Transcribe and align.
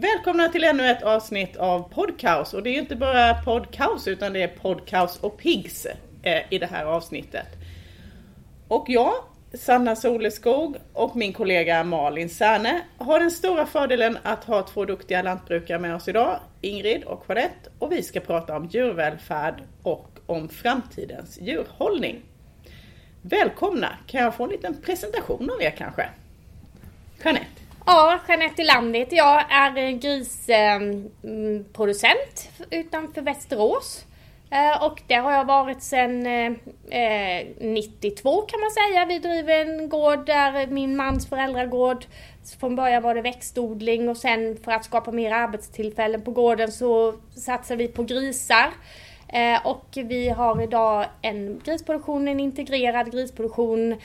Välkomna 0.00 0.48
till 0.48 0.64
ännu 0.64 0.86
ett 0.86 1.02
avsnitt 1.02 1.56
av 1.56 1.92
Podcaus 1.94 2.54
och 2.54 2.62
det 2.62 2.70
är 2.70 2.78
inte 2.78 2.96
bara 2.96 3.34
Podcaus 3.34 4.08
utan 4.08 4.32
det 4.32 4.42
är 4.42 4.48
Podcaus 4.48 5.18
och 5.20 5.38
Pigs 5.38 5.86
eh, 6.22 6.42
i 6.50 6.58
det 6.58 6.66
här 6.66 6.84
avsnittet. 6.84 7.46
Och 8.68 8.84
jag, 8.88 9.12
Sanna 9.54 9.96
Soleskog 9.96 10.76
och 10.92 11.16
min 11.16 11.32
kollega 11.32 11.84
Malin 11.84 12.30
Särne 12.30 12.80
har 12.98 13.20
den 13.20 13.30
stora 13.30 13.66
fördelen 13.66 14.18
att 14.22 14.44
ha 14.44 14.62
två 14.62 14.84
duktiga 14.84 15.22
lantbrukare 15.22 15.78
med 15.78 15.94
oss 15.94 16.08
idag, 16.08 16.40
Ingrid 16.60 17.04
och 17.04 17.24
Jeanette, 17.28 17.70
och 17.78 17.92
vi 17.92 18.02
ska 18.02 18.20
prata 18.20 18.56
om 18.56 18.66
djurvälfärd 18.66 19.62
och 19.82 20.08
om 20.26 20.48
framtidens 20.48 21.40
djurhållning. 21.40 22.22
Välkomna! 23.22 23.88
Kan 24.06 24.22
jag 24.22 24.34
få 24.34 24.44
en 24.44 24.50
liten 24.50 24.82
presentation 24.82 25.50
av 25.50 25.62
er 25.62 25.70
kanske? 25.70 26.08
Jeanette? 27.24 27.59
Ja, 27.92 28.18
Jeanette 28.28 28.64
Lander 28.64 28.98
heter 28.98 29.16
jag, 29.16 29.52
är 29.52 29.90
grisproducent 29.90 32.48
ehm, 32.48 32.64
mm, 32.70 32.72
utanför 32.86 33.22
Västerås. 33.22 34.04
Eh, 34.50 34.84
och 34.84 35.02
det 35.06 35.14
har 35.14 35.32
jag 35.32 35.44
varit 35.44 35.82
sedan 35.82 36.26
eh, 36.26 36.52
eh, 37.00 37.46
92 37.60 38.40
kan 38.40 38.60
man 38.60 38.70
säga. 38.70 39.04
Vi 39.04 39.18
driver 39.18 39.60
en 39.60 39.88
gård 39.88 40.26
där 40.26 40.66
min 40.66 40.96
mans 40.96 41.28
föräldragård. 41.28 42.04
Från 42.60 42.76
början 42.76 43.02
var 43.02 43.14
det 43.14 43.22
växtodling 43.22 44.08
och 44.08 44.16
sen 44.16 44.56
för 44.64 44.72
att 44.72 44.84
skapa 44.84 45.12
mer 45.12 45.32
arbetstillfällen 45.32 46.22
på 46.22 46.30
gården 46.30 46.72
så 46.72 47.14
satsar 47.36 47.76
vi 47.76 47.88
på 47.88 48.02
grisar. 48.02 48.70
Och 49.64 49.86
vi 49.94 50.28
har 50.28 50.62
idag 50.62 51.06
en 51.22 51.60
grisproduktion, 51.64 52.28
en 52.28 52.40
integrerad 52.40 53.12
grisproduktion 53.12 53.96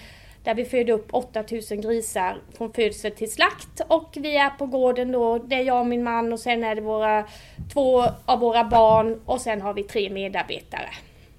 där 0.45 0.55
vi 0.55 0.65
föder 0.65 0.93
upp 0.93 1.07
8000 1.13 1.81
grisar 1.81 2.41
från 2.57 2.73
födsel 2.73 3.11
till 3.11 3.31
slakt 3.31 3.81
och 3.87 4.13
vi 4.15 4.37
är 4.37 4.49
på 4.49 4.65
gården 4.65 5.11
då, 5.11 5.37
det 5.37 5.55
är 5.55 5.63
jag 5.63 5.79
och 5.79 5.87
min 5.87 6.03
man 6.03 6.33
och 6.33 6.39
sen 6.39 6.63
är 6.63 6.75
det 6.75 6.81
våra 6.81 7.27
två 7.73 8.03
av 8.25 8.39
våra 8.39 8.63
barn 8.63 9.19
och 9.25 9.41
sen 9.41 9.61
har 9.61 9.73
vi 9.73 9.83
tre 9.83 10.09
medarbetare. 10.09 10.89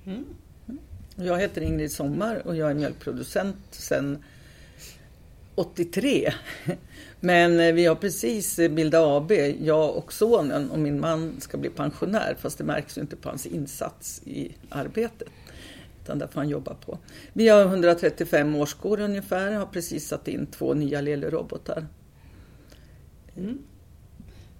Mm. 0.07 0.25
mm. 0.69 0.79
Jag 1.17 1.39
heter 1.39 1.61
Ingrid 1.61 1.93
Sommar 1.93 2.47
och 2.47 2.57
jag 2.57 2.71
är 2.71 2.75
mjölkproducent 2.75 3.57
sedan 3.71 4.25
83. 5.55 6.33
Men 7.21 7.61
eh, 7.61 7.73
vi 7.73 7.87
har 7.87 7.95
precis 7.95 8.57
bildat 8.57 9.23
AB, 9.23 9.33
jag 9.61 9.97
och 9.97 10.13
sonen 10.13 10.71
och 10.71 10.79
min 10.79 11.01
man 11.01 11.41
ska 11.41 11.59
bli 11.59 11.71
pensionär 11.71 12.37
fast 12.41 12.59
det 12.59 12.65
märks 12.65 12.99
inte 12.99 13.17
på 13.17 13.29
hans 13.29 13.47
insats 13.47 14.23
i 14.25 14.55
arbetet 14.69 15.29
utan 16.07 16.19
där 16.19 16.27
får 16.27 16.41
han 16.41 16.49
jobba 16.49 16.75
på. 16.75 16.99
Vi 17.33 17.49
har 17.49 17.63
135 17.63 18.55
årskår 18.55 19.01
ungefär, 19.01 19.53
har 19.53 19.67
precis 19.67 20.09
satt 20.09 20.29
in 20.29 20.47
två 20.47 20.75
nya 20.75 21.01
Lele-robotar. 21.01 21.87
Mm. 23.37 23.59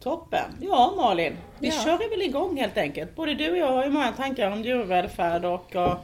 Toppen! 0.01 0.51
Ja 0.61 0.95
Malin, 0.97 1.37
vi 1.59 1.69
ja. 1.69 1.75
kör 1.85 2.11
väl 2.11 2.23
igång 2.23 2.57
helt 2.57 2.77
enkelt. 2.77 3.17
Både 3.17 3.35
du 3.35 3.51
och 3.51 3.57
jag 3.57 3.73
har 3.73 3.85
ju 3.85 3.91
många 3.91 4.13
tankar 4.13 4.51
om 4.51 4.63
djurvälfärd 4.63 5.45
och, 5.45 5.77
och, 5.77 5.99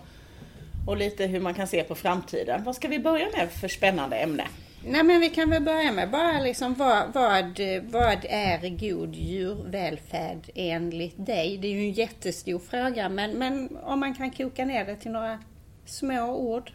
och 0.87 0.97
lite 0.97 1.27
hur 1.27 1.41
man 1.41 1.55
kan 1.55 1.67
se 1.67 1.85
på 1.85 1.95
framtiden. 1.95 2.65
Vad 2.65 2.77
ska 2.77 2.89
vi 2.89 2.99
börja 2.99 3.27
med 3.37 3.51
för 3.51 3.69
spännande 3.69 4.17
ämne? 4.17 4.45
Nej 4.85 5.03
men 5.03 5.21
vi 5.21 5.29
kan 5.29 5.51
väl 5.51 5.63
börja 5.63 5.93
med 5.93 6.11
bara 6.11 6.41
liksom 6.41 6.75
vad, 6.75 7.13
vad, 7.13 7.61
vad 7.91 8.25
är 8.29 8.69
god 8.69 9.15
djurvälfärd 9.15 10.51
enligt 10.55 11.27
dig? 11.27 11.59
Det 11.59 11.69
är 11.69 11.73
ju 11.73 11.79
en 11.79 11.93
jättestor 11.93 12.59
fråga 12.59 13.09
men, 13.09 13.39
men 13.39 13.79
om 13.83 14.01
man 14.01 14.15
kan 14.15 14.31
koka 14.31 14.65
ner 14.65 14.85
det 14.85 14.97
till 14.97 15.11
några 15.11 15.39
små 15.87 16.37
ord. 16.37 16.73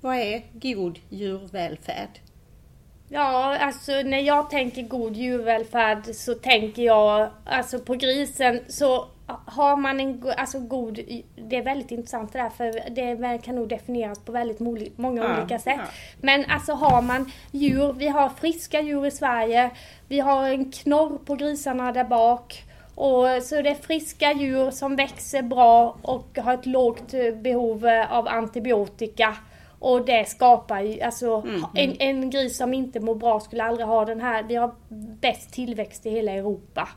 Vad 0.00 0.16
är 0.16 0.42
god 0.52 0.98
djurvälfärd? 1.08 2.20
Ja, 3.08 3.58
alltså 3.58 3.92
när 3.92 4.20
jag 4.20 4.50
tänker 4.50 4.82
god 4.82 5.16
djurvälfärd 5.16 6.14
så 6.14 6.34
tänker 6.34 6.82
jag 6.82 7.30
alltså 7.44 7.78
på 7.78 7.94
grisen 7.94 8.60
så 8.68 9.08
har 9.46 9.76
man 9.76 10.00
en 10.00 10.32
alltså 10.36 10.60
god, 10.60 10.94
det 11.36 11.56
är 11.56 11.62
väldigt 11.62 11.90
intressant 11.90 12.32
det 12.32 12.38
där 12.38 12.50
för 12.50 12.90
det 12.90 13.38
kan 13.38 13.54
nog 13.54 13.68
definieras 13.68 14.18
på 14.18 14.32
väldigt 14.32 14.60
många 14.98 15.24
ja, 15.24 15.38
olika 15.38 15.58
sätt. 15.58 15.76
Ja. 15.78 15.84
Men 16.20 16.44
alltså 16.44 16.72
har 16.72 17.02
man 17.02 17.30
djur, 17.50 17.92
vi 17.92 18.08
har 18.08 18.28
friska 18.28 18.80
djur 18.80 19.06
i 19.06 19.10
Sverige, 19.10 19.70
vi 20.08 20.20
har 20.20 20.48
en 20.48 20.72
knorr 20.72 21.18
på 21.24 21.34
grisarna 21.34 21.92
där 21.92 22.04
bak. 22.04 22.64
Och, 22.94 23.42
så 23.42 23.62
det 23.62 23.70
är 23.70 23.74
friska 23.74 24.32
djur 24.32 24.70
som 24.70 24.96
växer 24.96 25.42
bra 25.42 25.96
och 26.02 26.38
har 26.38 26.54
ett 26.54 26.66
lågt 26.66 27.14
behov 27.42 27.86
av 28.10 28.28
antibiotika. 28.28 29.36
Och 29.78 30.04
det 30.04 30.28
skapar 30.28 30.80
ju, 30.80 31.00
alltså 31.00 31.34
mm, 31.34 31.54
mm. 31.54 31.64
En, 31.74 31.96
en 31.98 32.30
gris 32.30 32.56
som 32.56 32.74
inte 32.74 33.00
mår 33.00 33.14
bra 33.14 33.40
skulle 33.40 33.64
aldrig 33.64 33.86
ha 33.86 34.04
den 34.04 34.20
här, 34.20 34.42
vi 34.42 34.54
har 34.54 34.74
bäst 35.20 35.52
tillväxt 35.52 36.06
i 36.06 36.10
hela 36.10 36.32
Europa. 36.32 36.88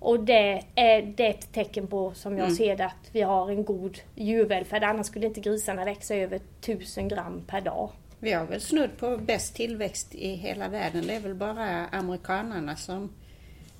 Och 0.00 0.20
det 0.20 0.62
är, 0.74 1.02
det 1.02 1.26
ett 1.26 1.52
tecken 1.52 1.86
på, 1.86 2.14
som 2.14 2.32
jag 2.32 2.44
mm. 2.44 2.56
ser 2.56 2.76
det, 2.76 2.84
att 2.84 3.10
vi 3.12 3.22
har 3.22 3.50
en 3.50 3.64
god 3.64 3.98
djurvälfärd. 4.14 4.84
Annars 4.84 5.06
skulle 5.06 5.26
inte 5.26 5.40
grisarna 5.40 5.84
växa 5.84 6.14
över 6.14 6.40
1000 6.60 7.08
gram 7.08 7.42
per 7.46 7.60
dag. 7.60 7.90
Vi 8.18 8.32
har 8.32 8.46
väl 8.46 8.60
snudd 8.60 8.90
på 8.98 9.16
bäst 9.16 9.54
tillväxt 9.54 10.14
i 10.14 10.28
hela 10.28 10.68
världen. 10.68 11.06
Det 11.06 11.14
är 11.14 11.20
väl 11.20 11.34
bara 11.34 11.86
amerikanerna 11.86 12.76
som, 12.76 13.12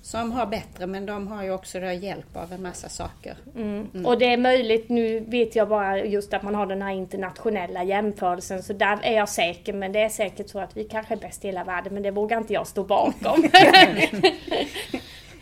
som 0.01 0.31
har 0.31 0.45
bättre, 0.45 0.87
men 0.87 1.05
de 1.05 1.27
har 1.27 1.43
ju 1.43 1.51
också 1.51 1.79
hjälp 1.79 2.37
av 2.37 2.53
en 2.53 2.61
massa 2.61 2.89
saker. 2.89 3.37
Mm. 3.55 3.87
Mm. 3.93 4.05
Och 4.05 4.19
det 4.19 4.25
är 4.25 4.37
möjligt, 4.37 4.89
nu 4.89 5.19
vet 5.19 5.55
jag 5.55 5.69
bara 5.69 6.05
just 6.05 6.33
att 6.33 6.43
man 6.43 6.55
har 6.55 6.65
den 6.65 6.81
här 6.81 6.91
internationella 6.91 7.83
jämförelsen, 7.83 8.63
så 8.63 8.73
där 8.73 8.99
är 9.03 9.13
jag 9.13 9.29
säker, 9.29 9.73
men 9.73 9.91
det 9.91 9.99
är 9.99 10.09
säkert 10.09 10.49
så 10.49 10.59
att 10.59 10.77
vi 10.77 10.83
kanske 10.83 11.13
är 11.13 11.19
bäst 11.19 11.45
i 11.45 11.47
hela 11.47 11.63
världen, 11.63 11.93
men 11.93 12.03
det 12.03 12.11
vågar 12.11 12.37
inte 12.37 12.53
jag 12.53 12.67
stå 12.67 12.83
bakom. 12.83 13.43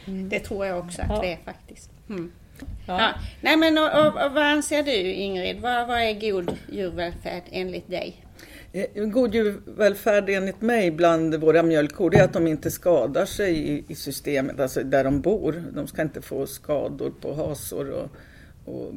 Mm. 0.07 0.29
Det 0.29 0.40
tror 0.40 0.66
jag 0.66 0.79
också 0.79 1.01
att 1.01 1.09
ja. 1.09 1.22
det 1.22 1.34
är 1.34 1.38
faktiskt. 1.45 1.90
Mm. 2.09 2.31
Ja. 2.59 3.01
ja. 3.01 3.13
Nej 3.41 3.57
men 3.57 3.78
och, 3.78 4.00
och, 4.00 4.25
och, 4.25 4.31
vad 4.31 4.44
anser 4.44 4.84
du 4.84 4.91
Ingrid? 4.91 5.62
Vad, 5.62 5.88
vad 5.88 5.97
är 5.97 6.31
god 6.31 6.57
djurvälfärd 6.72 7.44
enligt 7.51 7.90
dig? 7.90 8.25
Eh, 8.72 9.06
god 9.06 9.35
djurvälfärd 9.35 10.29
enligt 10.29 10.62
mig 10.62 10.91
bland 10.91 11.35
våra 11.35 11.63
mjölkkor 11.63 12.16
är 12.16 12.23
att 12.23 12.34
de 12.34 12.47
inte 12.47 12.72
skadar 12.72 13.25
sig 13.25 13.57
i, 13.57 13.85
i, 13.88 13.96
systemet, 13.96 14.59
alltså 14.59 14.84
där 14.84 15.03
de 15.03 15.22
bor. 15.22 15.63
De 15.73 15.88
ska 15.88 16.01
inte 16.01 16.22
få 16.22 16.47
skador 16.47 17.13
på 17.22 17.34
hasor 17.34 17.90
och, 17.91 18.09
och, 18.66 18.94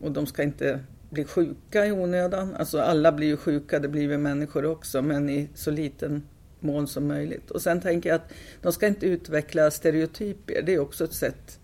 och 0.00 0.12
de 0.12 0.26
ska 0.26 0.42
inte 0.42 0.80
bli 1.10 1.24
sjuka 1.24 1.86
i 1.86 1.92
onödan. 1.92 2.54
Alltså 2.54 2.80
alla 2.80 3.12
blir 3.12 3.26
ju 3.26 3.36
sjuka, 3.36 3.78
det 3.78 3.88
blir 3.88 4.08
vi 4.08 4.18
människor 4.18 4.64
också, 4.64 5.02
men 5.02 5.30
i 5.30 5.48
så 5.54 5.70
liten 5.70 6.22
mån 6.64 6.86
som 6.86 7.06
möjligt. 7.06 7.50
Och 7.50 7.62
sen 7.62 7.80
tänker 7.80 8.08
jag 8.08 8.16
att 8.16 8.32
de 8.62 8.72
ska 8.72 8.86
inte 8.86 9.06
utveckla 9.06 9.70
stereotyper. 9.70 10.62
Det 10.62 10.74
är 10.74 10.78
också 10.78 11.04
ett 11.04 11.14
sätt 11.14 11.60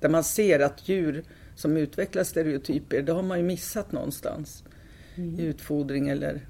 där 0.00 0.08
man 0.08 0.24
ser 0.24 0.60
att 0.60 0.88
djur 0.88 1.24
som 1.54 1.76
utvecklar 1.76 2.24
stereotyper, 2.24 3.02
det 3.02 3.12
har 3.12 3.22
man 3.22 3.38
ju 3.38 3.44
missat 3.44 3.92
någonstans. 3.92 4.64
Mm. 5.14 5.40
I 5.40 5.42
utfodring 5.42 6.08
eller 6.08 6.46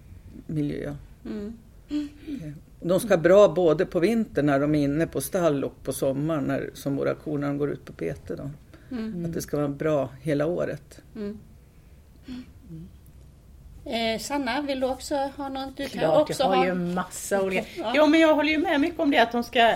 miljö. 0.47 0.94
Mm. 1.25 1.53
Mm. 1.88 2.09
De 2.81 3.00
ska 3.00 3.16
bra 3.16 3.48
både 3.48 3.87
på 3.87 4.00
vintern 4.00 4.47
när 4.47 4.60
de 4.60 4.75
är 4.75 4.84
inne 4.84 5.06
på 5.06 5.21
stall 5.21 5.65
och 5.65 5.82
på 5.82 5.92
sommaren 5.92 6.44
när, 6.44 6.71
som 6.75 6.97
våra 6.97 7.15
kor 7.15 7.38
när 7.38 7.48
de 7.48 7.59
går 7.59 7.71
ut 7.71 7.84
på 7.84 7.92
bete. 7.92 8.37
Då. 8.37 8.50
Mm. 8.91 9.25
Att 9.25 9.32
det 9.32 9.42
ska 9.42 9.56
vara 9.56 9.69
bra 9.69 10.10
hela 10.21 10.47
året. 10.47 11.03
Eh, 13.84 14.20
Sanna, 14.20 14.62
vill 14.62 14.81
du 14.81 14.87
också 14.87 15.15
ha 15.37 15.48
något? 15.48 15.76
Du 15.76 15.88
Klart, 15.88 16.31
också 16.31 16.43
jag 16.43 16.48
har 16.48 16.56
ha... 16.56 16.66
ju 16.66 16.75
massa 16.75 17.43
olika. 17.43 17.65
Ja. 17.76 17.93
Jo 17.94 18.06
men 18.06 18.20
jag 18.20 18.34
håller 18.34 18.50
ju 18.50 18.59
med 18.59 18.81
mycket 18.81 19.00
om 19.00 19.10
det 19.10 19.19
att 19.19 19.32
de 19.32 19.44
ska 19.44 19.75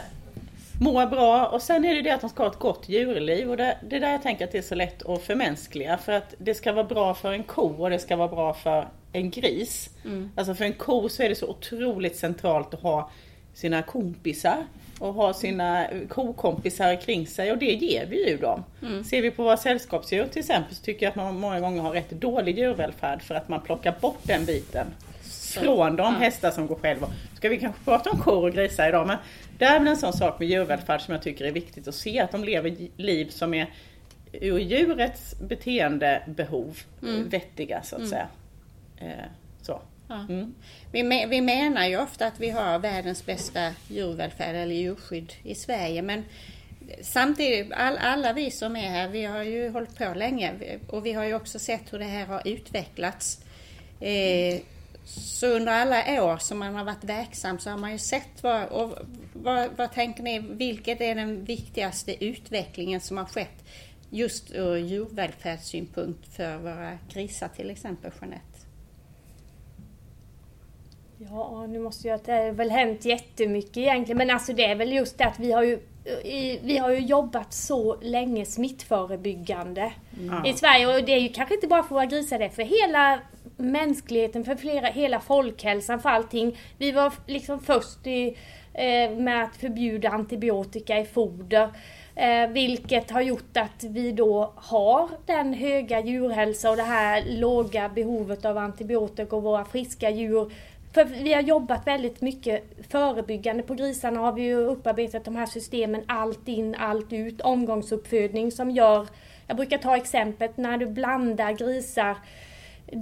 må 0.81 1.07
bra 1.07 1.47
och 1.47 1.63
sen 1.63 1.85
är 1.85 1.95
det 1.95 2.03
det 2.03 2.11
att 2.11 2.21
de 2.21 2.31
ska 2.31 2.43
ha 2.43 2.51
ett 2.51 2.59
gott 2.59 2.89
djurliv 2.89 3.51
och 3.51 3.57
det, 3.57 3.79
det 3.89 3.97
är 3.97 4.01
där 4.01 4.13
jag 4.13 4.23
tänker 4.23 4.45
att 4.45 4.53
det 4.53 4.59
är 4.59 4.63
så 4.63 4.75
lätt 4.75 5.07
att 5.07 5.23
förmänskliga 5.23 5.99
för 5.99 6.13
att 6.13 6.35
det 6.39 6.55
ska 6.55 6.73
vara 6.73 6.85
bra 6.85 7.15
för 7.15 7.33
en 7.33 7.43
ko 7.43 7.83
och 7.83 7.91
det 7.91 7.99
ska 7.99 8.17
vara 8.17 8.29
bra 8.29 8.55
för 8.55 8.89
en 9.13 9.31
gris. 9.31 9.91
Mm. 10.05 10.31
Alltså 10.37 10.55
för 10.55 10.65
en 10.65 10.73
ko 10.73 11.09
så 11.09 11.23
är 11.23 11.29
det 11.29 11.35
så 11.35 11.49
otroligt 11.49 12.17
centralt 12.17 12.75
att 12.75 12.83
ha 12.83 13.11
sina 13.55 13.83
kompisar 13.83 14.67
och 14.99 15.15
ha 15.15 15.33
sina 15.35 15.87
kokompisar 16.09 17.01
kring 17.01 17.27
sig 17.27 17.53
och 17.53 17.59
det 17.59 17.73
ger 17.73 18.07
vi 18.07 18.31
ju 18.31 18.37
dem. 18.37 18.65
Mm. 18.83 19.05
Ser 19.05 19.23
vi 19.23 19.31
på 19.31 19.43
våra 19.43 19.57
sällskapsdjur 19.57 20.27
till 20.27 20.41
exempel 20.41 20.75
så 20.75 20.83
tycker 20.83 21.07
jag 21.07 21.11
att 21.11 21.17
man 21.17 21.41
många 21.41 21.61
gånger 21.61 21.83
har 21.83 21.93
rätt 21.93 22.11
dålig 22.11 22.59
djurvälfärd 22.59 23.23
för 23.23 23.35
att 23.35 23.49
man 23.49 23.61
plockar 23.61 23.95
bort 24.01 24.19
den 24.23 24.45
biten 24.45 24.87
så. 25.23 25.61
från 25.61 25.97
de 25.97 26.15
ja. 26.15 26.19
hästar 26.19 26.51
som 26.51 26.67
går 26.67 26.77
själva. 26.77 27.07
Ska 27.37 27.49
vi 27.49 27.57
kanske 27.57 27.85
prata 27.85 28.11
om 28.11 28.19
kor 28.19 28.45
och 28.45 28.53
grisar 28.53 28.89
idag 28.89 29.07
men 29.07 29.17
det 29.59 29.65
är 29.65 29.79
väl 29.79 29.89
en 29.89 29.97
sån 29.97 30.13
sak 30.13 30.39
med 30.39 30.49
djurvälfärd 30.49 31.01
som 31.01 31.15
jag 31.15 31.23
tycker 31.23 31.45
är 31.45 31.53
viktigt 31.53 31.89
att 31.89 31.95
se 31.95 32.21
att 32.21 32.33
de 32.33 32.45
lever 32.45 32.77
liv 32.97 33.29
som 33.29 33.55
är 33.55 33.71
ur 34.33 34.59
djurets 34.59 35.39
beteendebehov 35.41 36.79
mm. 37.03 37.29
vettiga 37.29 37.83
så 37.83 37.97
att 37.97 38.01
mm. 38.01 38.11
säga. 38.11 38.29
Ja. 40.09 40.27
Mm. 40.29 40.55
Vi, 40.93 41.27
vi 41.27 41.41
menar 41.41 41.87
ju 41.87 42.01
ofta 42.01 42.27
att 42.27 42.41
vi 42.41 42.51
har 42.51 42.79
världens 42.79 43.27
bästa 43.27 43.73
djurvälfärd 43.89 44.55
eller 44.57 44.75
djurskydd 44.75 45.33
i 45.43 45.55
Sverige 45.55 46.03
men 46.03 46.25
samtidigt, 47.03 47.73
all, 47.73 47.99
alla 47.99 48.33
vi 48.33 48.51
som 48.51 48.77
är 48.77 48.91
här, 48.91 49.09
vi 49.09 49.25
har 49.25 49.43
ju 49.43 49.69
hållit 49.71 49.99
på 49.99 50.15
länge 50.15 50.53
och 50.89 51.07
vi 51.07 51.13
har 51.13 51.25
ju 51.25 51.35
också 51.35 51.59
sett 51.59 51.93
hur 51.93 51.99
det 51.99 52.05
här 52.05 52.27
har 52.27 52.49
utvecklats. 52.49 53.41
Eh, 54.01 54.61
Så 55.09 55.47
under 55.47 55.73
alla 55.73 56.23
år 56.25 56.39
som 56.39 56.59
man 56.59 56.75
har 56.75 56.85
varit 56.85 57.05
verksam 57.05 57.59
så 57.59 57.71
har 57.71 57.79
man 57.79 57.93
ju 57.93 57.99
sett 57.99 58.43
vad, 58.43 58.65
och 58.69 58.99
vad, 59.33 59.71
vad 59.77 59.93
tänker 59.93 60.23
ni, 60.23 60.39
vilket 60.39 61.01
är 61.01 61.15
den 61.15 61.45
viktigaste 61.45 62.25
utvecklingen 62.25 63.01
som 63.01 63.17
har 63.17 63.25
skett 63.25 63.65
just 64.11 64.53
ur 64.55 64.77
djurvälfärdssynpunkt 64.77 66.37
för 66.37 66.57
våra 66.59 66.99
grisar 67.13 67.49
till 67.49 67.71
exempel, 67.71 68.11
Jeanette? 68.21 68.56
Ja, 71.31 71.67
nu 71.67 71.79
måste 71.79 72.09
jag... 72.09 72.21
Det 72.25 72.33
har 72.33 72.53
väl 72.53 72.71
hänt 72.71 73.05
jättemycket 73.05 73.77
egentligen, 73.77 74.19
men 74.19 74.31
alltså 74.31 74.53
det 74.53 74.65
är 74.65 74.75
väl 74.75 74.93
just 74.93 75.19
det 75.19 75.25
att 75.25 75.39
vi 75.39 75.53
har 75.53 75.63
ju 75.63 75.79
vi 76.63 76.79
har 76.79 76.91
ju 76.91 77.01
jobbat 77.01 77.53
så 77.53 77.97
länge 78.03 78.45
smittförebyggande 78.45 79.93
mm. 80.21 80.45
i 80.45 80.53
Sverige 80.53 80.87
och 80.87 81.05
det 81.05 81.13
är 81.13 81.19
ju 81.19 81.29
kanske 81.29 81.55
inte 81.55 81.67
bara 81.67 81.83
för 81.83 81.95
våra 81.95 82.07
grisar, 82.07 82.39
det 82.39 82.45
är 82.45 82.49
för 82.49 82.63
hela 82.63 83.21
mänskligheten, 83.57 84.45
för 84.45 84.57
flera, 84.57 84.87
hela 84.87 85.21
folkhälsan, 85.21 86.01
för 86.01 86.09
allting. 86.09 86.59
Vi 86.79 86.93
var 86.93 87.13
liksom 87.27 87.61
först 87.61 88.07
i, 88.07 88.37
eh, 88.75 89.11
med 89.11 89.45
att 89.45 89.57
förbjuda 89.57 90.09
antibiotika 90.09 90.99
i 90.99 91.05
foder. 91.05 91.69
Eh, 92.15 92.49
vilket 92.49 93.11
har 93.11 93.21
gjort 93.21 93.57
att 93.57 93.85
vi 93.85 94.13
då 94.13 94.53
har 94.57 95.09
den 95.27 95.55
höga 95.55 96.01
djurhälsa 96.01 96.71
och 96.71 96.77
det 96.77 96.83
här 96.83 97.23
låga 97.27 97.89
behovet 97.89 98.45
av 98.45 98.59
antibiotika 98.59 99.37
och 99.37 99.43
våra 99.43 99.65
friska 99.65 100.11
djur 100.11 100.53
för 100.93 101.05
vi 101.05 101.33
har 101.33 101.43
jobbat 101.43 101.87
väldigt 101.87 102.21
mycket 102.21 102.65
förebyggande. 102.91 103.63
På 103.63 103.75
grisarna 103.75 104.21
har 104.21 104.33
vi 104.33 104.43
ju 104.43 104.57
upparbetat 104.57 105.25
de 105.25 105.37
här 105.37 105.47
systemen 105.47 106.03
allt 106.07 106.49
in, 106.49 106.75
allt 106.75 107.13
ut, 107.13 107.41
omgångsuppfödning 107.41 108.53
som 108.53 108.71
gör, 108.71 109.07
jag 109.47 109.57
brukar 109.57 109.79
ta 109.79 109.97
exemplet 109.97 110.57
när 110.57 110.79
du 110.79 110.87
blandar 110.87 111.53
grisar 111.53 112.17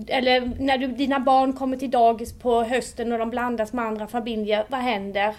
eller 0.09 0.51
när 0.61 0.79
du, 0.79 0.87
dina 0.87 1.21
barn 1.21 1.53
kommer 1.53 1.77
till 1.77 1.91
dagis 1.91 2.33
på 2.33 2.63
hösten 2.63 3.13
och 3.13 3.19
de 3.19 3.31
blandas 3.31 3.73
med 3.73 3.85
andra 3.85 4.07
familjer, 4.07 4.65
vad 4.69 4.81
händer? 4.81 5.35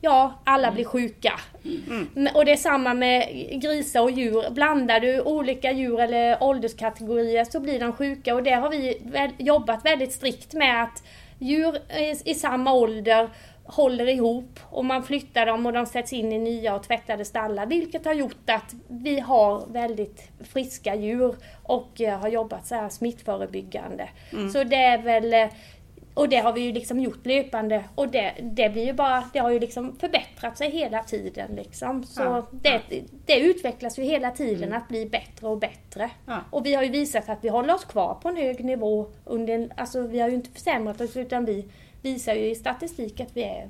Ja, 0.00 0.34
alla 0.44 0.72
blir 0.72 0.84
sjuka. 0.84 1.40
Mm. 1.64 2.28
Och 2.34 2.44
det 2.44 2.52
är 2.52 2.56
samma 2.56 2.94
med 2.94 3.28
grisar 3.62 4.00
och 4.00 4.10
djur. 4.10 4.50
Blandar 4.50 5.00
du 5.00 5.20
olika 5.20 5.72
djur 5.72 6.00
eller 6.00 6.42
ålderskategorier 6.42 7.44
så 7.44 7.60
blir 7.60 7.80
de 7.80 7.92
sjuka 7.92 8.34
och 8.34 8.42
det 8.42 8.50
har 8.50 8.70
vi 8.70 9.02
jobbat 9.38 9.84
väldigt 9.84 10.12
strikt 10.12 10.54
med 10.54 10.82
att 10.82 11.02
djur 11.44 11.78
i 12.24 12.34
samma 12.34 12.72
ålder 12.72 13.30
håller 13.64 14.08
ihop 14.08 14.60
och 14.64 14.84
man 14.84 15.02
flyttar 15.02 15.46
dem 15.46 15.66
och 15.66 15.72
de 15.72 15.86
sätts 15.86 16.12
in 16.12 16.32
i 16.32 16.38
nya 16.38 16.74
och 16.74 16.82
tvättade 16.82 17.24
stallar 17.24 17.66
vilket 17.66 18.04
har 18.04 18.12
gjort 18.14 18.50
att 18.50 18.74
vi 18.88 19.20
har 19.20 19.66
väldigt 19.66 20.30
friska 20.52 20.94
djur 20.94 21.34
och 21.62 22.00
eh, 22.00 22.18
har 22.18 22.28
jobbat 22.28 22.66
så 22.66 22.74
här 22.74 22.88
smittförebyggande. 22.88 24.08
Mm. 24.32 24.50
Så 24.50 24.64
det 24.64 24.76
är 24.76 25.02
väl 25.02 25.34
eh, 25.34 25.48
och 26.14 26.28
det 26.28 26.36
har 26.36 26.52
vi 26.52 26.60
ju 26.60 26.72
liksom 26.72 27.00
gjort 27.00 27.26
löpande 27.26 27.84
och 27.94 28.08
det, 28.08 28.34
det 28.42 28.68
blir 28.68 28.84
ju 28.84 28.92
bara, 28.92 29.24
det 29.32 29.38
har 29.38 29.50
ju 29.50 29.58
liksom 29.58 29.96
förbättrat 29.96 30.58
sig 30.58 30.70
hela 30.70 31.02
tiden 31.02 31.50
liksom. 31.56 32.04
Så 32.04 32.22
ja, 32.22 32.46
det, 32.50 32.82
ja. 32.88 33.02
det 33.26 33.40
utvecklas 33.40 33.98
ju 33.98 34.02
hela 34.02 34.30
tiden 34.30 34.68
mm. 34.68 34.78
att 34.78 34.88
bli 34.88 35.06
bättre 35.06 35.46
och 35.46 35.58
bättre. 35.58 36.10
Ja. 36.26 36.40
Och 36.50 36.66
vi 36.66 36.74
har 36.74 36.82
ju 36.82 36.90
visat 36.90 37.28
att 37.28 37.38
vi 37.44 37.48
håller 37.48 37.74
oss 37.74 37.84
kvar 37.84 38.14
på 38.14 38.28
en 38.28 38.36
hög 38.36 38.64
nivå 38.64 39.06
under 39.24 39.68
alltså 39.76 40.02
vi 40.02 40.20
har 40.20 40.28
ju 40.28 40.34
inte 40.34 40.50
försämrat 40.50 41.00
oss 41.00 41.16
utan 41.16 41.44
vi 41.44 41.68
visar 42.02 42.34
ju 42.34 42.50
i 42.50 42.54
statistik 42.54 43.20
att 43.20 43.36
vi 43.36 43.42
är, 43.42 43.68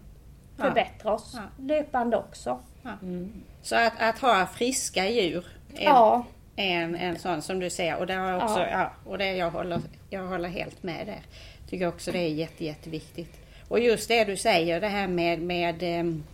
förbättrar 0.57 1.13
oss 1.13 1.37
löpande 1.59 2.17
också. 2.17 2.61
Mm. 3.03 3.33
Så 3.63 3.77
att, 3.77 3.93
att 4.01 4.19
ha 4.19 4.47
friska 4.47 5.11
djur 5.11 5.47
är 5.77 6.15
en, 6.57 6.95
en 6.95 7.19
sån 7.19 7.43
som 7.43 7.61
du 7.61 7.71
säger 7.71 7.97
och 7.99 8.07
det 8.07 8.15
har 8.15 8.45
också, 8.45 8.61
ja. 8.61 8.91
och 9.05 9.19
det 9.19 9.33
jag 9.33 9.51
håller, 9.51 9.81
jag 10.11 10.27
håller 10.27 10.49
helt 10.49 10.83
med 10.83 11.07
där 11.07 11.21
tycker 11.75 11.89
också 11.89 12.13
det 12.13 12.19
är 12.19 12.29
jätte, 12.29 12.65
jätteviktigt. 12.65 13.33
Och 13.69 13.81
just 13.81 14.09
det 14.09 14.25
du 14.25 14.37
säger, 14.37 14.81
det 14.81 14.89
här 14.89 15.09
med, 15.09 15.43
med 15.43 16.01
um, 16.01 16.25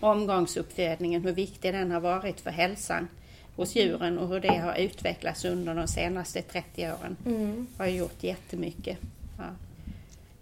omgångsuppfödningen, 0.00 1.22
hur 1.22 1.32
viktig 1.32 1.74
den 1.74 1.90
har 1.90 2.00
varit 2.00 2.40
för 2.40 2.50
hälsan 2.50 3.08
hos 3.56 3.76
djuren 3.76 4.18
och 4.18 4.28
hur 4.28 4.40
det 4.40 4.58
har 4.58 4.76
utvecklats 4.76 5.44
under 5.44 5.74
de 5.74 5.88
senaste 5.88 6.42
30 6.42 6.86
åren. 6.86 7.16
Mm. 7.26 7.66
Har 7.78 7.86
gjort 7.86 8.22
jättemycket. 8.22 8.98
Ja. 9.38 9.44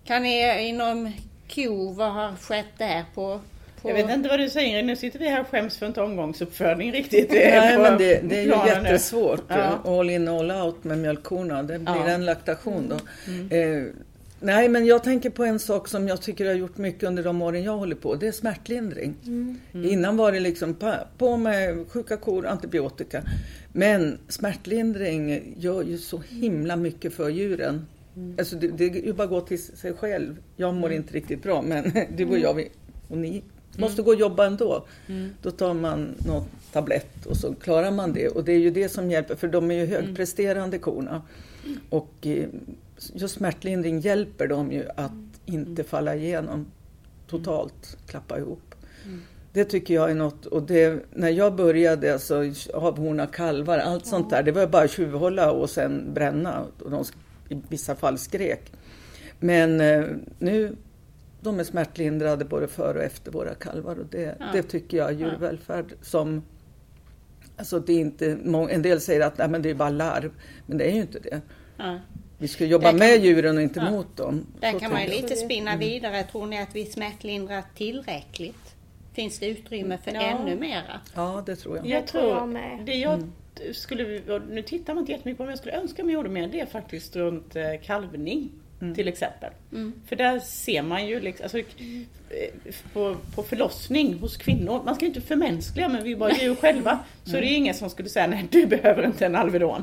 Kan 0.05 0.23
ni 0.23 0.69
inom 0.69 1.13
ko, 1.55 1.93
vad 1.93 2.13
har 2.13 2.37
skett 2.37 2.79
där 2.79 3.05
på 3.15 3.41
jag 3.89 3.95
vet 3.95 4.11
inte 4.11 4.29
vad 4.29 4.41
du 4.41 4.51
säger, 4.51 4.83
nu 4.83 4.97
sitter 4.97 5.19
vi 5.19 5.29
här 5.29 5.41
och 5.41 5.49
skäms 5.49 5.79
för 5.79 5.87
inte 5.87 6.03
omgångsuppfödning 6.03 6.93
riktigt. 6.93 7.31
Nej, 7.31 7.79
men 7.79 7.99
det, 7.99 8.21
det 8.29 8.39
är 8.39 8.43
ju 8.43 8.67
jättesvårt. 8.67 9.45
Ja. 9.49 9.79
All 9.85 10.11
in 10.11 10.29
all 10.29 10.51
out 10.51 10.85
med 10.85 10.99
mjölkkorna. 10.99 11.63
Det 11.63 11.79
blir 11.79 11.97
ja. 11.97 12.09
en 12.09 12.25
laktation 12.25 12.89
då. 12.89 12.99
Mm. 13.27 13.51
Eh, 13.51 13.93
Nej, 14.45 14.69
men 14.69 14.87
jag 14.87 15.05
tänker 15.05 15.31
på 15.31 15.45
en 15.45 15.59
sak 15.59 15.89
som 15.89 16.09
jag 16.09 16.23
tycker 16.23 16.47
har 16.47 16.55
gjort 16.55 16.79
mycket 16.79 17.03
under 17.03 17.23
de 17.23 17.43
åren 17.43 17.63
jag 17.63 17.77
håller 17.77 17.97
på. 17.97 18.15
Det 18.15 18.27
är 18.27 18.33
smärtlindring. 18.33 19.15
Mm. 19.27 19.59
Mm. 19.73 19.91
Innan 19.91 20.17
var 20.17 20.33
det 20.33 20.41
liksom 20.41 20.77
på 21.19 21.37
med 21.37 21.89
sjuka 21.89 22.17
kor, 22.17 22.47
antibiotika. 22.47 23.23
Men 23.73 24.19
smärtlindring 24.29 25.55
gör 25.59 25.83
ju 25.83 25.99
så 25.99 26.23
himla 26.29 26.77
mycket 26.77 27.15
för 27.15 27.29
djuren. 27.29 27.87
Mm. 28.17 28.35
Alltså 28.39 28.57
det, 28.57 28.69
det 28.69 28.85
är 28.85 29.05
ju 29.05 29.13
bara 29.13 29.25
att 29.25 29.31
gå 29.31 29.41
till 29.41 29.63
sig 29.63 29.93
själv. 29.93 30.37
Jag 30.57 30.75
mår 30.75 30.89
mm. 30.89 30.97
inte 30.97 31.15
riktigt 31.15 31.43
bra, 31.43 31.63
men 31.63 31.93
du 32.17 32.25
och 32.27 32.39
jag 32.39 32.69
och 33.09 33.19
ni 33.19 33.43
måste 33.77 34.03
mm. 34.03 34.05
gå 34.05 34.11
och 34.11 34.21
jobba 34.21 34.47
ändå. 34.47 34.87
Mm. 35.07 35.31
Då 35.43 35.51
tar 35.51 35.75
man 35.75 36.15
någon 36.27 36.45
tablett 36.73 37.27
och 37.27 37.37
så 37.37 37.55
klarar 37.55 37.91
man 37.91 38.13
det. 38.13 38.29
Och 38.29 38.45
det 38.45 38.53
är 38.53 38.59
ju 38.59 38.71
det 38.71 38.89
som 38.89 39.11
hjälper, 39.11 39.35
för 39.35 39.49
de 39.49 39.71
är 39.71 39.75
ju 39.75 39.87
högpresterande 39.87 40.79
korna. 40.79 41.23
Och 41.91 42.27
eh, 42.27 42.47
just 43.15 43.35
smärtlindring 43.35 44.01
hjälper 44.01 44.49
dem 44.49 44.73
ju 44.73 44.89
att 44.97 45.13
inte 45.47 45.85
falla 45.85 46.15
igenom 46.15 46.67
totalt, 47.27 47.97
klappa 48.07 48.39
ihop. 48.39 48.75
Mm. 49.05 49.23
Det 49.53 49.65
tycker 49.65 49.95
jag 49.95 50.11
är 50.11 50.15
något, 50.15 50.47
och 50.47 50.63
det, 50.63 51.05
när 51.13 51.29
jag 51.29 51.55
började 51.55 52.13
alltså, 52.13 52.45
avhorna 52.75 53.27
kalvar, 53.27 53.79
allt 53.79 54.07
sånt 54.07 54.31
där, 54.31 54.43
det 54.43 54.53
var 54.53 54.67
bara 54.67 54.89
tjuvhålla 54.89 55.53
och 55.53 55.71
sen 55.71 56.15
bränna. 56.15 56.65
Och 56.79 56.91
de 56.91 57.05
i 57.49 57.61
vissa 57.69 57.95
fall 57.95 58.19
skrek. 58.19 58.73
Men 59.41 59.81
eh, 59.81 60.05
nu, 60.39 60.77
de 61.41 61.61
är 61.61 61.65
smärtlindrade 61.65 62.45
både 62.45 62.69
före 62.69 62.99
och 62.99 63.05
efter 63.05 63.33
våra 63.33 63.55
kalvar 63.55 63.99
och 63.99 64.07
det, 64.11 64.37
ja. 64.41 64.47
det 64.53 64.63
tycker 64.63 64.97
jag 64.97 65.09
är 65.09 65.15
djurvälfärd 65.15 65.95
som 66.03 66.43
Alltså 67.57 67.81
det 67.81 67.93
är 67.93 68.01
inte, 68.01 68.39
en 68.71 68.83
del 68.83 69.01
säger 69.01 69.21
att 69.21 69.39
nej, 69.39 69.49
men 69.49 69.63
det 69.63 69.71
är 69.71 69.75
bara 69.75 69.91
larv, 69.91 70.31
men 70.67 70.79
det 70.79 70.85
är 70.85 70.95
ju 70.95 71.01
inte 71.01 71.19
det. 71.19 71.41
Ja. 71.77 71.99
Vi 72.45 72.49
ska 72.49 72.65
jobba 72.65 72.91
kan, 72.91 72.99
med 72.99 73.25
djuren 73.25 73.57
och 73.57 73.63
inte 73.63 73.81
ja. 73.81 73.91
mot 73.91 74.17
dem. 74.17 74.47
Där 74.61 74.73
Så 74.73 74.79
kan 74.79 74.93
man 74.93 75.03
ju 75.03 75.09
lite 75.09 75.37
spinna 75.37 75.71
mm. 75.71 75.79
vidare. 75.79 76.23
Tror 76.23 76.47
ni 76.47 76.63
att 76.63 76.75
vi 76.77 76.87
smärtlindrar 76.87 77.63
tillräckligt? 77.77 78.75
Finns 79.15 79.39
det 79.39 79.47
utrymme 79.47 79.99
för 80.05 80.15
ja. 80.15 80.21
ännu 80.21 80.57
mera? 80.57 81.01
Ja, 81.15 81.43
det 81.47 81.57
tror 81.57 81.77
jag. 81.77 81.87
Jag 81.87 82.07
tror 82.07 82.29
jag 82.29 82.49
med. 82.49 82.83
Det 82.87 82.95
jag 82.95 83.15
mm. 83.15 83.33
skulle, 83.73 84.21
nu 84.51 84.63
tittar 84.63 84.95
man 84.95 85.03
inte 85.03 85.13
jättemycket 85.13 85.39
på 85.39 85.43
men 85.43 85.51
jag 85.51 85.59
skulle 85.59 85.75
önska 85.75 86.05
mig 86.05 86.15
gjorde 86.15 86.29
mer 86.29 86.49
det 86.49 86.61
är 86.61 86.67
faktiskt 86.67 87.17
runt 87.17 87.57
eh, 87.57 87.65
kalvning. 87.83 88.51
Mm. 88.81 88.95
Till 88.95 89.09
exempel. 89.09 89.51
Mm. 89.73 89.93
För 90.07 90.17
där 90.17 90.39
ser 90.39 90.83
man 90.83 91.07
ju 91.07 91.21
liksom, 91.21 91.45
alltså, 91.45 91.59
på, 92.93 93.17
på 93.35 93.43
förlossning 93.43 94.19
hos 94.19 94.37
kvinnor, 94.37 94.83
man 94.85 94.95
ska 94.95 95.05
ju 95.05 95.09
inte 95.09 95.21
förmänskliga 95.21 95.89
men 95.89 96.05
vi 96.05 96.13
är 96.13 96.17
bara 96.17 96.33
djur 96.33 96.55
själva. 96.55 96.99
Så 97.25 97.33
det 97.33 97.47
är 97.47 97.57
ingen 97.57 97.75
som 97.75 97.91
skulle 97.91 98.09
säga 98.09 98.27
nej 98.27 98.47
du 98.51 98.67
behöver 98.67 99.07
inte 99.07 99.27
en 99.27 99.37
Alvedon. 99.37 99.83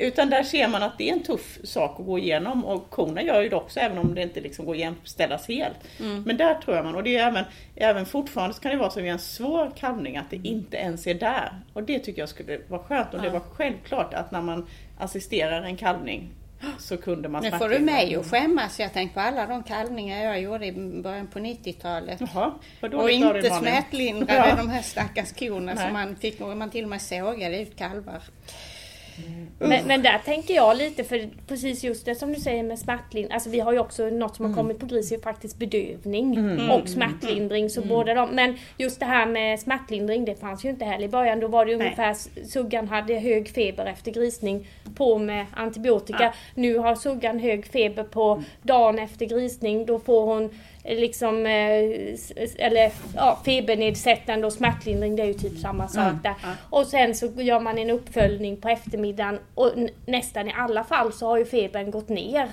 Utan 0.00 0.30
där 0.30 0.42
ser 0.42 0.68
man 0.68 0.82
att 0.82 0.98
det 0.98 1.08
är 1.08 1.12
en 1.12 1.22
tuff 1.22 1.58
sak 1.64 2.00
att 2.00 2.06
gå 2.06 2.18
igenom 2.18 2.64
och 2.64 2.90
korna 2.90 3.22
gör 3.22 3.42
ju 3.42 3.48
det 3.48 3.56
också 3.56 3.80
även 3.80 3.98
om 3.98 4.14
det 4.14 4.22
inte 4.22 4.40
liksom 4.40 4.66
går 4.66 4.72
att 4.72 4.80
jämställas 4.80 5.48
helt. 5.48 5.76
Mm. 6.00 6.22
Men 6.22 6.36
där 6.36 6.54
tror 6.54 6.76
jag 6.76 6.84
man, 6.84 6.94
och 6.94 7.02
det 7.02 7.16
är 7.16 7.26
även, 7.26 7.44
även 7.76 8.06
fortfarande 8.06 8.54
så 8.54 8.60
kan 8.60 8.70
det 8.70 8.78
vara 8.78 8.90
så 8.90 9.00
vid 9.00 9.10
en 9.10 9.18
svår 9.18 9.70
kalvning 9.76 10.16
att 10.16 10.30
det 10.30 10.36
mm. 10.36 10.52
inte 10.52 10.76
ens 10.76 11.06
är 11.06 11.14
där. 11.14 11.52
Och 11.72 11.82
det 11.82 11.98
tycker 11.98 12.22
jag 12.22 12.28
skulle 12.28 12.58
vara 12.68 12.82
skönt 12.82 13.14
och 13.14 13.22
det 13.22 13.30
var 13.30 13.40
självklart 13.40 14.14
att 14.14 14.30
när 14.30 14.42
man 14.42 14.66
assisterar 14.98 15.62
en 15.62 15.76
kalvning 15.76 16.30
så 16.78 16.96
kunde 16.96 17.28
man 17.28 17.42
Nu 17.42 17.50
får 17.50 17.68
du 17.68 17.78
mig 17.78 18.16
att 18.16 18.30
skämmas. 18.30 18.80
Jag 18.80 18.92
tänker 18.92 19.14
på 19.14 19.20
alla 19.20 19.46
de 19.46 19.62
kalvningar 19.62 20.24
jag 20.24 20.40
gjorde 20.40 20.66
i 20.66 20.72
början 21.02 21.26
på 21.26 21.38
90-talet. 21.38 22.22
och 22.80 23.10
inte 23.10 23.50
smärtlindrade 23.50 24.48
ja. 24.48 24.56
de 24.56 24.68
här 24.68 24.82
stackars 24.82 25.32
korna 25.32 25.76
som 25.76 25.92
man 25.92 26.16
fick, 26.16 26.40
man 26.40 26.70
till 26.70 26.84
och 26.84 26.90
med 26.90 27.02
sågade 27.02 27.60
ut 27.60 27.76
kalvar. 27.76 28.22
Men, 29.58 29.86
men, 29.86 30.02
där 30.02 30.18
tänker 30.24 30.54
jag 30.54 30.76
lite, 30.76 31.04
för 31.04 31.28
precis 31.48 31.84
just 31.84 32.04
det 32.04 32.14
som 32.14 32.32
du 32.32 32.40
säger 32.40 32.62
med 32.62 32.78
smärtlindring. 32.78 33.32
Alltså 33.32 33.50
vi 33.50 33.60
har 33.60 33.72
ju 33.72 33.78
också 33.78 34.04
något 34.04 34.36
som 34.36 34.44
har 34.44 34.52
mm. 34.52 34.56
kommit 34.56 34.78
på 34.78 34.86
gris, 34.86 35.12
är 35.12 35.18
faktiskt 35.18 35.58
bedövning 35.58 36.36
mm. 36.36 36.70
och 36.70 36.88
smärtlindring. 36.88 37.70
Så 37.70 37.80
mm. 37.80 37.88
båda 37.88 38.14
de, 38.14 38.30
men 38.30 38.56
just 38.78 39.00
det 39.00 39.06
här 39.06 39.26
med 39.26 39.60
smärtlindring, 39.60 40.24
det 40.24 40.40
fanns 40.40 40.64
ju 40.64 40.68
inte 40.68 40.84
heller 40.84 41.04
i 41.04 41.08
början. 41.08 41.40
Då 41.40 41.48
var 41.48 41.66
det 41.66 41.74
ungefär, 41.74 42.14
suggan 42.46 42.88
hade 42.88 43.14
hög 43.14 43.48
feber 43.48 43.86
efter 43.86 44.10
grisning, 44.10 44.68
på 44.94 45.18
med 45.18 45.46
antibiotika. 45.56 46.22
Ja. 46.22 46.32
Nu 46.54 46.78
har 46.78 46.94
suggan 46.94 47.38
hög 47.38 47.66
feber 47.66 48.04
på 48.04 48.42
dagen 48.62 48.98
efter 48.98 49.26
grisning, 49.26 49.86
då 49.86 49.98
får 49.98 50.26
hon 50.26 50.50
liksom, 50.84 51.46
eh, 51.46 52.16
eller 52.58 52.92
ja, 53.16 53.38
febernedsättande 53.44 54.46
och 54.46 54.52
smärtlindring, 54.52 55.16
det 55.16 55.22
är 55.22 55.26
ju 55.26 55.34
typ 55.34 55.58
samma 55.58 55.88
sak 55.88 56.12
där. 56.22 56.34
Och 56.70 56.86
sen 56.86 57.14
så 57.14 57.26
gör 57.26 57.60
man 57.60 57.78
en 57.78 57.90
uppföljning 57.90 58.56
på 58.56 58.68
eftermiddagen 58.68 59.38
och 59.54 59.72
nästan 60.06 60.48
i 60.48 60.52
alla 60.56 60.84
fall 60.84 61.12
så 61.12 61.26
har 61.26 61.38
ju 61.38 61.44
febern 61.44 61.90
gått 61.90 62.08
ner. 62.08 62.48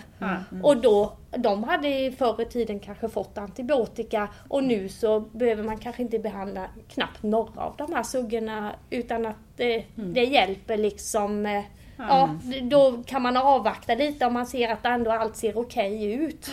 Och 0.64 0.78
då, 0.78 1.14
de 1.38 1.64
hade 1.64 2.12
förr 2.18 2.42
i 2.42 2.46
tiden 2.46 2.80
kanske 2.80 3.10
fått 3.10 3.38
antibiotika 3.38 4.28
och 4.48 4.64
nu 4.64 4.90
så 4.90 5.20
behöver 5.20 5.64
man 5.64 5.78
kanske 5.78 6.02
inte 6.02 6.20
behandla 6.20 6.68
knappt 6.94 7.24
några 7.24 7.62
av 7.62 7.74
de 7.78 7.94
här 7.94 8.04
suggorna 8.04 8.72
utan 8.90 9.26
att 9.26 9.36
det, 9.58 9.84
det 9.96 10.24
hjälper 10.24 10.78
liksom 10.78 11.46
eh, 11.46 11.62
Ja, 12.00 12.30
då 12.62 13.04
kan 13.06 13.22
man 13.22 13.38
avvakta 13.38 13.96
lite 13.96 14.26
om 14.26 14.34
man 14.34 14.46
ser 14.48 14.70
att 14.70 14.86
ändå 14.86 15.12
allt 15.12 15.36
ser 15.36 15.58
okej 15.58 16.14
ut. 16.14 16.50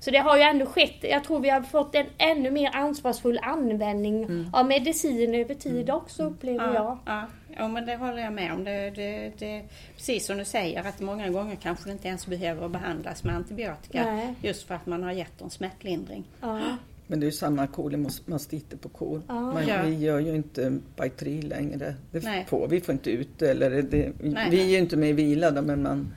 Så 0.00 0.10
det 0.10 0.18
har 0.18 0.36
ju 0.36 0.42
ändå 0.42 0.66
skett, 0.66 0.96
jag 1.00 1.24
tror 1.24 1.40
vi 1.40 1.48
har 1.50 1.62
fått 1.62 1.94
en 1.94 2.06
ännu 2.18 2.50
mer 2.50 2.70
ansvarsfull 2.74 3.38
användning 3.42 4.48
av 4.52 4.66
medicin 4.66 5.34
över 5.34 5.54
tid 5.54 5.90
också 5.90 6.22
upplever 6.22 6.74
jag. 6.74 6.98
Ja, 7.04 7.26
ja, 7.56 7.68
men 7.68 7.86
det 7.86 7.96
håller 7.96 8.22
jag 8.22 8.32
med 8.32 8.52
om. 8.52 8.64
Det, 8.64 8.90
det, 8.90 9.32
det, 9.38 9.62
precis 9.96 10.26
som 10.26 10.38
du 10.38 10.44
säger 10.44 10.84
att 10.84 11.00
många 11.00 11.28
gånger 11.28 11.56
kanske 11.56 11.88
det 11.88 11.92
inte 11.92 12.08
ens 12.08 12.26
behöver 12.26 12.68
behandlas 12.68 13.24
med 13.24 13.34
antibiotika. 13.34 14.04
Nej. 14.04 14.34
Just 14.42 14.66
för 14.66 14.74
att 14.74 14.86
man 14.86 15.02
har 15.02 15.12
gett 15.12 15.38
dem 15.38 15.50
smärtlindring. 15.50 16.24
Ja. 16.40 16.60
Men 17.06 17.20
det 17.20 17.24
är 17.24 17.28
ju 17.28 17.32
samma 17.32 17.66
kolemastiter 17.66 18.76
på 18.76 18.88
kor. 18.88 19.22
Man, 19.26 19.66
Ja. 19.66 19.82
Vi 19.82 19.94
gör 19.94 20.18
ju 20.18 20.34
inte 20.34 20.78
Bactri 20.96 21.42
längre. 21.42 21.94
Det 22.10 22.24
Nej. 22.24 22.46
får, 22.48 22.68
vi 22.68 22.80
får 22.80 22.92
inte 22.92 23.10
ut. 23.10 23.42
Eller 23.42 23.82
det 23.82 24.12
Nej. 24.20 24.50
vi 24.50 24.60
är 24.60 24.66
ju 24.66 24.78
inte 24.78 24.96
med 24.96 25.08
i 25.10 25.12
vila 25.12 25.50
då, 25.50 25.62
men 25.62 25.82
man, 25.82 26.14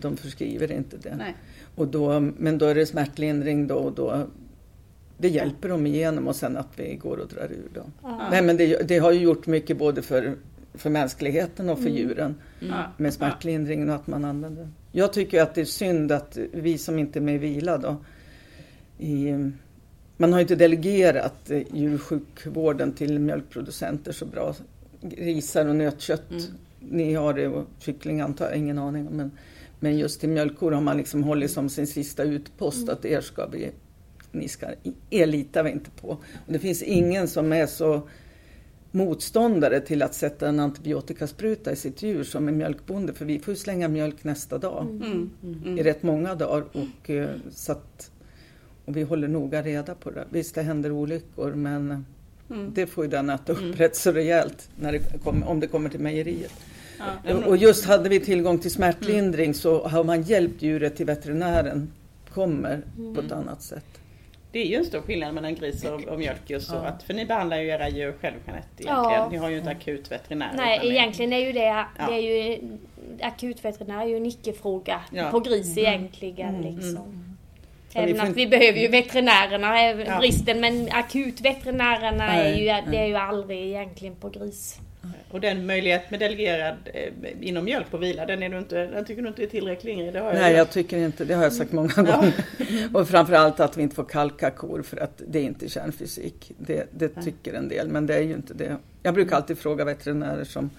de 0.00 0.16
förskriver 0.16 0.72
inte 0.72 0.96
det. 0.96 1.16
Nej. 1.16 1.34
Och 1.78 1.88
då, 1.88 2.20
men 2.20 2.58
då 2.58 2.66
är 2.66 2.74
det 2.74 2.86
smärtlindring 2.86 3.66
då 3.66 3.74
och 3.74 3.92
då. 3.92 4.26
Det 5.18 5.28
hjälper 5.28 5.68
dem 5.68 5.86
igenom 5.86 6.28
och 6.28 6.36
sen 6.36 6.56
att 6.56 6.68
vi 6.76 6.94
går 6.94 7.16
och 7.16 7.28
drar 7.28 7.52
ur 7.52 7.68
dem. 7.74 7.92
Nej, 8.30 8.42
men 8.42 8.56
det, 8.56 8.88
det 8.88 8.98
har 8.98 9.12
ju 9.12 9.20
gjort 9.20 9.46
mycket 9.46 9.78
både 9.78 10.02
för, 10.02 10.34
för 10.74 10.90
mänskligheten 10.90 11.68
och 11.68 11.78
för 11.78 11.88
djuren 11.88 12.34
Ja. 12.60 12.84
med 12.96 13.14
smärtlindringen 13.14 13.88
och 13.90 13.94
att 13.94 14.06
man 14.06 14.24
använder 14.24 14.62
den. 14.62 14.74
Jag 14.92 15.12
tycker 15.12 15.42
att 15.42 15.54
det 15.54 15.60
är 15.60 15.64
synd 15.64 16.12
att 16.12 16.38
vi 16.52 16.78
som 16.78 16.98
inte 16.98 17.18
är 17.18 17.20
med 17.20 17.34
i 17.34 17.38
vila 17.38 17.78
då, 17.78 17.96
i, 18.98 19.34
man 20.16 20.32
har 20.32 20.40
ju 20.40 20.42
inte 20.42 20.56
delegerat 20.56 21.50
eh, 21.50 21.62
djursjukvården 21.72 22.92
till 22.92 23.18
mjölkproducenter 23.18 24.12
så 24.12 24.26
bra. 24.26 24.54
Grisar 25.00 25.66
och 25.66 25.76
nötkött, 25.76 26.50
ni 26.80 27.14
har 27.14 27.34
det 27.34 27.48
och 27.48 27.64
kyckling 27.78 28.20
antar 28.20 28.44
jag, 28.48 28.56
ingen 28.56 28.78
aning 28.78 29.08
om. 29.08 29.16
Men, 29.16 29.30
men 29.80 29.98
just 29.98 30.20
till 30.20 30.28
mjölkkor 30.28 30.72
har 30.72 30.80
man 30.80 30.96
liksom 30.96 31.22
hållit 31.24 31.50
som 31.50 31.68
sin 31.68 31.86
sista 31.86 32.22
utpost 32.22 32.88
att 32.88 33.04
er 33.04 33.20
ska 33.20 33.46
vi, 33.46 33.70
ni 34.32 34.48
ska, 34.48 34.66
er 35.10 35.26
litar 35.26 35.62
vi 35.62 35.70
inte 35.70 35.90
på. 35.90 36.08
Och 36.08 36.52
det 36.52 36.58
finns 36.58 36.82
ingen 36.82 37.28
som 37.28 37.52
är 37.52 37.66
så 37.66 38.08
motståndare 38.90 39.80
till 39.80 40.02
att 40.02 40.14
sätta 40.14 40.48
en 40.48 40.60
antibiotikaspruta 40.60 41.72
i 41.72 41.76
sitt 41.76 42.02
djur 42.02 42.24
som 42.24 42.48
en 42.48 42.56
mjölkbonde 42.56 43.12
för 43.14 43.24
vi 43.24 43.38
får 43.38 43.52
ju 43.52 43.58
slänga 43.58 43.88
mjölk 43.88 44.24
nästa 44.24 44.58
dag 44.58 44.86
Mm. 44.90 45.78
i 45.78 45.82
rätt 45.82 46.02
många 46.02 46.34
dagar 46.34 46.64
och, 46.72 47.10
eh, 47.10 47.28
så 47.50 47.72
att, 47.72 48.10
och 48.84 48.96
vi 48.96 49.02
håller 49.02 49.28
noga 49.28 49.62
reda 49.62 49.94
på 49.94 50.10
det. 50.10 50.24
Visst 50.30 50.54
det 50.54 50.62
händer 50.62 50.90
olyckor 50.92 51.54
men 51.54 52.04
Mm. 52.50 52.70
det 52.74 52.86
får 52.86 53.04
ju 53.04 53.10
den 53.10 53.30
äta 53.30 53.52
upp 53.52 53.80
rätt 53.80 53.96
så 53.96 54.12
rejält 54.12 54.70
när 54.80 54.92
det 54.92 54.98
kommer, 55.24 55.48
om 55.48 55.60
det 55.60 55.66
kommer 55.66 55.88
till 55.90 56.00
mejeriet. 56.00 56.52
Ja. 57.24 57.46
Och 57.46 57.56
just 57.56 57.86
hade 57.86 58.08
vi 58.08 58.20
tillgång 58.20 58.58
till 58.58 58.70
smärtlindring 58.70 59.54
så 59.54 59.88
har 59.88 60.04
man 60.04 60.22
hjälpt 60.22 60.62
djuret 60.62 60.96
till 60.96 61.06
veterinären 61.06 61.92
kommer 62.34 62.80
på 63.14 63.20
ett 63.20 63.32
annat 63.32 63.62
sätt. 63.62 63.84
Det 64.52 64.58
är 64.58 64.66
ju 64.66 64.76
en 64.76 64.84
stor 64.84 65.00
skillnad 65.00 65.34
mellan 65.34 65.54
gris 65.54 65.84
och, 65.84 66.04
och 66.04 66.18
mjölk 66.18 66.40
just 66.50 66.68
så 66.68 66.74
Ja. 66.74 66.80
att, 66.80 67.02
för 67.02 67.14
ni 67.14 67.26
behandlar 67.26 67.56
ju 67.58 67.68
era 67.68 67.88
djur 67.88 68.14
själv 68.20 68.34
Jeanette 68.46 68.68
egentligen. 68.82 69.12
Ja. 69.12 69.28
Ni 69.30 69.36
har 69.36 69.48
ju 69.50 69.58
inte 69.58 69.70
akut 69.70 70.12
veterinär. 70.12 70.50
Nej, 70.56 70.80
egentligen 70.82 71.32
är 71.32 71.38
ju 71.38 71.52
det, 71.52 71.60
Ja. 71.60 71.86
det 72.08 72.14
är 72.14 72.18
ju, 72.18 72.58
akutveterinär 73.20 74.02
är 74.02 74.06
ju 74.06 74.16
en 74.16 74.26
icke-fråga 74.26 75.00
Ja. 75.12 75.30
på 75.30 75.40
gris 75.40 75.78
egentligen. 75.78 76.62
Liksom. 76.62 77.36
Ja, 77.92 78.02
vi 78.04 78.10
Även 78.10 78.30
att 78.30 78.36
vi 78.36 78.46
behöver 78.46 78.78
ju 78.78 78.88
veterinärerna, 78.88 80.18
bristen, 80.18 80.60
men 80.60 80.88
akutveterinärerna 80.92 82.24
är 82.24 82.54
ju, 82.56 82.90
det 82.90 82.98
är 82.98 83.06
ju 83.06 83.16
aldrig 83.16 83.58
egentligen 83.66 84.14
på 84.16 84.28
gris. 84.28 84.78
Och 85.30 85.40
den 85.40 85.66
möjlighet 85.66 86.10
med 86.10 86.20
delegerad 86.20 86.74
eh, 86.94 87.12
inom 87.40 87.64
mjölk 87.64 87.90
på 87.90 87.96
vila, 87.98 88.26
den, 88.26 88.42
är 88.42 88.48
du 88.48 88.58
inte, 88.58 88.86
den 88.86 89.04
tycker 89.04 89.22
du 89.22 89.28
inte 89.28 89.42
är 89.42 89.46
tillräcklig 89.46 89.92
Ingrid? 89.92 90.12
Det 90.12 90.20
har 90.20 90.26
jag 90.26 90.34
Nej, 90.34 90.50
ju- 90.52 90.58
jag 90.58 90.70
tycker 90.70 90.98
inte 90.98 91.24
det. 91.24 91.34
har 91.34 91.42
jag 91.42 91.52
sagt 91.52 91.72
många 91.72 91.88
gånger. 91.96 92.32
Och 92.94 93.08
framförallt 93.08 93.60
att 93.60 93.76
vi 93.76 93.82
inte 93.82 93.94
får 93.96 94.04
kalka 94.04 94.50
kor 94.50 94.82
för 94.82 94.96
att 94.96 95.22
det 95.28 95.38
är 95.38 95.42
inte 95.42 95.68
kärnfysik. 95.68 96.52
Det, 96.58 96.86
det 96.92 97.08
tycker 97.08 97.54
en 97.54 97.68
del, 97.68 97.88
men 97.88 98.06
det 98.06 98.14
är 98.14 98.22
ju 98.22 98.32
inte 98.34 98.54
det. 98.54 98.76
Jag 99.02 99.14
brukar 99.14 99.36
alltid 99.36 99.58
fråga 99.58 99.84
veterinärer 99.84 100.44
som, 100.44 100.70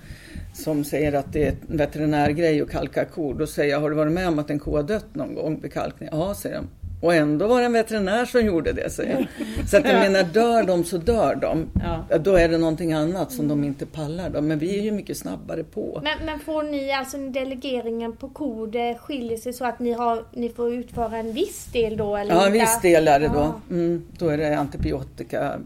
som 0.54 0.84
säger 0.84 1.14
att 1.14 1.34
det 1.34 1.44
är 1.48 1.50
en 1.70 1.78
veterinärgrej 1.78 2.62
att 2.62 2.70
kalka 2.70 3.06
kor. 3.06 3.34
Då 3.34 3.48
säger 3.48 3.72
jag, 3.72 3.80
har 3.80 3.90
du 3.90 3.96
varit 3.96 4.12
med 4.14 4.28
om 4.28 4.40
att 4.40 4.50
en 4.50 4.60
ko 4.60 4.76
har 4.76 4.84
dött 4.84 5.16
någon 5.16 5.36
gång 5.36 5.60
vid 5.62 5.74
kalkning? 5.74 6.10
Ja, 6.12 6.36
säger 6.36 6.56
de. 6.56 6.68
Och 7.02 7.14
ändå 7.16 7.48
var 7.48 7.60
det 7.60 7.66
en 7.66 7.74
veterinär 7.74 8.26
som 8.26 8.46
gjorde 8.46 8.74
det, 8.74 8.90
säger 8.90 9.28
jag. 9.38 9.68
Så 9.70 9.78
att 9.78 9.86
jag 9.86 10.00
menar, 10.12 10.24
dör 10.24 10.64
de 10.64 10.84
så 10.84 10.98
dör 10.98 11.36
de. 11.36 11.66
Ja. 12.10 12.18
Då 12.18 12.36
är 12.36 12.50
det 12.50 12.58
någonting 12.58 12.94
annat 12.94 13.32
som 13.32 13.48
de 13.48 13.64
inte 13.64 13.86
pallar. 13.86 14.30
Då. 14.30 14.42
Men 14.42 14.60
vi 14.60 14.80
är 14.80 14.84
ju 14.84 14.92
mycket 14.92 15.18
snabbare 15.18 15.64
på. 15.64 16.00
Men, 16.04 16.26
men 16.26 16.40
får 16.40 16.64
ni 16.64 16.92
alltså 16.92 17.18
delegeringen 17.18 18.16
på 18.16 18.30
kor, 18.30 18.68
det 18.68 18.96
skiljer 19.00 19.38
sig 19.38 19.54
så 19.54 19.66
att 19.66 19.80
ni, 19.80 19.92
har, 19.92 20.24
ni 20.34 20.50
får 20.50 20.74
utföra 20.74 21.18
en 21.18 21.34
viss 21.34 21.66
del 21.66 21.98
då? 21.98 22.16
Eller 22.18 22.34
Ja, 22.36 22.48
en 22.48 22.54
viss 22.54 22.82
del 22.82 23.08
är 23.08 23.20
det 23.20 23.28
då. 23.28 23.54
Mm, 23.70 24.06
då 24.18 24.28
är 24.30 24.38
det 24.38 24.58
antibiotika. 24.58 25.60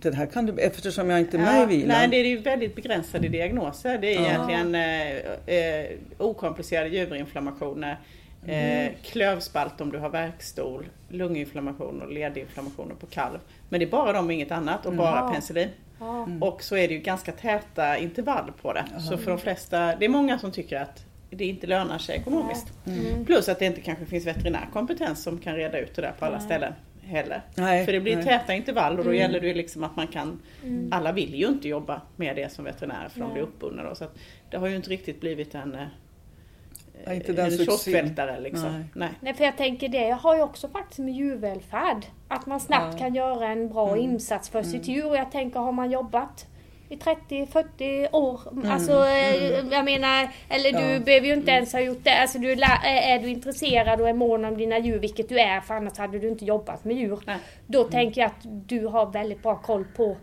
Det 0.00 0.14
här 0.14 0.26
kan 0.26 0.46
du, 0.46 0.52
eftersom 0.62 1.10
jag 1.10 1.20
inte 1.20 1.36
är 1.36 1.40
med 1.40 1.56
Ja, 1.60 1.62
i 1.62 1.66
vilan. 1.66 1.88
nej, 1.88 2.08
det 2.08 2.16
är 2.16 2.24
ju 2.24 2.38
väldigt 2.38 2.74
begränsade 2.76 3.28
diagnoser. 3.28 3.98
Det 3.98 4.14
är 4.14 4.20
Ja. 4.20 4.26
egentligen 4.50 4.74
eh, 4.74 5.56
eh, 5.56 5.86
okomplicerade 6.18 6.88
juverinflammationer, 6.88 7.98
Mm. 8.48 8.86
eh, 8.86 8.92
klövspalt 9.02 9.80
om 9.80 9.92
du 9.92 9.98
har 9.98 10.08
värkstol, 10.08 10.86
lunginflammation 11.08 12.02
och 12.02 12.12
ledinflammationer 12.12 12.94
på 12.94 13.06
kalv. 13.06 13.38
Men 13.68 13.80
det 13.80 13.86
är 13.86 13.90
bara 13.90 14.12
de 14.12 14.26
och 14.26 14.32
inget 14.32 14.50
annat 14.52 14.86
och 14.86 14.92
bara 14.94 15.16
Ja. 15.16 15.28
penicillin. 15.30 15.68
Ja. 15.98 16.28
Och 16.40 16.62
så 16.62 16.76
är 16.76 16.88
det 16.88 16.94
ju 16.94 17.00
ganska 17.00 17.32
täta 17.32 17.98
intervall 17.98 18.52
på 18.62 18.72
det. 18.72 18.84
Så 19.00 19.16
för 19.18 19.30
de 19.30 19.38
flesta, 19.40 19.96
det 19.96 20.04
är 20.04 20.08
många 20.08 20.38
som 20.38 20.52
tycker 20.52 20.80
att 20.80 21.04
det 21.30 21.44
inte 21.44 21.66
lönar 21.66 21.98
sig 21.98 22.16
ekonomiskt. 22.16 22.72
Mm. 22.86 23.24
Plus 23.24 23.48
att 23.48 23.58
det 23.58 23.66
inte 23.66 23.80
kanske 23.80 24.06
finns 24.06 24.26
veterinärkompetens 24.26 25.22
som 25.22 25.38
kan 25.38 25.54
reda 25.56 25.78
ut 25.78 25.94
det 25.96 26.02
där 26.02 26.12
på 26.18 26.24
alla 26.24 26.40
ställen 26.40 26.72
heller. 27.02 27.42
Nej, 27.54 27.84
För 27.84 27.92
det 27.92 28.00
blir 28.00 28.16
nej. 28.16 28.24
täta 28.24 28.54
intervall 28.54 28.98
och 28.98 29.04
då 29.04 29.14
gäller 29.14 29.40
det 29.40 29.54
liksom 29.54 29.84
att 29.84 29.96
man 29.96 30.06
kan 30.06 30.42
Alla 30.90 31.12
vill 31.12 31.34
ju 31.34 31.46
inte 31.46 31.68
jobba 31.68 32.00
med 32.16 32.36
det 32.36 32.52
som 32.52 32.64
veterinär 32.64 33.08
för 33.08 33.20
de 33.20 33.32
blir 33.32 33.42
uppbundna 33.42 33.82
då. 33.82 33.94
Så 33.94 34.04
att 34.04 34.16
det 34.50 34.56
har 34.56 34.66
ju 34.68 34.76
inte 34.76 34.90
riktigt 34.90 35.20
blivit 35.20 35.54
en, 35.54 35.74
eh, 35.74 35.86
Nej, 37.06 37.16
inte 37.16 37.32
den 37.32 37.44
en 37.44 37.50
succén. 37.50 37.66
kioskvältare 37.66 38.40
liksom. 38.40 38.72
Nej. 38.72 38.84
Nej. 38.94 39.08
Nej, 39.20 39.34
för 39.34 39.44
jag 39.44 39.56
tänker 39.56 39.88
det 39.88 40.10
har 40.10 40.36
ju 40.36 40.42
också 40.42 40.68
faktiskt 40.68 40.98
med 40.98 41.14
djurvälfärd. 41.14 42.06
Att 42.28 42.46
man 42.46 42.60
snabbt 42.60 42.98
kan 42.98 43.14
göra 43.14 43.46
en 43.48 43.68
bra 43.68 43.88
Mm. 43.88 44.00
insats 44.00 44.48
för 44.48 44.62
sitt 44.62 44.88
djur. 44.88 45.08
Och 45.10 45.16
jag 45.16 45.32
tänker, 45.32 45.60
har 45.60 45.72
man 45.72 45.90
jobbat 45.90 46.46
i 46.88 46.96
30-40 46.96 48.08
år, 48.12 48.40
Mm. 48.52 48.70
alltså 48.70 48.92
eh, 49.06 49.34
jag 49.70 49.84
menar, 49.84 50.28
eller 50.48 50.72
du 50.72 50.92
Ja. 50.94 51.00
behöver 51.00 51.26
ju 51.26 51.32
inte 51.34 51.50
ens 51.50 51.72
ha 51.72 51.80
gjort 51.80 52.04
det. 52.04 52.18
Alltså 52.20 52.38
du 52.38 52.52
är, 52.52 52.56
la- 52.56 52.82
är 52.84 53.18
du 53.18 53.28
intresserad 53.28 54.00
och 54.00 54.08
är 54.08 54.14
mån 54.14 54.44
om 54.44 54.56
dina 54.56 54.78
djur, 54.78 54.98
vilket 54.98 55.28
du 55.28 55.38
är, 55.40 55.60
för 55.60 55.74
annars 55.74 55.98
hade 55.98 56.18
du 56.18 56.28
inte 56.28 56.44
jobbat 56.44 56.84
med 56.84 56.96
djur. 56.96 57.18
Nej. 57.26 57.36
Då 57.66 57.84
tänker 57.84 58.20
jag 58.20 58.28
att 58.28 58.42
du 58.68 58.86
har 58.86 59.06
väldigt 59.06 59.42
bra 59.42 59.56
koll 59.56 59.84
på 59.96 60.16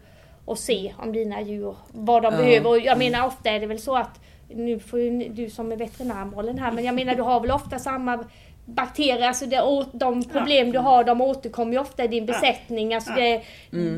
att 0.48 0.60
se 0.60 0.94
om 0.98 1.12
dina 1.13 1.42
djur, 1.42 1.75
vad 1.92 2.24
de 2.24 2.34
Ja. 2.34 2.40
behöver. 2.42 2.70
Och 2.70 2.80
jag 2.80 2.98
menar 2.98 3.28
ofta 3.28 3.50
är 3.50 3.60
det 3.60 3.66
väl 3.68 3.80
så 3.80 3.96
att 3.96 4.20
nu 4.55 4.79
får 4.79 5.00
ju 5.00 5.29
du 5.29 5.50
som 5.50 5.72
är 5.72 5.75
veterinärmålen 5.75 6.60
här, 6.60 6.72
men 6.72 6.84
jag 6.84 6.96
menar 6.96 7.15
du 7.15 7.22
har 7.22 7.39
väl 7.39 7.51
ofta 7.51 7.79
samma 7.79 8.24
bakterier, 8.65 9.27
alltså 9.27 9.46
det, 9.46 9.62
de 9.93 10.24
problem 10.24 10.72
du 10.72 10.79
har 10.79 11.03
de 11.03 11.22
återkommer 11.22 11.74
ju 11.74 11.79
ofta 11.79 12.03
i 12.03 12.08
din 12.08 12.25
besättning. 12.25 12.93
Alltså 12.93 13.12
det, 13.12 13.41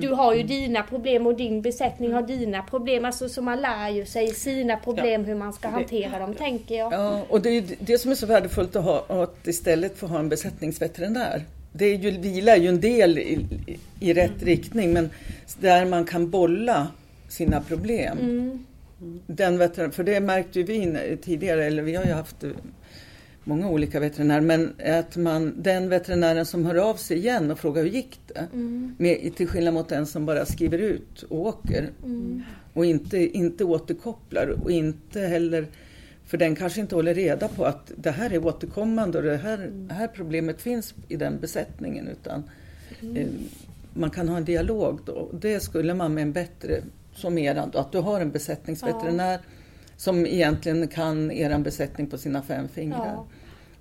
Du 0.02 0.10
har 0.10 0.34
ju 0.34 0.44
dina 0.44 0.84
problem 0.84 1.28
och 1.28 1.36
din 1.36 1.62
besättning 1.62 2.14
har 2.14 2.22
dina 2.22 2.64
problem. 2.64 3.06
Alltså, 3.06 3.30
så 3.30 3.42
man 3.42 3.62
lär 3.62 3.90
ju 3.90 4.06
sig 4.06 4.28
sina 4.28 4.78
problem 4.78 5.26
hur 5.26 5.36
man 5.36 5.54
ska 5.54 5.68
hantera 5.68 6.20
dem 6.20 6.34
tänker 6.34 6.76
jag. 6.76 6.94
Ja, 6.94 7.22
och 7.30 7.42
det 7.42 7.50
är 7.50 7.64
det 7.80 7.98
som 7.98 8.12
är 8.12 8.16
så 8.16 8.26
värdefullt 8.26 8.76
att 8.76 8.84
ha 8.84 9.06
att 9.24 9.48
istället 9.48 9.98
få 9.98 10.08
ha 10.08 10.20
en 10.20 10.30
besättningsveterinär. 10.30 11.44
Det 11.72 11.86
är 11.86 11.98
ju, 11.98 12.12
vila 12.12 12.56
är 12.56 12.60
ju 12.60 12.68
en 12.68 12.82
del 12.82 13.18
i, 13.18 13.40
i, 14.00 14.14
rätt 14.14 14.44
riktning 14.44 14.94
men 14.94 15.10
där 15.60 15.86
man 15.86 16.06
kan 16.06 16.30
bolla 16.30 16.88
sina 17.30 17.62
problem. 17.62 18.18
Mm. 18.18 18.66
Den 19.28 19.58
veterinär, 19.58 19.92
för 19.92 20.04
det 20.04 20.20
märkte 20.20 20.64
vi 20.64 21.18
tidigare, 21.22 21.66
eller 21.66 21.84
vi 21.84 21.96
har 21.96 22.06
ju 22.06 22.12
haft 22.12 22.44
eh, 22.44 22.52
många 23.44 23.70
olika 23.70 24.00
veterinärer, 24.00 24.42
men 24.42 24.74
att 24.86 25.18
man, 25.18 25.54
den 25.58 25.90
veterinären 25.90 26.46
som 26.46 26.66
hör 26.66 26.76
av 26.76 26.96
sig 26.96 27.18
igen 27.18 27.52
och 27.52 27.60
frågar 27.60 27.84
hur 27.84 27.90
gick 27.90 28.20
det? 28.28 28.48
Med, 28.98 29.36
till 29.36 29.48
skillnad 29.48 29.74
mot 29.74 29.90
den 29.90 30.06
som 30.06 30.26
bara 30.26 30.46
skriver 30.46 30.78
ut 30.78 31.24
och 31.24 31.40
åker. 31.40 31.90
Och 32.74 32.86
inte, 32.86 33.38
inte 33.38 33.64
återkopplar 33.64 34.48
och 34.64 34.72
inte 34.72 35.20
heller 35.20 35.68
För 36.26 36.38
den 36.38 36.56
kanske 36.56 36.82
inte 36.82 36.96
håller 36.96 37.14
reda 37.14 37.48
på 37.48 37.66
att 37.66 37.92
det 37.96 38.12
här 38.12 38.34
är 38.34 38.46
återkommande 38.46 39.18
och 39.18 39.24
det 39.24 39.38
här, 39.38 39.72
det 39.74 39.94
här 39.94 40.08
problemet 40.08 40.62
finns 40.62 40.94
i 41.08 41.16
den 41.16 41.40
besättningen. 41.40 42.08
Utan 42.08 42.44
eh, 43.16 43.28
man 43.94 44.10
kan 44.10 44.30
ha 44.30 44.38
en 44.38 44.46
dialog 44.46 45.00
då. 45.06 45.30
Det 45.42 45.60
skulle 45.60 45.94
man 45.94 46.14
med 46.14 46.22
en 46.22 46.34
bättre, 46.34 46.82
som 47.16 47.36
då, 47.72 47.80
att 47.80 47.92
du 47.92 47.98
har 47.98 48.22
en 48.22 48.32
besättningsveterinär 48.32 49.40
som 49.98 50.26
egentligen 50.26 50.88
kan 50.88 51.32
eran 51.32 51.64
besättning 51.64 52.08
på 52.08 52.18
sina 52.18 52.42
fem 52.42 52.68
fingrar. 52.68 53.14
Ja. 53.16 53.28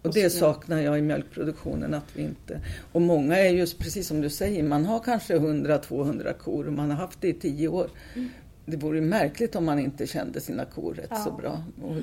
Och 0.03 0.15
det 0.15 0.31
saknar 0.31 0.81
jag 0.81 0.99
i 0.99 1.03
mjölkproduktionen 1.03 1.95
att 1.95 2.17
vi 2.17 2.23
inte... 2.23 2.61
Och 2.93 3.03
många 3.03 3.39
är 3.39 3.51
just 3.51 3.79
precis 3.79 4.07
som 4.07 4.21
du 4.21 4.31
säger, 4.31 4.63
man 4.63 4.85
har 4.85 5.01
kanske 5.01 5.39
100-200 5.39 6.33
kor 6.33 6.67
och 6.67 6.73
man 6.73 6.91
har 6.91 6.97
haft 6.97 7.21
det 7.21 7.29
i 7.29 7.33
10 7.33 7.69
år. 7.69 7.91
Det 8.67 8.77
vore 8.77 9.01
märkligt 9.01 9.57
om 9.57 9.65
man 9.65 9.79
inte 9.79 10.07
kände 10.07 10.41
sina 10.41 10.65
kor 10.65 10.95
rätt 10.95 11.09
så 11.09 11.29
Ja. 11.31 11.37
bra 11.41 11.65
och, 11.83 11.97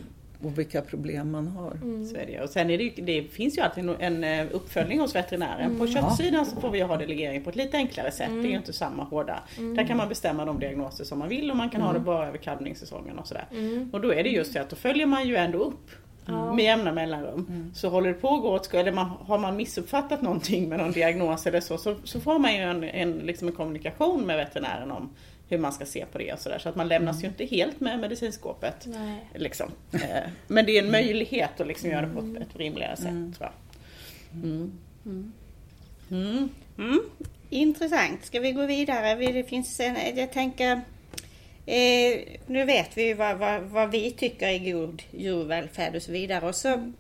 och 0.44 0.58
vilka 0.60 0.82
problem 0.82 1.32
man 1.32 1.48
har. 1.48 1.72
Så 2.06 2.16
är 2.16 2.26
det. 2.26 2.42
Och 2.42 2.50
sen 2.50 2.70
är 2.70 2.78
det, 2.78 2.84
ju- 2.84 3.04
det 3.06 3.24
finns 3.24 3.58
ju 3.58 3.62
alltid 3.62 3.90
en 4.00 4.24
eh, 4.24 4.46
uppföljning 4.52 5.00
hos 5.00 5.16
veterinären. 5.16 5.80
På 5.80 5.88
köttsidan 5.88 6.46
så 6.46 6.62
får 6.62 6.70
vi 6.70 6.82
ha 6.82 6.98
delegering 6.98 7.44
på 7.44 7.50
ett 7.50 7.56
lite 7.56 7.78
enklare 7.78 8.12
sätt. 8.12 8.30
Det 8.30 8.48
är 8.48 8.52
ju 8.52 8.58
inte 8.58 8.74
samma 8.74 9.04
hårda. 9.04 9.40
Där 9.76 9.88
kan 9.88 9.98
man 9.98 10.10
bestämma 10.10 10.46
de 10.46 10.60
diagnoser 10.60 11.04
som 11.04 11.20
man 11.20 11.30
vill 11.30 11.52
och 11.52 11.58
man 11.58 11.70
kan 11.70 11.82
ha 11.82 11.94
det 11.94 12.00
bara 12.00 12.28
över 12.28 12.38
kalvningssäsongen 12.38 13.20
och 13.20 13.28
sådär. 13.28 13.46
Och 13.92 14.02
då 14.02 14.14
är 14.14 14.24
det 14.24 14.30
just 14.30 14.54
det 14.54 14.60
att 14.62 14.70
då 14.70 14.76
följer 14.76 15.06
man 15.06 15.28
ju 15.28 15.36
ändå 15.36 15.58
upp 15.58 15.90
med 16.56 16.66
jämna 16.66 16.92
mellanrum. 16.94 17.72
Så 17.76 17.90
håller 17.90 18.08
det 18.08 18.14
på 18.14 18.36
att 18.36 18.42
gå 18.42 18.50
åt 18.56 18.74
eller 18.74 18.92
man, 18.92 19.06
har 19.06 19.38
man 19.38 19.56
missuppfattat 19.56 20.22
någonting 20.22 20.70
med 20.70 20.80
någon 20.80 20.92
diagnos 20.92 21.48
eller 21.48 21.60
så, 21.60 21.78
så, 21.78 21.96
så 22.04 22.20
får 22.20 22.40
man 22.40 22.54
ju 22.56 22.60
en, 22.62 22.84
en, 22.84 23.12
liksom 23.14 23.48
en 23.48 23.54
kommunikation 23.54 24.26
med 24.26 24.38
veterinären 24.38 24.92
om 24.92 25.10
hur 25.50 25.58
man 25.58 25.74
ska 25.74 25.86
se 25.86 26.06
på 26.12 26.18
det 26.18 26.34
och 26.34 26.40
sådär. 26.40 26.60
Så 26.60 26.70
att 26.70 26.76
man 26.76 26.88
lämnas 26.88 27.24
ju 27.24 27.28
inte 27.28 27.46
helt 27.46 27.80
med 27.80 28.00
medicinskåpet. 28.00 28.86
Nej. 28.86 29.16
Liksom. 29.36 29.72
Eh, 29.94 30.30
Men 30.48 30.66
det 30.66 30.78
är 30.78 30.84
en 30.84 30.92
möjlighet 30.92 31.62
att 31.62 31.68
liksom 31.68 31.90
göra 31.90 32.02
det 32.06 32.14
på 32.14 32.20
ett, 32.20 32.42
ett 32.50 32.56
rimligare 32.56 32.96
sätt. 32.98 33.06
Tror 33.38 33.38
jag. 33.40 33.52
Mm. 34.44 34.72
Mm. 35.06 36.50
Mm. 36.78 37.00
Intressant. 37.50 38.26
Ska 38.26 38.40
vi 38.40 38.52
gå 38.52 38.66
vidare? 38.66 39.16
Vi- 39.16 39.32
Det 39.32 39.44
finns 39.44 39.80
en, 39.80 39.96
jag 40.16 40.32
tänker, 40.34 40.82
eh, 41.66 42.20
nu 42.48 42.66
vet 42.66 42.98
vi 42.98 43.04
ju 43.08 43.14
vad, 43.14 43.38
vad, 43.38 43.62
vad 43.62 43.92
vi 43.92 44.12
tycker 44.12 44.48
är 44.48 44.74
god 44.74 45.02
djurvälfärd 45.12 45.96
och 45.96 46.02
så 46.02 46.12
vidare. 46.12 46.48
Och 46.48 46.56
så 46.56 46.92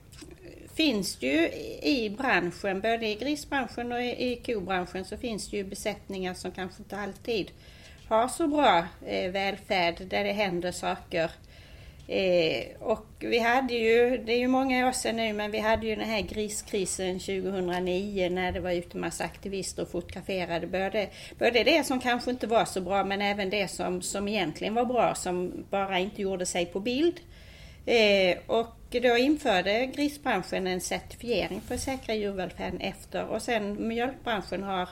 finns 0.74 1.16
det 1.16 1.28
ju 1.28 1.48
i 1.94 2.10
branschen, 2.18 2.82
både 2.82 3.08
i 3.08 3.16
grisbranschen 3.16 3.92
och 3.92 4.02
i, 4.02 4.32
i 4.32 4.36
kobranschen, 4.46 5.06
så 5.06 5.18
finns 5.18 5.50
det 5.50 5.58
ju 5.58 5.64
besättningar 5.64 6.34
som 6.34 6.52
kanske 6.52 6.82
inte 6.84 6.98
alltid 6.98 7.52
har 8.10 8.28
så 8.28 8.48
bra 8.48 8.86
eh, 9.06 9.32
välfärd, 9.32 9.96
där 10.08 10.24
det 10.24 10.32
händer 10.32 10.72
saker. 10.72 11.32
Eh, 12.08 12.66
och 12.80 13.06
vi 13.20 13.40
hade 13.40 13.74
ju, 13.74 14.18
det 14.18 14.34
är 14.34 14.38
ju 14.38 14.48
många 14.48 14.88
år 14.88 14.92
sedan 14.92 15.16
nu, 15.16 15.34
men 15.34 15.52
vi 15.52 15.60
hade 15.60 15.88
ju 15.88 15.96
den 15.96 16.10
här 16.10 16.22
griskrisen 16.22 17.20
2009 17.20 18.30
när 18.30 18.52
det 18.52 18.60
var 18.60 18.72
ute 18.72 18.98
massa 18.98 19.24
aktivister 19.24 19.82
och 19.82 19.90
fotograferade. 19.90 20.68
Både, 20.68 21.10
både 21.40 21.64
det 21.64 21.86
som 21.86 22.00
kanske 22.00 22.32
inte 22.32 22.48
var 22.48 22.66
så 22.66 22.82
bra 22.82 23.04
men 23.04 23.22
även 23.22 23.50
det 23.50 23.68
som, 23.68 24.02
som 24.02 24.28
egentligen 24.28 24.74
var 24.74 24.86
bra 24.86 25.16
som 25.16 25.66
bara 25.70 26.00
inte 26.00 26.22
gjorde 26.22 26.46
sig 26.46 26.66
på 26.66 26.80
bild. 26.80 27.20
Eh, 27.86 28.38
och 28.48 28.76
då 28.90 29.18
införde 29.18 29.86
grisbranschen 29.86 30.68
en 30.68 30.82
certifiering 30.82 31.62
för 31.62 31.76
att 31.76 31.82
säkra 31.82 32.16
djurvälfärden 32.16 32.82
efter 32.82 33.26
och 33.26 33.42
sen 33.42 33.88
mjölkbranschen 33.88 34.64
har 34.64 34.90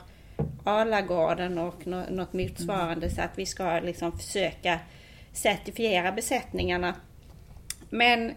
Alagården 0.64 1.58
och 1.58 1.86
nå- 1.86 2.10
något 2.10 2.32
motsvarande 2.32 3.10
så 3.10 3.20
att 3.22 3.38
vi 3.38 3.46
ska 3.46 3.80
liksom 3.80 4.18
försöka 4.18 4.80
certifiera 5.32 6.12
besättningarna. 6.12 6.94
Men 7.90 8.32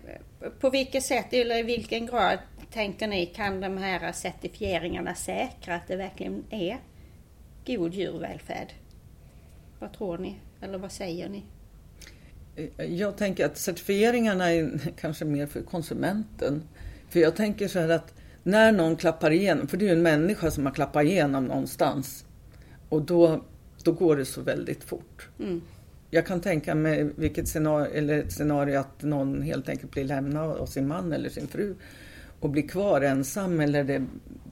på 0.59 0.69
vilket 0.69 1.03
sätt 1.03 1.33
eller 1.33 1.57
i 1.57 1.63
vilken 1.63 2.05
grad 2.05 2.39
tänker 2.71 3.07
ni 3.07 3.25
kan 3.25 3.61
de 3.61 3.77
här 3.77 4.11
certifieringarna 4.11 5.15
säkra 5.15 5.75
att 5.75 5.87
det 5.87 5.95
verkligen 5.95 6.43
är 6.49 6.77
god 7.65 7.93
djurvälfärd? 7.93 8.73
Vad 9.79 9.93
tror 9.93 10.17
ni? 10.17 10.35
Eller 10.61 10.77
vad 10.77 10.91
säger 10.91 11.29
ni? 11.29 11.43
Jag 12.77 13.17
tänker 13.17 13.45
att 13.45 13.57
certifieringarna 13.57 14.51
är 14.51 14.79
kanske 14.99 15.25
mer 15.25 15.45
för 15.45 15.61
konsumenten. 15.61 16.63
För 17.09 17.19
jag 17.19 17.35
tänker 17.35 17.67
så 17.67 17.79
här 17.79 17.89
att 17.89 18.13
när 18.43 18.71
någon 18.71 18.95
klappar 18.95 19.31
igenom, 19.31 19.67
för 19.67 19.77
det 19.77 19.85
är 19.85 19.87
ju 19.87 19.95
en 19.95 20.01
människa 20.01 20.51
som 20.51 20.65
har 20.65 20.73
klappat 20.73 21.03
igenom 21.03 21.45
någonstans. 21.45 22.25
Och 22.89 23.01
då, 23.01 23.43
då 23.83 23.91
går 23.91 24.17
det 24.17 24.25
så 24.25 24.41
väldigt 24.41 24.83
fort. 24.83 25.29
Mm. 25.39 25.61
Jag 26.09 26.25
kan 26.25 26.41
tänka 26.41 26.75
mig 26.75 27.09
vilket 27.15 27.47
scenario, 27.47 27.93
eller 27.93 28.29
scenario 28.29 28.79
att 28.79 29.03
någon 29.03 29.41
helt 29.41 29.69
enkelt 29.69 29.91
blir 29.91 30.03
lämnad 30.03 30.57
av 30.57 30.65
sin 30.65 30.87
man 30.87 31.13
eller 31.13 31.29
sin 31.29 31.47
fru 31.47 31.75
och 32.39 32.49
blir 32.49 32.67
kvar 32.67 33.01
ensam 33.01 33.59
eller 33.59 33.83
det, 33.83 34.05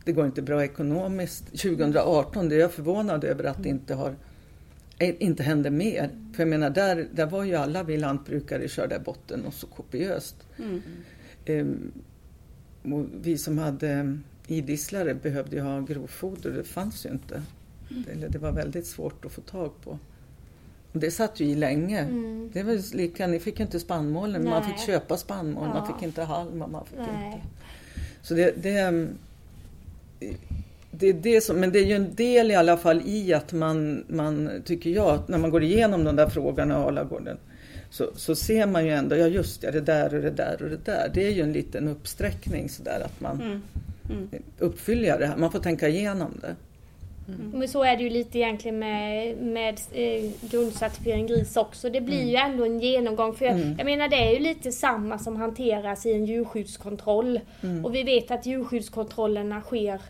det 0.05 0.11
går 0.11 0.25
inte 0.25 0.41
bra 0.41 0.63
ekonomiskt. 0.63 1.45
2018, 1.45 2.49
det 2.49 2.55
är 2.55 2.59
jag 2.59 2.71
förvånad 2.71 3.23
över 3.23 3.43
att 3.43 3.63
det 3.63 3.69
inte 3.69 3.93
har 3.93 4.15
inte 4.99 5.43
händer 5.43 5.69
mer. 5.69 6.09
För 6.33 6.43
jag 6.43 6.49
menar, 6.49 6.69
där, 6.69 7.07
där 7.13 7.25
var 7.25 7.43
ju 7.43 7.55
alla 7.55 7.83
vi 7.83 7.97
lantbrukare 7.97 8.67
körda 8.67 8.95
i 8.95 8.99
botten 8.99 9.45
och 9.45 9.53
så 9.53 9.67
kopiöst. 9.67 10.35
Mm. 10.57 10.81
Ehm, 11.45 11.91
och 12.83 13.05
vi 13.21 13.37
som 13.37 13.57
hade 13.57 14.17
idisslare 14.47 15.13
behövde 15.13 15.55
ju 15.55 15.61
ha 15.61 15.79
grovfoder, 15.79 16.51
det 16.51 16.63
fanns 16.63 17.05
ju 17.05 17.09
inte. 17.09 17.41
Eller 18.11 18.29
det 18.29 18.37
var 18.37 18.51
väldigt 18.51 18.87
svårt 18.87 19.25
att 19.25 19.31
få 19.31 19.41
tag 19.41 19.71
på. 19.83 19.99
Och 20.91 20.99
det 20.99 21.11
satt 21.11 21.39
ju 21.39 21.45
i 21.45 21.55
länge. 21.55 21.99
Mm. 21.99 22.49
Det 22.53 22.63
var 22.63 22.95
lika, 22.95 23.27
ni 23.27 23.39
fick 23.39 23.59
ju 23.59 23.65
inte 23.65 23.79
spannmålen, 23.79 24.43
man 24.43 24.63
Nej. 24.63 24.71
fick 24.71 24.85
köpa 24.85 25.17
spannmål, 25.17 25.67
man 25.67 25.77
Ja. 25.77 25.93
fick 25.93 26.03
inte 26.03 26.23
halm. 26.23 26.59
Man 26.59 26.85
fick 26.85 26.97
Nej. 26.99 27.33
inte. 27.33 27.47
Så 28.21 28.33
det, 28.33 28.63
det, 28.63 28.77
ehm, 28.77 29.09
det 30.91 31.07
är 31.07 31.13
det 31.13 31.41
som, 31.41 31.59
men 31.59 31.71
det 31.71 31.79
är 31.79 31.85
ju 31.85 31.93
en 31.93 32.15
del 32.15 32.51
i 32.51 32.55
alla 32.55 32.77
fall 32.77 33.01
i 33.05 33.33
att 33.33 33.53
man, 33.53 34.03
man 34.07 34.49
tycker 34.65 34.89
jag, 34.89 35.19
när 35.27 35.37
man 35.37 35.49
går 35.49 35.63
igenom 35.63 36.03
de 36.03 36.15
där 36.15 36.29
frågorna 36.29 36.73
i 36.73 36.77
Alagården 36.77 37.37
så, 37.89 38.09
så 38.15 38.35
ser 38.35 38.67
man 38.67 38.85
ju 38.85 38.91
ändå, 38.91 39.15
ja 39.15 39.27
just 39.27 39.61
det, 39.61 39.71
det 39.71 39.81
där 39.81 40.15
och 40.15 40.21
det 40.21 40.31
där 40.31 40.63
och 40.63 40.69
det 40.69 40.85
där. 40.85 41.11
Det 41.13 41.27
är 41.27 41.31
ju 41.31 41.41
en 41.41 41.53
liten 41.53 41.87
uppsträckning 41.87 42.69
sådär 42.69 43.01
att 43.05 43.21
man 43.21 43.41
Mm. 43.41 43.61
Mm. 44.09 44.43
uppfyller 44.59 45.19
det 45.19 45.25
här. 45.27 45.37
Man 45.37 45.51
får 45.51 45.59
tänka 45.59 45.87
igenom 45.87 46.39
det. 46.41 46.55
Men 47.53 47.67
så 47.67 47.83
är 47.83 47.97
det 47.97 48.03
ju 48.03 48.09
lite 48.09 48.37
egentligen 48.39 48.79
med, 48.79 49.37
med 49.37 49.79
eh, 49.91 50.31
grundcertifiering 50.41 51.27
gris 51.27 51.57
också. 51.57 51.89
Det 51.89 52.01
blir 52.01 52.23
ju 52.29 52.35
ändå 52.35 52.65
en 52.65 52.79
genomgång. 52.79 53.35
För 53.35 53.45
jag, 53.45 53.59
jag 53.77 53.85
menar 53.85 54.07
det 54.07 54.15
är 54.15 54.31
ju 54.33 54.39
lite 54.39 54.71
samma 54.71 55.19
som 55.19 55.35
hanteras 55.35 56.05
i 56.05 56.13
en 56.13 56.25
djurskyddskontroll. 56.25 57.39
Och 57.83 57.95
vi 57.95 58.03
vet 58.03 58.31
att 58.31 58.45
djurskyddskontrollerna 58.45 59.61
sker 59.61 60.01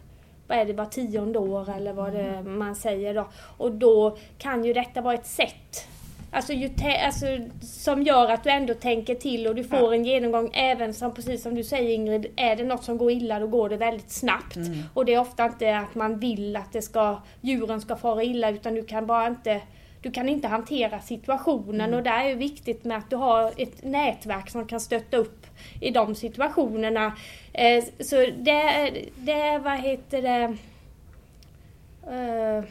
vad 0.47 0.57
är 0.57 0.65
det, 0.65 0.73
var 0.73 0.85
tionde 0.85 1.39
år 1.39 1.69
eller 1.77 1.93
vad 1.93 2.13
det 2.13 2.41
man 2.41 2.75
säger 2.75 3.13
då. 3.13 3.27
Och 3.57 3.71
då 3.71 4.17
kan 4.37 4.65
ju 4.65 4.73
detta 4.73 5.01
vara 5.01 5.13
ett 5.13 5.27
sätt 5.27 5.85
Alltså, 6.31 6.53
alltså, 7.05 7.25
som 7.61 8.03
gör 8.03 8.31
att 8.31 8.43
du 8.43 8.49
ändå 8.49 8.73
tänker 8.73 9.15
till 9.15 9.47
och 9.47 9.55
du 9.55 9.63
får 9.63 9.93
en 9.93 10.05
genomgång 10.05 10.49
även 10.53 10.93
som 10.93 11.13
precis 11.13 11.43
som 11.43 11.55
du 11.55 11.63
säger 11.63 11.89
Ingrid, 11.89 12.25
är 12.35 12.55
det 12.55 12.63
något 12.63 12.83
som 12.83 12.97
går 12.97 13.11
illa 13.11 13.39
då 13.39 13.47
går 13.47 13.69
det 13.69 13.77
väldigt 13.77 14.11
snabbt. 14.11 14.57
Och 14.93 15.05
det 15.05 15.13
är 15.13 15.19
ofta 15.19 15.45
inte 15.45 15.77
att 15.77 15.95
man 15.95 16.19
vill 16.19 16.55
att 16.55 16.73
det 16.73 16.81
ska, 16.81 17.21
djuren 17.41 17.81
ska 17.81 17.95
fara 17.95 18.23
illa 18.23 18.49
utan 18.49 18.75
du 18.75 18.83
kan 18.83 19.05
bara 19.05 19.27
inte 19.27 19.61
du 20.01 20.11
kan 20.11 20.29
inte 20.29 20.47
hantera 20.47 20.99
situationen 20.99 21.93
och 21.93 22.03
där 22.03 22.25
är 22.25 22.29
det 22.29 22.35
viktigt 22.35 22.83
med 22.83 22.97
att 22.97 23.09
du 23.09 23.15
har 23.15 23.53
ett 23.57 23.83
nätverk 23.83 24.49
som 24.49 24.67
kan 24.67 24.79
stötta 24.79 25.17
upp 25.17 25.45
i 25.81 25.89
de 25.89 26.15
situationerna. 26.15 27.13
Eh, 27.53 27.83
så 27.99 28.15
det, 28.15 28.91
det, 29.15 29.59
vad 29.63 29.79
heter 29.79 30.21
det? 30.21 30.57
Eh, 32.11 32.63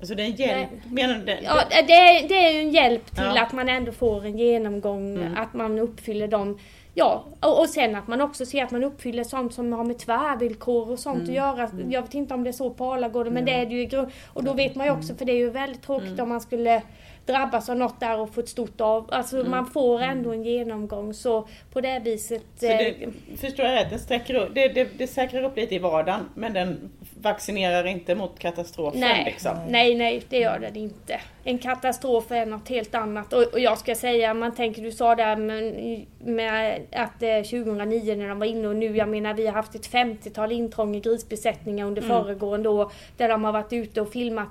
Alltså 0.00 0.14
det 0.14 0.22
är 0.22 0.26
en 0.26 0.32
hjälp. 0.36 0.68
Menar 0.90 1.14
du 1.14 1.24
det? 1.24 1.38
Ja, 1.44 1.62
det, 1.70 1.92
är- 1.92 2.28
det 2.28 2.34
är 2.46 2.52
ju 2.52 2.60
en 2.60 2.70
hjälp 2.70 3.06
till 3.14 3.24
Ja. 3.34 3.42
att 3.42 3.52
man 3.52 3.68
ändå 3.68 3.92
får 3.92 4.24
en 4.26 4.38
genomgång, 4.38 5.16
Mm. 5.16 5.36
att 5.36 5.54
man 5.54 5.78
uppfyller 5.78 6.28
dem. 6.28 6.58
Ja, 6.94 7.24
och, 7.40 7.60
och 7.60 7.68
sen 7.68 7.94
att 7.96 8.08
man 8.08 8.20
också 8.20 8.46
ser 8.46 8.64
att 8.64 8.70
man 8.70 8.84
uppfyller 8.84 9.24
sånt 9.24 9.54
som 9.54 9.72
har 9.72 9.84
med 9.84 9.98
tvärvillkor 9.98 10.90
och 10.90 10.98
sånt 10.98 11.22
att 11.22 11.34
göra. 11.34 11.70
Jag 11.88 12.02
vet 12.02 12.14
inte 12.14 12.34
om 12.34 12.44
det 12.44 12.50
är 12.50 12.52
så 12.52 12.70
på 12.70 12.92
Alagården, 12.92 13.32
men 13.34 13.44
det 13.44 13.52
är 13.54 13.66
det 13.66 13.74
ju. 13.74 14.06
Och 14.32 14.44
då 14.44 14.52
vet 14.52 14.74
man 14.74 14.86
ju 14.86 14.92
också, 14.92 15.14
för 15.14 15.24
det 15.24 15.32
är 15.32 15.36
ju 15.36 15.50
väldigt 15.50 15.82
tråkigt 15.82 16.20
om 16.20 16.28
man 16.28 16.40
skulle 16.40 16.82
drabbas 17.28 17.68
av 17.68 17.76
något 17.76 18.00
där 18.00 18.20
och 18.20 18.34
få 18.34 18.40
ett 18.40 18.48
stort 18.48 18.80
av. 18.80 19.08
Alltså 19.12 19.36
man 19.36 19.66
får 19.66 20.00
ändå 20.02 20.32
en 20.32 20.44
genomgång 20.44 21.14
så 21.14 21.48
på 21.72 21.80
det 21.80 21.98
viset. 22.04 22.42
Så 22.56 22.66
eh, 22.66 22.76
det, 22.78 23.08
förstår 23.36 23.66
jag 23.66 23.74
rätt? 23.74 23.90
Den 23.90 23.98
sträcker 23.98 24.34
upp, 24.34 24.54
det, 24.54 24.68
det, 24.68 24.88
det 24.98 25.06
säkrar 25.06 25.42
upp 25.42 25.56
lite 25.56 25.74
i 25.74 25.78
vardagen 25.78 26.28
men 26.34 26.52
den 26.52 26.90
vaccinerar 27.20 27.86
inte 27.86 28.14
mot 28.14 28.38
katastrofen 28.38 29.00
Nej, 29.00 29.24
liksom. 29.24 29.56
nej, 29.68 29.94
nej, 29.94 30.22
det 30.28 30.38
gör 30.38 30.58
den 30.58 30.76
inte. 30.76 31.20
En 31.44 31.58
katastrof 31.58 32.30
är 32.30 32.46
något 32.46 32.68
helt 32.68 32.94
annat. 32.94 33.32
Och, 33.32 33.42
och 33.52 33.60
jag 33.60 33.78
ska 33.78 33.94
säga, 33.94 34.34
man 34.34 34.54
tänker, 34.54 34.82
du 34.82 34.92
sa 34.92 35.14
där 35.14 35.36
med, 35.36 36.04
med 36.18 36.80
att 36.92 37.22
eh, 37.22 37.36
2009 37.36 38.14
när 38.16 38.28
de 38.28 38.38
var 38.38 38.46
inne 38.46 38.68
och 38.68 38.76
nu, 38.76 38.96
jag 38.96 39.08
menar 39.08 39.34
vi 39.34 39.46
har 39.46 39.52
haft 39.52 39.74
ett 39.74 39.90
50-tal 39.90 40.52
intrång 40.52 40.96
i 40.96 41.00
grisbesättningar 41.00 41.86
under 41.86 42.02
Mm. 42.02 42.24
föregående 42.24 42.68
år 42.68 42.92
där 43.16 43.28
de 43.28 43.44
har 43.44 43.52
varit 43.52 43.72
ute 43.72 44.00
och 44.00 44.12
filmat. 44.12 44.48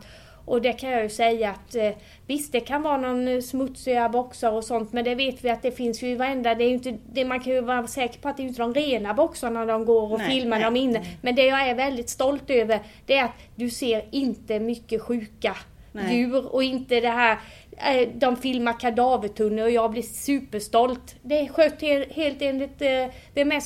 Och 0.48 0.62
det 0.62 0.74
kan 0.74 0.90
jag 0.90 1.04
ju 1.04 1.10
säga 1.10 1.50
att 1.50 1.76
eh, 1.76 1.90
visst 2.28 2.52
det 2.52 2.60
kan 2.60 2.82
vara 2.82 2.98
någon 2.98 3.28
eh, 3.28 3.42
smutsiga 3.42 4.10
boxar 4.10 4.52
och 4.52 4.64
sånt 4.64 4.94
men 4.94 5.04
det 5.06 5.16
vet 5.16 5.44
vi 5.46 5.50
att 5.50 5.62
det 5.62 5.72
finns 5.72 6.04
ju 6.04 6.08
i 6.08 6.16
varenda, 6.16 6.56
det 6.56 6.64
är 6.64 6.68
ju 6.68 6.74
inte, 6.74 6.98
det, 7.14 7.26
man 7.26 7.40
kan 7.40 7.54
ju 7.54 7.62
vara 7.62 7.88
säker 7.88 8.20
på 8.20 8.30
att 8.30 8.38
det 8.38 8.44
är 8.44 8.48
inte 8.48 8.62
de 8.62 8.74
rena 8.74 9.14
boxarna 9.14 9.66
de 9.66 9.86
går 9.86 10.14
och 10.14 10.20
Nej, 10.20 10.28
filmar 10.32 10.58
nej. 10.58 10.66
dem 10.66 10.76
inne. 10.76 11.06
Men 11.22 11.36
det 11.36 11.46
jag 11.46 11.68
är 11.70 11.76
väldigt 11.76 12.10
stolt 12.10 12.50
över 12.50 12.80
det 13.06 13.18
är 13.18 13.24
att 13.24 13.32
du 13.56 13.70
ser 13.70 14.06
inte 14.12 14.60
mycket 14.60 15.02
sjuka 15.02 15.56
djur 16.12 16.54
och 16.56 16.64
inte 16.64 17.00
det 17.00 17.10
här 17.10 17.38
eh, 17.78 18.08
de 18.16 18.36
filmar 18.38 18.80
kadavertunnor 18.80 19.64
och 19.64 19.72
jag 19.72 19.92
blir 19.92 20.02
superstolt. 20.02 21.16
Det 21.22 21.40
är 21.40 21.48
skött 21.48 21.82
he- 21.82 22.14
helt 22.14 22.42
enligt 22.42 22.82
vem 23.34 23.52
är 23.52 23.60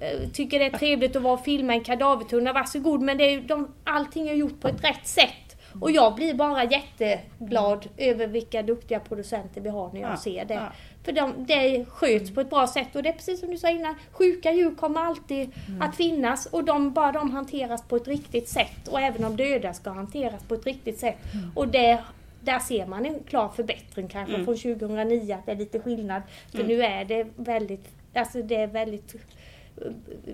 eh, 0.00 0.28
tycker 0.32 0.58
det 0.58 0.64
är 0.64 0.70
trevligt 0.78 1.16
att 1.16 1.22
vara 1.22 1.34
och 1.34 1.44
filma 1.44 1.72
en 1.72 1.84
kadavertunna, 1.84 2.52
varsågod. 2.52 3.00
Men 3.02 3.18
det 3.18 3.24
är, 3.24 3.40
de, 3.40 3.68
allting 3.84 4.28
är 4.28 4.34
gjort 4.34 4.60
på 4.60 4.68
ett 4.68 4.84
rätt 4.84 5.06
sätt. 5.06 5.51
Och 5.80 5.90
jag 5.90 6.14
blir 6.14 6.34
bara 6.34 6.64
jätteglad 6.64 7.88
över 7.96 8.26
vilka 8.26 8.62
duktiga 8.62 9.00
producenter 9.00 9.60
vi 9.60 9.68
har 9.68 9.90
när 9.92 10.00
jag 10.00 10.10
Ja, 10.12 10.16
ser 10.16 10.44
det. 10.44 10.54
ja. 10.54 10.72
För 11.04 11.12
de, 11.12 11.46
det 11.46 11.84
sköts 11.84 12.34
på 12.34 12.40
ett 12.40 12.50
bra 12.50 12.66
sätt 12.66 12.96
och 12.96 13.02
det 13.02 13.08
är 13.08 13.12
precis 13.12 13.40
som 13.40 13.50
du 13.50 13.58
sa 13.58 13.70
innan, 13.70 13.94
sjuka 14.12 14.52
djur 14.52 14.74
kommer 14.74 15.00
alltid 15.00 15.50
att 15.80 15.96
finnas 15.96 16.46
och 16.46 16.64
de, 16.64 16.92
bara 16.92 17.12
de 17.12 17.30
hanteras 17.30 17.82
på 17.82 17.96
ett 17.96 18.08
riktigt 18.08 18.48
sätt 18.48 18.88
och 18.88 19.00
även 19.00 19.22
de 19.22 19.36
döda 19.36 19.72
ska 19.72 19.90
hanteras 19.90 20.42
på 20.42 20.54
ett 20.54 20.66
riktigt 20.66 20.98
sätt. 20.98 21.16
Och 21.54 21.68
det, 21.68 21.98
där 22.40 22.58
ser 22.58 22.86
man 22.86 23.06
en 23.06 23.18
klar 23.28 23.48
förbättring 23.48 24.08
kanske 24.08 24.34
från 24.44 24.56
2009 24.56 25.34
att 25.38 25.46
det 25.46 25.52
är 25.52 25.56
lite 25.56 25.80
skillnad. 25.80 26.22
För 26.52 26.64
nu 26.64 26.82
är 26.82 27.04
det 27.04 27.26
väldigt, 27.36 27.88
alltså 28.14 28.42
det 28.42 28.56
är 28.56 28.66
väldigt 28.66 29.14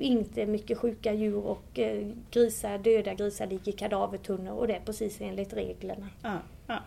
inte 0.00 0.46
mycket 0.46 0.78
sjuka 0.78 1.14
djur 1.14 1.46
och 1.46 1.78
eh, 1.78 2.06
grisar, 2.30 2.78
döda 2.78 3.14
grisar 3.14 3.46
ligger 3.46 3.72
i 3.72 3.76
kadavertunnor 3.76 4.52
och 4.52 4.66
det 4.66 4.74
är 4.74 4.80
precis 4.80 5.20
enligt 5.20 5.52
reglerna. 5.52 6.08
Ja, 6.22 6.38
ja. 6.66 6.82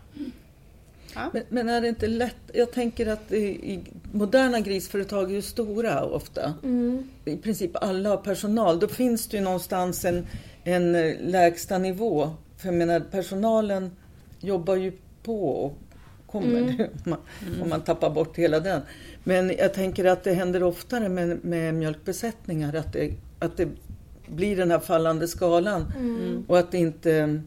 Men, 1.34 1.44
men 1.50 1.70
är 1.70 1.82
det 1.82 1.88
inte 1.88 2.08
lätt? 2.08 2.36
Jag 2.54 2.72
tänker 2.72 3.08
att 3.08 3.32
i, 3.32 3.46
i 3.74 3.80
moderna 4.12 4.60
grisföretag 4.60 5.32
är 5.32 5.36
ju 5.36 5.42
stora 5.42 6.06
ofta. 6.06 6.54
I 7.26 7.38
princip 7.38 7.72
alla 7.74 8.10
har 8.10 8.18
personal. 8.18 8.80
Då 8.80 8.88
finns 8.88 9.28
det 9.28 9.38
ju 9.38 9.44
någonstans 9.44 10.06
en, 10.06 10.28
en 10.64 10.96
eh, 10.96 11.16
lägsta 11.20 11.78
nivå. 11.78 12.30
För 12.58 12.68
jag 12.68 12.76
menar, 12.76 13.00
personalen 13.00 13.92
jobbar 14.40 14.76
ju 14.76 14.92
på 15.24 15.50
och 15.50 15.78
kommer 16.28 16.90
om, 17.06 17.12
man, 17.12 17.20
om 17.64 17.70
man 17.70 17.82
tappar 17.82 18.10
bort 18.10 18.38
hela 18.38 18.60
den. 18.60 18.82
Men 19.23 19.49
jag 19.57 19.73
tänker 19.73 20.05
att 20.05 20.23
det 20.23 20.34
händer 20.34 20.63
oftare 20.63 21.10
med, 21.10 21.45
med 21.45 21.73
mjölkbesättningar 21.73 22.75
att 22.75 22.93
det, 22.93 23.13
att 23.39 23.57
det 23.57 23.67
blir 24.27 24.57
den 24.57 24.71
här 24.71 24.79
fallande 24.79 25.27
skalan. 25.27 25.93
Och 26.47 26.60
att 26.60 26.71
det 26.71 26.77
inte... 26.77 27.41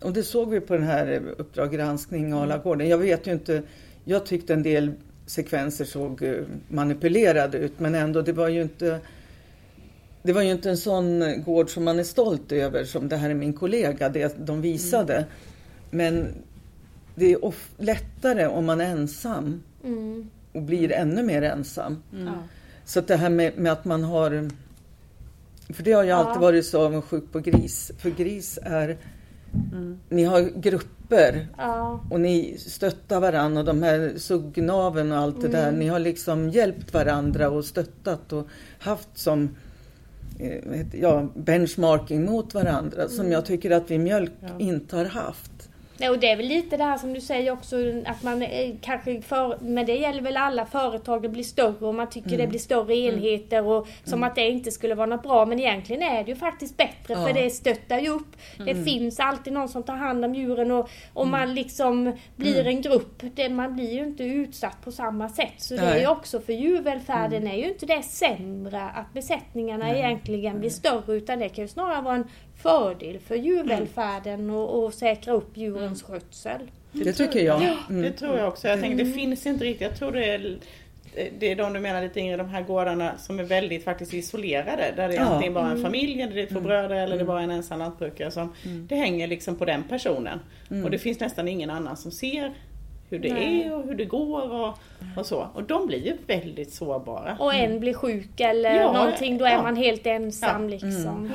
Och 0.00 0.12
det 0.12 0.22
såg 0.22 0.50
vi 0.50 0.60
på 0.60 0.74
den 0.74 0.82
här 0.82 1.22
Uppdrag 1.38 1.72
granskning 1.72 2.32
Alagården. 2.32 2.88
Jag 2.88 2.98
vet 2.98 3.26
ju 3.26 3.32
inte, 3.32 3.62
jag 4.04 4.26
tyckte 4.26 4.54
en 4.54 4.62
del 4.62 4.92
sekvenser 5.26 5.84
såg 5.84 6.22
eh, 6.22 6.34
manipulerade 6.68 7.58
ut 7.58 7.80
men 7.80 7.94
ändå, 7.94 8.22
det 8.22 8.32
var 8.32 8.48
ju 8.48 8.62
inte 8.62 9.00
det 10.22 10.32
var 10.32 10.42
ju 10.42 10.50
inte 10.50 10.70
en 10.70 10.76
sån 10.76 11.42
gård 11.44 11.70
som 11.70 11.84
man 11.84 11.98
är 11.98 12.04
stolt 12.04 12.52
över 12.52 12.84
som 12.84 13.08
det 13.08 13.16
här 13.16 13.30
är 13.30 13.34
min 13.34 13.52
kollega, 13.52 14.08
det 14.08 14.46
de 14.46 14.60
visade. 14.60 15.24
Men 15.90 16.28
det 17.14 17.32
är 17.32 17.52
lättare 17.78 18.46
om 18.46 18.64
man 18.64 18.80
är 18.80 18.90
ensam 18.90 19.62
Mm. 19.84 20.30
Och 20.54 20.62
blir 20.62 20.92
ännu 20.92 21.22
mer 21.22 21.42
ensam. 21.42 22.02
Ja. 22.10 22.32
Så 22.84 22.98
att 22.98 23.06
det 23.08 23.16
här 23.16 23.30
med, 23.30 23.58
med 23.58 23.72
att 23.72 23.84
man 23.84 24.04
har... 24.04 24.50
För 25.68 25.82
det 25.82 25.92
har 25.92 26.04
jag 26.04 26.18
alltid 26.18 26.36
Ja. 26.36 26.40
varit 26.46 26.66
så 26.66 26.84
avundsjuk 26.86 27.32
på 27.32 27.40
gris. 27.40 27.92
För 27.98 28.10
gris 28.10 28.58
är... 28.62 28.96
Ni 30.08 30.24
har 30.24 30.40
grupper 30.60 31.46
Ja. 31.58 32.00
och 32.10 32.20
ni 32.20 32.56
stöttar 32.58 33.20
varandra 33.20 33.60
och 33.60 33.66
de 33.66 33.82
här 33.82 34.12
suggnaven 34.16 35.12
och 35.12 35.18
allt 35.18 35.40
det 35.40 35.48
där. 35.48 35.72
Ni 35.72 35.88
har 35.88 35.98
liksom 35.98 36.50
hjälpt 36.50 36.94
varandra 36.94 37.50
och 37.50 37.64
stöttat 37.64 38.32
och 38.32 38.46
haft 38.78 39.08
som 39.18 39.48
eh, 40.38 40.86
ja, 41.00 41.28
benchmarking 41.34 42.24
mot 42.24 42.54
varandra 42.54 43.08
som 43.08 43.32
jag 43.32 43.44
tycker 43.46 43.70
att 43.70 43.90
vi 43.90 43.98
mjölk 43.98 44.32
inte 44.58 44.96
har 44.96 45.04
haft. 45.04 45.50
Nej, 45.98 46.10
och 46.10 46.18
det 46.18 46.30
är 46.30 46.36
väl 46.36 46.46
lite 46.46 46.76
det 46.76 46.84
här 46.84 46.98
som 46.98 47.12
du 47.12 47.20
säger 47.20 47.52
också 47.52 47.76
att 48.06 48.22
man 48.22 48.46
kanske 48.80 49.22
för, 49.22 49.58
men 49.60 49.86
det 49.86 49.94
gäller 49.96 50.20
väl 50.22 50.36
alla 50.36 50.66
företag, 50.66 51.22
det 51.22 51.28
blir 51.28 51.42
större 51.42 51.86
och 51.86 51.94
man 51.94 52.10
tycker 52.10 52.38
det 52.38 52.46
blir 52.46 52.58
större 52.58 52.96
enheter 52.96 53.66
och 53.66 53.88
som 54.04 54.22
att 54.22 54.34
det 54.34 54.48
inte 54.50 54.70
skulle 54.70 54.94
vara 54.94 55.06
något 55.06 55.22
bra. 55.22 55.46
Men 55.46 55.60
egentligen 55.60 56.02
är 56.02 56.24
det 56.24 56.30
ju 56.30 56.36
faktiskt 56.36 56.76
bättre 56.76 57.14
för 57.14 57.28
Ja. 57.28 57.32
det 57.34 57.50
stöttar 57.50 57.98
ju 57.98 58.08
upp. 58.08 58.36
Det 58.66 58.74
finns 58.84 59.20
alltid 59.20 59.52
någon 59.52 59.68
som 59.68 59.82
tar 59.82 59.94
hand 59.96 60.24
om 60.24 60.34
djuren 60.34 60.70
och 60.70 60.88
om 61.12 61.30
man 61.30 61.54
liksom 61.54 62.12
blir 62.36 62.66
en 62.66 62.82
grupp, 62.82 63.22
det, 63.34 63.48
man 63.48 63.74
blir 63.76 63.92
ju 63.92 64.04
inte 64.04 64.24
utsatt 64.24 64.76
på 64.84 64.92
samma 64.92 65.28
sätt. 65.28 65.52
Så 65.56 65.74
det 65.74 65.80
är 65.80 65.90
Nej. 65.90 66.00
ju 66.00 66.06
också 66.06 66.40
för 66.40 66.52
djurvälfärden 66.52 67.46
är 67.46 67.56
ju 67.56 67.68
inte 67.68 67.86
det 67.86 68.02
sämre 68.02 68.82
att 68.82 69.12
besättningarna 69.14 69.96
egentligen 69.96 70.60
blir 70.60 70.70
större 70.70 71.14
utan 71.14 71.38
det 71.38 71.48
kan 71.48 71.64
ju 71.64 71.68
snarare 71.68 72.02
vara 72.02 72.14
en 72.14 72.28
fördel 72.68 73.18
för 73.18 73.34
djurvälfärden 73.34 74.50
och, 74.50 74.84
och 74.84 74.94
säkra 74.94 75.32
upp 75.34 75.56
djurens 75.56 76.02
skötsel. 76.02 76.60
Det 76.92 77.12
tycker 77.12 77.40
jag. 77.40 77.60
Det 77.60 77.76
Mm. 77.94 78.12
tror 78.12 78.38
jag 78.38 78.48
också. 78.48 78.68
Jag 78.68 78.80
tänker 78.80 79.04
det 79.04 79.10
finns 79.12 79.46
inte 79.46 79.64
riktigt. 79.64 79.88
Jag 79.88 79.96
tror 79.98 80.12
det 80.12 80.24
är 80.24 80.56
det 81.38 81.50
är 81.52 81.56
de 81.56 81.72
du 81.72 81.80
menar 81.80 82.02
lite 82.02 82.20
yngre, 82.20 82.36
de 82.36 82.48
här 82.48 82.62
gårdarna 82.62 83.18
som 83.18 83.38
är 83.40 83.44
väldigt 83.44 83.84
faktiskt 83.84 84.14
isolerade. 84.14 84.92
Där 84.96 85.08
det 85.08 85.14
är 85.14 85.18
Ja. 85.18 85.22
antingen 85.24 85.54
bara 85.54 85.70
en 85.70 85.82
familj, 85.82 86.22
eller 86.22 86.34
det 86.34 86.42
är 86.42 86.46
två 86.46 86.60
bröder 86.60 86.94
eller 86.96 87.16
det 87.16 87.22
är 87.22 87.26
bara 87.26 87.42
en 87.42 87.50
ensam 87.50 87.78
lantbrukare. 87.78 88.30
Som, 88.30 88.52
Det 88.88 88.94
hänger 88.96 89.26
liksom 89.26 89.56
på 89.56 89.64
den 89.64 89.82
personen. 89.82 90.40
Och 90.84 90.90
det 90.90 90.98
finns 90.98 91.20
nästan 91.20 91.48
ingen 91.48 91.70
annan 91.70 91.96
som 91.96 92.10
ser 92.10 92.52
hur 93.10 93.18
det 93.18 93.32
Nej. 93.32 93.62
är 93.62 93.74
och 93.74 93.84
hur 93.84 93.94
det 93.94 94.04
går 94.04 94.50
och, 94.52 94.78
och 95.16 95.26
så. 95.26 95.48
Och 95.54 95.62
de 95.62 95.86
blir 95.86 96.06
ju 96.06 96.16
väldigt 96.26 96.72
sårbara. 96.72 97.36
Och 97.38 97.54
en 97.54 97.80
blir 97.80 97.94
sjuk 97.94 98.40
eller 98.40 98.70
Mm. 98.70 98.82
Ja, 98.82 98.92
någonting, 98.92 99.38
då 99.38 99.44
är 99.44 99.52
ja. 99.52 99.62
man 99.62 99.76
helt 99.76 100.06
ensam 100.06 100.62
Ja. 100.62 100.68
liksom. 100.68 101.32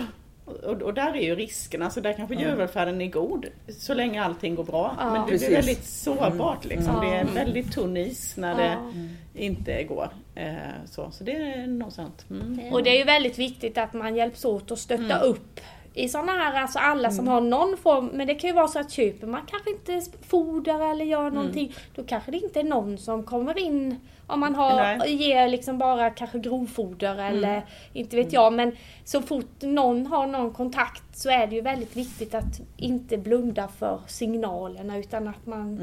Och, 0.65 0.81
och 0.81 0.93
där 0.93 1.15
är 1.15 1.21
ju 1.21 1.35
riskerna, 1.35 1.89
så 1.89 1.99
där 1.99 2.13
kanske 2.13 2.35
djurvälfärden 2.35 3.01
är 3.01 3.07
god 3.07 3.45
så 3.67 3.93
länge 3.93 4.23
allting 4.23 4.55
går 4.55 4.63
bra. 4.63 4.95
Ja. 4.99 5.11
Men 5.13 5.21
det 5.25 5.31
Precis. 5.31 5.47
blir 5.47 5.57
väldigt 5.57 5.85
sårbart 5.85 6.65
liksom. 6.65 6.95
Mm. 6.95 7.09
Det 7.09 7.15
är 7.17 7.25
väldigt 7.45 7.71
tunn 7.71 7.97
is 7.97 8.37
när 8.37 8.61
Ja. 8.63 8.91
det 9.33 9.43
inte 9.45 9.83
går. 9.83 10.09
Eh, 10.35 10.53
så, 10.85 11.11
så 11.11 11.23
det 11.23 11.31
är 11.35 11.67
nog 11.67 11.91
sant. 11.91 12.25
Mm. 12.29 12.59
Och 12.73 12.83
det 12.83 12.89
är 12.89 12.97
ju 12.97 13.03
väldigt 13.03 13.37
viktigt 13.39 13.77
att 13.77 13.93
man 13.93 14.15
hjälps 14.15 14.45
åt 14.45 14.71
att 14.71 14.79
stötta 14.79 15.03
Mm. 15.17 15.29
upp 15.29 15.59
i 15.93 16.09
sådana 16.09 16.31
här, 16.31 16.61
alltså 16.61 16.79
alla 16.79 17.11
som 17.11 17.27
har 17.27 17.41
någon 17.41 17.77
form, 17.77 18.05
men 18.13 18.27
det 18.27 18.35
kan 18.35 18.47
ju 18.49 18.53
vara 18.55 18.67
så 18.67 18.79
att 18.79 18.91
köper 18.91 19.27
man 19.27 19.41
kanske 19.47 19.69
inte 19.71 20.11
foder 20.27 20.91
eller 20.91 21.05
gör 21.05 21.21
Mm. 21.21 21.33
någonting, 21.33 21.73
då 21.95 22.03
kanske 22.03 22.31
det 22.31 22.37
inte 22.37 22.59
är 22.59 22.63
någon 22.63 22.97
som 22.97 23.23
kommer 23.23 23.59
in 23.59 23.95
om 24.27 24.39
man 24.39 24.55
har, 24.55 24.75
Nej. 24.97 25.15
ger 25.15 25.47
liksom 25.47 25.77
bara 25.77 26.09
kanske 26.09 26.39
grovfoder 26.39 27.13
Mm. 27.13 27.25
eller 27.37 27.61
inte 27.93 28.15
vet 28.15 28.33
jag, 28.33 28.53
men 28.53 28.71
så 29.05 29.21
fort 29.21 29.61
någon 29.61 30.05
har 30.05 30.27
någon 30.27 30.53
kontakt 30.53 31.03
så 31.17 31.29
är 31.29 31.47
det 31.47 31.55
ju 31.55 31.61
väldigt 31.61 31.97
viktigt 31.97 32.35
att 32.35 32.59
inte 32.77 33.17
blunda 33.17 33.67
för 33.67 33.99
signalerna 34.07 34.97
utan 34.97 35.27
att 35.27 35.45
man 35.45 35.79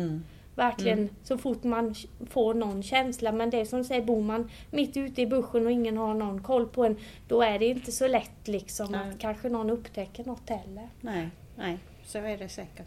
Mm. 0.57 0.69
Verkligen 0.69 1.09
så 1.23 1.39
fort 1.39 1.65
man 1.65 1.95
får 2.31 2.55
någon 2.55 2.83
känsla. 2.83 3.33
Men 3.33 3.51
det 3.51 3.61
är 3.61 3.65
som 3.65 3.85
säger, 3.85 4.03
bor 4.03 4.23
man 4.23 4.51
mitt 4.71 4.97
ute 4.97 5.23
i 5.23 5.27
buschen 5.27 5.67
och 5.67 5.73
ingen 5.73 5.97
har 5.97 6.15
någon 6.15 6.43
koll 6.43 6.67
på 6.67 6.85
en. 6.85 6.97
Då 7.29 7.43
är 7.43 7.59
det 7.59 7.67
inte 7.67 7.93
så 7.93 8.09
lätt 8.09 8.49
liksom 8.49 8.93
Nej. 8.93 9.01
att 9.11 9.19
kanske 9.19 9.49
någon 9.49 9.71
upptäcker 9.71 10.25
något 10.25 10.51
heller. 10.51 10.89
Nej, 11.01 11.29
nej, 11.57 11.79
så 12.05 12.19
är 12.19 12.39
det 12.39 12.49
säkert. 12.49 12.87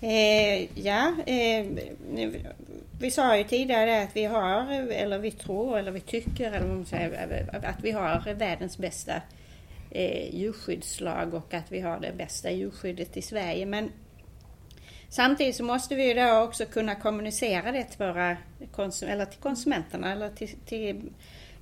Eh, 0.00 0.78
ja, 0.86 1.12
eh, 1.26 1.66
vi 3.00 3.10
sa 3.10 3.36
ju 3.36 3.44
tidigare 3.44 4.02
att 4.02 4.16
vi 4.16 4.24
har, 4.24 4.72
eller 4.90 5.18
vi 5.18 5.30
tror, 5.30 5.78
eller 5.78 5.90
vi 5.90 6.00
tycker, 6.00 6.52
eller 6.52 6.66
vad 6.66 6.76
man 6.76 6.86
säger, 6.86 7.48
att 7.64 7.84
vi 7.84 7.90
har 7.90 8.34
världens 8.34 8.78
bästa 8.78 9.12
eh, 9.90 10.34
djurskyddslag 10.34 11.34
och 11.34 11.54
att 11.54 11.72
vi 11.72 11.80
har 11.80 12.00
det 12.00 12.12
bästa 12.16 12.50
djurskyddet 12.50 13.16
i 13.16 13.22
Sverige. 13.22 13.66
Men 13.66 13.90
samtidigt 15.14 15.56
så 15.56 15.64
måste 15.64 15.94
vi 15.94 16.08
ju 16.08 16.14
då 16.14 16.40
också 16.40 16.64
kunna 16.66 16.94
kommunicera 16.94 17.72
det 17.72 17.84
till, 17.84 17.98
våra 17.98 18.36
konsum- 18.72 19.08
eller 19.08 19.24
till 19.24 19.40
konsumenterna 19.40 20.12
eller 20.12 20.28
till, 20.28 20.48
till 20.66 21.02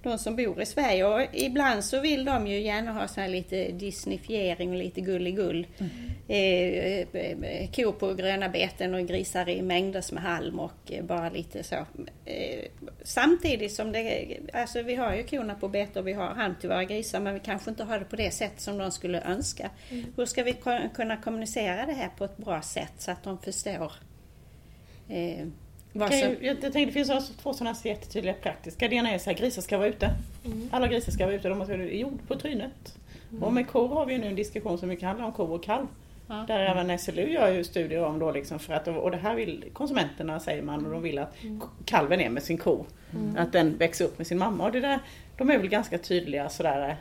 de 0.02 0.18
som 0.18 0.36
bor 0.36 0.62
i 0.62 0.66
Sverige. 0.66 1.04
Och 1.04 1.26
ibland 1.32 1.84
så 1.84 2.00
vill 2.00 2.24
de 2.24 2.46
ju 2.46 2.60
gärna 2.60 2.92
ha 2.92 3.08
så 3.08 3.20
här 3.20 3.28
lite 3.28 3.72
disneyfiering 3.72 4.70
och 4.70 4.76
lite 4.76 5.00
gulligull. 5.00 5.66
Eh, 6.28 7.06
eh, 7.12 7.70
kor 7.70 7.92
på 7.92 8.14
gröna 8.14 8.48
beten 8.48 8.94
och 8.94 9.06
grisar 9.06 9.48
i 9.48 9.62
mängder 9.62 10.14
med 10.14 10.22
halm 10.22 10.60
och 10.60 10.92
eh, 10.92 11.04
bara 11.04 11.30
lite 11.30 11.62
så. 11.62 11.74
Eh, 12.24 12.64
samtidigt 13.02 13.72
som 13.72 13.92
det, 13.92 14.36
alltså 14.52 14.82
vi 14.82 14.94
har 14.94 15.14
ju 15.14 15.22
korna 15.22 15.54
på 15.54 15.68
bete 15.68 16.00
och 16.00 16.06
vi 16.06 16.12
har 16.12 16.34
halm 16.34 16.54
till 16.60 16.68
våra 16.68 16.84
grisar 16.84 17.20
men 17.20 17.34
vi 17.34 17.40
kanske 17.40 17.70
inte 17.70 17.84
har 17.84 17.98
det 17.98 18.04
på 18.04 18.16
det 18.16 18.30
sätt 18.30 18.60
som 18.60 18.78
de 18.78 18.90
skulle 18.90 19.20
önska. 19.20 19.70
Hur 20.16 20.26
ska 20.26 20.42
vi 20.42 20.54
kunna 20.94 21.16
kommunicera 21.16 21.86
det 21.86 21.92
här 21.92 22.10
på 22.18 22.24
ett 22.24 22.36
bra 22.36 22.62
sätt 22.62 22.92
så 22.98 23.10
att 23.10 23.22
de 23.22 23.38
förstår 23.38 23.92
eh. 25.08 25.46
Ju, 25.92 26.36
jag, 26.40 26.60
tänkte 26.60 26.84
det 26.84 26.92
finns 26.92 27.10
alltså 27.10 27.32
två 27.32 27.52
sådana 27.52 27.76
här 27.84 27.90
jättetydliga 27.90 28.34
praktiska. 28.34 28.88
Det 28.88 28.94
ena 28.94 29.10
är 29.10 29.18
så 29.18 29.30
här, 29.30 29.36
grisar 29.36 29.62
ska 29.62 29.78
vara 29.78 29.88
ute. 29.88 30.10
Alla 30.70 30.88
grisar 30.88 31.12
ska 31.12 31.24
vara 31.26 31.36
ute, 31.36 31.48
de 31.48 31.58
måste 31.58 31.76
vara 31.76 31.86
i 31.86 32.00
jord 32.00 32.18
på 32.28 32.36
trynet. 32.36 32.98
Och 33.40 33.52
med 33.52 33.68
kor 33.68 33.88
har 33.88 34.06
vi 34.06 34.12
ju 34.12 34.18
nu 34.18 34.26
en 34.26 34.34
diskussion 34.34 34.78
som 34.78 34.88
mycket 34.88 35.04
handlar 35.04 35.26
om 35.26 35.32
ko 35.32 35.44
och 35.44 35.64
kalv. 35.64 35.86
Ja. 36.28 36.44
Där 36.48 36.60
även 36.60 36.98
SLU 36.98 37.28
gör 37.28 37.48
ju 37.48 37.64
studier 37.64 38.04
om 38.04 38.18
då 38.18 38.32
liksom 38.32 38.58
för 38.58 38.74
att, 38.74 38.88
och 38.88 39.10
det 39.10 39.16
här 39.16 39.34
vill 39.34 39.64
konsumenterna 39.72 40.40
säger 40.40 40.62
man 40.62 40.86
och 40.86 40.92
de 40.92 41.02
vill 41.02 41.18
att 41.18 41.36
kalven 41.84 42.20
är 42.20 42.30
med 42.30 42.42
sin 42.42 42.58
ko. 42.58 42.86
Att 43.36 43.52
den 43.52 43.76
växer 43.76 44.04
upp 44.04 44.18
med 44.18 44.26
sin 44.26 44.38
mamma 44.38 44.64
och 44.64 44.72
det 44.72 44.80
där, 44.80 44.98
de 45.36 45.50
är 45.50 45.58
väl 45.58 45.68
ganska 45.68 45.98
tydliga 45.98 46.48
sådär. 46.48 46.96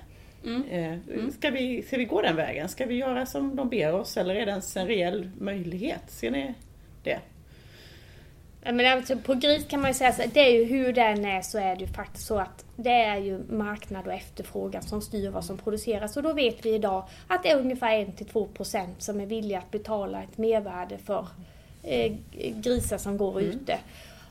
Mm. 0.45 0.63
Eh, 0.69 1.29
ska, 1.29 1.49
vi, 1.49 1.83
ska 1.83 1.97
vi 1.97 2.05
gå 2.05 2.21
den 2.21 2.35
vägen? 2.35 2.69
Ska 2.69 2.85
vi 2.85 2.95
göra 2.95 3.25
som 3.25 3.55
de 3.55 3.69
ber 3.69 3.93
oss 3.93 4.17
eller 4.17 4.35
är 4.35 4.45
det 4.45 4.51
ens 4.51 4.77
en 4.77 4.87
reell 4.87 5.29
möjlighet? 5.39 6.03
Ser 6.07 6.31
ni 6.31 6.53
det? 7.03 7.19
Men 8.63 8.97
alltså, 8.97 9.17
på 9.17 9.33
gris 9.33 9.65
kan 9.67 9.81
man 9.81 9.89
ju 9.89 9.93
säga 9.93 10.13
så 10.13 10.21
det 10.33 10.39
är 10.39 10.51
ju 10.51 10.63
hur 10.63 10.93
den 10.93 11.25
är 11.25 11.41
så 11.41 11.57
är 11.57 11.75
det 11.75 11.81
ju 11.81 11.87
faktiskt 11.87 12.27
så 12.27 12.39
att 12.39 12.65
det 12.75 13.03
är 13.03 13.17
ju 13.17 13.43
marknad 13.49 14.07
och 14.07 14.13
efterfrågan 14.13 14.81
som 14.81 15.01
styr 15.01 15.29
vad 15.29 15.45
som 15.45 15.57
produceras 15.57 16.17
och 16.17 16.23
då 16.23 16.33
vet 16.33 16.65
vi 16.65 16.73
idag 16.75 17.07
att 17.27 17.43
det 17.43 17.51
är 17.51 17.59
ungefär 17.59 18.05
1-2% 18.05 18.87
som 18.97 19.21
är 19.21 19.25
villiga 19.25 19.59
att 19.59 19.71
betala 19.71 20.23
ett 20.23 20.37
mervärde 20.37 20.97
för 20.97 21.27
eh, 21.83 22.13
grisar 22.55 22.97
som 22.97 23.17
går 23.17 23.41
ute. 23.41 23.79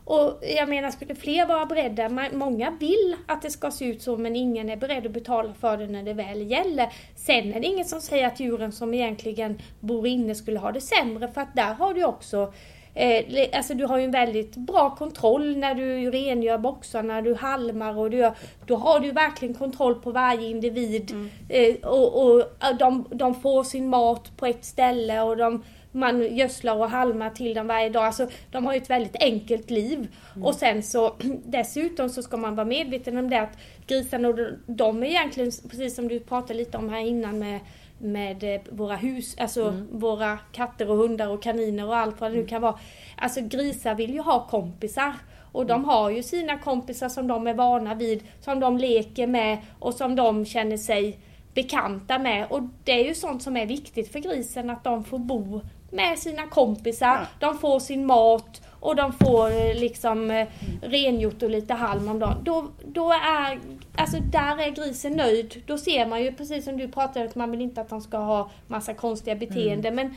Och 0.05 0.43
jag 0.57 0.69
menar, 0.69 0.91
skulle 0.91 1.15
fler 1.15 1.47
vara 1.47 1.67
beredda, 1.67 2.31
många 2.33 2.71
vill 2.71 3.17
att 3.27 3.43
det 3.43 3.51
ska 3.51 3.71
se 3.71 3.85
ut 3.85 4.03
så 4.03 4.17
men 4.17 4.37
ingen 4.37 4.71
är 4.71 4.77
beredd 4.77 5.07
att 5.07 5.13
betala 5.13 5.55
för 5.61 5.77
det 5.77 5.87
när 5.87 6.03
det 6.03 6.13
väl 6.13 6.51
gäller. 6.51 6.93
Sen 7.17 7.55
är 7.55 7.61
det 7.61 7.67
inget 7.67 7.89
som 7.89 8.01
säger 8.01 8.27
att 8.27 8.41
djuren 8.41 8.73
som 8.73 8.95
egentligen 8.95 9.59
bor 9.81 10.07
inne 10.07 10.35
skulle 10.35 10.59
ha 10.59 10.73
det 10.73 10.81
sämre 10.81 11.29
för 11.29 11.41
att 11.41 11.55
där 11.55 11.75
har 11.75 11.95
du 11.95 12.05
också 12.05 12.53
Eh, 12.95 13.49
alltså 13.53 13.75
du 13.75 13.85
har 13.85 13.99
ju 13.99 14.05
en 14.05 14.11
väldigt 14.11 14.57
bra 14.57 14.91
kontroll 14.91 15.57
när 15.57 15.75
du 15.75 16.11
rengör 16.11 16.59
boxarna, 16.59 17.15
när 17.15 17.23
du 17.23 17.35
halmar 17.35 17.99
och 17.99 18.11
du 18.11 18.17
gör, 18.17 18.35
då 18.67 18.77
har 18.77 19.01
du 19.01 19.11
verkligen 19.11 19.55
kontroll 19.55 19.95
på 19.95 20.11
varje 20.11 20.51
individ. 20.51 21.31
Eh, 21.49 21.75
och 21.75 22.23
och 22.23 22.41
eh, 22.41 22.77
de, 22.79 23.05
de 23.11 23.35
får 23.35 23.65
sin 23.65 23.89
mat 23.89 24.37
på 24.37 24.47
ett 24.47 24.65
ställe 24.65 25.21
och 25.21 25.37
de, 25.37 25.63
man 25.93 26.37
gödslar 26.37 26.77
och 26.77 26.91
halmar 26.91 27.31
till 27.31 27.55
dem 27.55 27.67
varje 27.67 27.89
dag. 27.89 28.05
Alltså, 28.05 28.29
de 28.51 28.67
har 28.67 28.73
ju 28.73 28.81
ett 28.81 28.91
väldigt 28.91 29.17
enkelt 29.23 29.71
liv. 29.71 30.09
Och 30.43 30.55
sen 30.55 30.83
så 30.83 31.15
dessutom 31.45 32.09
så 32.09 32.23
ska 32.23 32.37
man 32.37 32.57
vara 32.57 32.67
medveten 32.67 33.17
om 33.17 33.31
det 33.31 33.41
att 33.41 33.59
grisarna, 33.87 34.33
de 34.67 35.03
är 35.03 35.07
egentligen, 35.07 35.53
precis 35.71 35.95
som 35.95 36.09
du 36.09 36.21
pratade 36.21 36.55
lite 36.55 36.79
om 36.79 36.89
här 36.89 37.01
innan 37.01 37.39
med 37.39 37.61
med 38.01 38.55
eh, 38.55 38.61
våra 38.71 38.97
hus, 38.97 39.37
alltså 39.39 39.83
våra 39.91 40.39
katter 40.53 40.91
och 40.91 40.97
hundar 40.97 41.29
och 41.29 41.43
kaniner 41.43 41.87
och 41.87 41.97
allt 41.97 42.21
vad 42.21 42.31
det 42.31 42.37
nu 42.37 42.47
kan 42.47 42.63
vara. 42.63 42.79
Alltså 43.17 43.41
grisar 43.41 43.95
vill 43.95 44.15
ju 44.15 44.21
ha 44.21 44.47
kompisar. 44.47 45.15
Och 45.53 45.67
de 45.67 45.85
har 45.85 46.11
ju 46.11 46.23
sina 46.23 46.59
kompisar 46.59 47.09
som 47.09 47.27
de 47.27 47.47
är 47.47 47.55
vana 47.55 47.95
vid, 47.95 48.23
som 48.41 48.61
de 48.61 48.79
leker 48.79 49.27
med 49.27 49.59
och 49.79 49.95
som 49.95 50.17
de 50.17 50.45
känner 50.45 50.77
sig 50.77 51.19
bekanta 51.55 52.19
med. 52.19 52.47
Och 52.51 52.63
det 52.85 52.93
är 52.93 53.05
ju 53.05 53.15
sånt 53.15 53.43
som 53.43 53.57
är 53.57 53.67
viktigt 53.67 54.13
för 54.13 54.19
grisen, 54.19 54.71
att 54.71 54.85
de 54.85 55.05
får 55.05 55.19
bo 55.19 55.61
med 55.91 56.19
sina 56.19 56.47
kompisar, 56.47 57.27
de 57.41 57.59
får 57.59 57.81
sin 57.81 58.07
mat 58.07 58.63
och 58.81 58.97
de 58.97 59.13
får 59.13 59.51
eh, 59.51 59.75
liksom 59.75 60.31
eh, 60.31 60.47
rengjort 60.83 61.43
och 61.43 61.51
lite 61.51 61.75
halm 61.75 62.09
om 62.09 62.19
dagen. 62.19 62.45
Då, 62.45 62.65
då 62.85 63.13
är, 63.13 63.61
alltså 63.97 64.17
där 64.21 64.59
är 64.59 64.71
grisen 64.71 65.13
nöjd. 65.13 65.63
Då 65.67 65.79
ser 65.79 66.07
man 66.07 66.23
ju 66.23 66.33
precis 66.33 66.65
som 66.65 66.77
du 66.77 66.89
pratade 66.89 67.25
att 67.25 67.35
man 67.35 67.51
vill 67.51 67.61
inte 67.61 67.81
att 67.81 67.89
de 67.89 68.01
ska 68.01 68.19
ha 68.19 68.51
massa 68.67 68.95
konstiga 68.95 69.37
beteenden. 69.37 69.95
Men 69.95 70.15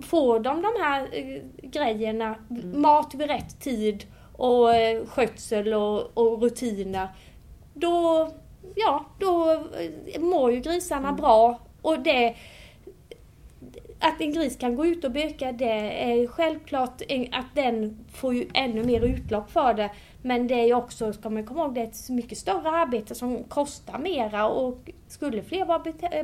får 0.00 0.40
de 0.40 0.62
de 0.62 0.72
här 0.82 1.08
eh, 1.12 1.42
grejerna, 1.62 2.34
mat 2.74 3.14
vid 3.14 3.28
rätt 3.28 3.60
tid 3.60 4.04
och 4.36 4.74
eh, 4.74 5.06
skötsel 5.06 5.74
och, 5.74 6.18
och 6.18 6.42
rutiner. 6.42 7.08
Då, 7.74 8.28
ja, 8.74 9.04
då 9.18 9.62
mår 10.18 10.52
ju 10.52 10.60
grisarna 10.60 11.12
bra. 11.12 11.60
Och 11.82 12.00
det, 12.00 12.34
att 14.00 14.20
en 14.20 14.32
gris 14.32 14.56
kan 14.56 14.76
gå 14.76 14.86
ut 14.86 15.04
och 15.04 15.10
böka 15.10 15.52
det 15.52 15.70
är 16.02 16.26
självklart 16.26 17.02
att 17.32 17.46
den 17.54 18.06
får 18.12 18.34
ju 18.34 18.48
ännu 18.54 18.84
mer 18.84 19.00
utlopp 19.04 19.50
för 19.50 19.74
det. 19.74 19.90
Men 20.22 20.46
det 20.46 20.54
är 20.54 20.66
ju 20.66 20.74
också, 20.74 21.12
ska 21.12 21.30
man 21.30 21.46
komma 21.46 21.60
ihåg, 21.60 21.74
det 21.74 21.80
är 21.80 21.84
ett 21.84 22.08
mycket 22.08 22.38
större 22.38 22.70
arbete 22.70 23.14
som 23.14 23.44
kostar 23.44 23.98
mera 23.98 24.46
och 24.48 24.78
skulle 25.08 25.42
fler 25.42 25.64
vara 25.64 25.78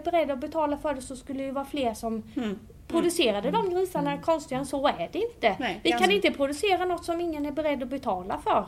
beredda 0.05 0.33
att 0.33 0.41
betala 0.41 0.77
för 0.77 0.95
det 0.95 1.03
så 1.03 1.17
skulle 1.17 1.39
det 1.39 1.45
ju 1.45 1.51
vara 1.53 1.65
fler 1.65 1.95
som 1.95 2.23
Mm. 2.37 2.59
producerade 2.89 3.51
de 3.51 3.71
grisarna. 3.71 4.19
Konstigare 4.19 4.61
än 4.61 4.67
så 4.67 4.87
är 4.87 5.09
det 5.13 5.19
inte. 5.19 5.57
Nej, 5.61 5.81
Vi 5.83 5.91
kan 5.91 5.99
ganska- 6.01 6.15
inte 6.17 6.31
producera 6.31 6.85
något 6.85 7.05
som 7.05 7.21
ingen 7.21 7.47
är 7.47 7.53
beredd 7.53 7.83
att 7.83 7.89
betala 7.89 8.39
för. 8.39 8.67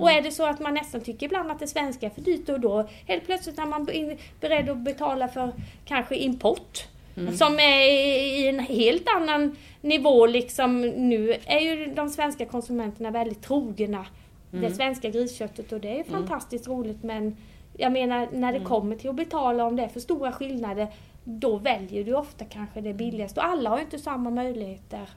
Och 0.00 0.10
är 0.10 0.22
det 0.22 0.30
så 0.30 0.46
att 0.46 0.60
man 0.60 0.74
nästan 0.74 1.00
tycker 1.00 1.26
ibland 1.26 1.50
att 1.50 1.58
det 1.58 1.66
svenska 1.66 2.06
är 2.06 2.10
för 2.10 2.20
dyrt 2.20 2.48
och 2.48 2.60
då 2.60 2.88
helt 3.06 3.26
plötsligt 3.26 3.58
är 3.58 3.66
man 3.66 3.84
be- 3.84 4.16
beredd 4.40 4.68
att 4.68 4.76
betala 4.78 5.28
för 5.28 5.52
kanske 5.84 6.16
import. 6.16 6.88
Som 7.36 7.58
är 7.58 7.90
i 7.92 8.48
en 8.48 8.58
helt 8.58 9.08
annan 9.16 9.56
nivå 9.80 10.26
liksom. 10.26 10.80
Nu 10.80 11.34
är 11.46 11.60
ju 11.60 11.94
de 11.94 12.08
svenska 12.08 12.46
konsumenterna 12.46 13.10
väldigt 13.10 13.42
trogna 13.42 14.06
det 14.50 14.70
svenska 14.70 15.10
grisköttet 15.10 15.72
och 15.72 15.80
det 15.80 15.88
är 15.88 15.96
ju 15.96 16.04
fantastiskt 16.04 16.68
roligt 16.68 17.02
men 17.02 17.36
jag 17.76 17.92
menar 17.92 18.28
när 18.32 18.52
det 18.52 18.60
kommer 18.60 18.96
till 18.96 19.10
att 19.10 19.16
betala 19.16 19.64
om 19.64 19.76
det 19.76 19.82
är 19.82 19.88
för 19.88 20.00
stora 20.00 20.32
skillnader 20.32 20.88
då 21.24 21.56
väljer 21.56 22.04
du 22.04 22.14
ofta 22.14 22.44
kanske 22.44 22.80
det 22.80 22.94
billigaste 22.94 23.40
och 23.40 23.46
alla 23.46 23.70
har 23.70 23.76
ju 23.78 23.84
inte 23.84 23.98
samma 23.98 24.30
möjligheter 24.30 25.08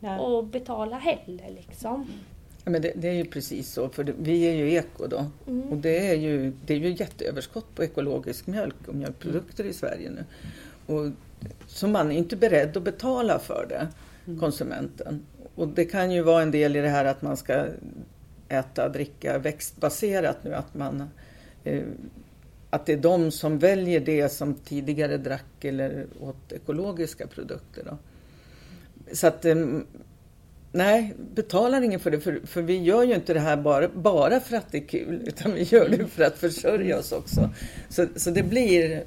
Ja. 0.00 0.38
att 0.38 0.44
betala 0.46 0.98
heller 0.98 1.50
liksom. 1.56 2.06
Ja, 2.64 2.70
men 2.70 2.82
det, 2.82 2.92
det 2.96 3.08
är 3.08 3.12
ju 3.12 3.24
precis 3.24 3.72
så, 3.72 3.88
för 3.88 4.04
det, 4.04 4.12
vi 4.18 4.42
är 4.48 4.52
ju 4.54 4.72
eko 4.72 5.06
då. 5.06 5.24
Och 5.70 5.76
det 5.76 6.08
är 6.10 6.14
ju, 6.14 6.52
det 6.66 6.74
är 6.74 6.78
ju 6.78 6.90
jätteöverskott 6.90 7.74
på 7.74 7.84
ekologisk 7.84 8.46
mjölk 8.46 8.88
och 8.88 8.94
mjölkprodukter 8.94 9.64
i 9.64 9.72
Sverige 9.72 10.10
nu. 10.10 10.24
Och, 10.94 11.10
så 11.66 11.88
man 11.88 12.12
är 12.12 12.16
inte 12.16 12.36
beredd 12.36 12.76
att 12.76 12.82
betala 12.82 13.38
för 13.38 13.66
det, 13.68 13.88
konsumenten. 14.38 15.26
Och 15.54 15.68
det 15.68 15.84
kan 15.84 16.10
ju 16.10 16.22
vara 16.22 16.42
en 16.42 16.50
del 16.50 16.76
i 16.76 16.80
det 16.80 16.88
här 16.88 17.04
att 17.04 17.22
man 17.22 17.36
ska 17.36 17.66
äta, 18.48 18.88
dricka 18.88 19.38
växtbaserat 19.38 20.44
nu, 20.44 20.54
att 20.54 20.74
man 20.74 21.08
eh, 21.64 21.82
att 22.70 22.86
det 22.86 22.92
är 22.92 22.96
de 22.96 23.30
som 23.30 23.58
väljer 23.58 24.00
det 24.00 24.28
som 24.28 24.54
tidigare 24.54 25.16
drack 25.16 25.64
eller 25.64 26.06
åt 26.20 26.52
ekologiska 26.52 27.26
produkter. 27.26 27.84
Då. 27.84 27.98
Så 29.12 29.26
att 29.26 29.44
eh, 29.44 29.56
Nej, 30.76 31.14
betalar 31.34 31.82
ingen 31.82 32.00
för 32.00 32.10
det. 32.10 32.20
För, 32.20 32.40
för 32.44 32.62
vi 32.62 32.82
gör 32.82 33.02
ju 33.02 33.14
inte 33.14 33.34
det 33.34 33.40
här 33.40 33.56
bara, 33.56 33.88
bara 33.88 34.40
för 34.40 34.56
att 34.56 34.72
det 34.72 34.78
är 34.78 34.86
kul. 34.88 35.22
Utan 35.26 35.54
vi 35.54 35.62
gör 35.62 35.88
det 35.88 36.06
för 36.06 36.24
att 36.24 36.38
försörja 36.38 36.98
oss 36.98 37.12
också. 37.12 37.50
Så, 37.88 38.06
så 38.16 38.30
det 38.30 38.42
blir... 38.42 39.04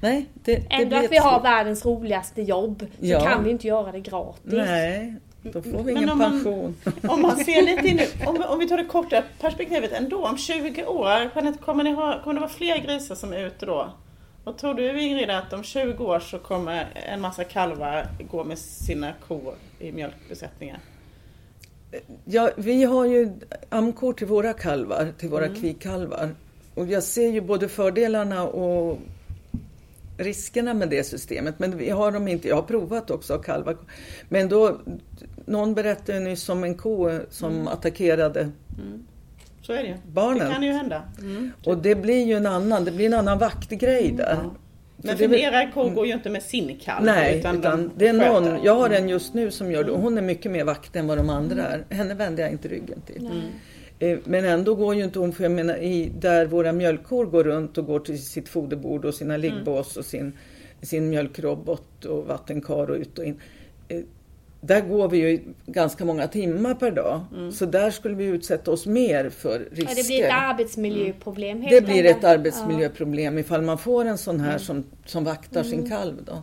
Nej, 0.00 0.26
det, 0.34 0.54
det 0.56 0.66
Ändå 0.70 0.86
blir 0.88 1.04
att 1.06 1.12
vi 1.12 1.16
har 1.16 1.32
svårt- 1.32 1.44
världens 1.44 1.84
roligaste 1.86 2.42
jobb 2.42 2.80
så 2.98 3.06
Ja. 3.06 3.20
kan 3.20 3.44
vi 3.44 3.50
inte 3.50 3.66
göra 3.66 3.92
det 3.92 4.00
gratis. 4.00 4.42
Nej, 4.44 5.14
då 5.42 5.62
får 5.62 5.82
vi 5.82 5.92
ingen 5.92 6.08
om 6.10 6.18
man- 6.18 6.30
pension. 6.30 6.76
Om 7.08 7.22
man 7.22 7.36
ser 7.44 7.62
lite 7.62 7.88
in, 7.88 8.00
om, 8.26 8.42
om 8.48 8.58
vi 8.58 8.68
tar 8.68 8.76
det 8.76 8.84
korta 8.84 9.22
perspektivet 9.40 9.92
ändå, 9.92 10.26
om 10.26 10.38
20 10.38 10.84
år, 10.86 11.30
Jeanette, 11.34 11.58
kommer, 11.58 11.84
ni 11.84 11.90
ha, 11.94 12.20
kommer 12.22 12.34
det 12.34 12.40
vara 12.40 12.50
fler 12.50 12.78
grisar 12.78 13.14
som 13.14 13.32
är 13.32 13.46
ute 13.46 13.66
då? 13.66 13.88
Och 14.44 14.58
tror 14.58 14.74
du 14.74 15.00
Ingrid 15.02 15.30
att 15.30 15.52
om 15.52 15.62
20 15.62 16.04
år 16.04 16.20
så 16.20 16.38
kommer 16.38 16.86
en 17.12 17.20
massa 17.20 17.44
kalvar 17.44 18.06
gå 18.30 18.44
med 18.44 18.58
sina 18.58 19.12
kor 19.28 19.54
i 19.78 19.92
mjölkbesättningar? 19.92 20.78
Ja, 22.24 22.50
vi 22.56 22.84
har 22.84 23.04
ju 23.06 23.32
amkor 23.68 24.12
till 24.12 24.26
våra 24.26 24.52
kalvar, 24.52 25.08
till 25.18 25.28
våra 25.28 25.48
kvikalvar. 25.48 26.30
Och 26.74 26.86
jag 26.86 27.02
ser 27.02 27.28
ju 27.28 27.40
både 27.40 27.68
fördelarna 27.68 28.44
och 28.44 28.98
riskerna 30.18 30.74
med 30.74 30.88
det 30.88 31.04
systemet. 31.04 31.58
Men 31.58 31.78
vi 31.78 31.90
har 31.90 32.12
dem 32.12 32.28
inte. 32.28 32.48
Jag 32.48 32.56
har 32.56 32.62
provat 32.62 33.10
också 33.10 33.34
att 33.34 33.44
kalva. 33.44 33.74
Men 34.28 34.48
då, 34.48 34.80
någon 35.46 35.74
berättade 35.74 36.20
nyss 36.20 36.48
om 36.48 36.64
en 36.64 36.74
ko 36.74 37.10
som 37.30 37.68
attackerade 37.68 38.50
Så 39.62 39.72
är 39.72 39.82
det. 39.82 39.98
Barnen. 40.12 40.48
Det 40.48 40.54
kan 40.54 40.62
ju 40.62 40.72
hända. 40.72 41.02
Och 41.64 41.78
det 41.78 41.94
blir 41.94 42.26
ju 42.26 42.34
en 42.34 42.46
annan, 42.46 42.84
det 42.84 42.90
blir 42.90 43.06
en 43.06 43.14
annan 43.14 43.38
vaktgrej 43.38 44.12
där. 44.16 44.38
Men 45.02 45.18
för 45.18 45.34
era 45.34 45.70
kor 45.70 45.90
går 45.90 46.06
ju 46.06 46.12
inte 46.12 46.30
med 46.30 46.42
sin 46.42 46.78
kalv. 46.78 47.04
Nej, 47.04 47.38
utan, 47.38 47.58
utan, 47.58 47.82
de 47.82 47.90
det 47.96 48.08
är 48.08 48.12
någon, 48.12 48.44
sköter. 48.44 48.64
jag 48.64 48.74
har 48.74 48.90
en 48.90 49.08
just 49.08 49.34
nu 49.34 49.50
som 49.50 49.72
gör 49.72 49.84
det 49.84 49.90
och 49.90 50.00
hon 50.00 50.18
är 50.18 50.22
mycket 50.22 50.52
mer 50.52 50.64
vakt 50.64 50.96
än 50.96 51.06
vad 51.06 51.18
de 51.18 51.30
andra 51.30 51.62
är. 51.66 51.84
Henne 51.90 52.14
vänder 52.14 52.42
jag 52.42 52.52
inte 52.52 52.68
ryggen 52.68 53.00
till. 53.00 53.26
Eh, 53.26 53.32
Men 54.24 54.44
ändå 54.44 54.74
går 54.74 54.94
ju 54.94 55.04
inte 55.04 55.18
hon, 55.18 55.32
för 55.32 55.42
jag 55.44 55.52
menar 55.52 55.76
i, 55.76 56.12
där 56.18 56.46
våra 56.46 56.72
mjölkkor 56.72 57.26
går 57.26 57.44
runt 57.44 57.78
och 57.78 57.86
går 57.86 58.00
till 58.00 58.22
sitt 58.26 58.48
foderbord 58.48 59.04
och 59.04 59.14
sina 59.14 59.36
liggbås 59.36 59.96
och 59.96 60.04
sin, 60.04 60.32
sin 60.82 61.10
mjölkrobot 61.10 62.04
och 62.04 62.26
vattenkar 62.26 62.90
och 62.90 62.96
ut 62.96 63.18
och 63.18 63.24
in. 63.24 63.40
Eh, 63.88 64.00
Där 64.60 64.80
går 64.80 65.08
vi 65.08 65.18
ju 65.18 65.40
ganska 65.66 66.04
många 66.04 66.26
timmar 66.28 66.74
per 66.74 66.90
dag. 66.90 67.20
Så 67.52 67.66
där 67.66 67.90
skulle 67.90 68.14
vi 68.14 68.24
utsätta 68.24 68.70
oss 68.70 68.86
mer 68.86 69.30
för 69.30 69.58
risker. 69.72 69.86
Ja, 69.88 69.94
det 69.96 70.06
blir 70.06 70.24
ett 70.24 70.32
arbetsmiljöproblem 70.32 71.60
helt 71.60 71.70
Det 71.70 71.80
blir 71.92 72.04
ett 72.04 72.24
arbetsmiljöproblem 72.24 73.38
ifall 73.38 73.62
man 73.62 73.78
får 73.78 74.04
en 74.04 74.18
sån 74.18 74.40
här 74.40 74.58
som, 74.58 74.84
som 75.06 75.24
vaktar 75.24 75.62
sin 75.62 75.88
kalv. 75.88 76.14
Då. 76.24 76.42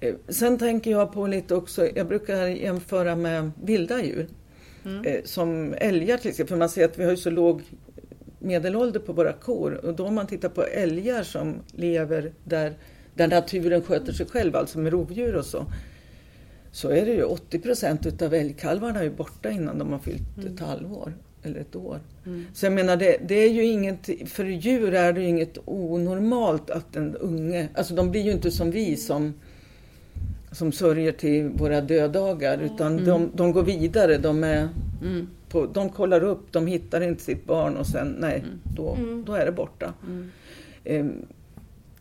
Eh, 0.00 0.14
Sen 0.28 0.58
tänker 0.58 0.90
jag 0.90 1.12
på 1.12 1.26
lite 1.26 1.54
också, 1.54 1.88
jag 1.96 2.06
brukar 2.08 2.46
jämföra 2.46 3.16
med 3.16 3.50
vilda 3.62 4.02
djur. 4.04 4.26
Eh, 5.04 5.24
Som 5.24 5.74
älgar 5.78 6.16
till 6.16 6.30
exempel, 6.30 6.48
för 6.48 6.58
man 6.58 6.68
ser 6.68 6.84
att 6.84 6.98
vi 6.98 7.04
har 7.04 7.10
ju 7.10 7.16
så 7.16 7.30
låg 7.30 7.62
medelålder 8.38 9.00
på 9.00 9.12
våra 9.12 9.32
kor. 9.32 9.84
Och 9.84 9.94
då 9.94 10.06
om 10.06 10.14
man 10.14 10.26
tittar 10.26 10.48
på 10.48 10.64
älgar 10.64 11.22
som 11.22 11.54
lever 11.72 12.32
där 12.44 12.74
där 13.14 13.28
naturen 13.28 13.82
sköter 13.82 14.12
sig 14.12 14.26
själv, 14.26 14.56
alltså 14.56 14.78
med 14.78 14.92
rovdjur 14.92 15.36
och 15.36 15.44
så, 15.46 15.66
så 16.72 16.88
är 16.88 17.06
det 17.06 17.12
ju 17.12 17.22
80 17.22 17.58
procent 17.58 18.06
utav 18.06 18.34
älgkalvarna 18.34 19.00
är 19.04 19.10
borta 19.10 19.50
innan 19.50 19.78
de 19.78 19.92
har 19.92 19.98
fyllt 19.98 20.44
ett 20.46 20.60
halvår 20.60 21.12
eller 21.42 21.60
ett 21.60 21.76
år. 21.76 22.00
Mm. 22.26 22.46
Så 22.54 22.66
jag 22.66 22.72
menar, 22.72 22.96
det, 22.96 23.16
det 23.28 23.34
är 23.34 23.50
ju 23.50 23.64
inget, 23.64 24.30
för 24.30 24.44
djur 24.44 24.94
är 24.94 25.12
det 25.12 25.20
ju 25.20 25.26
inget 25.26 25.58
onormalt 25.64 26.70
att 26.70 26.96
en 26.96 27.16
unge, 27.16 27.68
alltså 27.74 27.94
de 27.94 28.10
blir 28.10 28.22
ju 28.22 28.32
inte 28.32 28.50
som 28.50 28.70
vi 28.70 28.96
som, 28.96 29.34
som 30.54 30.72
sörjer 30.72 31.12
till 31.12 31.48
våra 31.48 31.80
dödagar, 31.80 32.58
utan 32.58 33.04
de, 33.04 33.30
de 33.34 33.52
går 33.52 33.62
vidare, 33.62 34.18
de 34.18 34.44
är 34.44 34.68
Mm. 35.02 35.26
på, 35.48 35.66
de 35.66 35.90
kollar 35.90 36.22
upp, 36.22 36.40
de 36.52 36.66
hittar 36.66 37.00
inte 37.00 37.22
sitt 37.22 37.46
barn 37.46 37.76
och 37.76 37.86
sen, 37.86 38.16
nej, 38.18 38.44
då, 38.76 38.96
då 39.26 39.32
är 39.34 39.46
det 39.46 39.52
borta. 39.52 39.92
Mm. 40.06 41.26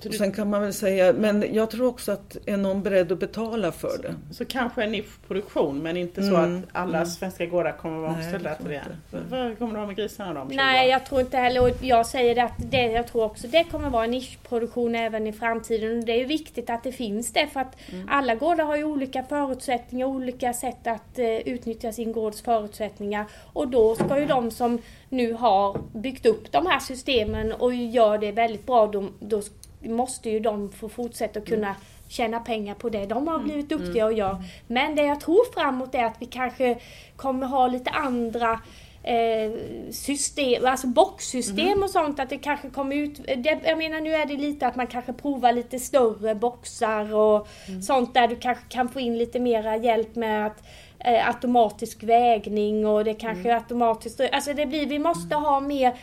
Så 0.04 0.10
och 0.10 0.16
sen 0.16 0.32
kan 0.32 0.50
man 0.50 0.62
väl 0.62 0.74
säga, 0.74 1.14
men 1.14 1.54
jag 1.54 1.72
tror 1.72 1.88
också 1.88 2.12
att 2.12 2.38
är 2.46 2.58
någon 2.58 2.84
beredd 2.84 3.12
att 3.12 3.20
betala 3.20 3.72
för 3.72 3.98
det? 4.02 4.34
Så 4.34 4.46
kanske 4.46 4.84
en 4.84 4.92
nischproduktion 4.92 5.84
men 5.84 5.98
inte 5.98 6.24
så 6.24 6.34
Mm, 6.44 6.58
att 6.58 6.70
alla 6.72 7.06
svenska 7.06 7.46
gårdar 7.46 7.72
kommer 7.72 7.96
att 7.96 8.02
vara 8.02 8.14
omställda 8.14 8.56
till 8.56 8.70
det. 8.70 8.82
Vad 9.30 9.58
kommer 9.58 9.74
du 9.74 9.80
ha 9.80 9.88
med 9.88 9.96
grisarna 9.96 10.34
då 10.34 10.42
om 10.42 10.50
20 10.50 10.56
Nej, 10.56 10.90
jag 10.90 11.06
tror 11.06 11.22
inte 11.22 11.38
heller, 11.38 11.62
och 11.62 11.70
jag 11.82 12.06
säger 12.06 12.36
det 12.36 12.44
att 12.44 12.72
det, 12.72 12.86
jag 12.86 13.08
tror 13.08 13.24
också 13.24 13.48
det 13.48 13.64
kommer 13.64 13.90
vara 13.90 14.04
en 14.04 14.12
nischproduktion 14.12 14.96
även 14.96 15.28
i 15.28 15.34
framtiden. 15.34 15.98
Och 16.00 16.06
det 16.06 16.12
är 16.12 16.18
ju 16.18 16.26
viktigt 16.26 16.70
att 16.70 16.84
det 16.84 16.92
finns 16.92 17.34
det 17.34 17.48
för 17.48 17.60
att 17.60 17.78
alla 18.10 18.36
gårdar 18.36 18.66
har 18.66 18.76
ju 18.76 18.84
olika 18.84 19.24
förutsättningar, 19.24 20.08
olika 20.08 20.54
sätt 20.54 20.88
att 20.88 21.20
eh, 21.20 21.26
utnyttja 21.26 21.92
sin 21.92 22.12
gårds 22.12 22.42
förutsättningar. 22.42 23.26
Och 23.54 23.68
då 23.68 23.96
ska 23.96 24.20
ju 24.20 24.26
de 24.26 24.52
som 24.52 24.82
nu 25.10 25.34
har 25.34 25.78
byggt 25.94 26.26
upp 26.26 26.52
de 26.52 26.68
här 26.68 26.80
systemen 26.80 27.52
och 27.52 27.74
gör 27.74 28.18
det 28.18 28.32
väldigt 28.32 28.66
bra, 28.66 28.88
då, 28.88 29.10
då 29.20 29.42
måste 29.84 30.30
ju 30.30 30.40
de 30.40 30.70
få 30.70 30.90
fortsätta 30.90 31.40
att 31.40 31.46
kunna 31.46 31.76
tjäna 32.08 32.40
pengar 32.40 32.76
på 32.76 32.90
det 32.90 33.06
de 33.06 33.28
har 33.28 33.40
blivit 33.40 33.70
duktiga 33.70 34.06
och 34.06 34.14
gör. 34.14 34.38
Men 34.68 34.96
det 34.96 35.04
jag 35.04 35.20
tror 35.20 35.54
framåt 35.54 35.96
är 35.96 36.04
att 36.04 36.16
vi 36.20 36.26
kanske 36.26 36.78
kommer 37.16 37.48
ha 37.48 37.68
lite 37.68 37.90
andra 37.90 38.60
eh, 39.04 39.52
system, 39.92 40.66
alltså 40.66 40.88
boxsystem 40.88 41.84
och 41.84 41.90
sånt. 41.90 42.20
Att 42.20 42.30
det 42.30 42.38
kanske 42.38 42.70
kommer 42.70 42.96
ut, 42.96 43.18
det, 43.38 43.60
jag 43.66 43.78
menar 43.78 44.02
nu 44.02 44.14
är 44.14 44.26
det 44.26 44.38
lite 44.38 44.68
att 44.68 44.76
man 44.76 44.88
kanske 44.88 45.14
provar 45.14 45.54
lite 45.54 45.80
större 45.80 46.36
boxar 46.36 47.16
och 47.16 47.48
sånt 47.84 48.14
där 48.14 48.28
du 48.28 48.36
kanske 48.36 48.64
kan 48.70 48.90
få 48.90 49.00
in 49.00 49.18
lite 49.18 49.40
mera 49.40 49.78
hjälp 49.78 50.16
med 50.16 50.46
att 50.46 50.64
eh, 51.00 51.28
automatisk 51.28 52.04
vägning 52.04 52.88
och 52.88 53.04
det 53.04 53.14
kanske 53.14 53.56
automatiskt, 53.56 54.22
alltså 54.32 54.54
det 54.54 54.66
blir, 54.66 54.86
vi 54.86 55.00
måste 55.00 55.36
ha 55.36 55.60
mer 55.60 55.94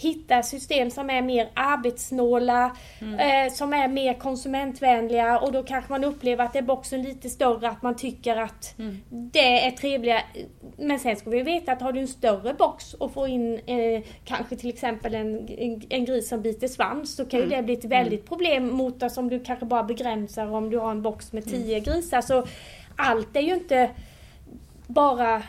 hitta 0.00 0.42
system 0.42 0.90
som 0.90 1.10
är 1.10 1.22
mer 1.22 1.50
arbetssnåla, 1.54 2.76
eh, 3.00 3.52
som 3.52 3.72
är 3.72 3.88
mer 3.88 4.14
konsumentvänliga 4.14 5.38
och 5.38 5.52
då 5.52 5.62
kanske 5.62 5.92
man 5.92 6.04
upplever 6.04 6.44
att 6.44 6.56
är 6.56 6.62
boxen 6.62 7.02
lite 7.02 7.30
större, 7.30 7.68
att 7.68 7.82
man 7.82 7.96
tycker 7.96 8.36
att 8.36 8.74
det 9.08 9.66
är 9.66 9.70
trevligare. 9.70 10.22
Men 10.78 10.98
sen 10.98 11.16
ska 11.16 11.30
vi 11.30 11.42
veta 11.42 11.72
att 11.72 11.82
har 11.82 11.92
du 11.92 12.00
en 12.00 12.08
större 12.08 12.54
box 12.54 12.94
och 12.94 13.12
får 13.12 13.28
in 13.28 13.60
eh, 13.66 14.02
kanske 14.24 14.56
till 14.56 14.68
exempel 14.68 15.14
en, 15.14 15.48
en, 15.48 15.82
en 15.88 16.04
gris 16.04 16.28
som 16.28 16.42
biter 16.42 16.68
svans 16.68 17.16
så 17.16 17.24
kan 17.24 17.40
ju 17.40 17.46
det 17.46 17.62
bli 17.62 17.74
ett 17.74 17.84
väldigt 17.84 18.28
problem 18.28 18.68
mot 18.68 19.12
som 19.12 19.28
du 19.28 19.40
kanske 19.40 19.66
bara 19.66 19.82
begränsar 19.82 20.50
om 20.50 20.70
du 20.70 20.78
har 20.78 20.90
en 20.90 21.02
box 21.02 21.32
med 21.32 21.44
10 21.44 21.80
grisar. 21.80 22.20
Så 22.20 22.46
allt 22.96 23.36
är 23.36 23.40
ju 23.40 23.54
inte 23.54 23.90
bara 24.92 25.42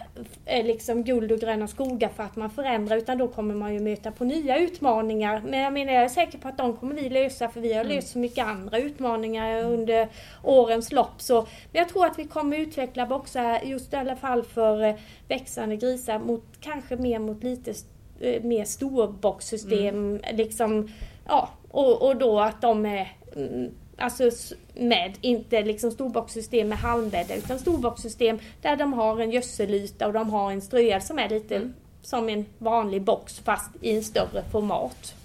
liksom 0.45 1.03
guld 1.03 1.31
och 1.31 1.39
gröna 1.39 1.67
skogar 1.67 2.09
för 2.09 2.23
att 2.23 2.35
man 2.35 2.49
förändrar 2.49 2.97
utan 2.97 3.17
då 3.17 3.27
kommer 3.27 3.55
man 3.55 3.73
ju 3.73 3.79
möta 3.79 4.11
på 4.11 4.23
nya 4.23 4.57
utmaningar. 4.57 5.41
Men 5.45 5.59
jag 5.59 5.73
menar 5.73 5.93
jag 5.93 6.03
är 6.03 6.09
säker 6.09 6.37
på 6.37 6.47
att 6.47 6.57
de 6.57 6.77
kommer 6.77 6.95
vi 6.95 7.09
lösa 7.09 7.49
för 7.49 7.61
vi 7.61 7.73
har 7.73 7.83
löst 7.83 8.07
så 8.07 8.19
mycket 8.19 8.47
andra 8.47 8.77
utmaningar 8.77 9.63
under 9.63 10.07
årens 10.43 10.91
lopp. 10.91 11.21
Så, 11.21 11.41
men 11.41 11.79
jag 11.79 11.89
tror 11.89 12.05
att 12.05 12.19
vi 12.19 12.23
kommer 12.23 12.57
utveckla 12.57 13.05
boxar 13.05 13.59
just 13.63 13.93
i 13.93 13.95
alla 13.95 14.15
fall 14.15 14.43
för 14.43 14.83
eh, 14.83 14.95
växande 15.27 15.75
grisar 15.75 16.19
mot 16.19 16.45
kanske 16.59 16.95
mer 16.95 17.19
mot 17.19 17.43
lite 17.43 17.73
eh, 18.19 18.43
mer 18.43 18.65
storboxsystem. 18.65 20.19
Liksom, 20.33 20.89
ja, 21.27 21.49
och, 21.69 22.01
och 22.07 22.15
då 22.15 22.39
att 22.39 22.61
de 22.61 22.85
är 22.85 23.11
mm, 23.35 23.71
Alltså 24.01 24.29
med, 24.73 25.17
inte 25.21 25.61
liksom 25.61 25.91
storboxsystem 25.91 26.69
med 26.69 26.77
halmbäddar 26.77 27.35
utan 27.35 27.59
storboxsystem 27.59 28.39
där 28.61 28.75
de 28.75 28.93
har 28.93 29.19
en 29.19 29.31
gödselyta 29.31 30.07
och 30.07 30.13
de 30.13 30.29
har 30.29 30.51
en 30.51 30.61
ströel 30.61 31.01
som 31.01 31.19
är 31.19 31.29
lite 31.29 31.71
som 32.01 32.29
en 32.29 32.45
vanlig 32.57 33.01
box 33.01 33.39
fast 33.39 33.69
i 33.81 33.95
en 33.95 34.03
större 34.03 34.43
format. 34.51 35.15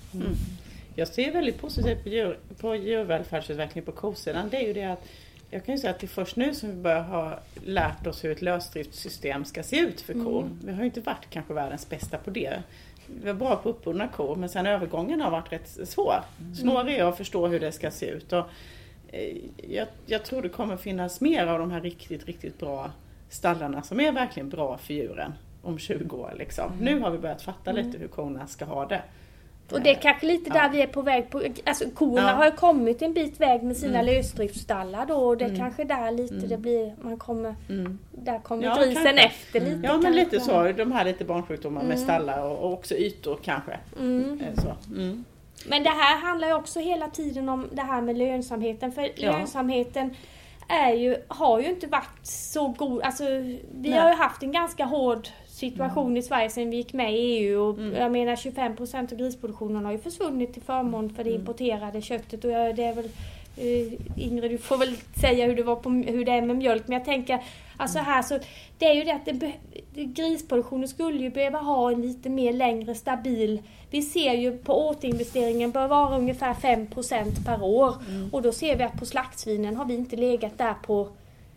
Jag 0.95 1.09
ser 1.09 1.33
väldigt 1.33 1.61
positivt 1.61 2.03
på, 2.03 2.09
djur, 2.09 2.39
på 2.61 2.77
djurvälfärdsutvecklingen 2.77 3.87
på 3.87 3.93
kosidan. 3.93 4.49
Det 4.51 4.57
är 4.57 4.67
ju 4.67 4.73
det 4.73 4.85
att 4.85 5.07
jag 5.51 5.65
kan 5.65 5.75
ju 5.75 5.81
säga 5.81 5.91
att 5.91 5.99
det 5.99 6.07
är 6.07 6.09
först 6.09 6.37
nu 6.37 6.55
som 6.55 6.69
vi 6.69 6.75
börjar 6.75 7.03
ha 7.03 7.39
lärt 7.65 8.07
oss 8.07 8.25
hur 8.25 8.33
ett 8.33 8.43
lösdriftssystem 8.43 9.45
ska 9.45 9.63
se 9.63 9.79
ut 9.79 10.01
för 10.01 10.13
kor. 10.13 10.51
Vi 10.65 10.73
har 10.73 10.81
ju 10.81 10.87
inte 10.87 11.01
varit 11.01 11.31
kanske 11.31 11.55
världens 11.55 11.89
bästa 11.89 12.19
på 12.19 12.31
det. 12.31 12.63
Vi 13.07 13.27
var 13.27 13.35
bra 13.35 13.57
på 13.57 13.69
uppbundna 13.69 14.09
kor 14.09 14.37
men 14.37 14.49
sen 14.49 14.67
övergången 14.67 15.21
har 15.21 15.31
varit 15.31 15.53
rätt 15.53 15.79
svår. 15.89 16.17
Snårig 16.55 16.97
är 16.97 17.05
att 17.05 17.17
förstå 17.17 17.47
hur 17.47 17.61
det 17.61 17.73
ska 17.73 17.91
se 17.91 18.07
ut. 18.07 18.33
Och, 18.33 18.45
eh, 19.09 19.37
jag, 19.69 19.89
jag 20.07 20.25
tror 20.25 20.43
det 20.43 20.49
kommer 20.49 20.77
finnas 20.77 21.21
mer 21.21 21.47
av 21.47 21.59
de 21.59 21.71
här 21.71 21.81
riktigt, 21.81 22.27
riktigt 22.27 22.59
bra 22.59 22.91
stallarna 23.29 23.83
som 23.83 24.01
är 24.01 24.13
verkligen 24.13 24.49
bra 24.49 24.79
för 24.79 24.95
djuren 24.95 25.33
om 25.63 25.79
20 25.79 26.17
år. 26.17 26.35
Liksom. 26.39 26.73
Nu 26.81 27.01
har 27.01 27.11
vi 27.11 27.19
börjat 27.19 27.43
fatta 27.43 27.73
lite 27.73 27.99
hur 27.99 28.09
korna 28.09 28.47
ska 28.47 28.65
ha 28.65 28.87
det. 28.87 29.03
Och 29.73 29.81
det 29.81 29.91
är 29.91 29.95
kanske 29.95 30.27
lite 30.27 30.51
där 30.51 30.63
Ja. 30.63 30.69
vi 30.73 30.83
är 30.83 30.87
på 30.87 31.03
väg 31.03 31.31
på, 31.31 31.43
alltså 31.65 31.85
korna 31.95 32.21
Ja. 32.23 32.35
har 32.37 32.45
ju 32.45 32.51
kommit 32.51 33.03
en 33.03 33.13
bit 33.13 33.41
väg 33.41 33.63
med 33.63 33.77
sina 33.77 34.03
lösdriftsstallar 34.03 35.07
då 35.07 35.15
och 35.15 35.37
det 35.37 35.45
är 35.45 35.57
kanske 35.57 35.85
där 35.85 36.11
lite 36.11 36.35
det 36.35 36.57
blir, 36.57 36.95
man 37.01 37.17
kommer, 37.19 37.55
Mm. 37.69 37.99
där 38.13 38.39
kommer 38.39 38.65
Ja, 38.65 38.75
grisen 38.77 38.95
kanske. 39.05 39.23
efter 39.27 39.61
lite 39.61 39.71
Ja 39.83 39.93
men 39.93 40.03
kanske. 40.03 40.11
lite 40.11 40.41
så, 40.41 40.73
de 40.73 40.93
här 40.93 41.05
lite 41.05 41.25
barnsjukdomar 41.25 41.83
med 41.83 41.99
stallar 41.99 42.43
och, 42.43 42.59
och 42.59 42.73
också 42.73 42.95
ytor 42.95 43.39
kanske. 43.43 43.79
Mm. 43.99 44.41
Eh. 44.41 44.75
Mm. 44.97 45.25
Men 45.69 45.83
det 45.83 45.91
här 45.91 46.17
handlar 46.21 46.49
ju 46.49 46.55
också 46.55 46.81
hela 46.81 47.09
tiden 47.11 47.49
om 47.49 47.69
det 47.73 47.83
här 47.83 48.01
med 48.01 48.19
lönsamheten. 48.19 48.93
För 48.93 49.09
Ja. 49.17 49.33
lönsamheten 49.33 50.15
är 50.69 50.93
ju, 50.93 51.17
har 51.29 51.61
ju 51.61 51.67
inte 51.71 51.87
varit 51.87 52.19
så 52.27 52.69
god. 52.69 53.03
Alltså, 53.03 53.25
vi 53.25 53.61
Nej. 53.75 53.91
Mm. 53.91 54.03
har 54.03 54.11
ju 54.11 54.17
haft 54.17 54.43
en 54.43 54.53
ganska 54.53 54.85
hård 54.85 55.29
situation 55.57 56.17
i 56.17 56.23
Sverige 56.23 56.51
sedan 56.51 56.71
vi 56.71 56.77
gick 56.77 56.93
med 56.93 57.15
i 57.15 57.17
EU. 57.17 57.61
Och 57.61 57.81
Jag 57.81 58.13
menar 58.13 58.37
25% 58.37 59.13
av 59.13 59.19
grisproduktionen 59.19 59.85
har 59.85 59.93
ju 59.93 59.99
försvunnit 59.99 60.53
till 60.53 60.63
förmån 60.63 61.11
för 61.11 61.25
det 61.25 61.31
Mm. 61.31 61.41
importerade 61.41 62.03
köttet. 62.03 62.45
Och 62.45 62.51
jag, 62.51 62.77
det 62.77 62.85
är 62.85 62.95
väl, 62.95 63.05
eh, 63.57 63.93
Ingrid, 64.27 64.51
du 64.51 64.59
får 64.59 64.77
väl 64.79 64.97
säga 65.21 65.47
hur 65.47 65.57
det, 65.57 65.63
var 65.63 65.77
på, 65.77 65.91
hur 65.91 66.25
det 66.25 66.33
är 66.33 66.43
med 66.43 66.57
mjölk. 66.57 66.83
Men 66.89 66.99
jag 66.99 67.05
tänker, 67.05 67.43
alltså 67.77 67.99
här 67.99 68.23
så, 68.23 68.39
det 68.79 68.87
är 68.87 68.95
ju 68.95 69.05
det 69.05 69.13
att 69.15 69.25
det, 69.25 69.53
grisproduktionen 70.05 70.89
skulle 70.89 71.19
ju 71.23 71.31
behöva 71.31 71.59
ha 71.59 71.91
en 71.93 72.03
lite 72.03 72.29
mer 72.29 72.53
längre 72.53 72.95
stabil 72.95 73.63
vi 73.91 74.03
ser 74.03 74.33
ju 74.35 74.59
på 74.59 74.89
återinvesteringen 74.89 75.71
bör 75.71 75.89
vara 75.89 76.17
ungefär 76.19 76.55
5% 76.55 77.45
per 77.47 77.63
år. 77.63 77.95
Och 78.33 78.43
då 78.43 78.53
ser 78.53 78.77
vi 78.77 78.85
att 78.85 78.99
på 78.99 79.07
slaktsvinen 79.07 79.77
har 79.77 79.85
vi 79.85 79.95
inte 79.95 80.17
legat 80.17 80.59
där 80.59 80.75
på, 80.87 81.09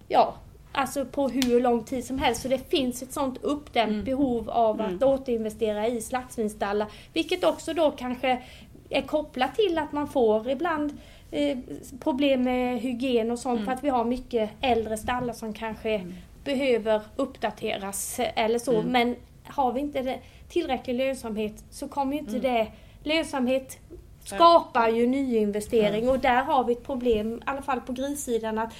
ja, 0.07 0.33
alltså 0.71 1.05
på 1.05 1.29
hur 1.29 1.62
lång 1.62 1.84
tid 1.84 2.05
som 2.05 2.19
helst. 2.19 2.41
Så 2.41 2.47
det 2.47 2.69
finns 2.69 3.01
ett 3.01 3.13
sånt 3.13 3.38
uppdämt 3.41 4.05
behov 4.05 4.49
av 4.49 4.82
att 4.82 5.03
återinvestera 5.03 5.88
i 5.88 6.01
slaktsvinstallar. 6.01 6.88
Vilket 7.13 7.43
också 7.43 7.73
då 7.73 7.91
kanske 7.91 8.41
är 8.89 9.01
kopplat 9.01 9.55
till 9.55 9.77
att 9.77 9.91
man 9.91 10.08
får 10.08 10.49
ibland 10.49 10.97
eh, 11.32 11.58
problem 11.99 12.43
med 12.43 12.79
hygien 12.79 13.32
och 13.32 13.39
sånt 13.39 13.65
för 13.65 13.71
att 13.71 13.84
vi 13.84 13.89
har 13.89 14.05
mycket 14.05 14.49
äldre 14.62 14.97
stallar 14.97 15.34
som 15.34 15.53
kanske 15.53 16.05
behöver 16.43 17.01
uppdateras 17.15 18.19
eller 18.36 18.60
så. 18.60 18.82
Men 18.82 19.15
har 19.43 19.71
vi 19.71 19.79
inte 19.79 20.01
det, 20.01 20.19
tillräcklig 20.49 20.95
lönsamhet 20.95 21.63
så 21.69 21.88
kommer 21.88 22.13
ju 22.13 22.19
inte 22.19 22.39
det... 22.39 22.67
Lönsamhet 23.03 23.79
skapar 24.23 24.89
ju 24.89 25.08
nyinvestering 25.08 26.10
och 26.10 26.19
där 26.19 26.43
har 26.43 26.63
vi 26.63 26.73
ett 26.73 26.84
problem, 26.84 27.34
i 27.34 27.41
alla 27.45 27.62
fall 27.62 27.82
på 27.82 27.93
grissidan, 27.93 28.58
att 28.58 28.73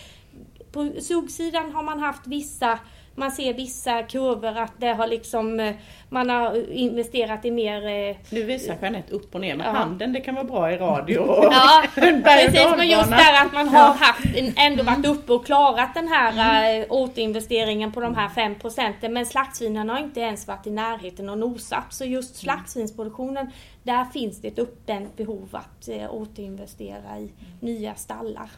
på 0.72 0.92
suggsidan 1.02 1.72
har 1.72 1.84
man 1.84 2.00
haft 2.00 2.28
vissa 2.28 2.80
man 3.16 3.32
ser 3.32 3.54
vissa 3.54 4.04
kurvor 4.04 4.58
att 4.58 4.72
det 4.78 4.88
har 4.94 5.08
liksom 5.08 5.60
eh, 5.60 5.76
man 6.10 6.30
har 6.30 6.72
investerat 6.72 7.46
i 7.46 7.52
mer 7.52 7.88
eh, 7.88 8.16
Nu 8.30 8.44
visar 8.44 8.78
Jeanette 8.82 9.14
upp 9.14 9.36
och 9.36 9.42
ner 9.42 9.56
med 9.56 9.68
Ja. 9.68 9.72
handen, 9.72 10.14
det 10.14 10.22
kan 10.22 10.36
vara 10.36 10.46
bra 10.46 10.72
i 10.72 10.78
radio. 10.78 11.20
Och 11.22 11.44
Ja, 11.44 11.84
precis. 11.96 12.60
Men 12.78 12.90
just 12.90 13.10
där 13.10 13.46
att 13.46 13.54
man 13.54 13.68
har 13.68 13.94
haft 13.94 14.26
ändå 14.58 14.84
varit 14.84 15.06
uppe 15.06 15.34
och 15.34 15.46
klarat 15.46 15.94
den 15.94 16.08
här 16.08 16.80
eh, 16.80 16.86
återinvesteringen 16.90 17.92
på 17.92 18.02
de 18.02 18.16
här 18.16 18.30
5 18.30 18.56
procenten. 18.56 19.14
Men 19.14 19.26
slaktsvinen 19.26 19.90
har 19.90 20.00
inte 20.00 20.20
ens 20.20 20.48
varit 20.48 20.68
i 20.68 20.72
närheten 20.72 21.30
och 21.30 21.38
nosat. 21.38 21.94
Så 21.94 22.06
just 22.06 22.36
slaktsvinsproduktionen, 22.36 23.52
där 23.84 24.06
finns 24.06 24.42
det 24.42 24.48
ett 24.48 24.60
uppdämt 24.60 25.18
behov 25.18 25.50
att 25.52 25.90
återinvestera 26.10 27.20
i 27.20 27.32
nya 27.60 27.96
stallar. 27.96 28.50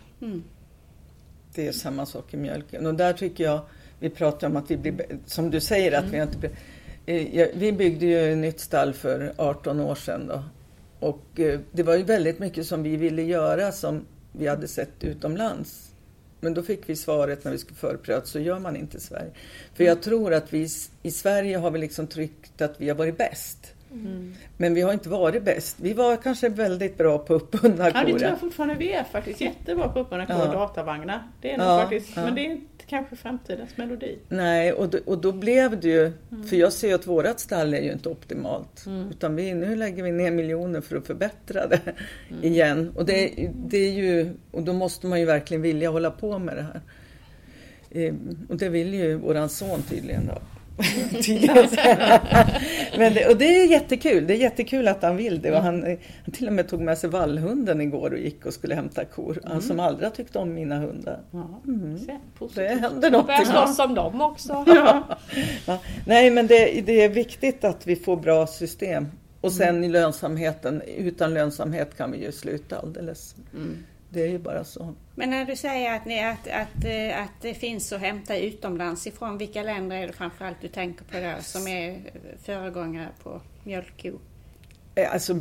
Det 1.56 1.68
är 1.68 1.72
samma 1.72 2.06
sak 2.06 2.34
i 2.34 2.38
mjölken. 2.38 2.86
Och 2.86 2.95
där 2.95 3.14
tycker 3.14 3.43
jag, 3.43 3.62
vi 3.99 4.10
pratar 4.10 4.47
om 4.47 4.56
att 4.56 4.72
vi 4.72 4.78
blir, 4.78 5.06
som 5.26 5.52
du 5.52 5.62
säger, 5.62 5.91
att 5.99 6.06
vi 6.06 6.22
inte 6.22 6.38
blir, 6.38 6.52
eh, 7.06 7.47
Vi 7.54 7.72
byggde 7.72 8.06
ju 8.06 8.32
ett 8.32 8.38
nytt 8.38 8.60
stall 8.60 8.93
för 8.93 9.34
18 9.38 9.80
år 9.80 9.95
sedan 9.95 10.28
då. 10.28 10.43
Och 10.99 11.39
eh, 11.39 11.60
det 11.72 11.84
var 11.84 11.95
ju 11.95 12.04
väldigt 12.04 12.39
mycket 12.39 12.66
som 12.66 12.84
vi 12.84 12.95
ville 12.95 13.22
göra 13.22 13.72
som 13.72 14.06
vi 14.32 14.47
hade 14.47 14.68
sett 14.68 15.04
utomlands. 15.04 15.91
Men 16.39 16.54
då 16.54 16.64
fick 16.64 16.89
vi 16.89 16.95
svaret 16.95 17.43
när 17.43 17.52
vi 17.52 17.58
skulle 17.58 17.78
förpröva 17.78 18.26
så 18.26 18.39
gör 18.39 18.60
man 18.60 18.76
inte 18.76 18.97
i 18.97 18.99
Sverige. 18.99 19.32
För 19.74 19.84
jag 19.84 20.02
tror 20.02 20.34
att 20.34 20.54
vi 20.54 20.68
i 21.04 21.12
Sverige 21.12 21.58
har 21.58 21.72
vi 21.72 21.80
liksom 21.80 22.08
tryckt 22.08 22.62
att 22.62 22.82
vi 22.82 22.89
har 22.89 22.95
varit 22.95 23.18
bäst. 23.18 23.74
Mm. 23.92 24.34
Men 24.58 24.74
vi 24.74 24.82
har 24.82 24.94
inte 24.94 25.10
varit 25.10 25.44
bäst. 25.44 25.78
Vi 25.80 25.94
var 25.94 26.18
kanske 26.18 26.50
väldigt 26.50 26.98
bra 26.98 27.18
på 27.18 27.34
uppbundna 27.34 27.92
kor. 27.92 28.02
Ja, 28.02 28.06
det 28.06 28.20
tror 28.20 28.30
jag 28.30 28.39
fortfarande 28.39 28.76
vi 28.76 28.92
är 28.92 29.04
faktiskt. 29.04 29.42
Jättebra 29.42 29.89
på 29.89 30.00
uppbundna 30.00 30.26
kor 30.26 30.36
och 30.36 30.48
ja. 30.48 30.54
datavagnar. 30.54 31.24
Det 31.42 31.52
är 31.52 31.58
nog 31.58 31.68
ja, 31.68 31.82
faktiskt, 31.82 32.12
ja. 32.16 32.26
men 32.26 32.36
det 32.36 32.42
är 32.42 32.46
inte 32.46 32.86
kanske 32.86 33.16
framtidens 33.16 33.78
melodi. 33.78 34.18
Nej, 34.30 34.74
och 34.74 34.89
då, 34.89 34.98
och 35.06 35.18
då 35.18 35.32
blev 35.32 35.80
det 35.80 35.88
ju, 35.88 36.14
mm. 36.32 36.44
för 36.44 36.56
jag 36.56 36.74
ser 36.74 36.96
att 36.96 37.08
vårat 37.08 37.39
stall 37.39 37.74
är 37.74 37.82
ju 37.82 37.92
inte 37.92 38.10
optimalt. 38.10 38.86
Mm. 38.86 39.10
Utan 39.10 39.36
vi, 39.36 39.54
nu 39.54 39.76
lägger 39.76 40.04
vi 40.04 40.12
ner 40.12 40.32
miljoner 40.32 40.82
för 40.82 40.96
att 40.96 41.08
förbättra 41.08 41.68
det 41.68 41.82
mm. 42.30 42.44
igen. 42.44 42.92
Och, 42.96 43.06
det, 43.06 43.50
det 43.66 43.78
är 43.78 43.92
ju, 43.92 44.34
och 44.52 44.64
då 44.64 44.74
måste 44.74 45.08
man 45.08 45.20
ju 45.20 45.26
verkligen 45.26 45.62
vilja 45.62 45.89
hålla 45.89 46.12
på 46.12 46.39
med 46.39 46.56
det 46.56 46.64
här. 46.64 46.82
Eh, 47.92 48.14
och 48.50 48.58
det 48.58 48.70
vill 48.70 48.94
ju 48.94 49.16
våran 49.16 49.50
son 49.50 49.82
tydligen. 49.82 50.28
Då. 50.28 50.42
Men 52.97 53.13
det, 53.13 53.28
och 53.30 53.38
det 53.38 53.45
är 53.45 53.67
jättekul. 53.67 54.28
Det 54.28 54.34
är 54.34 54.38
jättekul 54.38 54.88
att 54.88 55.03
han 55.03 55.17
vill 55.17 55.41
det. 55.41 55.51
Och 55.51 55.63
han, 55.63 55.97
han 56.26 56.34
till 56.34 56.47
och 56.47 56.53
med 56.53 56.67
tog 56.67 56.82
med 56.82 56.97
sig 56.97 57.09
vallhunden 57.09 57.82
igår 57.82 58.11
och 58.11 58.19
gick 58.19 58.45
och 58.45 58.53
skulle 58.53 58.76
hämta 58.76 59.05
kor. 59.05 59.32
Mm. 59.32 59.51
Han 59.51 59.61
som 59.61 59.80
aldrig 59.80 60.09
har 60.09 60.15
tyckt 60.15 60.36
om 60.36 60.53
mina 60.53 60.80
hundar. 60.80 61.19
Mm. 61.67 61.99
Det 62.55 62.67
händer 62.67 63.11
något. 63.11 63.28
Börjar 63.28 63.45
slåss 63.45 63.80
om 63.80 63.95
dem 63.95 64.22
också. 64.22 64.65
Ja. 64.72 65.03
ja. 65.65 65.80
Nej 66.05 66.32
men 66.32 66.47
det, 66.47 66.82
det, 66.86 67.01
är 67.01 67.09
viktigt 67.09 67.63
att 67.63 67.88
vi 67.88 67.95
får 67.95 68.17
bra 68.17 68.47
system. 68.47 69.07
Och 69.41 69.51
sen 69.51 69.78
mm. 69.78 69.91
lönsamheten. 69.91 70.82
Utan 70.82 71.34
lönsamhet 71.34 71.97
kan 71.97 72.11
vi 72.11 72.26
ju 72.26 72.32
sluta 72.32 72.80
alldeles. 72.80 73.36
Mm. 73.53 73.78
Det 74.14 74.24
är 74.24 74.28
ju 74.28 74.38
bara 74.38 74.64
så. 74.64 74.93
Men 75.16 75.30
när 75.30 75.45
du 75.45 75.55
säger 75.55 75.95
att, 75.95 76.05
ni, 76.05 76.24
att, 76.24 76.47
att, 76.47 76.86
eh, 76.86 77.24
att 77.24 77.41
det 77.41 77.53
finns 77.53 77.93
att 77.93 78.01
hämta 78.01 78.38
utomlands 78.38 79.07
ifrån, 79.07 79.38
vilka 79.38 79.64
länder 79.64 79.97
är 79.97 80.07
det 80.07 80.14
framförallt 80.14 80.57
du 80.62 80.68
tänker 80.68 81.03
på 81.03 81.18
där 81.18 81.41
som 81.41 81.68
är 81.68 81.99
föregångare 82.43 83.09
på 83.24 83.41
mjölkko? 83.64 84.12
Eh, 84.95 85.14
alltså 85.14 85.36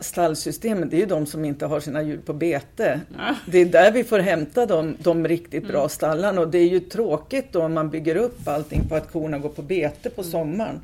stallsystemet, 0.00 0.90
det 0.90 0.96
är 0.96 1.00
ju 1.00 1.06
de 1.06 1.26
som 1.26 1.44
inte 1.44 1.66
har 1.66 1.80
sina 1.80 2.02
djur 2.02 2.18
på 2.18 2.32
bete. 2.32 3.00
Ja. 3.16 3.34
Det 3.46 3.58
är 3.58 3.66
där 3.66 3.92
vi 3.92 4.04
får 4.04 4.18
hämta 4.18 4.66
de, 4.66 4.96
de 4.98 5.28
riktigt 5.28 5.68
bra 5.68 5.78
mm. 5.78 5.88
stallarna 5.88 6.40
och 6.40 6.48
det 6.48 6.58
är 6.58 6.68
ju 6.68 6.80
tråkigt 6.80 7.52
då 7.52 7.62
om 7.62 7.74
man 7.74 7.90
bygger 7.90 8.16
upp 8.16 8.48
allting 8.48 8.88
på 8.88 8.94
att 8.94 9.12
korna 9.12 9.38
går 9.38 9.48
på 9.48 9.62
bete 9.62 10.10
på 10.10 10.20
mm. 10.20 10.30
sommaren. 10.30 10.80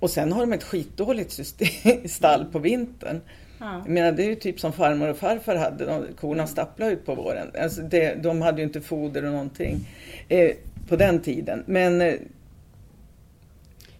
Och 0.00 0.10
sen 0.10 0.32
har 0.32 0.40
de 0.40 0.52
ett 0.52 0.64
skitdåligt 0.64 1.32
system, 1.32 2.08
stall 2.08 2.44
på 2.44 2.58
vintern. 2.58 3.20
Ja. 3.60 3.82
Jag 3.84 3.88
menar, 3.88 4.12
det 4.12 4.22
är 4.22 4.28
ju 4.28 4.34
typ 4.34 4.60
som 4.60 4.72
farmor 4.72 5.08
och 5.08 5.16
farfar 5.16 5.56
hade. 5.56 5.84
De, 5.84 6.04
korna 6.20 6.46
stapplade 6.46 6.92
ut 6.92 7.06
på 7.06 7.14
våren. 7.14 7.50
Alltså 7.62 7.82
det, 7.82 8.14
de 8.22 8.42
hade 8.42 8.58
ju 8.58 8.64
inte 8.64 8.80
foder 8.80 9.24
och 9.24 9.32
någonting 9.32 9.88
eh, 10.28 10.50
på 10.88 10.96
den 10.96 11.20
tiden. 11.20 11.62
Men 11.66 12.00
eh, 12.00 12.14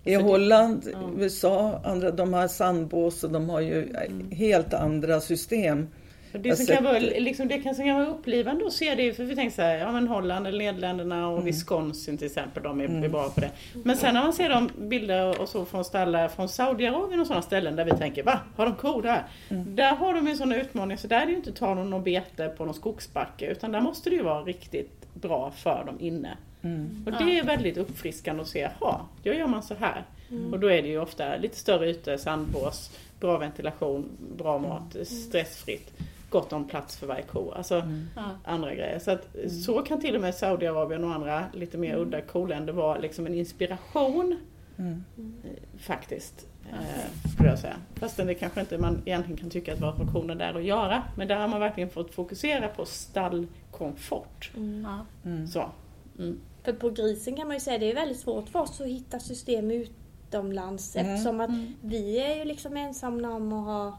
i 0.04 0.14
Holland, 0.14 0.82
det, 0.84 0.90
ja. 0.90 1.10
USA, 1.18 1.80
andra, 1.84 2.10
de 2.10 2.34
har 2.34 2.48
sandbås 2.48 3.24
och 3.24 3.30
de 3.30 3.50
har 3.50 3.60
ju 3.60 3.82
mm. 3.82 4.30
helt 4.30 4.74
andra 4.74 5.20
system. 5.20 5.88
Det 6.32 6.56
som, 6.56 6.66
kan 6.66 6.84
vara, 6.84 6.98
liksom, 6.98 7.48
det 7.48 7.58
kan, 7.58 7.74
som 7.74 7.84
kan 7.84 7.96
vara 7.96 8.06
upplivande 8.06 8.66
att 8.66 8.72
se 8.72 8.94
det, 8.94 9.12
för 9.12 9.24
vi 9.24 9.34
tänker 9.34 9.56
så 9.56 9.62
här, 9.62 9.78
ja 9.78 9.92
men 9.92 10.08
Holland 10.08 10.46
eller 10.46 10.58
Nederländerna 10.58 11.28
och 11.28 11.34
mm. 11.34 11.44
Wisconsin 11.44 12.18
till 12.18 12.26
exempel, 12.26 12.62
de 12.62 12.80
är, 12.80 12.84
mm. 12.84 13.04
är, 13.04 13.08
bra 13.08 13.28
på 13.28 13.40
det. 13.40 13.50
Men 13.84 13.96
sen 13.96 14.14
när 14.14 14.22
man 14.22 14.32
ser 14.32 14.48
de 14.48 14.70
bilder 14.78 15.40
och 15.40 15.48
så 15.48 15.64
från 15.64 15.84
stallar 15.84 16.28
från 16.28 16.48
Saudiarabien 16.48 17.20
och 17.20 17.26
sådana 17.26 17.42
ställen 17.42 17.76
där 17.76 17.84
vi 17.84 17.90
tänker, 17.90 18.22
va? 18.22 18.40
Har 18.56 18.66
de 18.66 18.74
kor 18.74 19.02
där? 19.02 19.24
Mm. 19.48 19.76
Där 19.76 19.94
har 19.94 20.14
de 20.14 20.26
en 20.26 20.36
sån 20.36 20.52
utmaning, 20.52 20.98
så 20.98 21.06
där 21.06 21.20
är 21.20 21.26
det 21.26 21.32
ju 21.32 21.36
inte 21.36 21.52
ta 21.52 21.74
någon 21.74 22.04
bete 22.04 22.48
på 22.48 22.64
någon 22.64 22.74
skogsbacke, 22.74 23.46
utan 23.46 23.72
där 23.72 23.80
måste 23.80 24.10
det 24.10 24.16
ju 24.16 24.22
vara 24.22 24.42
riktigt 24.42 25.14
bra 25.14 25.50
för 25.50 25.84
dem 25.84 25.96
inne. 26.00 26.36
Mm. 26.62 27.04
Och 27.06 27.12
det 27.12 27.38
är 27.38 27.44
väldigt 27.44 27.76
uppfriskande 27.76 28.42
att 28.42 28.48
se, 28.48 28.68
ja, 28.80 29.08
då 29.22 29.32
gör 29.32 29.46
man 29.46 29.62
så 29.62 29.74
här. 29.74 30.04
Mm. 30.30 30.52
Och 30.52 30.60
då 30.60 30.70
är 30.70 30.82
det 30.82 30.88
ju 30.88 31.00
ofta 31.00 31.36
lite 31.36 31.56
större 31.56 31.90
ytor, 31.90 32.16
sandbås, 32.16 32.90
bra 33.20 33.38
ventilation, 33.38 34.08
bra 34.36 34.58
mat, 34.58 34.94
mm. 34.94 35.04
stressfritt 35.04 35.92
gott 36.30 36.52
om 36.52 36.64
plats 36.68 36.96
för 36.96 37.06
varje 37.06 37.22
ko. 37.22 37.52
Alltså 37.52 37.74
mm. 37.74 38.08
andra 38.44 38.74
grejer. 38.74 38.98
Så, 38.98 39.10
att, 39.10 39.34
mm. 39.34 39.50
så 39.50 39.82
kan 39.82 40.00
till 40.00 40.14
och 40.14 40.20
med 40.20 40.34
Saudiarabien 40.34 41.04
och 41.04 41.14
andra 41.14 41.44
lite 41.52 41.78
mer 41.78 41.94
mm. 41.94 42.00
udda 42.00 42.20
koländer 42.20 42.72
vara 42.72 42.98
liksom 42.98 43.26
en 43.26 43.34
inspiration. 43.34 44.36
Mm. 44.78 45.04
Eh, 45.44 45.78
faktiskt. 45.78 46.46
Eh, 46.72 47.30
skulle 47.34 47.48
jag 47.48 47.58
säga. 47.58 47.76
Fastän 47.94 48.26
det 48.26 48.34
kanske 48.34 48.60
inte 48.60 48.78
man 48.78 49.02
egentligen 49.04 49.36
kan 49.36 49.50
tycka 49.50 49.72
att 49.72 49.80
våra 49.80 49.96
funktioner 49.96 50.34
där 50.34 50.54
att 50.54 50.64
göra. 50.64 51.02
Men 51.16 51.28
där 51.28 51.36
har 51.36 51.48
man 51.48 51.60
verkligen 51.60 51.90
fått 51.90 52.14
fokusera 52.14 52.68
på 52.68 52.84
stallkomfort. 52.84 54.50
Mm. 54.56 54.86
Mm. 55.24 55.46
Så. 55.46 55.70
För 56.62 56.72
på 56.72 56.90
grisen 56.90 57.36
kan 57.36 57.46
man 57.46 57.56
ju 57.56 57.60
säga 57.60 57.74
att 57.74 57.80
det 57.80 57.90
är 57.90 57.94
väldigt 57.94 58.20
svårt 58.20 58.48
för 58.48 58.58
oss 58.58 58.80
att 58.80 58.86
hitta 58.86 59.18
system 59.18 59.70
utomlands 59.70 60.96
eftersom 60.96 61.40
att 61.40 61.50
vi 61.80 62.20
är 62.20 62.36
ju 62.36 62.44
liksom 62.44 62.76
ensamma 62.76 63.30
om 63.30 63.52
att 63.52 63.64
ha 63.64 63.98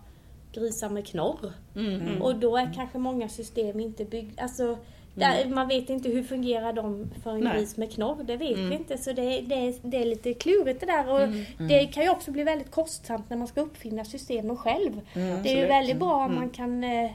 grisar 0.53 0.89
med 0.89 1.07
knorr. 1.07 1.53
Mm. 1.75 2.21
Och 2.21 2.35
då 2.35 2.57
är 2.57 2.73
kanske 2.75 2.97
många 2.97 3.29
system 3.29 3.79
inte 3.79 4.05
byggda. 4.05 4.43
Alltså, 4.43 4.77
där, 5.13 5.41
mm. 5.41 5.55
Man 5.55 5.67
vet 5.67 5.89
inte 5.89 6.09
hur 6.09 6.23
fungerar 6.23 6.73
de 6.73 7.11
för 7.23 7.31
en 7.31 7.39
Nej. 7.39 7.57
gris 7.57 7.77
med 7.77 7.93
knorr. 7.93 8.23
Det 8.23 8.37
vet 8.37 8.57
mm. 8.57 8.69
vi 8.69 8.75
inte. 8.75 8.97
Så 8.97 9.13
det, 9.13 9.41
det, 9.41 9.73
det, 9.81 9.97
är 9.97 10.05
lite 10.05 10.33
klurigt 10.33 10.79
det 10.79 10.85
där. 10.85 11.09
Och 11.09 11.21
mm. 11.21 11.45
Det 11.57 11.85
kan 11.85 12.03
ju 12.03 12.09
också 12.09 12.31
bli 12.31 12.43
väldigt 12.43 12.71
kostsamt 12.71 13.29
när 13.29 13.37
man 13.37 13.47
ska 13.47 13.61
uppfinna 13.61 14.05
systemen 14.05 14.57
själv. 14.57 15.01
det 15.13 15.53
är 15.53 15.57
ju 15.61 15.65
väldigt 15.65 15.97
bra 15.97 16.15
om 16.15 16.25
mm. 16.25 16.35
man 16.35 16.49
kan 16.49 16.83
eh, 16.83 17.11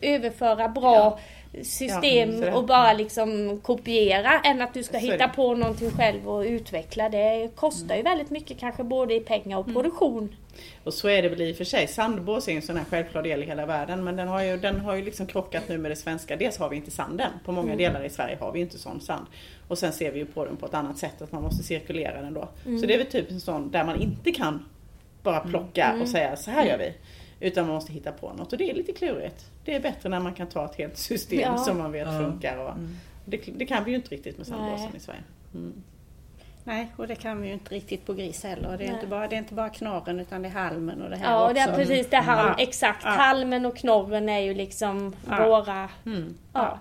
överföra 0.00 0.68
bra 0.68 0.94
ja 0.94 1.18
system 1.62 2.42
ja, 2.42 2.56
och 2.56 2.64
bara 2.64 2.92
liksom 2.92 3.60
kopiera 3.62 4.40
än 4.40 4.62
att 4.62 4.74
du 4.74 4.82
ska 4.82 4.98
hitta 4.98 5.28
på 5.28 5.54
någonting 5.54 5.90
själv 5.90 6.28
och 6.28 6.40
utveckla. 6.40 7.08
Det 7.08 7.50
kostar 7.54 7.96
ju 7.96 8.02
väldigt 8.02 8.30
mycket 8.30 8.58
kanske 8.58 8.84
både 8.84 9.14
i 9.14 9.20
pengar 9.20 9.58
och 9.58 9.72
produktion. 9.72 10.36
Och 10.84 10.94
så 10.94 11.08
är 11.08 11.22
det 11.22 11.28
väl 11.28 11.42
i 11.42 11.52
och 11.52 11.56
för 11.56 11.64
sig. 11.64 11.86
Sandbås 11.86 12.48
är 12.48 12.52
en 12.52 12.62
sån 12.62 12.76
här 12.76 12.84
självklar 12.84 13.22
del 13.22 13.42
i 13.42 13.46
hela 13.46 13.66
världen 13.66 14.04
men 14.04 14.16
den 14.16 14.28
har 14.28 14.42
ju, 14.42 14.56
den 14.56 14.80
har 14.80 14.94
ju 14.94 15.04
liksom 15.04 15.26
krockat 15.26 15.68
nu 15.68 15.78
med 15.78 15.90
det 15.90 15.96
svenska. 15.96 16.36
Dels 16.36 16.58
har 16.58 16.68
vi 16.68 16.76
inte 16.76 16.90
sanden. 16.90 17.30
På 17.44 17.52
många 17.52 17.72
mm. 17.72 17.78
delar 17.78 18.04
i 18.04 18.10
Sverige 18.10 18.36
har 18.40 18.52
vi 18.52 18.60
inte 18.60 18.78
sån 18.78 19.00
sand. 19.00 19.26
Och 19.68 19.78
sen 19.78 19.92
ser 19.92 20.12
vi 20.12 20.18
ju 20.18 20.26
på 20.26 20.44
den 20.44 20.56
på 20.56 20.66
ett 20.66 20.74
annat 20.74 20.98
sätt 20.98 21.22
att 21.22 21.32
man 21.32 21.42
måste 21.42 21.62
cirkulera 21.62 22.22
den 22.22 22.34
då. 22.34 22.48
Mm. 22.66 22.80
Så 22.80 22.86
det 22.86 22.94
är 22.94 22.98
väl 22.98 23.06
typ 23.06 23.30
en 23.30 23.40
sån 23.40 23.70
där 23.70 23.84
man 23.84 24.00
inte 24.02 24.32
kan 24.32 24.64
bara 25.22 25.40
plocka 25.40 25.84
mm. 25.84 26.02
och 26.02 26.08
säga 26.08 26.36
så 26.36 26.50
här 26.50 26.66
gör 26.66 26.78
vi. 26.78 26.94
Utan 27.40 27.66
man 27.66 27.74
måste 27.74 27.92
hitta 27.92 28.12
på 28.12 28.32
något 28.32 28.52
och 28.52 28.58
det 28.58 28.70
är 28.70 28.74
lite 28.74 28.92
klurigt. 28.92 29.50
Det 29.64 29.74
är 29.74 29.80
bättre 29.80 30.08
när 30.08 30.20
man 30.20 30.34
kan 30.34 30.46
ta 30.46 30.64
ett 30.64 30.76
helt 30.76 30.96
system 30.96 31.40
ja. 31.40 31.58
som 31.58 31.78
man 31.78 31.92
vet 31.92 32.06
ja. 32.06 32.18
funkar. 32.18 32.56
Och 32.56 32.70
mm. 32.70 32.96
det, 33.24 33.40
det, 33.56 33.66
kan 33.66 33.84
vi 33.84 33.90
ju 33.90 33.96
inte 33.96 34.10
riktigt 34.10 34.38
med 34.38 34.46
sandbåsen 34.46 34.96
i 34.96 35.00
Sverige. 35.00 35.22
Mm. 36.66 36.78
Nej, 36.78 36.88
och 36.96 37.08
det 37.08 37.14
kan 37.14 37.42
vi 37.42 37.48
ju 37.48 37.54
inte 37.54 37.74
riktigt 37.74 38.06
på 38.06 38.12
gris 38.12 38.44
heller. 38.44 38.78
Det 38.78 38.84
är, 38.84 38.92
inte 38.92 39.06
bara, 39.06 39.28
det 39.28 39.36
är 39.36 39.38
inte 39.38 39.54
bara 39.54 39.70
knorren 39.70 40.20
utan 40.20 40.42
det 40.42 40.48
är 40.48 40.52
halmen 40.52 41.02
och 41.02 41.10
det 41.10 41.16
här 41.16 41.32
ja, 41.32 41.50
också. 41.50 41.56
Ja, 41.56 41.66
precis. 41.76 42.10
Det 42.10 42.16
är 42.16 42.22
halm, 42.22 42.54
ja. 42.58 42.62
Exakt. 42.62 43.04
Ja. 43.04 43.10
Halmen 43.10 43.66
och 43.66 43.76
knorren 43.76 44.28
är 44.28 44.40
ju 44.40 44.54
liksom 44.54 45.16
våra... 45.24 45.88
Mm. 46.06 46.34
Ja. 46.52 46.78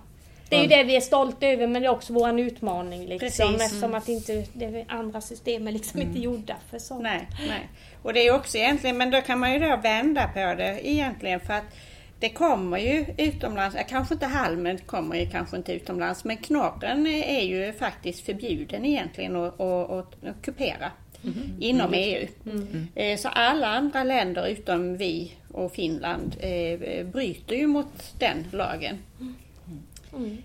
Det 0.50 0.56
är 0.56 0.62
ju 0.62 0.68
det 0.68 0.84
vi 0.84 0.96
är 0.96 1.02
stolta 1.02 1.48
över 1.48 1.68
men 1.68 1.82
det 1.82 1.88
är 1.88 1.92
också 1.92 2.14
vår 2.14 2.40
utmaning 2.40 3.06
liksom. 3.06 3.48
Precis. 3.48 3.62
Eftersom 3.62 3.94
att 3.94 4.10
inte, 4.10 4.46
det 4.54 4.86
andra 4.88 5.22
system 5.22 5.68
är 5.68 5.72
liksom 5.72 6.00
mm. 6.00 6.10
inte 6.10 6.22
gjorda 6.22 6.56
för 6.70 6.80
sånt. 6.80 7.04
Nej, 7.04 7.28
nej. 7.48 7.70
Och 8.02 8.14
det 8.14 8.28
är 8.28 8.36
också 8.36 8.58
egentligen, 8.58 8.98
men 8.98 9.12
då 9.12 9.22
kan 9.22 9.40
man 9.40 9.54
ju 9.54 9.60
då 9.60 9.78
vända 9.78 10.28
på 10.28 10.40
det 10.40 10.88
egentligen 10.88 11.40
för 11.40 11.54
att 11.54 11.76
det 12.20 12.30
kommer 12.30 12.78
ju 12.78 13.05
utomlands, 13.18 13.78
kanske 13.89 14.13
inte 14.13 14.26
halmen 14.26 14.78
kommer 14.78 15.16
ju 15.16 15.30
kanske 15.30 15.57
inte 15.57 15.74
utomlands, 15.74 16.24
men 16.24 16.38
knorren 16.38 17.07
är 17.07 17.41
ju 17.41 17.74
faktiskt 17.74 18.26
förbjuden 18.26 18.86
egentligen 18.86 19.36
att, 19.36 19.59
att, 19.59 20.26
att 20.26 20.41
kupera 20.41 20.91
mm. 21.24 21.57
inom 21.59 21.88
mm. 21.88 21.99
EU. 21.99 22.28
Mm. 22.45 22.88
Eh, 22.95 23.18
så 23.18 23.28
alla 23.28 23.68
andra 23.68 24.03
länder 24.03 24.47
utom 24.47 24.97
vi 24.97 25.34
och 25.51 25.72
Finland 25.72 26.36
eh, 26.39 27.05
bryter 27.05 27.55
ju 27.55 27.68
mot 27.68 28.13
den 28.20 28.45
lagen. 28.51 28.97
Mm. 30.13 30.38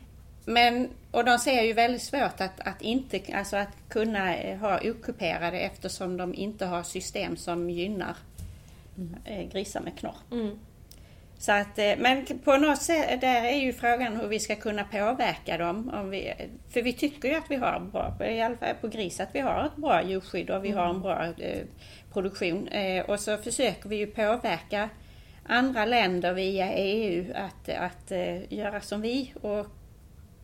Men, 0.44 0.88
och 1.10 1.24
de 1.24 1.38
ser 1.38 1.62
ju 1.62 1.72
väldigt 1.72 2.02
svårt 2.02 2.40
att, 2.40 2.60
att, 2.60 2.82
inte, 2.82 3.20
alltså 3.34 3.56
att 3.56 3.76
kunna 3.88 4.36
eh, 4.36 4.58
ha 4.58 4.80
okuperade 4.84 5.60
eftersom 5.60 6.16
de 6.16 6.34
inte 6.34 6.66
har 6.66 6.82
system 6.82 7.36
som 7.36 7.70
gynnar 7.70 8.16
mm. 8.98 9.48
grisar 9.48 9.80
med 9.80 9.98
knorr. 9.98 10.16
Så 11.40 11.52
att, 11.52 11.78
eh, 11.78 11.92
men 11.98 12.26
på 12.44 12.56
något 12.56 12.82
sätt, 12.82 13.20
där 13.20 13.44
är 13.44 13.56
ju 13.56 13.72
frågan 13.72 14.16
hur 14.16 14.28
vi 14.28 14.40
ska 14.40 14.56
kunna 14.56 14.84
påverka 14.84 15.58
dem. 15.58 15.90
Om 15.94 16.10
vi, 16.10 16.32
för 16.72 16.82
vi 16.82 16.92
tycker 16.92 17.28
ju 17.28 17.34
att 17.34 17.50
vi 17.50 17.56
har 17.56 17.80
bra, 17.80 18.28
i 18.28 18.40
alla 18.40 18.56
fall 18.56 18.74
på 18.80 18.88
gris, 18.88 19.20
att 19.20 19.28
vi 19.32 19.40
har 19.40 19.66
ett 19.66 19.76
bra 19.76 20.02
djurskydd 20.02 20.50
och 20.50 20.64
vi 20.64 20.70
har 20.70 20.84
en 20.84 20.90
mm. 20.90 21.02
bra 21.02 21.26
eh, 21.38 21.62
produktion. 22.12 22.68
Eh, 22.68 23.04
och 23.04 23.20
så 23.20 23.36
försöker 23.36 23.88
vi 23.88 23.96
ju 23.96 24.06
påverka 24.06 24.88
andra 25.46 25.84
länder 25.84 26.32
via 26.32 26.72
EU 26.72 27.32
att, 27.34 27.68
att 27.68 28.12
eh, 28.12 28.52
göra 28.52 28.80
som 28.80 29.00
vi 29.00 29.32
och 29.40 29.66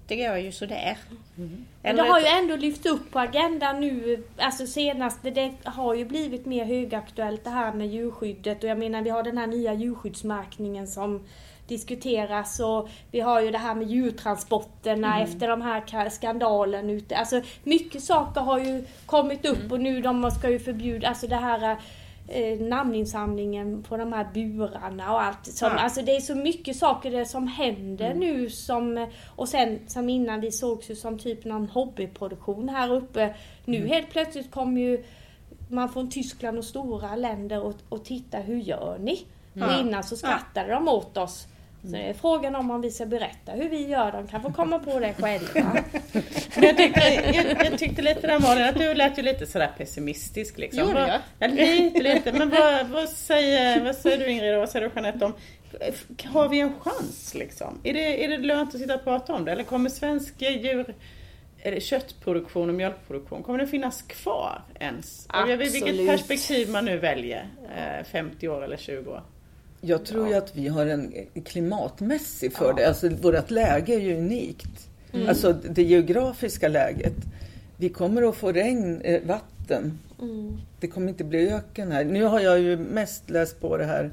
det 0.06 0.16
går 0.16 0.36
ju 0.36 0.52
sådär. 0.52 0.98
Mm. 1.38 1.64
Men 1.82 1.96
det 1.96 2.02
har 2.02 2.20
ju 2.20 2.26
ändå 2.26 2.56
lyfts 2.56 2.86
upp 2.86 3.10
på 3.10 3.18
agendan 3.18 3.80
nu, 3.80 4.22
alltså 4.38 4.66
senast, 4.66 5.18
det 5.22 5.52
har 5.64 5.94
ju 5.94 6.04
blivit 6.04 6.46
mer 6.46 6.64
högaktuellt 6.64 7.44
det 7.44 7.50
här 7.50 7.72
med 7.72 7.86
djurskyddet 7.86 8.64
och 8.64 8.70
jag 8.70 8.78
menar 8.78 9.02
vi 9.02 9.10
har 9.10 9.22
den 9.22 9.38
här 9.38 9.46
nya 9.46 9.74
djurskyddsmärkningen 9.74 10.86
som 10.86 11.26
diskuteras 11.68 12.60
och 12.60 12.88
vi 13.10 13.20
har 13.20 13.40
ju 13.40 13.50
det 13.50 13.58
här 13.58 13.74
med 13.74 13.88
djurtransporterna 13.88 15.14
mm. 15.14 15.28
efter 15.28 15.48
de 15.48 15.62
här 15.62 16.08
skandalen 16.08 16.90
ute. 16.90 17.16
Alltså 17.16 17.42
mycket 17.62 18.02
saker 18.02 18.40
har 18.40 18.58
ju 18.58 18.84
kommit 19.06 19.46
upp 19.46 19.58
mm. 19.58 19.72
och 19.72 19.80
nu 19.80 20.00
de 20.00 20.30
ska 20.30 20.50
ju 20.50 20.58
förbjuda, 20.58 21.08
alltså 21.08 21.26
det 21.26 21.36
här 21.36 21.76
eh, 22.28 22.60
namninsamlingen 22.60 23.82
på 23.82 23.96
de 23.96 24.12
här 24.12 24.28
burarna 24.34 25.12
och 25.12 25.22
allt. 25.22 25.46
Som, 25.46 25.68
ja. 25.68 25.78
Alltså 25.78 26.02
det 26.02 26.16
är 26.16 26.20
så 26.20 26.34
mycket 26.34 26.76
saker 26.76 27.10
det 27.10 27.26
som 27.26 27.48
händer 27.48 28.06
mm. 28.10 28.18
nu 28.18 28.50
som, 28.50 29.06
och 29.36 29.48
sen 29.48 29.78
som 29.86 30.08
innan 30.08 30.40
vi 30.40 30.52
sågs 30.52 30.90
ju 30.90 30.96
som 30.96 31.18
typ 31.18 31.44
någon 31.44 31.68
hobbyproduktion 31.68 32.68
här 32.68 32.92
uppe. 32.92 33.34
Nu 33.64 33.76
mm. 33.76 33.88
helt 33.88 34.10
plötsligt 34.10 34.50
kommer 34.50 34.80
ju 34.80 35.04
man 35.70 35.88
från 35.88 36.10
Tyskland 36.10 36.58
och 36.58 36.64
stora 36.64 37.16
länder 37.16 37.60
och, 37.62 37.74
och 37.88 38.04
titta, 38.04 38.38
hur 38.38 38.56
gör 38.56 38.98
ni? 39.00 39.26
Mm. 39.54 39.68
Och 39.68 39.74
innan 39.80 40.04
så 40.04 40.16
skrattade 40.16 40.68
ja. 40.68 40.74
de 40.74 40.88
åt 40.88 41.16
oss. 41.16 41.46
Så 41.86 41.92
det 41.92 42.02
är 42.02 42.14
frågan 42.14 42.54
om 42.54 42.70
om 42.70 42.80
vi 42.80 42.90
ska 42.90 43.06
berätta 43.06 43.52
hur 43.52 43.68
vi 43.68 43.86
gör. 43.86 44.12
De 44.12 44.26
kan 44.26 44.42
få 44.42 44.52
komma 44.52 44.78
på 44.78 45.00
det 45.00 45.14
själva. 45.14 45.50
jag, 46.56 46.76
tyckte, 46.76 47.00
jag, 47.34 47.66
jag 47.66 47.78
tyckte 47.78 48.02
lite 48.02 48.26
där 48.26 48.40
Malin, 48.40 48.64
att 48.64 48.78
du 48.78 48.94
lät 48.94 49.18
ju 49.18 49.22
lite 49.22 49.46
sådär 49.46 49.70
pessimistisk. 49.78 50.58
Liksom. 50.58 50.88
Gjorde 50.88 51.00
jag? 51.00 51.20
Ja, 51.38 51.46
lite, 51.46 52.02
lite. 52.02 52.32
Men 52.32 52.50
vad, 52.50 52.86
vad, 52.86 53.08
säger, 53.08 53.84
vad 53.84 53.96
säger 53.96 54.18
du 54.18 54.26
Ingrid 54.30 54.54
och 54.54 54.60
vad 54.60 54.68
säger 54.68 54.88
du 54.88 54.92
Jeanette 54.94 55.24
om 55.24 55.32
har 56.24 56.48
vi 56.48 56.60
en 56.60 56.72
chans 56.80 57.34
liksom? 57.34 57.80
Är 57.84 57.92
det, 57.92 58.24
är 58.24 58.28
det 58.28 58.38
lönt 58.38 58.74
att 58.74 58.80
sitta 58.80 58.94
och 58.94 59.04
prata 59.04 59.34
om 59.34 59.44
det? 59.44 59.52
Eller 59.52 59.64
kommer 59.64 59.90
svensk 59.90 60.34
djur 60.38 60.94
köttproduktion 61.78 62.68
och 62.68 62.74
mjölkproduktion, 62.74 63.42
kommer 63.42 63.58
det 63.58 63.66
finnas 63.66 64.02
kvar 64.02 64.62
ens? 64.80 65.26
Absolut. 65.28 65.74
Vilket 65.74 66.06
perspektiv 66.06 66.70
man 66.70 66.84
nu 66.84 66.98
väljer, 66.98 67.48
50 68.04 68.48
år 68.48 68.64
eller 68.64 68.76
20 68.76 69.10
år. 69.10 69.22
Jag 69.86 70.04
tror 70.04 70.26
ja. 70.26 70.30
ju 70.30 70.34
att 70.34 70.56
vi 70.56 70.68
har 70.68 70.86
en 70.86 71.12
klimatmässig 71.44 72.52
fördel. 72.52 72.82
Ja. 72.82 72.88
Alltså 72.88 73.08
vårt 73.08 73.50
läge 73.50 73.94
är 73.94 74.00
ju 74.00 74.18
unikt. 74.18 74.88
Mm. 75.12 75.28
Alltså 75.28 75.52
det 75.52 75.82
geografiska 75.82 76.68
läget. 76.68 77.14
Vi 77.76 77.88
kommer 77.88 78.28
att 78.28 78.36
få 78.36 78.52
regn, 78.52 79.00
eh, 79.00 79.22
vatten. 79.26 79.98
Mm. 80.20 80.58
Det 80.80 80.88
kommer 80.88 81.08
inte 81.08 81.24
bli 81.24 81.50
öken 81.50 81.92
här. 81.92 82.04
Nu 82.04 82.24
har 82.24 82.40
jag 82.40 82.60
ju 82.60 82.76
mest 82.76 83.30
läst 83.30 83.60
på 83.60 83.76
det 83.76 83.84
här 83.84 84.10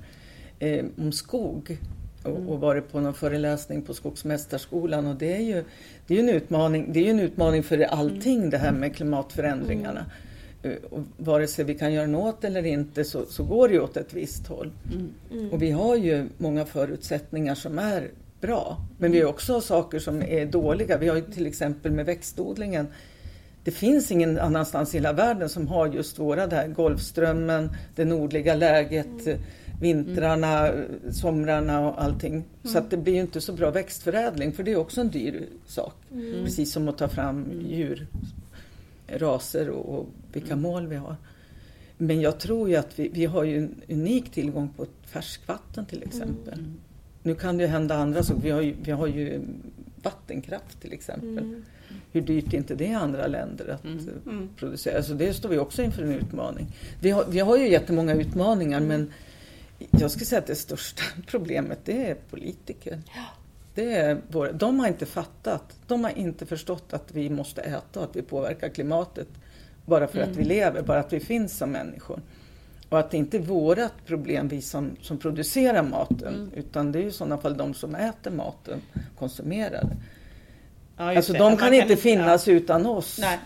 eh, 0.59 0.85
om 0.97 1.11
skog 1.11 1.77
och, 2.23 2.29
mm. 2.29 2.49
och, 2.49 2.59
varit 2.59 2.91
på 2.91 2.99
någon 2.99 3.13
föreläsning 3.13 3.81
på 3.81 3.93
Skogsmästarskolan 3.93 5.07
och 5.07 5.15
det 5.15 5.35
är 5.35 5.41
ju 5.41 5.63
det 6.07 6.15
är 6.15 6.19
en 6.19 6.29
utmaning. 6.29 6.93
Det 6.93 7.07
är 7.07 7.11
en 7.11 7.19
utmaning 7.19 7.63
för 7.63 7.81
allting 7.81 8.37
mm. 8.37 8.49
det 8.49 8.57
här 8.57 8.71
med 8.71 8.95
klimatförändringarna. 8.95 10.05
Mm. 10.63 10.77
Eh, 10.91 10.99
vare 11.17 11.47
sig 11.47 11.65
vi 11.65 11.75
kan 11.75 11.93
göra 11.93 12.07
något 12.07 12.43
eller 12.43 12.65
inte 12.65 13.03
så, 13.03 13.25
så 13.25 13.43
går 13.43 13.69
det 13.69 13.79
åt 13.79 13.97
ett 13.97 14.13
visst 14.13 14.47
håll. 14.47 14.71
Mm. 14.93 15.09
Mm. 15.31 15.51
Och 15.51 15.61
vi 15.61 15.71
har 15.71 15.95
ju 15.95 16.25
många 16.37 16.65
förutsättningar 16.65 17.55
som 17.55 17.79
är 17.79 18.11
bra. 18.41 18.77
Men 18.97 19.11
vi 19.11 19.21
har 19.21 19.29
också 19.29 19.61
saker 19.61 19.99
som 19.99 20.21
är 20.21 20.45
dåliga. 20.45 20.97
Vi 20.97 21.07
har 21.07 21.15
ju 21.15 21.21
till 21.21 21.47
exempel 21.47 21.91
med 21.91 22.05
växtodlingen. 22.05 22.87
Det 23.63 23.71
finns 23.71 24.11
ingen 24.11 24.39
annanstans 24.39 24.93
i 24.93 24.97
hela 24.97 25.13
världen 25.13 25.49
som 25.49 25.67
har 25.67 25.87
just 25.87 26.19
våra 26.19 26.47
där 26.47 26.67
Golfströmmen, 26.67 27.69
det 27.95 28.05
nordliga 28.05 28.55
läget, 28.55 29.27
mm. 29.27 29.39
vintrarna, 29.81 30.71
somrarna 31.11 31.89
och 31.89 32.03
allting. 32.03 32.43
Så 32.63 32.77
att 32.77 32.89
det 32.89 32.97
blir 32.97 33.13
ju 33.13 33.21
inte 33.21 33.41
så 33.41 33.53
bra 33.53 33.71
växtförädling 33.71 34.51
för 34.51 34.63
det 34.63 34.71
är 34.71 34.77
också 34.77 35.01
en 35.01 35.09
dyr 35.09 35.47
sak. 35.65 35.95
Mm. 36.11 36.45
Precis 36.45 36.71
som 36.73 36.87
att 36.87 36.97
ta 36.97 37.07
fram 37.07 37.45
djur 37.69 38.07
raser 39.07 39.69
och 39.69 40.07
vilka 40.33 40.53
mm. 40.53 40.61
mål 40.61 40.87
vi 40.87 40.95
har. 40.95 41.15
Men 41.97 42.21
jag 42.21 42.39
tror 42.39 42.69
ju 42.69 42.75
att 42.75 42.99
vi, 42.99 43.09
vi 43.09 43.25
har 43.25 43.43
ju 43.43 43.57
en 43.57 43.81
unik 43.89 44.31
tillgång 44.31 44.69
på 44.77 44.85
färskvatten 45.05 45.85
till 45.85 46.03
exempel. 46.03 46.59
Mm. 46.59 46.79
Nu 47.23 47.35
kan 47.35 47.57
det 47.57 47.67
hända 47.67 47.95
andra 47.95 48.23
saker. 48.23 48.41
Vi 48.41 48.51
har 48.51 48.61
ju, 48.61 48.75
vi 48.83 48.91
har 48.91 49.07
ju 49.07 49.41
vattenkraft 50.03 50.81
till 50.81 50.93
exempel. 50.93 51.37
Mm. 51.37 51.63
Hur 52.11 52.21
dyrt 52.21 52.53
är 52.53 52.57
inte 52.57 52.75
det 52.75 52.85
i 52.85 52.93
andra 52.93 53.27
länder 53.27 53.67
att 53.67 53.83
mm. 53.83 54.09
mm. 54.25 54.49
producera? 54.57 55.03
Så 55.03 55.13
det 55.13 55.33
står 55.33 55.49
vi 55.49 55.57
också 55.57 55.81
inför 55.81 56.03
en 56.03 56.11
utmaning. 56.11 56.67
Vi 57.01 57.11
har, 57.11 57.25
vi 57.29 57.39
har 57.39 57.57
ju 57.57 57.69
jättemånga 57.69 58.13
utmaningar 58.13 58.77
mm. 58.77 58.87
men 58.87 59.11
jag 59.91 60.11
skulle 60.11 60.25
säga 60.25 60.39
att 60.39 60.47
det 60.47 60.55
största 60.55 61.03
problemet 61.27 61.79
det 61.85 62.09
är 62.09 62.15
politiker. 62.15 63.01
Ja. 63.15 63.25
Det 63.75 63.93
är 63.93 64.21
vår, 64.27 64.51
de 64.53 64.79
har 64.79 64.87
inte 64.87 65.05
fattat. 65.05 65.77
De 65.87 66.03
har 66.03 66.11
inte 66.17 66.45
förstått 66.45 66.93
att 66.93 67.11
vi 67.11 67.29
måste 67.29 67.61
äta 67.61 67.99
och 67.99 68.05
att 68.05 68.15
vi 68.15 68.21
påverkar 68.21 68.69
klimatet 68.69 69.27
bara 69.85 70.07
för 70.07 70.17
mm. 70.17 70.29
att 70.29 70.37
vi 70.37 70.43
mm. 70.43 70.57
lever, 70.57 70.81
bara 70.81 70.99
att 70.99 71.13
vi 71.13 71.19
finns 71.19 71.57
som 71.57 71.71
människor. 71.71 72.19
Och 72.89 72.99
att 72.99 73.11
det 73.11 73.17
inte 73.17 73.37
är 73.37 73.41
vårt 73.41 74.05
problem, 74.05 74.47
vi 74.47 74.61
som, 74.61 74.91
som 75.01 75.17
producerar 75.17 75.83
maten, 75.83 76.33
mm. 76.33 76.51
utan 76.55 76.91
det 76.91 76.99
är 76.99 77.03
i 77.03 77.11
sådana 77.11 77.37
fall 77.37 77.57
de 77.57 77.73
som 77.73 77.95
äter 77.95 78.31
maten, 78.31 78.81
konsumerar 79.17 79.89
Ja, 80.97 81.17
alltså 81.17 81.33
de 81.33 81.39
kan, 81.39 81.57
kan 81.57 81.73
inte 81.73 81.95
finnas 81.95 82.47
ja. 82.47 82.53
utan 82.53 82.85
oss. 82.85 83.17
Nej. 83.21 83.37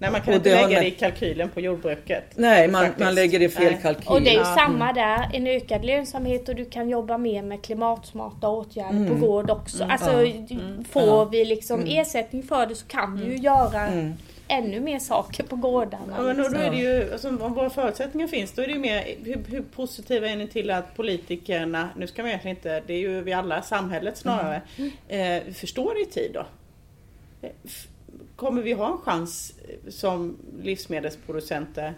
Nej, 0.00 0.10
man 0.10 0.20
kan 0.20 0.28
och 0.28 0.36
inte 0.36 0.66
lägga 0.66 0.80
det 0.80 0.86
i 0.86 0.90
kalkylen 0.90 1.48
på 1.48 1.60
jordbruket. 1.60 2.24
Nej, 2.36 2.68
man, 2.68 2.86
man 2.98 3.14
lägger 3.14 3.38
det 3.38 3.44
i 3.44 3.48
fel 3.48 3.72
Nej. 3.72 3.78
kalkyl. 3.82 4.08
Och 4.08 4.22
det 4.22 4.30
är 4.30 4.32
ju 4.32 4.38
ja. 4.38 4.56
samma 4.58 4.92
där, 4.92 5.30
en 5.32 5.46
ökad 5.46 5.84
lönsamhet 5.84 6.48
och 6.48 6.54
du 6.54 6.64
kan 6.64 6.88
jobba 6.88 7.18
mer 7.18 7.42
med 7.42 7.62
klimatsmarta 7.62 8.48
åtgärder 8.48 8.90
mm. 8.90 9.08
på 9.08 9.26
gård 9.26 9.50
också. 9.50 9.82
Mm. 9.82 9.90
Alltså, 9.90 10.10
mm. 10.10 10.84
får 10.84 11.26
vi 11.26 11.44
liksom 11.44 11.80
mm. 11.80 12.00
ersättning 12.00 12.42
för 12.42 12.66
det 12.66 12.74
så 12.74 12.86
kan 12.86 13.16
vi 13.16 13.24
ju 13.24 13.30
mm. 13.30 13.42
göra 13.42 13.86
mm. 13.86 14.12
Ännu 14.48 14.80
mer 14.80 14.98
saker 14.98 15.44
på 15.44 15.56
gårdarna. 15.56 16.14
Ja, 16.16 16.22
men 16.22 16.36
då 16.36 16.58
är 16.58 16.70
det 16.70 16.76
ju, 16.76 17.12
alltså, 17.12 17.28
om 17.28 17.54
våra 17.54 17.70
förutsättningar 17.70 18.28
finns, 18.28 18.52
då 18.52 18.62
är 18.62 18.66
det 18.66 18.72
ju 18.72 18.78
mer, 18.78 19.16
hur, 19.24 19.44
hur 19.48 19.62
positiva 19.62 20.28
är 20.28 20.36
ni 20.36 20.48
till 20.48 20.70
att 20.70 20.96
politikerna, 20.96 21.88
nu 21.96 22.06
ska 22.06 22.22
man 22.22 22.28
egentligen 22.28 22.56
inte, 22.56 22.82
det 22.86 22.94
är 22.94 22.98
ju 22.98 23.20
vi 23.20 23.32
alla, 23.32 23.62
samhället 23.62 24.16
snarare, 24.16 24.62
eh, 25.08 25.52
förstår 25.52 26.02
i 26.02 26.04
tid 26.04 26.30
då? 26.34 26.46
kommer 28.36 28.62
vi 28.62 28.72
ha 28.72 28.92
en 28.92 28.98
chans 28.98 29.54
eh, 29.68 29.90
som 29.90 30.36
livsmedelsproducenter 30.62 31.94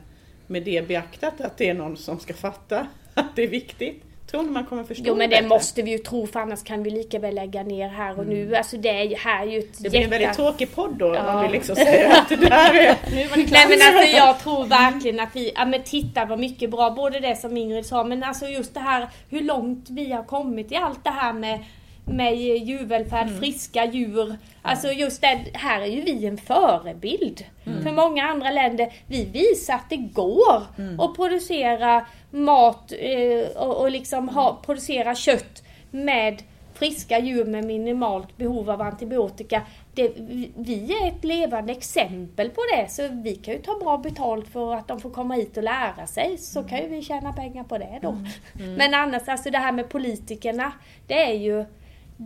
med 0.47 0.63
det 0.63 0.89
beaktat 0.89 1.41
att 1.41 1.57
det 1.57 1.69
är 1.69 1.75
någon 1.75 1.97
som 1.97 2.21
ska 2.21 2.35
fatta 2.35 2.87
att 3.15 3.37
det 3.37 3.43
är 3.43 3.49
viktigt? 3.49 4.03
Tror 4.31 4.43
ni 4.43 4.51
man 4.51 4.65
kommer 4.65 4.85
förstå 4.85 5.05
Jo 5.07 5.15
men 5.15 5.31
det, 5.31 5.41
det 5.41 5.49
måste 5.49 5.83
vi 5.83 5.91
ju 5.91 5.99
tro 5.99 6.27
för 6.27 6.41
annars 6.41 6.63
kan 6.63 6.83
vi 6.83 6.91
lika 6.91 7.19
väl 7.19 7.35
lägga 7.35 7.63
ner 7.63 7.89
här 7.89 8.19
och 8.19 8.27
nu. 8.27 8.43
Mm. 8.43 8.55
Alltså 8.55 8.77
det 8.77 8.89
är 8.89 9.17
här 9.17 9.47
ju 9.47 9.59
ett 9.59 9.83
Det 9.83 9.91
blir 9.91 10.01
en 10.01 10.11
väldigt 10.11 10.33
tråkig 10.33 10.75
podd 10.75 10.95
då 10.99 11.15
ja. 11.15 11.35
om 11.35 11.43
vi 11.43 11.53
liksom 11.53 11.77
säger 11.77 12.11
att 12.11 12.29
det 12.29 12.37
där 12.37 12.75
är... 12.75 12.97
Nu 13.15 13.29
var 13.29 13.37
det 13.37 13.53
Nej 13.53 13.67
men 13.69 13.79
alltså 13.83 14.17
jag 14.17 14.39
tror 14.39 14.65
verkligen 14.67 15.21
att 15.21 15.37
vi, 15.37 15.53
ja 15.55 15.65
men 15.65 15.83
titta 15.83 16.25
vad 16.25 16.39
mycket 16.39 16.71
bra, 16.71 16.91
både 16.91 17.21
det 17.21 17.37
som 17.37 17.57
Ingrid 17.57 17.87
sa 17.87 18.05
men 18.05 18.23
alltså 18.23 18.47
just 18.47 18.75
det 18.75 18.81
här 18.81 19.09
hur 19.31 19.41
långt 19.41 19.91
vi 19.91 20.13
har 20.13 20.25
kommit 20.25 20.73
i 20.73 20.77
allt 20.77 21.05
det 21.05 21.11
här 21.11 21.33
med 21.33 21.65
med 22.05 22.37
djurvälfärd, 22.37 23.27
mm. 23.27 23.41
friska 23.41 23.85
djur. 23.85 24.37
Alltså 24.63 24.89
just 24.89 25.21
det, 25.21 25.45
här 25.55 25.81
är 25.81 25.87
ju 25.87 26.01
vi 26.01 26.27
en 26.27 26.39
förebild 26.39 27.45
mm. 27.67 27.83
för 27.83 27.93
många 27.93 28.25
andra 28.25 28.51
länder. 28.51 28.93
Vi 29.07 29.25
visar 29.25 29.75
att 29.75 29.91
det 29.91 29.97
går 29.97 30.63
mm. 30.79 31.01
att 31.01 31.17
producera 31.17 32.07
mat 32.31 32.93
eh, 32.99 33.57
och, 33.57 33.81
och, 33.81 33.91
liksom 33.91 34.29
ha, 34.29 34.61
producera 34.65 35.15
kött 35.15 35.63
med 35.91 36.43
friska 36.75 37.19
djur 37.19 37.45
med 37.45 37.65
minimalt 37.65 38.37
behov 38.37 38.71
av 38.71 38.83
antibiotika. 38.83 39.63
Det, 39.95 40.13
vi 40.57 40.97
är 41.03 41.09
ett 41.09 41.25
levande 41.25 41.73
exempel 41.73 42.51
på 42.51 42.61
det, 42.77 42.91
så 42.91 43.09
vi 43.09 43.35
kan 43.35 43.55
ju 43.55 43.61
ta 43.61 43.79
bra 43.79 43.99
betalt 43.99 44.49
för 44.49 44.75
att 44.75 44.89
de 44.89 45.01
får 45.01 45.11
komma 45.11 45.35
hit 45.35 45.57
och 45.57 45.63
lära 45.63 46.07
sig, 46.07 46.39
så 46.39 46.63
kan 46.63 46.79
ju 46.79 46.89
vi 46.89 47.03
tjäna 47.03 47.33
pengar 47.33 47.65
på 47.65 47.79
det 47.79 47.99
då. 48.03 48.09
Mm. 48.09 48.27
Mm. 48.59 48.75
Men 48.75 48.95
annars, 48.95 49.29
alltså 49.29 49.51
det 49.51 49.59
här 49.59 49.73
med 49.73 49.89
politikerna, 49.89 50.73
det 51.07 51.23
är 51.23 51.35
ju 51.35 51.65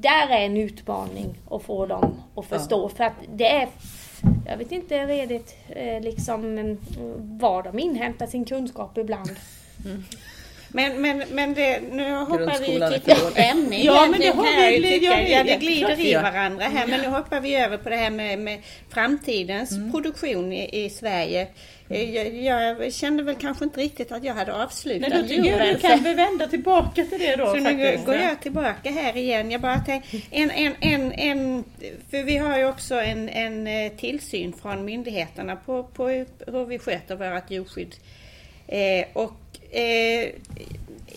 där 0.00 0.28
är 0.28 0.46
en 0.46 0.56
utmaning 0.56 1.34
att 1.50 1.62
få 1.62 1.86
dem 1.86 2.14
att 2.34 2.46
förstå. 2.46 2.82
Ja. 2.82 2.96
För 2.96 3.04
att 3.04 3.12
det 3.34 3.48
är, 3.48 3.68
jag 4.46 4.56
vet 4.56 4.72
inte 4.72 5.06
redigt 5.06 5.56
eh, 5.68 6.00
liksom 6.00 6.56
var 7.18 7.62
de 7.62 7.78
inhämtar 7.78 8.26
sin 8.26 8.44
kunskap 8.44 8.98
ibland. 8.98 9.30
Mm. 9.84 10.04
Men, 10.76 11.00
men, 11.00 11.22
men 11.30 11.54
det, 11.54 11.80
nu 11.92 12.14
hoppar 12.14 12.60
vi 12.60 12.66
ju 12.66 13.00
till 13.00 13.12
ett 13.12 13.38
ämne 13.38 13.82
Ja, 13.82 14.06
men 14.10 14.20
det 14.20 14.28
har 14.28 14.70
vi 14.70 14.78
glid, 14.78 15.02
ja, 15.02 15.20
ja, 15.20 15.44
det 15.44 15.56
glider 15.56 16.00
i 16.00 16.14
varandra 16.14 16.64
här. 16.64 16.86
Men 16.86 17.00
nu 17.00 17.08
hoppar 17.08 17.40
vi 17.40 17.56
över 17.56 17.76
på 17.76 17.88
det 17.88 17.96
här 17.96 18.10
med, 18.10 18.38
med 18.38 18.62
framtidens 18.88 19.72
mm. 19.72 19.92
produktion 19.92 20.52
i, 20.52 20.84
i 20.84 20.90
Sverige. 20.90 21.48
Eh, 21.88 22.14
jag, 22.14 22.34
jag, 22.82 22.92
kände 22.92 23.22
väl 23.22 23.34
kanske 23.34 23.64
inte 23.64 23.80
riktigt 23.80 24.12
att 24.12 24.24
jag 24.24 24.34
hade 24.34 24.52
avslutat 24.52 25.10
Nej, 25.10 25.22
du, 25.22 25.34
djuren. 25.34 25.74
Du 25.74 25.80
kan 25.80 26.02
vi 26.02 26.14
vända 26.14 26.46
tillbaka 26.46 27.04
till 27.04 27.18
det 27.18 27.36
då. 27.36 27.46
Så 27.46 27.52
faktiskt. 27.52 27.68
nu 27.68 27.98
går 28.06 28.14
jag 28.14 28.40
tillbaka 28.40 28.90
här 28.90 29.16
igen. 29.16 29.50
Jag 29.50 29.60
bara 29.60 29.78
tänkte, 29.78 30.20
en, 30.30 30.50
en, 30.50 30.74
en, 30.80 31.12
en, 31.12 31.64
för 32.10 32.22
vi 32.22 32.36
har 32.36 32.58
ju 32.58 32.68
också 32.68 32.94
en, 32.94 33.28
en 33.28 33.66
eh, 33.66 33.92
tillsyn 33.92 34.52
från 34.62 34.84
myndigheterna 34.84 35.56
på, 35.56 35.82
på 35.82 36.08
hur 36.46 36.66
vi 36.66 36.78
sköter 36.78 37.16
vårt 37.16 37.50
djurskydd. 37.50 37.94
Eh, 38.66 39.06
och 39.12 39.32
eh, 39.74 40.34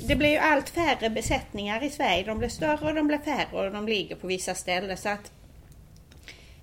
det 0.08 0.16
blir 0.16 0.30
ju 0.30 0.38
allt 0.38 0.70
färre 0.70 1.10
besättningar 1.10 1.84
i 1.84 1.90
Sverige. 1.90 2.24
De 2.24 2.38
blir 2.38 2.50
större 2.50 2.88
och 2.88 2.96
de 2.96 3.08
blir 3.08 3.18
färre 3.18 3.66
och 3.66 3.72
de 3.72 3.88
ligger 3.88 4.16
på 4.16 4.28
vissa 4.28 4.56
ställen. 4.56 4.98
Så 4.98 5.10
att 5.10 5.32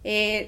Eh, 0.04 0.46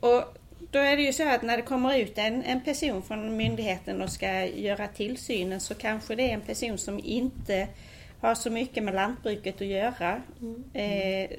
och 0.00 0.24
då 0.70 0.78
är 0.78 0.96
det 0.96 1.02
ju 1.02 1.12
så 1.12 1.28
att 1.28 1.42
när 1.42 1.56
det 1.56 1.62
kommer 1.62 1.98
ut 1.98 2.18
en, 2.18 2.42
en 2.42 2.60
person 2.60 3.02
från 3.02 3.36
myndigheten 3.36 4.02
och 4.02 4.10
ska 4.10 4.44
göra 4.44 4.88
tillsynen 4.88 5.60
så 5.60 5.74
kanske 5.74 6.14
det 6.14 6.30
är 6.30 6.34
en 6.34 6.40
person 6.40 6.78
som 6.78 7.00
inte 7.04 7.68
har 8.20 8.34
så 8.34 8.50
mycket 8.50 8.84
med 8.84 8.94
lantbruket 8.94 9.60
att 9.60 9.66
göra. 9.66 10.22
Mm. 10.40 10.64
Eh, 10.72 11.38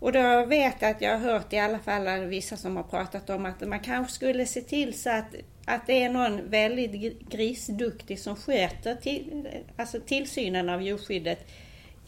och 0.00 0.12
då 0.12 0.46
vet 0.46 0.74
jag 0.82 0.90
att 0.90 1.00
jag 1.00 1.18
har 1.18 1.32
hört 1.32 1.52
i 1.52 1.58
alla 1.58 1.78
fall 1.78 2.24
vissa 2.26 2.56
som 2.56 2.76
har 2.76 2.82
pratat 2.82 3.30
om 3.30 3.46
att 3.46 3.68
man 3.68 3.80
kanske 3.80 4.12
skulle 4.12 4.46
se 4.46 4.60
till 4.60 5.00
så 5.00 5.10
att, 5.10 5.34
att 5.74 5.86
det 5.86 6.02
är 6.02 6.08
någon 6.08 6.50
väldigt 6.50 7.20
grisduktig 7.30 8.18
som 8.18 8.36
sköter 8.36 8.94
till, 8.94 9.48
alltså 9.76 10.00
tillsynen 10.00 10.68
av 10.68 10.82
djurskyddet 10.82 11.46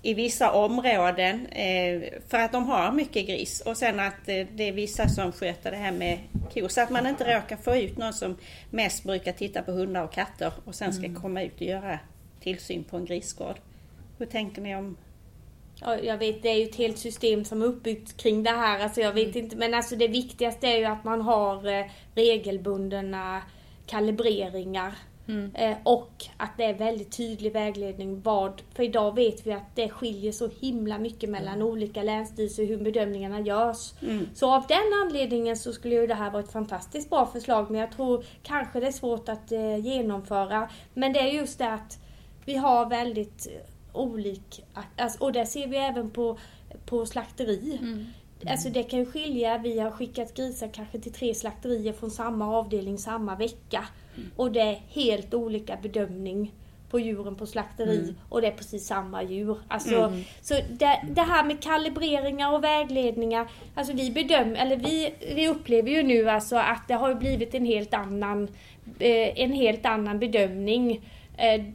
i 0.03 0.15
vissa 0.15 0.53
områden 0.53 1.47
eh, 1.47 2.03
för 2.29 2.39
att 2.39 2.53
de 2.53 2.65
har 2.65 2.93
mycket 2.93 3.27
gris 3.27 3.61
och 3.61 3.77
sen 3.77 4.01
att 4.01 4.29
eh, 4.29 4.47
det 4.53 4.69
är 4.69 4.73
vissa 4.73 5.09
som 5.09 5.33
sköter 5.33 5.71
det 5.71 5.77
här 5.77 5.93
med 5.93 6.19
kor 6.55 6.69
så 6.69 6.81
att 6.81 6.91
man 6.91 7.07
inte 7.07 7.37
råkar 7.37 7.57
få 7.57 7.77
ut 7.77 7.97
någon 7.97 8.13
som 8.13 8.37
mest 8.71 9.05
brukar 9.05 9.33
titta 9.33 9.63
på 9.63 9.73
hundar 9.73 10.05
och 10.05 10.13
katter 10.13 10.53
och 10.65 10.75
sen 10.75 10.93
ska 10.93 11.05
mm. 11.05 11.23
komma 11.23 11.43
ut 11.43 11.55
och 11.55 11.63
göra 11.63 11.99
tillsyn 12.41 12.85
på 12.85 12.97
en 12.97 13.05
grisgård. 13.05 13.57
Hur 14.19 14.27
tänker 14.27 14.63
ni 14.63 14.77
om 14.77 14.97
jag 16.03 16.18
vet, 16.18 16.43
det 16.43 16.49
är 16.49 16.57
ju 16.57 16.64
ett 16.64 16.76
helt 16.76 16.99
system 16.99 17.45
som 17.45 17.62
är 17.62 17.66
uppbyggt 17.66 18.16
kring 18.16 18.43
det 18.43 18.51
här. 18.51 18.80
Alltså 18.80 19.01
jag 19.01 19.12
vet 19.12 19.35
mm. 19.35 19.45
inte, 19.45 19.57
men 19.57 19.74
alltså 19.74 19.97
det 19.97 20.09
viktigaste 20.09 20.66
är 20.66 20.78
ju 20.78 20.85
att 20.85 21.05
man 21.05 21.20
har 21.20 21.66
eh, 21.66 21.87
regelbundna 22.14 23.43
kalibreringar. 23.87 24.95
Mm. 25.28 25.55
Eh, 25.55 25.76
och 25.83 26.24
att 26.37 26.51
det 26.57 26.64
är 26.64 26.74
väldigt 26.74 27.16
tydlig 27.16 27.53
vägledning 27.53 28.20
vad, 28.22 28.62
för 28.74 28.83
idag 28.83 29.14
vet 29.14 29.47
vi 29.47 29.53
att 29.53 29.76
det 29.76 29.89
skiljer 29.89 30.33
så 30.33 30.49
himla 30.61 30.99
mycket 30.99 31.30
mellan 31.30 31.55
mm. 31.55 31.66
olika 31.66 32.03
länsstyrelser 32.03 32.66
hur 32.66 32.76
bedömningarna 32.76 33.41
görs. 33.41 33.93
Mm. 34.03 34.28
Så 34.35 34.55
av 34.55 34.66
den 34.68 34.93
anledningen 35.05 35.57
så 35.57 35.72
skulle 35.72 35.95
ju 35.95 36.07
det 36.07 36.14
här 36.14 36.30
vara 36.30 36.43
ett 36.43 36.53
fantastiskt 36.53 37.11
bra 37.11 37.26
förslag 37.26 37.70
men 37.70 37.80
jag 37.80 37.93
tror 37.93 38.24
kanske 38.43 38.80
det 38.80 38.87
är 38.87 38.93
svårt 38.93 39.28
att 39.28 39.53
eh, 39.53 39.76
genomföra. 39.76 40.68
Men 40.95 41.12
det 41.12 41.20
är 41.20 41.33
just 41.33 41.59
det 41.59 41.72
att 41.72 41.99
vi 42.45 42.57
har 42.57 42.89
väldigt 42.89 43.49
olika, 43.93 44.62
alltså, 44.97 45.24
och 45.24 45.32
det 45.32 45.47
ser 45.47 45.66
vi 45.66 45.76
även 45.76 46.11
på, 46.11 46.38
på 46.86 47.07
slakteri. 47.07 47.78
Mm. 47.82 48.07
Alltså 48.47 48.68
det 48.68 48.82
kan 48.82 48.99
ju 48.99 49.07
skilja, 49.07 49.59
vi 49.59 49.78
har 49.78 49.90
skickat 49.90 50.34
grisar 50.34 50.68
kanske 50.72 50.99
till 50.99 51.12
tre 51.12 51.34
slakterier 51.34 51.93
från 51.93 52.11
samma 52.11 52.57
avdelning 52.57 52.99
samma 52.99 53.36
vecka. 53.36 53.84
Mm. 54.16 54.30
Och 54.36 54.53
det 54.53 54.61
är 54.61 54.82
helt 54.88 55.34
olika 55.34 55.76
bedömning 55.82 56.53
på 56.93 57.01
djuren 57.01 57.36
på 57.36 57.47
slakteri 57.47 57.99
mm. 57.99 58.14
och 58.28 58.40
det 58.40 58.47
är 58.47 58.53
precis 58.53 58.86
samma 58.86 59.22
djur. 59.22 59.57
Alltså, 59.68 59.97
mm. 59.97 60.24
Så 60.43 60.55
det, 60.55 61.05
det, 61.11 61.22
här 61.22 61.45
med 61.45 61.62
kalibreringar 61.62 62.53
och 62.53 62.64
vägledningar, 62.64 63.49
alltså 63.74 63.93
vi 63.93 64.11
bedömer, 64.11 64.57
eller 64.57 64.76
vi, 64.76 65.14
vi 65.34 65.49
upplever 65.49 65.90
ju 65.90 66.03
nu 66.03 66.30
alltså 66.30 66.57
att 66.57 66.88
det 66.88 66.95
har 66.95 67.14
blivit 67.14 67.55
en 67.55 67.66
helt 67.66 67.95
annan, 67.95 68.49
eh, 68.99 69.40
en 69.43 69.53
helt 69.53 69.86
annan 69.86 70.18
bedömning 70.18 71.01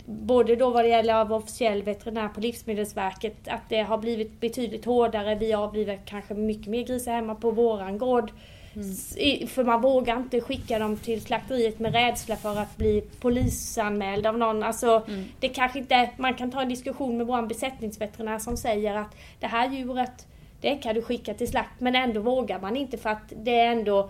både 0.05 0.55
då 0.55 0.70
vad 0.70 0.84
det 0.84 0.89
gäller 0.89 1.13
av 1.13 1.34
officiell 1.34 1.84
veterinär 1.84 2.28
på 2.28 2.39
Livsmedelsverket, 2.39 3.47
att 3.47 3.70
det 3.70 3.82
har 3.82 3.97
blivit 3.97 4.39
betydligt 4.39 4.86
hårdare. 4.86 5.36
Vi 5.36 5.51
har 5.51 5.72
blivit 5.72 5.99
kanske 6.05 6.34
mycket 6.34 6.68
mer 6.68 6.84
grisar 6.84 7.11
hemma 7.11 7.36
på 7.36 7.51
våran 7.51 7.97
gård. 7.97 8.32
Mm. 8.76 9.47
För 9.47 9.63
man 9.63 9.82
vågar 9.82 10.18
inte 10.18 10.41
skicka 10.41 10.80
dem 10.80 10.97
till 10.97 11.22
slakteriet 11.22 11.80
med 11.80 11.93
rädsla 11.93 12.36
för 12.36 12.55
att 12.59 12.78
bli 12.78 13.03
polisanmäld 13.20 14.28
av 14.28 14.38
någon. 14.38 14.63
Alltså, 14.63 15.03
mm. 15.07 15.26
det 15.39 15.49
kanske 15.49 15.80
inte, 15.80 16.09
man 16.18 16.34
kan 16.34 16.51
ta 16.51 16.61
en 16.61 16.70
diskussion 16.70 17.18
med 17.18 17.28
vår 17.28 17.41
besättningsveterinär 17.41 18.39
som 18.39 18.57
säger 18.57 18.95
att 18.95 19.15
det 19.39 19.47
här 19.47 19.72
djuret, 19.72 20.28
det 20.61 20.76
kan 20.76 20.95
du 20.95 21.01
skicka 21.01 21.34
till 21.34 21.47
slakt. 21.47 21.80
Men 21.80 21.95
ändå 21.95 22.22
vågar 22.22 22.59
man 22.59 22.78
inte 22.78 22.97
för 22.97 23.09
att 23.09 23.34
det 23.36 23.59
är 23.59 23.72
ändå 23.72 24.09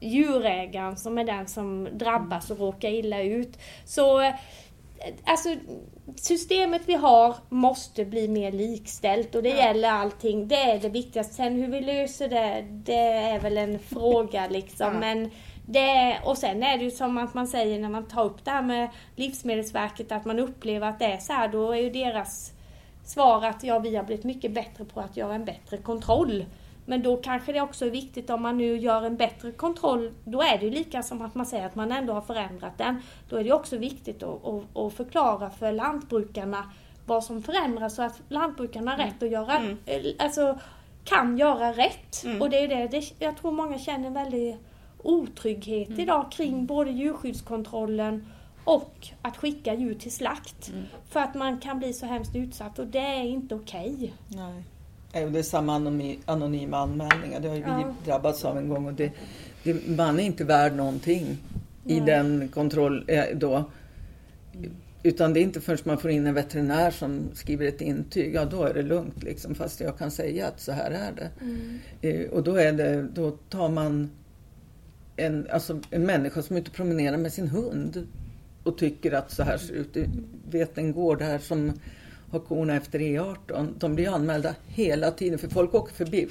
djurägaren 0.00 0.96
som 0.96 1.18
är 1.18 1.24
den 1.24 1.48
som 1.48 1.88
drabbas 1.92 2.50
och 2.50 2.58
råkar 2.58 2.88
illa 2.88 3.22
ut. 3.22 3.58
Så 3.84 4.20
eh, 4.20 4.34
alltså 5.24 5.48
systemet 6.16 6.82
vi 6.86 6.94
har 6.94 7.36
måste 7.48 8.04
bli 8.04 8.28
mer 8.28 8.52
likställt 8.52 9.34
och 9.34 9.42
det 9.42 9.48
gäller 9.48 9.88
allting. 9.88 10.48
Det 10.48 10.56
är 10.56 10.78
det 10.78 10.88
viktigaste. 10.88 11.34
Sen 11.34 11.56
hur 11.56 11.68
vi 11.68 11.80
löser 11.80 12.28
det, 12.28 12.66
det 12.70 13.02
är 13.08 13.40
väl 13.40 13.58
en 13.58 13.78
fråga 13.88 14.48
liksom. 14.48 14.92
Men 14.92 15.30
det, 15.66 16.18
och 16.24 16.38
sen 16.38 16.62
är 16.62 16.78
det 16.78 16.84
ju 16.84 16.90
som 16.90 17.18
att 17.18 17.34
man 17.34 17.46
säger 17.46 17.78
när 17.78 17.88
man 17.88 18.08
tar 18.08 18.24
upp 18.24 18.44
det 18.44 18.50
här 18.50 18.62
med 18.62 18.88
Livsmedelsverket 19.16 20.12
att 20.12 20.24
man 20.24 20.38
upplever 20.38 20.86
att 20.86 20.98
det 20.98 21.04
är 21.04 21.18
så 21.18 21.32
här. 21.32 21.48
Då 21.48 21.72
är 21.72 21.80
ju 21.80 21.90
deras 21.90 22.52
svar 23.04 23.46
att 23.46 23.64
ja, 23.64 23.78
vi 23.78 23.96
har 23.96 24.04
blivit 24.04 24.24
mycket 24.24 24.52
bättre 24.52 24.84
på 24.84 25.00
att 25.00 25.16
göra 25.16 25.34
en 25.34 25.44
bättre 25.44 25.76
kontroll. 25.76 26.44
Men 26.84 27.02
då 27.02 27.16
kanske 27.16 27.52
det 27.52 27.60
också 27.60 27.86
är 27.86 27.90
viktigt 27.90 28.30
om 28.30 28.42
man 28.42 28.58
nu 28.58 28.76
gör 28.76 29.02
en 29.02 29.16
bättre 29.16 29.52
kontroll, 29.52 30.12
då 30.24 30.42
är 30.42 30.58
det 30.58 30.64
ju 30.64 30.70
lika 30.70 31.02
som 31.02 31.22
att 31.22 31.34
man 31.34 31.46
säger 31.46 31.66
att 31.66 31.74
man 31.74 31.92
ändå 31.92 32.12
har 32.12 32.20
förändrat 32.20 32.78
den. 32.78 33.02
Då 33.28 33.36
är 33.36 33.44
det 33.44 33.52
också 33.52 33.76
viktigt 33.76 34.22
att, 34.22 34.46
att, 34.46 34.76
att 34.76 34.92
förklara 34.92 35.50
för 35.50 35.72
lantbrukarna 35.72 36.64
vad 37.06 37.24
som 37.24 37.42
förändras 37.42 37.94
så 37.94 38.02
att 38.02 38.22
lantbrukarna 38.28 38.90
har 38.90 38.98
rätt 38.98 39.22
att 39.22 39.30
göra, 39.30 39.58
mm. 39.58 39.78
alltså 40.18 40.58
kan 41.04 41.38
göra 41.38 41.72
rätt. 41.72 42.24
Mm. 42.24 42.42
Och 42.42 42.50
det 42.50 42.58
är 42.58 42.68
det, 42.68 42.88
det, 42.88 43.12
jag 43.18 43.36
tror 43.36 43.52
många 43.52 43.78
känner 43.78 44.06
en 44.06 44.14
väldig 44.14 44.58
otrygghet 45.02 45.88
mm. 45.88 46.00
idag 46.00 46.32
kring 46.32 46.66
både 46.66 46.90
djurskyddskontrollen 46.90 48.26
och 48.64 49.08
att 49.22 49.36
skicka 49.36 49.74
djur 49.74 49.94
till 49.94 50.12
slakt. 50.12 50.68
Mm. 50.68 50.84
För 51.08 51.20
att 51.20 51.34
man 51.34 51.60
kan 51.60 51.78
bli 51.78 51.92
så 51.92 52.06
hemskt 52.06 52.36
utsatt 52.36 52.78
och 52.78 52.86
det 52.86 52.98
är 52.98 53.22
inte 53.22 53.54
okej. 53.54 54.14
Okay. 54.30 54.62
Det 55.12 55.38
är 55.38 55.42
samma 55.42 55.74
anonyma 56.24 56.78
anmälningar. 56.78 57.40
Det 57.40 57.48
har 57.48 57.56
ju 57.56 57.62
ja. 57.62 57.94
vi 58.04 58.10
drabbats 58.10 58.44
av 58.44 58.58
en 58.58 58.68
gång. 58.68 58.86
Och 58.86 58.94
det, 58.94 59.12
det, 59.62 59.88
man 59.88 60.20
är 60.20 60.24
inte 60.24 60.44
värd 60.44 60.76
någonting 60.76 61.38
Nej. 61.84 61.96
i 61.96 62.00
den 62.00 62.48
kontroll 62.48 63.04
eh, 63.08 63.24
då. 63.34 63.64
Utan 65.02 65.32
det 65.32 65.40
är 65.40 65.42
inte 65.42 65.60
förrän 65.60 65.78
man 65.84 65.98
får 65.98 66.10
in 66.10 66.26
en 66.26 66.34
veterinär 66.34 66.90
som 66.90 67.30
skriver 67.34 67.66
ett 67.66 67.80
intyg, 67.80 68.34
ja 68.34 68.44
då 68.44 68.62
är 68.64 68.74
det 68.74 68.82
lugnt 68.82 69.22
liksom. 69.22 69.54
Fast 69.54 69.80
jag 69.80 69.98
kan 69.98 70.10
säga 70.10 70.46
att 70.46 70.60
så 70.60 70.72
här 70.72 70.90
är 70.90 71.12
det. 71.12 71.30
Mm. 71.40 71.78
Eh, 72.00 72.30
och 72.30 72.42
då, 72.42 72.54
är 72.54 72.72
det, 72.72 73.02
då 73.02 73.30
tar 73.30 73.68
man 73.68 74.10
en, 75.16 75.46
alltså 75.50 75.80
en 75.90 76.06
människa 76.06 76.42
som 76.42 76.56
är 76.56 76.60
ute 76.60 76.70
och 76.70 76.76
promenerar 76.76 77.16
med 77.16 77.32
sin 77.32 77.48
hund 77.48 78.06
och 78.64 78.78
tycker 78.78 79.12
att 79.12 79.30
så 79.30 79.42
här 79.42 79.58
ser 79.58 79.74
ut. 79.74 79.96
vet 80.50 80.78
en 80.78 80.92
gård 80.92 81.22
här 81.22 81.38
som 81.38 81.72
har 82.32 82.40
korna 82.40 82.76
efter 82.76 82.98
E18. 82.98 83.68
De 83.78 83.94
blir 83.94 84.14
anmälda 84.14 84.54
hela 84.66 85.10
tiden 85.10 85.38
för 85.38 85.48
folk 85.48 85.74
åker 85.74 85.94
förbi. 85.94 86.28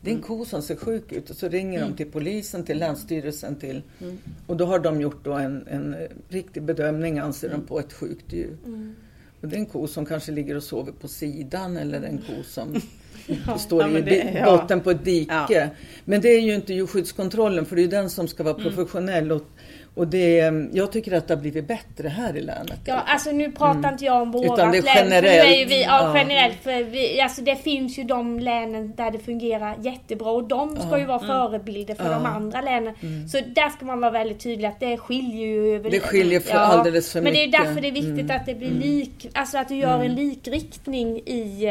Det 0.00 0.10
är 0.10 0.14
en 0.14 0.22
ko 0.22 0.44
som 0.44 0.62
ser 0.62 0.76
sjuk 0.76 1.12
ut 1.12 1.30
och 1.30 1.36
så 1.36 1.48
ringer 1.48 1.78
mm. 1.78 1.90
de 1.90 1.96
till 1.96 2.12
polisen, 2.12 2.64
till 2.64 2.78
Länsstyrelsen 2.78 3.56
till 3.56 3.82
mm. 4.00 4.18
och 4.46 4.56
då 4.56 4.64
har 4.64 4.78
de 4.78 5.00
gjort 5.00 5.24
då 5.24 5.32
en, 5.32 5.66
en 5.66 5.96
riktig 6.28 6.62
bedömning 6.62 7.18
anser 7.18 7.48
mm. 7.48 7.60
de 7.60 7.66
på 7.66 7.80
ett 7.80 7.92
sjukt 7.92 8.32
djur. 8.32 8.56
Mm. 8.66 8.94
Och 9.40 9.48
det 9.48 9.56
är 9.56 9.58
en 9.58 9.66
ko 9.66 9.86
som 9.86 10.06
kanske 10.06 10.32
ligger 10.32 10.56
och 10.56 10.62
sover 10.62 10.92
på 10.92 11.08
sidan 11.08 11.76
eller 11.76 12.02
en 12.02 12.18
ko 12.18 12.42
som 12.44 12.80
ja, 13.46 13.58
står 13.58 13.82
ja, 13.82 13.98
i 13.98 14.02
det, 14.02 14.42
botten 14.44 14.78
ja. 14.78 14.84
på 14.84 14.90
ett 14.90 15.04
dike. 15.04 15.70
Men 16.04 16.20
det 16.20 16.28
är 16.28 16.40
ju 16.40 16.54
inte 16.54 16.74
djurskyddskontrollen 16.74 17.66
för 17.66 17.76
det 17.76 17.82
är 17.82 17.88
den 17.88 18.10
som 18.10 18.28
ska 18.28 18.42
vara 18.42 18.54
mm. 18.54 18.66
professionell 18.66 19.32
och 19.32 19.46
och 19.94 20.08
det, 20.08 20.52
jag 20.72 20.92
tycker 20.92 21.12
att 21.12 21.28
det 21.28 21.34
har 21.34 21.40
blivit 21.40 21.68
bättre 21.68 22.08
här 22.08 22.36
i 22.36 22.40
länet. 22.40 22.80
Ja, 22.84 23.02
alltså 23.06 23.30
nu 23.32 23.52
pratar 23.52 23.78
mm. 23.78 23.92
inte 23.92 24.04
jag 24.04 24.22
om 24.22 24.30
vårat 24.30 24.58
Utan 24.58 24.72
det 24.72 24.78
är 24.78 24.96
generellt. 24.96 25.58
Län, 25.58 25.68
vi, 25.68 25.82
ja, 25.82 26.02
ja, 26.02 26.18
generellt. 26.18 26.56
För 26.62 26.84
vi, 26.84 27.20
alltså 27.20 27.42
det 27.42 27.56
finns 27.56 27.98
ju 27.98 28.04
de 28.04 28.38
länen 28.38 28.92
där 28.96 29.10
det 29.10 29.18
fungerar 29.18 29.76
jättebra 29.82 30.30
och 30.30 30.44
de 30.44 30.76
ska 30.76 30.90
ja. 30.90 30.98
ju 30.98 31.04
vara 31.04 31.18
mm. 31.18 31.28
förebilder 31.28 31.94
för 31.94 32.04
ja. 32.04 32.10
de 32.10 32.26
andra 32.26 32.60
länen. 32.60 32.94
Mm. 33.02 33.28
Så 33.28 33.40
där 33.40 33.68
ska 33.68 33.84
man 33.84 34.00
vara 34.00 34.10
väldigt 34.10 34.40
tydlig 34.40 34.68
att 34.68 34.80
det 34.80 34.96
skiljer 34.96 35.46
ju 35.46 35.74
över... 35.74 35.90
Det 35.90 36.00
skiljer 36.00 36.40
för 36.40 36.58
alldeles 36.58 37.12
för 37.12 37.20
mycket. 37.20 37.34
Men 37.34 37.50
det 37.50 37.56
är 37.56 37.64
därför 37.64 37.80
det 37.80 37.88
är 37.88 37.92
viktigt 37.92 38.30
mm. 38.30 38.36
att 38.36 38.46
det 38.46 38.54
blir 38.54 38.68
mm. 38.68 38.80
lik, 38.80 39.30
alltså 39.34 39.58
att 39.58 39.68
du 39.68 39.74
gör 39.74 39.94
en 39.94 40.00
mm. 40.00 40.16
likriktning 40.16 41.18
i 41.18 41.66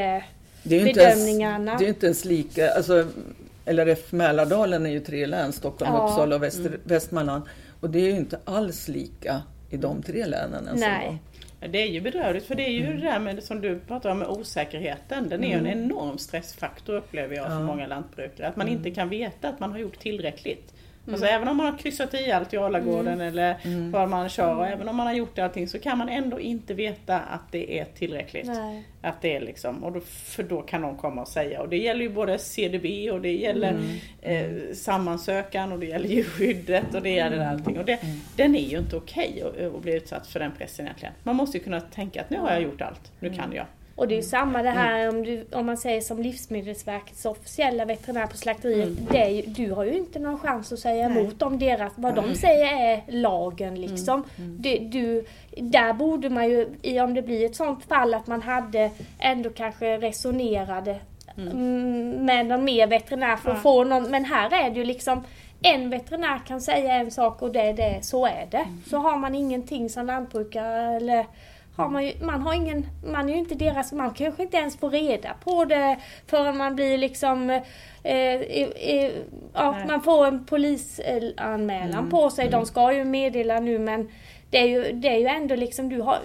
det 0.63 0.79
är 0.79 0.85
bedömningarna. 0.85 1.71
Ens, 1.71 1.79
det 1.79 1.85
är 1.85 1.89
inte 1.89 2.05
ens 2.05 2.25
lika, 2.25 2.71
alltså 2.71 3.05
LRF 3.65 4.11
Mälardalen 4.11 4.85
är 4.85 4.89
ju 4.89 4.99
tre 4.99 5.25
län, 5.25 5.53
Stockholm, 5.53 5.95
Uppsala 5.95 6.35
och 6.35 6.43
Väster, 6.43 6.77
Västmanland. 6.83 7.43
Och 7.79 7.89
det 7.89 7.99
är 7.99 8.11
ju 8.11 8.17
inte 8.17 8.39
alls 8.45 8.87
lika 8.87 9.41
i 9.69 9.77
de 9.77 10.03
tre 10.03 10.25
länen. 10.25 10.69
Nej. 10.73 11.21
Det 11.59 11.81
är 11.81 11.87
ju 11.87 12.01
bedrövligt 12.01 12.45
för 12.45 12.55
det 12.55 12.63
är 12.63 12.71
ju 12.71 12.85
mm. 12.85 12.99
det 12.99 13.05
där 13.05 13.19
med 13.19 13.43
som 13.43 13.61
du 13.61 13.79
pratar 13.79 14.09
om 14.09 14.19
med 14.19 14.27
osäkerheten. 14.27 15.29
Den 15.29 15.43
är 15.43 15.47
ju 15.47 15.53
mm. 15.53 15.65
en 15.65 15.83
enorm 15.83 16.17
stressfaktor 16.17 16.95
upplever 16.95 17.35
jag 17.35 17.45
för 17.45 17.53
ja. 17.53 17.63
många 17.63 17.87
lantbrukare. 17.87 18.47
Att 18.47 18.55
man 18.55 18.67
mm. 18.67 18.77
inte 18.77 18.91
kan 18.91 19.09
veta 19.09 19.49
att 19.49 19.59
man 19.59 19.71
har 19.71 19.79
gjort 19.79 19.99
tillräckligt. 19.99 20.73
Mm. 21.07 21.13
Alltså 21.13 21.27
även 21.27 21.47
om 21.47 21.57
man 21.57 21.65
har 21.65 21.77
kryssat 21.77 22.13
i 22.13 22.31
allt 22.31 22.53
i 22.53 22.57
Alagården 22.57 23.13
mm. 23.13 23.27
eller 23.27 23.57
mm. 23.63 23.91
vad 23.91 24.09
man 24.09 24.29
kör 24.29 24.55
och 24.55 24.67
även 24.67 24.89
om 24.89 24.95
man 24.95 25.07
har 25.07 25.13
gjort 25.13 25.39
allting 25.39 25.67
så 25.67 25.79
kan 25.79 25.97
man 25.97 26.09
ändå 26.09 26.39
inte 26.39 26.73
veta 26.73 27.19
att 27.19 27.51
det 27.51 27.79
är 27.79 27.85
tillräckligt. 27.85 28.47
Nej. 28.47 28.83
Att 29.01 29.21
det 29.21 29.35
är 29.35 29.41
liksom, 29.41 29.83
och 29.83 29.91
då, 29.91 29.99
för 29.99 30.43
då 30.43 30.61
kan 30.61 30.81
någon 30.81 30.97
komma 30.97 31.21
och 31.21 31.27
säga 31.27 31.61
och 31.61 31.69
det 31.69 31.77
gäller 31.77 32.01
ju 32.01 32.09
både 32.09 32.39
CDB 32.39 33.11
och 33.11 33.21
det 33.21 33.31
gäller 33.31 33.69
mm. 33.69 34.67
eh, 34.67 34.73
sammansökan 34.73 35.71
och 35.71 35.79
det 35.79 35.85
gäller 35.85 36.09
djurskyddet 36.09 36.95
och 36.95 37.01
det 37.01 37.09
gäller 37.09 37.37
mm. 37.37 37.49
allting. 37.49 37.79
Och 37.79 37.85
det, 37.85 37.93
mm. 37.93 38.19
Den 38.35 38.55
är 38.55 38.69
ju 38.69 38.77
inte 38.77 38.95
okej 38.95 39.43
okay 39.45 39.65
att, 39.65 39.75
att 39.75 39.81
bli 39.81 39.95
utsatt 39.95 40.27
för 40.27 40.39
den 40.39 40.51
pressen 40.57 40.85
egentligen. 40.85 41.13
Man 41.23 41.35
måste 41.35 41.57
ju 41.57 41.63
kunna 41.63 41.81
tänka 41.81 42.21
att 42.21 42.29
nu 42.29 42.37
har 42.37 42.51
jag 42.51 42.61
gjort 42.61 42.81
allt, 42.81 43.11
nu 43.19 43.33
kan 43.33 43.53
jag. 43.53 43.65
Och 43.99 44.07
det 44.07 44.13
är 44.13 44.17
ju 44.17 44.23
samma 44.23 44.61
det 44.61 44.69
här 44.69 45.09
om, 45.09 45.23
du, 45.23 45.45
om 45.51 45.65
man 45.65 45.77
säger 45.77 46.01
som 46.01 46.21
Livsmedelsverkets 46.21 47.25
officiella 47.25 47.85
veterinär 47.85 48.27
på 48.27 48.37
slakteriet. 48.37 48.89
Det 49.11 49.21
är 49.21 49.29
ju, 49.29 49.41
du 49.41 49.71
har 49.71 49.83
ju 49.83 49.97
inte 49.97 50.19
någon 50.19 50.39
chans 50.39 50.71
att 50.71 50.79
säga 50.79 51.09
Nej. 51.09 51.17
emot 51.17 51.41
om 51.41 51.59
deras, 51.59 51.93
vad 51.95 52.15
de 52.15 52.35
säger 52.35 52.93
är 52.93 53.01
lagen 53.07 53.81
liksom. 53.81 54.23
Det, 54.37 54.77
du, 54.77 55.25
där 55.57 55.93
borde 55.93 56.29
man 56.29 56.49
ju, 56.49 56.67
om 57.01 57.13
det 57.13 57.21
blir 57.21 57.45
ett 57.45 57.55
sånt 57.55 57.85
fall 57.85 58.13
att 58.13 58.27
man 58.27 58.41
hade 58.41 58.91
ändå 59.19 59.49
kanske 59.49 59.97
resonerade 59.97 60.99
mm. 61.37 62.25
med 62.25 62.45
någon 62.45 62.63
mer 62.63 62.87
veterinär 62.87 63.35
för 63.35 63.49
att 63.49 63.57
Ja. 63.57 63.61
få 63.61 63.83
någon, 63.83 64.11
men 64.11 64.25
här 64.25 64.65
är 64.65 64.69
det 64.69 64.79
ju 64.79 64.85
liksom 64.85 65.23
en 65.61 65.89
veterinär 65.89 66.41
kan 66.47 66.61
säga 66.61 66.93
en 66.93 67.11
sak 67.11 67.41
och 67.41 67.51
det 67.51 67.61
är 67.61 67.73
det, 67.73 67.99
så 68.01 68.25
är 68.25 68.47
det. 68.51 68.65
Så 68.89 68.97
har 68.97 69.17
man 69.17 69.35
ingenting 69.35 69.89
som 69.89 70.05
lantbrukare 70.05 70.95
eller 70.95 71.25
har 71.79 71.89
man, 71.89 72.05
ju, 72.05 72.13
man 72.21 72.41
har 72.41 72.53
ingen, 72.53 72.85
man 73.05 73.29
är 73.29 73.33
ju 73.33 73.39
inte 73.39 73.55
deras, 73.55 73.91
man 73.91 74.13
kanske 74.13 74.43
inte 74.43 74.57
ens 74.57 74.77
får 74.77 74.89
reda 74.89 75.33
på 75.43 75.65
det 75.65 75.97
förrän 76.27 76.57
man 76.57 76.75
blir 76.75 76.97
liksom 76.97 77.49
eh, 77.49 77.63
eh, 78.03 79.11
ja, 79.53 79.77
man 79.87 80.01
får 80.01 80.27
en 80.27 80.45
polisanmälan 80.45 82.09
på 82.09 82.29
sig. 82.29 82.49
De 82.49 82.65
ska 82.65 82.93
ju 82.93 83.05
meddela 83.05 83.59
nu 83.59 83.79
men 83.79 84.09
det 84.49 84.57
är 84.57 84.67
ju, 84.67 84.91
det 84.91 85.07
är 85.07 85.17
ju 85.17 85.27
ändå 85.27 85.55
liksom 85.55 85.89
du 85.89 86.01
har 86.01 86.17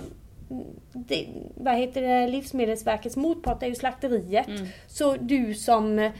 det, 0.93 1.27
vad 1.55 1.75
heter 1.75 2.03
det, 2.03 2.29
Livsmedelsverkets 2.29 3.17
motpart 3.17 3.63
är 3.63 3.67
ju 3.67 3.75
slakteriet. 3.75 4.47
Så 4.87 5.17
du 5.17 5.55
som 5.55 6.11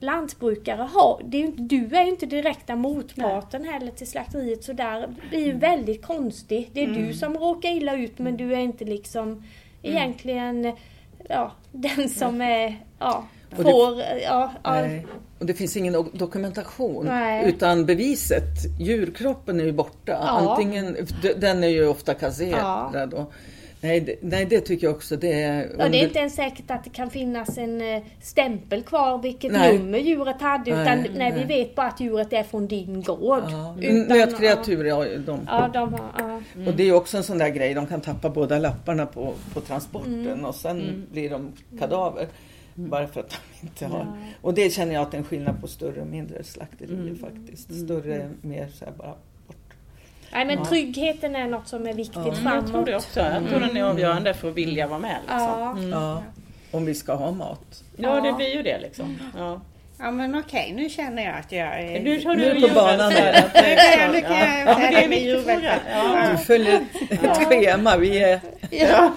lantbrukare 0.00 0.82
har, 0.92 1.20
det 1.24 1.36
är 1.36 1.42
inte, 1.42 1.62
du 1.62 1.96
är 1.96 2.02
ju 2.04 2.10
inte 2.10 2.26
direkta 2.26 2.76
motparten 2.76 3.64
heller 3.64 3.90
till 3.92 4.06
slakteriet 4.06 4.64
så 4.64 4.72
där 4.72 5.08
blir 5.30 5.46
ju 5.46 5.52
väldigt 5.52 6.02
konstigt. 6.06 6.70
Det 6.72 6.84
är 6.84 6.86
du 6.88 7.12
som 7.14 7.38
råkar 7.38 7.68
illa 7.68 7.96
ut 7.96 8.18
men 8.18 8.36
du 8.36 8.52
är 8.54 8.58
inte 8.58 8.84
liksom 8.84 9.42
egentligen 9.82 10.72
ja, 11.28 11.52
den 11.72 12.08
som 12.08 12.40
är, 12.40 12.84
ja, 12.98 13.24
Och 13.50 13.64
det- 13.64 13.70
får, 13.70 13.98
ja, 14.00 14.52
ja, 14.64 14.72
Nej. 14.72 15.06
Och 15.38 15.46
det 15.46 15.54
finns 15.54 15.76
ingen 15.76 15.96
do- 15.96 16.10
dokumentation. 16.18 17.06
Nej. 17.06 17.48
Utan 17.48 17.86
beviset, 17.86 18.80
djurkroppen 18.80 19.60
är 19.60 19.64
ju 19.64 19.72
borta. 19.72 20.12
Ja. 20.12 20.18
Antingen, 20.50 20.96
den 21.36 21.64
är 21.64 21.68
ju 21.68 21.86
ofta 21.88 22.14
kasserad. 22.14 23.14
Och, 23.14 23.32
nej, 23.80 24.00
det, 24.00 24.16
nej, 24.20 24.44
det 24.44 24.60
tycker 24.60 24.86
jag 24.86 24.96
också. 24.96 25.16
Det 25.16 25.42
är, 25.42 25.70
Ja, 25.78 25.88
det 25.88 26.00
är 26.00 26.04
inte 26.06 26.18
ens 26.18 26.34
säkert 26.34 26.70
att 26.70 26.84
det 26.84 26.90
kan 26.90 27.10
finnas 27.10 27.58
en 27.58 27.80
eh, 27.80 28.02
stämpel 28.22 28.82
kvar 28.82 29.18
vilket 29.22 29.52
Nej. 29.52 29.78
nummer 29.78 29.98
djuret 29.98 30.40
hade 30.40 30.70
utan 30.70 30.84
Nej, 30.84 31.10
nej, 31.16 31.32
vi 31.36 31.44
vet 31.44 31.74
bara 31.74 31.86
att 31.86 32.00
djuret 32.00 32.32
är 32.32 32.42
från 32.42 32.66
din 32.66 33.02
gård. 33.02 33.42
Ja, 33.50 33.76
Utan- 33.80 34.18
nötkreatur, 34.18 34.84
ja, 34.84 35.04
de. 35.26 35.40
Ja, 35.46 35.70
de 35.72 35.92
har, 35.94 36.10
ja. 36.18 36.40
Och 36.66 36.74
det 36.76 36.82
är 36.88 36.92
också 36.92 37.16
en 37.16 37.22
sån 37.22 37.38
där 37.38 37.48
grej, 37.48 37.74
de 37.74 37.86
kan 37.86 38.00
tappa 38.00 38.30
båda 38.30 38.58
lapparna 38.58 39.06
på, 39.06 39.34
på 39.54 39.60
transporten 39.60 40.26
Mm. 40.26 40.44
och 40.44 40.54
sen 40.54 41.06
blir 41.12 41.30
de 41.30 41.52
kadaver. 41.78 42.28
Bara 42.74 43.06
för 43.06 43.20
att 43.20 43.30
de 43.60 43.66
inte 43.66 43.86
har... 43.86 44.06
Och 44.42 44.54
det 44.54 44.72
känner 44.72 44.94
jag 44.94 45.02
att 45.02 45.10
det 45.10 45.16
är 45.16 45.18
en 45.18 45.24
skillnad 45.24 45.60
på 45.60 45.66
större 45.66 46.00
och 46.00 46.06
mindre 46.06 46.44
slakterier 46.44 46.94
Mm. 47.00 47.18
faktiskt. 47.18 47.74
Större 47.84 48.30
mer 48.40 48.68
så 48.74 48.84
här 48.84 48.92
bara. 48.98 49.14
Nej 50.32 50.44
men 50.44 50.58
Ja. 50.58 50.64
tryggheten 50.64 51.36
är 51.36 51.46
något 51.46 51.68
som 51.68 51.86
är 51.86 51.94
viktigt 51.94 52.16
Ja. 52.16 52.26
Jag 52.26 52.36
framåt. 52.36 52.70
tror 52.70 52.84
det 52.84 52.96
också. 52.96 53.20
Jag 53.20 53.48
tror 53.48 53.60
den 53.60 53.76
är 53.76 53.82
avgörande 53.82 54.34
för 54.34 54.48
att 54.48 54.54
vilja 54.54 54.86
vara 54.86 54.98
med. 54.98 55.16
Liksom. 55.20 55.90
Ja. 55.92 55.98
Ja, 56.00 56.22
om 56.70 56.84
vi 56.84 56.94
ska 56.94 57.14
ha 57.14 57.30
mat. 57.30 57.82
Ja, 57.96 58.20
det 58.20 58.32
blir 58.32 58.54
ju 58.56 58.62
det 58.62 58.78
liksom. 58.80 59.18
Ja. 59.38 59.60
Ja 60.02 60.10
men 60.10 60.34
okej, 60.38 60.72
nu 60.76 60.88
känner 60.88 61.24
jag 61.24 61.34
att 61.38 61.52
jag 61.52 61.80
är... 61.80 62.00
Nu 62.00 62.18
Nu 62.24 62.34
du 62.36 62.44
är 62.44 62.54
du 62.54 62.60
på 62.68 62.74
banan 62.74 63.10
djurvälfärd, 63.10 63.34
här. 63.34 63.44
att 63.46 63.52
det 63.54 63.60
är 63.60 64.12
Nu 64.12 64.20
kan 64.20 64.38
jag 64.38 64.68
Ja, 64.68 64.90
det 64.90 65.04
är 65.04 65.08
med 65.08 65.22
djurvälfärd. 65.22 65.80
Ja. 65.92 66.28
Du 66.32 66.36
följer 66.38 66.80
ett 67.10 67.36
schema. 67.48 67.96
Vi 67.96 68.22
är... 68.22 68.40
Ja. 68.70 69.12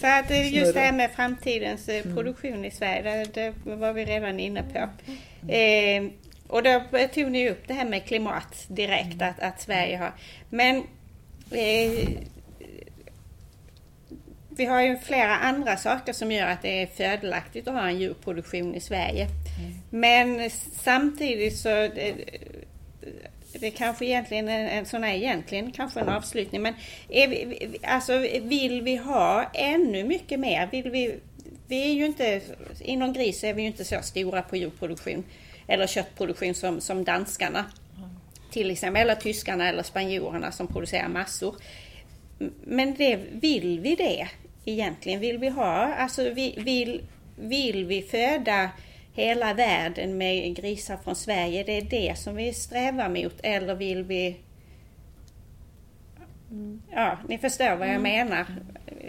Så 0.00 0.06
att 0.06 0.30
eh, 0.30 0.54
just 0.54 0.74
det 0.74 0.80
här 0.80 0.92
med 0.92 1.10
framtidens 1.10 1.88
eh, 1.88 2.02
produktion 2.14 2.64
i 2.64 2.70
Sverige, 2.70 3.24
det, 3.34 3.52
det 3.64 3.74
var 3.76 3.92
vi 3.92 4.04
redan 4.04 4.40
inne 4.40 4.62
på. 4.62 4.88
Och 6.52 6.62
då 6.62 6.82
tog 7.14 7.30
ni 7.30 7.48
upp 7.50 7.68
det 7.68 7.74
här 7.74 7.84
med 7.84 8.04
klimat 8.04 8.64
direkt, 8.68 9.22
att, 9.22 9.40
att 9.40 9.60
Sverige 9.60 9.96
har... 9.96 10.12
Men 10.50 10.76
eh, 11.50 12.08
vi 14.56 14.64
har 14.64 14.82
ju 14.82 14.98
flera 14.98 15.36
andra 15.36 15.76
saker 15.76 16.12
som 16.12 16.32
gör 16.32 16.46
att 16.46 16.62
det 16.62 16.82
är 16.82 16.86
fördelaktigt 16.86 17.68
att 17.68 17.74
ha 17.74 17.88
en 17.88 17.98
djurproduktion 18.00 18.74
i 18.74 18.80
Sverige. 18.80 19.28
Men 19.90 20.50
samtidigt 20.82 21.56
så 21.58 21.68
det, 21.68 22.14
det 23.52 23.70
kanske 23.70 24.04
egentligen 24.06 24.48
en, 24.48 24.66
en 24.68 24.86
sån 24.86 25.02
här 25.02 25.14
egentligen 25.14 25.72
kanske 25.72 26.00
en 26.00 26.08
avslutning 26.08 26.62
men 26.62 26.74
vi- 27.08 27.78
alltså 27.82 28.18
vill 28.42 28.82
vi 28.82 28.96
ha 28.96 29.50
ännu 29.54 30.04
mycket 30.04 30.40
mer? 30.40 30.68
Vill 30.72 30.90
vi, 30.90 31.14
vi 31.68 31.82
är 31.90 31.92
ju 31.94 32.06
inte, 32.06 32.40
inom 32.80 33.12
gris 33.12 33.44
är 33.44 33.54
vi 33.54 33.62
ju 33.62 33.68
inte 33.68 33.84
så 33.84 34.02
stora 34.02 34.42
på 34.42 34.56
djurproduktion 34.56 35.24
eller 35.66 35.86
köttproduktion 35.86 36.54
som, 36.54 36.80
som 36.80 37.04
danskarna 37.04 37.64
till 38.52 38.70
exempel, 38.70 39.02
eller 39.02 39.14
tyskarna 39.14 39.68
eller 39.68 39.82
spanjorerna 39.82 40.52
som 40.52 40.66
producerar 40.66 41.08
massor. 41.08 41.56
Men 42.64 42.94
det, 42.94 43.16
vill 43.32 43.80
vi 43.80 43.94
det 43.94 44.28
egentligen? 44.64 45.20
Vill 45.20 45.38
vi 45.38 45.48
ha, 45.48 45.94
alltså 45.94 46.30
vi, 46.30 46.54
vill, 46.58 47.02
vill 47.36 47.84
vi 47.84 48.02
föda 48.02 48.70
hela 49.14 49.54
världen 49.54 50.18
med 50.18 50.56
grisar 50.56 50.96
från 51.04 51.16
Sverige? 51.16 51.64
Det 51.64 51.76
är 51.76 51.82
det 51.82 52.18
som 52.18 52.36
vi 52.36 52.52
strävar 52.52 53.08
mot 53.08 53.40
eller 53.42 53.74
vill 53.74 54.04
vi 54.04 54.36
Ja, 56.90 57.18
ni 57.28 57.38
förstår 57.38 57.76
vad 57.76 57.88
jag 57.88 58.00
menar. 58.00 58.46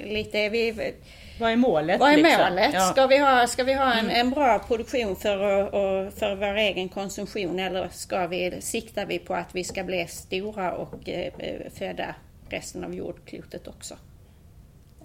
Lite, 0.03 0.49
vi, 0.49 0.93
Vad 1.39 1.51
är 1.51 1.55
målet? 1.55 1.99
vad 1.99 2.13
är 2.13 2.17
liksom? 2.17 2.41
målet? 2.43 2.73
Ja. 2.73 2.79
Ska 2.79 3.07
vi 3.07 3.17
ha, 3.17 3.47
ska 3.47 3.63
vi 3.63 3.73
ha 3.73 3.93
en, 3.93 4.09
en 4.09 4.29
bra 4.29 4.59
produktion 4.59 5.15
för, 5.15 5.65
och, 5.65 6.13
för 6.13 6.35
vår 6.35 6.55
egen 6.55 6.89
konsumtion 6.89 7.59
eller 7.59 7.89
ska 7.89 8.27
vi, 8.27 8.61
siktar 8.61 9.05
vi 9.05 9.19
på 9.19 9.33
att 9.33 9.55
vi 9.55 9.63
ska 9.63 9.83
bli 9.83 10.07
stora 10.07 10.73
och 10.73 11.09
eh, 11.09 11.33
föda 11.75 12.15
resten 12.49 12.83
av 12.83 12.95
jordklotet 12.95 13.67
också? 13.67 13.95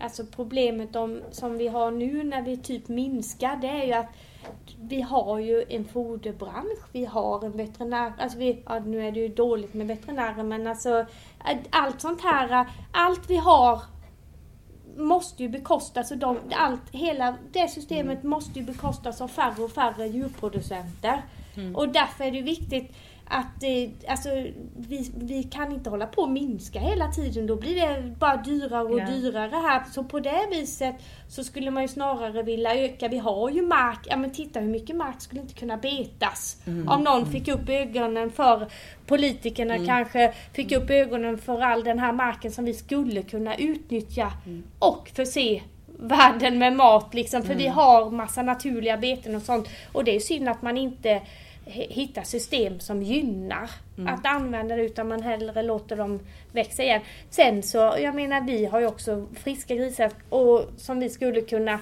Alltså 0.01 0.25
problemet 0.37 0.97
om, 0.97 1.23
som 1.31 1.59
vi 1.59 1.69
har 1.69 1.91
nu 1.91 2.25
när 2.25 2.43
vi 2.43 2.57
typ 2.57 2.89
minskar 2.89 3.57
det 3.57 3.69
är 3.69 3.85
ju 3.85 3.93
att 3.93 4.11
vi 4.81 5.01
har 5.01 5.39
ju 5.39 5.65
en 5.69 5.85
foderbransch, 5.85 6.79
vi 6.93 7.05
har 7.05 7.45
en 7.45 7.57
veterinär, 7.57 8.13
alltså 8.19 8.39
vi, 8.39 8.63
ja, 8.67 8.79
nu 8.79 9.07
är 9.07 9.13
det 9.13 9.21
ju 9.21 9.29
dåligt 9.29 9.75
med 9.75 9.87
veterinärer 9.87 10.43
men 10.43 10.67
alltså 10.67 11.07
allt 11.71 12.01
sånt 12.01 12.23
här, 12.23 12.67
allt 12.93 13.31
vi 13.31 13.37
har 13.37 13.83
måste 14.99 15.43
ju 15.43 15.49
bekostas 15.49 16.11
och 16.11 16.19
de, 16.19 16.39
allt, 16.53 16.91
hela 16.93 17.35
det 17.53 17.69
systemet 17.69 18.23
måste 18.23 18.59
ju 18.59 18.65
bekostas 18.65 19.21
av 19.21 19.29
färre 19.29 19.63
och 19.63 19.71
färre 19.71 20.07
djurproducenter. 20.07 21.23
Och 21.75 21.89
därför 21.89 22.25
är 22.25 22.33
det 22.33 22.43
viktigt 22.43 22.97
att 23.31 23.63
eh, 23.63 24.11
alltså, 24.11 24.29
vi, 24.77 25.11
vi 25.17 25.43
kan 25.43 25.73
inte 25.73 25.91
hålla 25.91 26.07
på 26.07 26.23
och 26.23 26.31
minska 26.31 26.79
hela 26.81 27.09
tiden. 27.09 27.47
Då 27.47 27.57
blir 27.57 27.75
det 27.75 28.03
bara 28.19 28.37
dyrare 28.37 28.85
och 28.85 29.01
Ja. 29.01 29.07
dyrare 29.07 29.57
här. 29.57 29.83
Så 29.93 30.05
på 30.05 30.21
det 30.21 30.47
viset 30.51 30.95
så 31.29 31.45
skulle 31.45 31.71
man 31.71 31.83
ju 31.83 31.89
snarare 31.89 32.43
vilja 32.43 32.75
öka. 32.85 33.09
Vi 33.09 33.19
har 33.19 33.51
ju 33.51 33.63
mark. 33.63 33.99
Ja 34.05 34.17
men 34.17 34.31
titta 34.31 34.61
hur 34.61 34.69
mycket 34.69 34.97
mark 34.97 35.21
skulle 35.21 35.41
inte 35.41 35.55
kunna 35.55 35.77
betas. 35.77 36.57
Om 36.89 37.03
någon 37.05 37.27
fick 37.27 37.49
upp 37.49 37.69
ögonen 37.69 38.31
för 38.31 38.67
politikerna 39.07 39.87
kanske 39.87 40.33
fick 40.53 40.73
upp 40.73 40.91
ögonen 40.91 41.39
för 41.39 41.61
all 41.61 41.85
den 41.85 41.99
här 41.99 42.13
marken 42.13 42.51
som 42.53 42.65
vi 42.65 42.75
skulle 42.75 43.23
kunna 43.23 43.57
utnyttja 43.57 44.33
och 44.79 45.11
förse 45.15 45.63
världen 45.99 46.59
med 46.59 46.73
mat 46.77 47.15
liksom. 47.15 47.43
För 47.43 47.55
vi 47.55 47.67
har 47.67 48.11
massa 48.11 48.43
naturliga 48.43 48.97
beten 48.97 49.35
och 49.35 49.43
sånt. 49.43 49.69
Och 49.93 50.05
det 50.05 50.17
är 50.17 50.21
synd 50.21 50.49
att 50.49 50.63
man 50.63 50.77
inte 50.77 51.21
h- 51.69 51.87
hittar 51.91 52.23
system 52.23 52.81
som 52.81 53.03
gynnar 53.03 53.71
att 54.09 54.27
använda 54.27 54.77
det 54.77 54.83
utan 54.83 55.09
man 55.09 55.23
hellre 55.23 55.63
låter 55.63 55.97
dem 55.97 56.21
växa 56.53 56.83
igen. 56.83 57.01
Sen 57.31 57.63
så, 57.63 57.79
jag 57.79 58.15
menar 58.15 58.41
vi 58.41 58.65
har 58.67 58.81
ju 58.81 58.87
också 58.87 59.27
friska 59.35 59.75
grisar 59.75 60.11
och 60.29 60.65
som 60.77 61.01
vi 61.01 61.09
skulle 61.11 61.41
kunna 61.41 61.79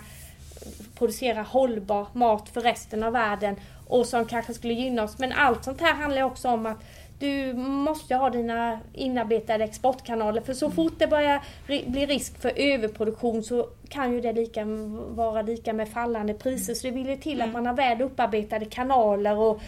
producera 0.98 1.42
hållbar 1.42 2.06
mat 2.12 2.48
för 2.48 2.60
resten 2.60 3.02
av 3.02 3.12
världen 3.12 3.56
och 3.88 4.06
som 4.06 4.24
kanske 4.24 4.54
skulle 4.54 4.74
gynna 4.74 5.02
oss. 5.02 5.18
Men 5.18 5.32
allt 5.32 5.64
sånt 5.64 5.80
här 5.80 5.94
handlar 5.94 6.22
också 6.22 6.48
om 6.48 6.66
att 6.66 6.78
du 7.18 7.54
måste 7.54 8.14
ha 8.14 8.30
dina 8.30 8.80
inarbetade 8.92 9.64
exportkanaler 9.64 10.40
för 10.40 10.54
så 10.54 10.70
fort 10.70 10.92
det 10.98 11.06
börjar 11.06 11.42
bli 11.66 12.06
risk 12.06 12.40
för 12.40 12.52
överproduktion 12.56 13.42
så 13.42 13.68
kan 13.88 14.12
ju 14.12 14.20
det 14.20 14.32
lika 14.32 14.64
vara 15.08 15.42
lika 15.42 15.72
med 15.72 15.88
fallande 15.88 16.34
priser. 16.34 16.74
Så 16.74 16.86
det 16.86 16.92
vill 16.92 17.08
ju 17.08 17.16
till 17.16 17.42
att 17.42 17.52
man 17.52 17.66
har 17.66 17.74
väl 17.74 18.02
upparbetade 18.02 18.64
kanaler 18.64 19.36
och 19.36 19.60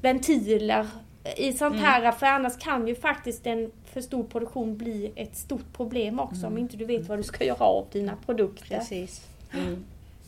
ventiler. 0.00 0.86
I 1.36 1.52
sånt 1.52 1.80
här 1.80 2.12
för 2.12 2.26
annars 2.26 2.58
kan 2.58 2.88
ju 2.88 2.94
faktiskt 2.94 3.46
en 3.46 3.70
för 3.92 4.00
stor 4.00 4.24
produktion 4.24 4.76
bli 4.76 5.12
ett 5.16 5.36
stort 5.36 5.72
problem 5.72 6.20
också 6.20 6.46
om 6.46 6.58
inte 6.58 6.76
du 6.76 6.84
vet 6.84 7.08
vad 7.08 7.18
du 7.18 7.22
ska 7.22 7.44
göra 7.44 7.64
av 7.64 7.86
dina 7.92 8.16
produkter. 8.26 8.66
Precis. 8.66 9.26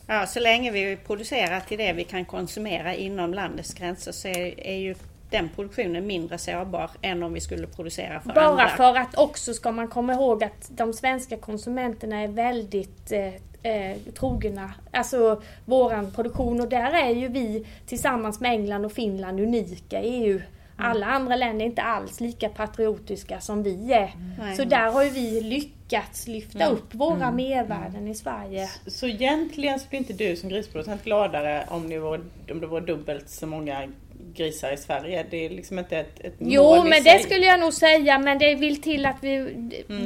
Ja, 0.07 0.27
så 0.27 0.39
länge 0.39 0.71
vi 0.71 0.97
producerar 1.07 1.59
till 1.59 1.77
det 1.77 1.93
vi 1.93 2.03
kan 2.03 2.25
konsumera 2.25 2.95
inom 2.95 3.33
landets 3.33 3.73
gränser 3.73 4.11
så 4.11 4.27
är, 4.27 4.67
är 4.67 4.77
ju 4.77 4.95
den 5.29 5.49
produktionen 5.49 6.07
mindre 6.07 6.37
sårbar 6.37 6.91
än 7.01 7.23
om 7.23 7.33
vi 7.33 7.41
skulle 7.41 7.67
producera 7.67 8.21
för 8.21 8.33
Bara 8.33 8.45
andra. 8.45 8.67
för 8.67 8.97
att 8.97 9.17
också 9.17 9.53
ska 9.53 9.71
man 9.71 9.87
komma 9.87 10.13
ihåg 10.13 10.43
att 10.43 10.69
de 10.69 10.93
svenska 10.93 11.37
konsumenterna 11.37 12.21
är 12.21 12.27
väldigt 12.27 13.11
eh, 13.11 13.33
eh, 13.73 13.97
trogna, 14.19 14.73
alltså 14.91 15.41
våran 15.65 16.11
produktion 16.11 16.61
och 16.61 16.69
där 16.69 16.91
är 16.91 17.09
ju 17.09 17.27
vi 17.27 17.67
tillsammans 17.85 18.39
med 18.39 18.51
England 18.51 18.85
och 18.85 18.91
Finland 18.91 19.39
unika 19.39 20.01
i 20.01 20.25
EU. 20.25 20.41
Alla 20.81 21.05
andra 21.05 21.35
länder 21.35 21.65
är 21.65 21.69
inte 21.69 21.81
alls 21.81 22.19
lika 22.19 22.49
patriotiska 22.49 23.39
som 23.39 23.63
vi 23.63 23.93
är. 23.93 24.13
Nej. 24.39 24.55
Så 24.55 24.63
där 24.63 24.91
har 24.91 25.03
ju 25.03 25.09
vi 25.09 25.41
lyckats 25.41 26.27
lyfta 26.27 26.65
upp 26.65 26.93
våra 26.95 27.31
mervärden 27.31 28.07
i 28.07 28.15
Sverige. 28.15 28.69
Så 28.87 29.07
egentligen 29.07 29.79
skulle 29.79 29.97
inte 29.97 30.13
du 30.13 30.35
som 30.35 30.49
grisproducent 30.49 31.03
gladare 31.03 31.65
om, 31.67 31.87
ni 31.87 31.97
var, 31.97 32.21
om 32.51 32.59
det 32.59 32.67
var 32.67 32.81
dubbelt 32.81 33.29
så 33.29 33.47
många 33.47 33.87
grisar 34.33 34.71
i 34.71 34.77
Sverige? 34.77 35.25
Det 35.29 35.45
är 35.45 35.49
liksom 35.49 35.79
inte 35.79 35.97
ett, 35.97 36.19
ett 36.19 36.35
Jo, 36.39 36.63
mål 36.63 36.87
i 36.87 36.89
men 36.89 37.03
det 37.03 37.19
skulle 37.19 37.45
jag 37.45 37.59
nog 37.59 37.73
säga, 37.73 38.19
men 38.19 38.37
det 38.37 38.55
vill 38.55 38.81
till 38.81 39.05
att 39.05 39.17
vi... 39.21 39.53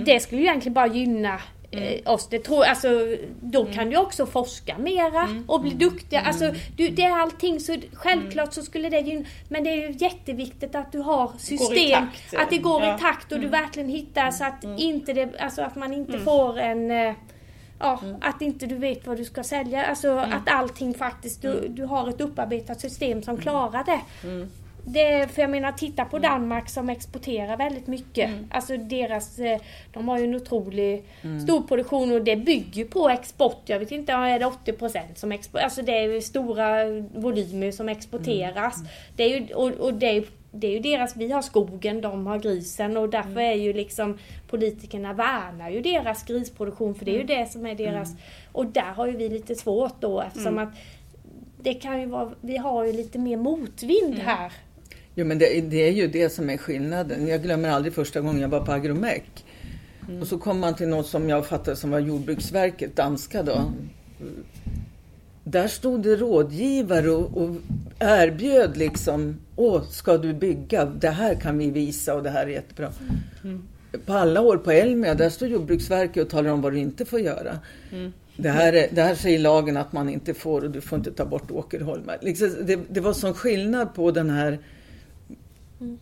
Det 0.06 0.20
skulle 0.20 0.42
ju 0.42 0.48
egentligen 0.48 0.74
bara 0.74 0.88
gynna 0.88 1.42
eh, 1.72 2.12
oss. 2.14 2.28
Det 2.30 2.40
tror, 2.40 2.64
alltså, 2.64 2.90
då 3.42 3.66
kan 3.66 3.90
du 3.90 3.98
också 3.98 4.26
forska 4.26 4.78
mera 4.78 5.30
och 5.48 5.62
bli 5.62 5.72
duktiga. 5.72 6.22
Alltså, 6.22 6.54
du, 6.78 6.90
det 6.90 7.04
är 7.04 7.20
allting, 7.20 7.60
så 7.60 7.76
självklart 7.94 8.54
så 8.54 8.62
skulle 8.62 8.90
det 8.90 9.00
gynna. 9.00 9.26
Men 9.50 9.64
det 9.64 9.70
är 9.70 9.76
ju 9.76 9.96
jätteviktigt 9.98 10.76
att 10.76 10.92
du 10.92 11.00
har 11.00 11.32
system, 11.38 12.08
att 12.38 12.50
det 12.50 12.58
går 12.58 12.84
i 12.84 13.00
takt 13.00 13.32
och 13.32 13.40
du 13.40 13.48
verkligen 13.48 13.90
hittar 13.90 14.32
så 14.32 14.44
att, 14.44 14.64
inte 14.78 15.14
det, 15.14 15.30
alltså, 15.40 15.62
att 15.62 15.76
man 15.76 15.94
inte 15.94 16.20
får 16.20 16.60
en... 16.60 17.16
Ja, 17.84 18.00
att 18.22 18.42
inte 18.42 18.66
du 18.66 18.76
vet 18.76 19.08
vad 19.08 19.18
du 19.18 19.26
ska 19.26 19.44
sälja. 19.44 19.86
Alltså 19.86 20.18
att 20.18 20.50
allting 20.50 20.94
faktiskt, 20.94 21.42
du, 21.42 21.68
du 21.68 21.84
har 21.84 22.10
ett 22.10 22.22
upparbetat 22.22 22.82
system 22.82 23.24
som 23.24 23.38
klarar 23.38 23.84
det. 23.84 24.02
Det, 24.86 25.28
för 25.32 25.42
jag 25.42 25.52
menar, 25.52 25.72
titta 25.72 26.06
på 26.06 26.20
Danmark 26.20 26.70
som 26.70 26.90
exporterar 26.90 27.58
väldigt 27.58 27.88
mycket. 27.88 28.30
Alltså 28.52 28.78
deras, 28.78 29.40
eh, 29.40 29.60
de 29.94 30.08
har 30.08 30.18
ju 30.18 30.24
en 30.24 30.36
otrolig 30.36 31.04
stor 31.44 31.62
produktion 31.62 32.12
och 32.12 32.24
det 32.24 32.36
bygger 32.36 32.86
på 32.86 33.10
export. 33.10 33.62
Jag 33.66 33.80
vet 33.80 33.92
inte, 33.92 34.12
är 34.12 34.40
det 34.40 34.46
80% 34.46 35.00
som 35.16 35.32
exporteras? 35.32 35.64
Alltså 35.64 35.82
det 35.82 35.98
är 35.98 36.14
ju 36.14 36.22
stora 36.22 36.86
volymer 37.16 37.72
som 37.72 37.90
exporteras. 37.90 38.76
Det 39.16 39.24
är 39.24 39.40
ju, 39.40 39.54
och, 39.54 39.72
och 39.72 39.94
det 39.94 40.06
är, 40.18 40.26
det 40.52 40.68
är 40.68 40.72
ju 40.72 40.80
deras, 40.80 41.16
vi 41.16 41.32
har 41.32 41.42
skogen, 41.42 42.02
de 42.02 42.28
har 42.28 42.40
grisen 42.40 42.98
och 42.98 43.10
därför 43.10 43.40
är 43.40 43.54
ju 43.54 43.74
liksom 43.74 44.18
politikerna 44.48 45.14
värnar 45.14 45.70
ju 45.70 45.82
deras 45.82 46.24
grisproduktion 46.24 46.96
för 46.96 47.06
det 47.06 47.12
är 47.12 47.18
ju 47.18 47.24
det 47.24 47.52
som 47.52 47.66
är 47.66 47.76
deras. 47.76 48.10
Och 48.52 48.66
där 48.66 48.82
har 48.82 49.08
ju 49.08 49.18
vi 49.18 49.30
lite 49.30 49.56
svårt 49.56 50.02
då 50.02 50.22
eftersom 50.22 50.58
att 50.58 50.70
det 51.64 51.74
kan 51.74 52.00
ju 52.00 52.06
vara, 52.06 52.32
vi 52.42 52.58
har 52.58 52.86
ju 52.86 52.94
lite 52.94 53.20
mer 53.20 53.38
motvind 53.38 54.16
här. 54.16 54.52
Jo, 55.16 55.26
men 55.26 55.38
det, 55.38 55.62
det 55.62 55.88
är 55.88 55.92
ju 55.92 56.08
det 56.08 56.30
som 56.30 56.50
är 56.50 56.58
skillnaden. 56.58 57.28
Jag 57.28 57.44
glömmer 57.44 57.70
aldrig 57.70 57.94
första 57.94 58.22
gången 58.22 58.42
jag 58.42 58.50
var 58.50 58.66
på 58.66 58.72
Agromec. 58.72 59.22
Och 60.22 60.28
så 60.28 60.38
kom 60.38 60.60
man 60.60 60.76
till 60.76 60.88
något 60.88 61.08
som 61.08 61.30
jag 61.30 61.46
fattade 61.46 61.78
som 61.78 61.92
var 61.92 62.00
Jordbruksverket, 62.00 62.96
danska 62.96 63.44
då. 63.44 63.74
Där 65.44 65.68
stod 65.68 66.04
det 66.04 66.16
rådgivare 66.16 67.12
och, 67.12 67.38
och 67.38 67.56
erbjöd 68.00 68.78
liksom, 68.78 69.36
åh, 69.56 69.84
ska 69.90 70.18
du 70.18 70.34
bygga? 70.34 70.86
Det 70.86 71.10
här 71.10 71.36
kan 71.36 71.58
vi 71.58 71.70
visa 71.70 72.16
och 72.16 72.24
det 72.24 72.30
här 72.30 72.44
är 72.44 72.50
jättebra. 72.50 72.92
På 74.06 74.14
alla 74.14 74.42
år 74.42 74.58
på 74.58 74.72
Elmia, 74.72 75.14
där 75.16 75.30
står 75.30 75.48
Jordbruksverket 75.48 76.24
och 76.24 76.30
talar 76.30 76.52
om 76.52 76.62
vad 76.62 76.74
du 76.74 76.80
inte 76.80 77.06
får 77.06 77.20
göra. 77.20 77.60
Det, 78.38 78.50
här 78.50 78.74
är, 78.74 78.88
det 78.92 79.02
här 79.02 79.16
säger 79.16 79.40
lagen 79.40 79.78
att 79.78 79.94
man 79.94 80.10
inte 80.10 80.34
får 80.34 80.64
och 80.64 80.72
du 80.72 80.82
får 80.82 80.98
inte 80.98 81.12
ta 81.12 81.26
bort 81.26 81.52
åkerholmar. 81.52 82.18
Liksom, 82.22 82.56
det, 82.62 82.80
det 82.90 83.00
var 83.00 83.14
sån 83.14 83.34
skillnad 83.34 83.96
på 83.96 84.12
den 84.12 84.30
här 84.30 84.60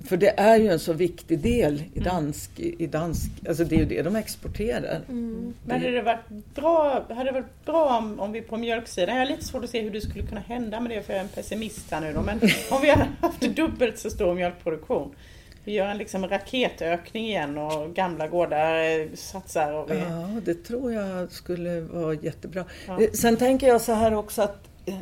för 0.05 0.17
det 0.17 0.39
är 0.39 0.59
ju 0.59 0.67
en 0.67 0.79
så 0.79 0.93
viktig 0.93 1.39
del 1.39 1.83
i 1.93 1.99
dansk, 1.99 2.59
i 2.59 2.87
dansk 2.87 3.31
alltså 3.47 3.63
det 3.63 3.75
är 3.75 3.79
ju 3.79 3.85
det 3.85 4.01
de 4.01 4.15
exporterar. 4.15 5.01
Men 5.07 5.51
hade 5.67 5.91
det 5.91 6.01
varit 6.01 6.55
bra, 6.55 7.05
hade 7.09 7.23
det 7.23 7.31
varit 7.31 7.65
bra 7.65 7.97
om, 7.97 8.19
om 8.19 8.31
vi 8.31 8.41
på 8.41 8.57
mjölksidan, 8.57 9.15
jag 9.15 9.25
har 9.25 9.31
lite 9.31 9.45
svårt 9.45 9.63
att 9.63 9.69
se 9.69 9.81
hur 9.81 9.91
det 9.91 10.01
skulle 10.01 10.23
kunna 10.25 10.41
hända 10.41 10.79
med 10.79 10.91
det 10.91 11.01
för 11.01 11.13
jag 11.13 11.19
är 11.19 11.23
en 11.23 11.29
pessimist 11.29 11.91
här 11.91 12.01
nu 12.01 12.13
då, 12.13 12.21
men 12.21 12.39
om 12.71 12.81
vi 12.81 12.89
hade 12.89 13.07
haft 13.21 13.41
dubbelt 13.41 13.97
så 13.99 14.09
stor 14.09 14.35
mjölkproduktion. 14.35 15.15
Vi 15.63 15.73
gör 15.73 15.87
en 15.87 15.97
liksom 15.97 16.27
raketökning 16.27 17.25
igen 17.25 17.57
och 17.57 17.93
gamla 17.93 18.27
gårdar 18.27 18.99
eh, 18.99 19.07
satsar 19.13 19.73
och 19.73 19.91
vi... 19.91 19.97
Ja, 19.99 20.29
det 20.45 20.63
tror 20.63 20.93
jag 20.93 21.31
skulle 21.31 21.81
vara 21.81 22.13
jättebra. 22.13 22.65
Ja. 22.87 23.01
Eh, 23.01 23.11
Sen 23.11 23.37
tänker 23.37 23.67
jag 23.67 23.81
så 23.81 23.93
här 23.93 24.13
också 24.13 24.41
att 24.41 24.67
eh, 24.85 24.95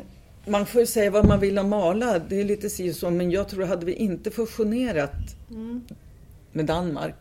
man 0.50 0.66
får 0.66 0.80
ju 0.80 0.86
säga 0.86 1.10
vad 1.10 1.26
man 1.26 1.40
vill 1.40 1.58
om 1.58 1.68
Mala, 1.68 2.18
det 2.18 2.40
är 2.40 2.44
lite 2.44 2.70
si 2.70 2.92
så, 2.92 3.10
men 3.10 3.30
jag 3.30 3.48
tror 3.48 3.64
hade 3.64 3.86
vi 3.86 3.92
inte 3.92 4.30
fusionerat 4.30 5.36
med 6.52 6.66
Danmark, 6.66 7.14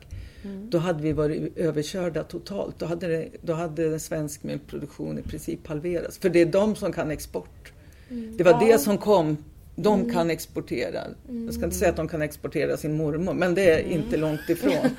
då 0.70 0.78
hade 0.78 1.04
vi 1.04 1.14
varit 1.14 1.58
överkörda 1.58 2.24
totalt. 2.24 2.80
Då 2.80 2.86
hade, 2.86 3.08
det, 3.08 3.28
då 3.42 3.54
hade 3.54 4.00
svensk 4.00 4.44
mjölkproduktion 4.44 5.20
i 5.20 5.22
princip 5.22 5.68
halverats. 5.68 6.18
För 6.18 6.30
det 6.30 6.40
är 6.40 6.46
de 6.46 6.76
som 6.76 6.94
kan 6.94 7.12
export. 7.12 7.72
Det 8.10 8.44
var 8.44 8.66
det 8.66 8.78
som 8.78 8.98
kom. 8.98 9.38
De 9.76 10.12
kan 10.12 10.30
exportera. 10.30 11.04
Jag 11.46 11.54
ska 11.54 11.66
inte 11.66 11.76
säga 11.76 11.90
att 11.90 11.98
de 11.98 12.08
kan 12.08 12.22
exportera 12.22 12.78
sin 12.78 12.98
mormor, 12.98 13.34
men 13.34 13.56
det 13.56 13.72
är 13.72 13.80
inte 13.80 14.18
långt 14.18 14.50
ifrån. 14.50 14.74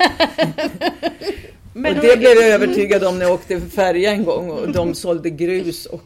Men 1.73 1.97
och 1.97 2.03
det 2.05 2.17
blev 2.17 2.31
jag 2.31 2.49
övertygad 2.49 3.05
om 3.05 3.19
när 3.19 3.25
jag 3.27 3.35
åkte 3.35 3.61
färja 3.61 4.11
en 4.13 4.25
gång 4.25 4.51
och 4.51 4.73
de 4.73 4.95
sålde 4.95 5.31
grus 5.31 5.87
och 5.87 6.05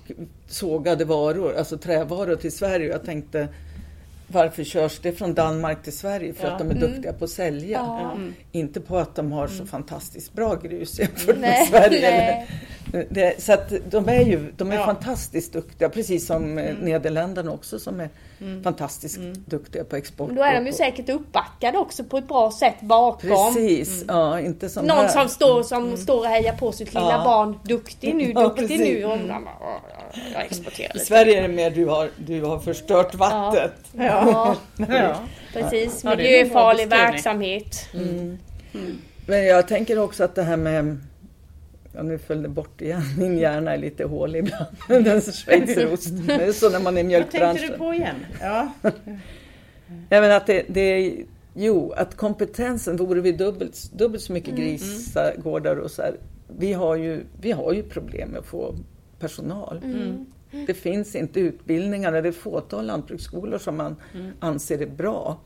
sågade 0.49 1.05
varor, 1.05 1.55
alltså 1.57 1.79
trävaror 1.79 2.37
till 2.37 2.53
Sverige. 2.53 2.89
Jag 2.89 3.05
tänkte, 3.05 3.49
varför 4.27 4.65
körs 4.65 4.99
det 4.99 5.13
från 5.13 5.35
Danmark 5.35 5.83
till 5.83 5.93
Sverige? 5.93 6.33
För 6.35 6.47
Ja. 6.47 6.53
att 6.53 6.59
de 6.59 6.71
är 6.71 6.75
duktiga 6.75 7.13
på 7.13 7.25
att 7.25 7.31
sälja. 7.31 7.79
Ja. 7.79 8.17
Inte 8.53 8.81
på 8.81 8.99
att 8.99 9.17
de 9.17 9.33
har 9.33 9.49
så 9.49 9.67
fantastiskt 9.67 10.33
bra 10.33 10.55
grus 10.55 10.99
jämfört 10.99 11.39
med 11.39 11.67
Sverige. 11.69 12.11
nej. 12.11 13.07
Det, 13.11 13.43
så 13.43 13.53
att 13.53 13.73
de 13.91 14.09
är 14.09 14.25
ju 14.25 14.53
de 14.57 14.71
är 14.73 14.77
Ja. 14.77 14.85
fantastiskt 14.87 15.53
duktiga, 15.53 15.89
precis 15.89 16.27
som 16.27 16.59
mm. 16.59 16.77
Nederländerna 16.77 17.53
också 17.53 17.79
som 17.79 18.01
är 18.01 18.09
fantastiskt 18.65 19.19
duktiga 19.47 19.85
på 19.85 19.97
export. 19.97 20.27
Men 20.27 20.37
då 20.37 20.43
är 20.43 20.55
de 20.55 20.67
ju 20.67 20.71
på- 20.73 20.77
säkert 20.77 21.09
uppbackade 21.09 21.79
också 21.79 22.05
på 22.05 22.19
ett 22.19 22.29
bra 22.29 22.51
sätt 22.53 22.81
bakom. 22.81 23.31
Precis, 23.55 24.05
ja, 24.09 24.41
inte 24.41 24.69
som 24.69 24.87
Någon 24.87 24.97
här. 24.99 25.09
som 25.09 25.29
står, 25.29 25.63
som 25.63 25.97
står 25.97 26.19
och 26.19 26.27
hejar 26.27 26.53
på 26.53 26.73
sitt 26.73 26.95
lilla 26.95 27.11
Ja. 27.11 27.25
barn. 27.25 27.59
Duktig 27.65 28.15
nu, 28.15 28.33
Ja, 28.35 28.41
duktig 28.43 28.69
precis. 28.69 28.87
nu. 28.87 29.05
Och 29.05 29.13
"Åh, 29.13 29.77
jag 30.33 30.43
exporterar 30.45 30.97
I. 30.97 30.99
Sverige 30.99 31.39
är 31.39 31.43
det 31.43 31.55
mer 31.55 31.71
du 31.71 31.87
har, 31.87 32.11
du 32.27 32.43
har 32.43 32.59
förstört 32.59 33.15
vattnet. 33.15 33.73
Ja, 33.93 34.57
Ja. 34.77 35.15
precis. 35.53 36.05
Ja, 36.05 36.15
det 36.17 36.39
är 36.39 36.43
en 36.45 36.49
bra 36.49 36.73
Miljöfarlig 36.73 36.89
verksamhet. 36.89 37.89
Men 39.27 39.45
jag 39.47 39.69
tänker 39.69 39.99
också 39.99 40.25
att 40.25 40.35
det 40.35 40.43
här 40.43 40.57
med 40.57 40.99
Ja, 41.95 42.03
nu 42.03 42.19
föll 42.19 42.43
det 42.43 42.49
bort 42.49 42.81
igen. 42.81 43.03
Min 43.19 43.39
hjärna 43.39 43.73
är 43.73 43.79
lite 43.79 44.05
hålig 44.05 44.39
ibland. 44.39 44.67
Den 45.05 45.21
schweizerost. 45.21 46.09
Det 46.27 46.33
är 46.33 46.53
så 46.53 46.71
när 46.71 46.81
man 46.81 46.99
är 46.99 47.01
i 47.01 47.05
Vad 47.05 47.31
tänkte 47.31 47.39
du 47.39 47.45
mjölkbranschen. 47.45 47.79
på 47.79 47.95
igen? 47.95 48.17
Ja. 48.41 48.73
Jag 50.09 50.21
menar 50.21 50.37
att 50.37 50.47
det, 50.47 50.65
det 50.69 50.81
är, 50.81 51.25
jo, 51.55 51.93
att 51.93 52.17
kompetensen, 52.17 52.97
vore 52.97 53.21
vi 53.21 53.33
dubbelt, 53.33 53.93
dubbelt 53.93 54.23
så 54.23 54.33
mycket 54.33 54.55
grisgårdar 54.55 55.77
och 55.77 55.91
så 55.91 56.03
här. 56.03 56.17
Vi 56.59 56.73
har, 56.73 56.97
ju, 56.97 57.25
vi 57.41 57.53
har 57.53 57.73
ju 57.73 57.83
problem 57.83 58.29
med 58.29 58.39
att 58.39 58.47
få 58.47 58.75
personal. 59.19 59.81
Det 60.67 60.75
finns 60.75 61.15
inte 61.15 61.41
utbildningar, 61.41 62.13
det 62.13 62.29
är 62.29 62.33
fåtal 62.33 62.87
lantbruksskolor 62.87 63.59
som 63.59 63.77
man 63.77 63.97
anser 64.41 64.83
är 64.83 64.87
bra. 64.87 65.39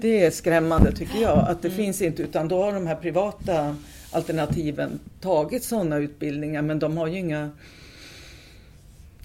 Det 0.00 0.24
är 0.24 0.30
skrämmande 0.30 0.92
tycker 0.92 1.22
jag, 1.22 1.38
att 1.38 1.62
det 1.62 1.70
finns 1.70 2.02
inte, 2.02 2.22
utan 2.22 2.48
då 2.48 2.62
har 2.62 2.72
de 2.72 2.86
här 2.86 2.96
privata 2.96 3.76
alternativen 4.14 5.00
tagit 5.20 5.64
sådana 5.64 5.96
utbildningar, 5.96 6.62
men 6.62 6.78
de 6.78 6.96
har 6.96 7.06
ju 7.06 7.18
inga 7.18 7.50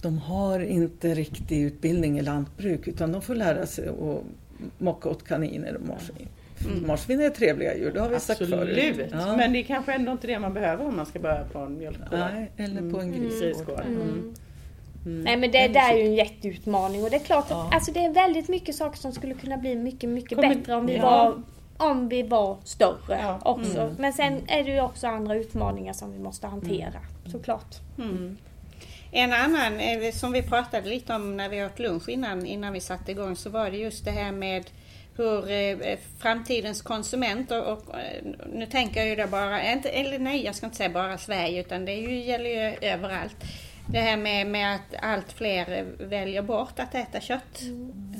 de 0.02 0.18
har 0.18 0.60
inte 0.60 1.14
riktig 1.16 1.62
utbildning 1.62 2.20
i 2.20 2.22
lantbruk 2.22 2.88
utan 2.88 3.12
de 3.12 3.22
får 3.22 3.36
lära 3.36 3.66
sig 3.66 3.88
att 3.88 4.24
mocka 4.78 5.10
åt 5.10 5.28
kaniner 5.28 5.76
och 5.76 5.88
marsvin. 5.88 6.28
Marsvin 6.86 7.22
är 7.22 7.30
trevliga 7.30 7.78
djur, 7.78 7.92
det 7.94 8.00
har 8.00 8.10
vi 8.10 8.20
sagt 8.20 8.38
förut. 8.38 8.54
Absolut. 8.54 9.12
Ja. 9.12 9.38
Men 9.38 9.54
det 9.54 9.60
är 9.60 9.64
kanske 9.64 9.94
ändå 9.94 10.12
inte 10.12 10.28
det 10.28 10.40
man 10.40 10.54
behöver 10.54 10.86
om 10.88 10.96
man 10.96 11.06
ska 11.06 11.20
börja 11.20 11.44
på 11.52 11.60
en 11.60 11.78
mjölkgård. 11.78 12.08
Nej, 12.12 12.52
eller 12.58 12.92
på 12.92 13.00
en 13.00 13.12
grisgård. 13.12 13.42
Grisgård. 13.42 13.80
Mm. 13.86 14.34
Nej 15.24 15.38
men 15.38 15.52
det 15.52 15.68
där 15.68 15.94
är 15.94 15.98
ju 15.98 16.04
en 16.06 16.16
jätteutmaning 16.16 17.04
och 17.04 17.10
det 17.10 17.16
är 17.16 17.20
klart 17.20 17.44
att 17.46 17.50
Ja. 17.52 17.70
alltså, 17.74 17.92
det 17.92 18.00
är 18.06 18.14
väldigt 18.14 18.48
mycket 18.50 18.76
saker 18.76 18.98
som 19.00 19.12
skulle 19.12 19.34
kunna 19.34 19.58
bli 19.58 19.76
mycket, 19.76 20.10
mycket 20.10 20.36
Kommer- 20.38 20.56
bättre 20.56 20.76
om 20.76 20.86
vi, 20.86 20.96
ja. 20.96 21.02
var, 21.02 21.42
om 21.80 22.10
vi 22.10 22.24
var 22.24 22.58
större 22.64 23.20
Ja. 23.22 23.40
också. 23.46 23.96
Men 24.00 24.14
sen 24.14 24.42
är 24.48 24.64
det 24.64 24.72
ju 24.72 24.82
också 24.82 25.08
andra 25.08 25.36
utmaningar 25.36 25.94
som 25.94 26.12
vi 26.12 26.20
måste 26.20 26.48
hantera 26.48 27.00
såklart. 27.32 27.76
En 29.12 29.34
annan 29.34 29.80
som 30.14 30.32
vi 30.32 30.44
pratade 30.44 30.90
lite 30.90 31.14
om 31.16 31.38
när 31.38 31.50
vi 31.50 31.66
åt 31.66 31.80
lunch 31.80 32.10
innan, 32.10 32.46
innan 32.46 32.74
vi 32.74 32.80
satte 32.80 33.12
igång 33.12 33.36
så 33.36 33.50
var 33.50 33.72
det 33.72 33.78
just 33.78 34.06
det 34.06 34.12
här 34.12 34.32
med 34.32 34.66
hur 35.18 35.52
eh, 35.52 35.98
framtidens 36.20 36.82
konsument 36.82 37.52
och, 37.52 37.64
och 37.68 38.00
eh, 38.00 38.24
nu 38.54 38.66
tänker 38.66 39.00
jag 39.00 39.10
ju 39.10 39.16
då 39.16 39.28
bara, 39.28 39.72
inte, 39.74 39.90
eller 39.90 40.20
nej 40.20 40.46
jag 40.46 40.56
ska 40.56 40.66
inte 40.66 40.78
säga 40.78 40.90
bara 40.90 41.18
Sverige 41.18 41.60
utan 41.62 41.86
det 41.86 41.94
ju, 41.94 42.20
gäller 42.24 42.50
ju 42.50 42.78
överallt. 42.82 43.36
Det 43.92 44.00
här 44.00 44.18
med, 44.18 44.48
med 44.48 44.76
att 44.76 45.04
allt 45.04 45.32
fler 45.32 45.86
väljer 46.00 46.42
bort 46.42 46.80
att 46.80 46.96
äta 46.96 47.20
kött. 47.20 47.62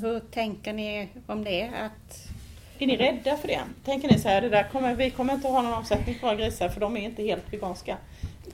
Hur 0.02 0.20
tänker 0.20 0.74
ni 0.74 1.08
om 1.28 1.44
det? 1.44 1.64
Att, 1.64 2.29
Är 2.80 2.88
ni 2.88 2.98
rädda 2.98 3.38
för 3.38 3.48
det? 3.48 3.60
Tänker 3.86 4.08
ni 4.08 4.20
så 4.20 4.30
här, 4.30 4.42
det 4.42 4.50
där 4.50 4.70
kommer, 4.72 4.96
vi 4.96 5.10
kommer 5.10 5.34
inte 5.34 5.48
ha 5.48 5.62
någon 5.62 5.74
omsättning 5.74 6.16
på 6.20 6.26
våra 6.28 6.36
grisar 6.36 6.70
för 6.70 6.80
de 6.82 6.98
är 6.98 7.02
inte 7.02 7.24
helt 7.24 7.54
veganska. 7.54 7.98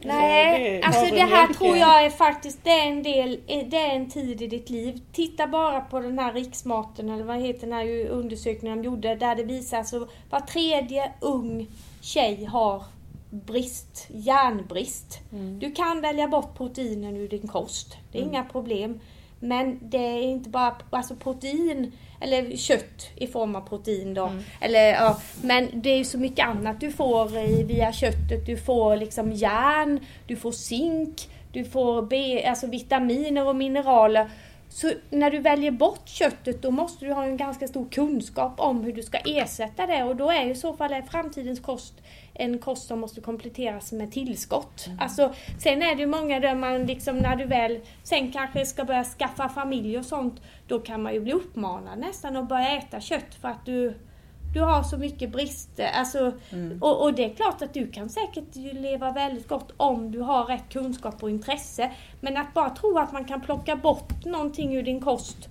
Nej, 0.02 0.60
det- 0.82 0.84
alltså 0.88 1.16
det 1.16 1.22
här 1.22 1.54
tror 1.54 1.78
jag 1.78 2.06
är 2.06 2.10
faktiskt, 2.10 2.60
det 2.64 2.70
är 2.70 2.88
en 2.88 3.04
del, 3.04 3.40
det 3.48 3.78
är 3.78 3.96
en 3.96 4.10
tid 4.10 4.42
i 4.42 4.48
ditt 4.48 4.70
liv. 4.70 5.02
Titta 5.12 5.48
bara 5.48 5.82
på 5.82 6.00
den 6.00 6.20
här 6.20 6.34
riksmaten, 6.34 7.10
eller 7.10 7.24
vad 7.24 7.42
heter 7.42 7.62
den 7.68 7.74
här 7.74 8.08
undersökningen 8.08 8.78
de 8.82 8.84
gjorde, 8.86 9.16
där 9.16 9.36
det 9.36 9.44
visar 9.44 9.78
alltså 9.78 10.08
var 10.30 10.40
tredje 10.40 11.12
ung 11.22 11.68
tjej 12.02 12.46
har 12.46 12.84
brist, 13.30 14.08
järnbrist. 14.10 15.20
Du 15.60 15.72
kan 15.72 16.02
välja 16.02 16.28
bort 16.28 16.58
proteinen 16.58 17.18
ur 17.18 17.28
din 17.28 17.48
kost, 17.48 17.98
det 18.12 18.18
är 18.18 18.22
inga 18.24 18.44
problem. 18.44 19.00
Men 19.40 19.80
det 19.82 19.98
är 19.98 20.22
inte 20.22 20.50
bara 20.50 20.76
alltså 20.90 21.16
protein, 21.16 21.92
eller 22.26 22.58
kött 22.58 23.10
i 23.16 23.28
form 23.28 23.56
av 23.56 23.62
protein 23.62 24.14
då. 24.14 24.32
Eller, 24.62 24.94
ja, 24.94 25.20
men 25.42 25.70
det 25.74 25.90
är 25.90 25.98
ju 25.98 26.06
så 26.06 26.18
mycket 26.18 26.48
annat 26.48 26.80
du 26.80 26.92
får 26.92 27.38
i, 27.38 27.64
via 27.64 27.94
köttet. 27.94 28.46
Du 28.46 28.58
får 28.58 28.98
liksom 28.98 29.32
järn, 29.32 30.00
du 30.28 30.36
får 30.36 30.52
zink, 30.52 31.30
du 31.52 31.66
får 31.66 32.02
B, 32.02 32.46
alltså 32.48 32.68
vitaminer 32.68 33.48
och 33.48 33.56
mineraler. 33.56 34.30
Så 34.70 34.92
när 35.10 35.32
du 35.32 35.40
väljer 35.40 35.72
bort 35.72 36.08
köttet 36.10 36.62
då 36.62 36.72
måste 36.72 37.06
du 37.06 37.14
ha 37.14 37.24
en 37.24 37.38
ganska 37.38 37.68
stor 37.68 37.86
kunskap 37.92 38.54
om 38.58 38.84
hur 38.84 38.94
du 38.94 39.04
ska 39.04 39.18
ersätta 39.18 39.86
det 39.86 40.04
och 40.04 40.16
då 40.16 40.32
är 40.32 40.46
ju 40.46 40.52
i 40.52 40.56
så 40.56 40.74
fall 40.74 41.02
framtidens 41.12 41.60
kost 41.60 41.94
en 42.36 42.60
kost 42.60 42.88
som 42.88 43.00
måste 43.00 43.22
kompletteras 43.22 43.92
med 43.92 44.12
tillskott. 44.12 44.88
Alltså, 45.00 45.34
sen 45.60 45.82
är 45.82 45.96
det 45.96 46.02
ju 46.02 46.08
många 46.08 46.40
där 46.40 46.56
man 46.56 46.86
liksom 46.86 47.18
när 47.18 47.36
du 47.36 47.46
väl 47.46 47.80
sen 48.04 48.32
kanske 48.32 48.66
ska 48.66 48.84
börja 48.84 49.04
skaffa 49.04 49.50
familj 49.50 49.98
och 49.98 50.06
sånt 50.06 50.42
då 50.68 50.80
kan 50.80 51.04
man 51.04 51.14
ju 51.14 51.20
bli 51.20 51.34
uppmanad 51.34 52.00
nästan 52.00 52.36
att 52.36 52.50
börja 52.50 52.78
äta 52.78 53.00
kött 53.02 53.36
för 53.42 53.48
att 53.48 53.66
du 53.66 53.94
du 54.56 54.62
har 54.62 54.84
så 54.84 54.98
mycket 54.98 55.32
brister. 55.32 55.90
Alltså, 55.94 56.34
och, 56.82 57.04
och 57.04 57.14
det 57.14 57.26
är 57.26 57.36
klart 57.36 57.62
att 57.62 57.74
du 57.74 57.88
kan 57.88 58.10
säkert 58.10 58.56
leva 58.56 59.12
väldigt 59.12 59.48
gott 59.48 59.72
om 59.78 60.12
du 60.12 60.20
har 60.20 60.46
rätt 60.46 60.70
kunskap 60.70 61.24
och 61.24 61.30
intresse. 61.30 61.92
Men 62.22 62.38
att 62.38 62.54
bara 62.54 62.70
tro 62.70 62.98
att 62.98 63.14
man 63.14 63.26
kan 63.26 63.42
plocka 63.42 63.76
bort 63.76 64.26
någonting 64.26 64.76
ur 64.76 64.84
din 64.84 65.02
kost. 65.02 65.50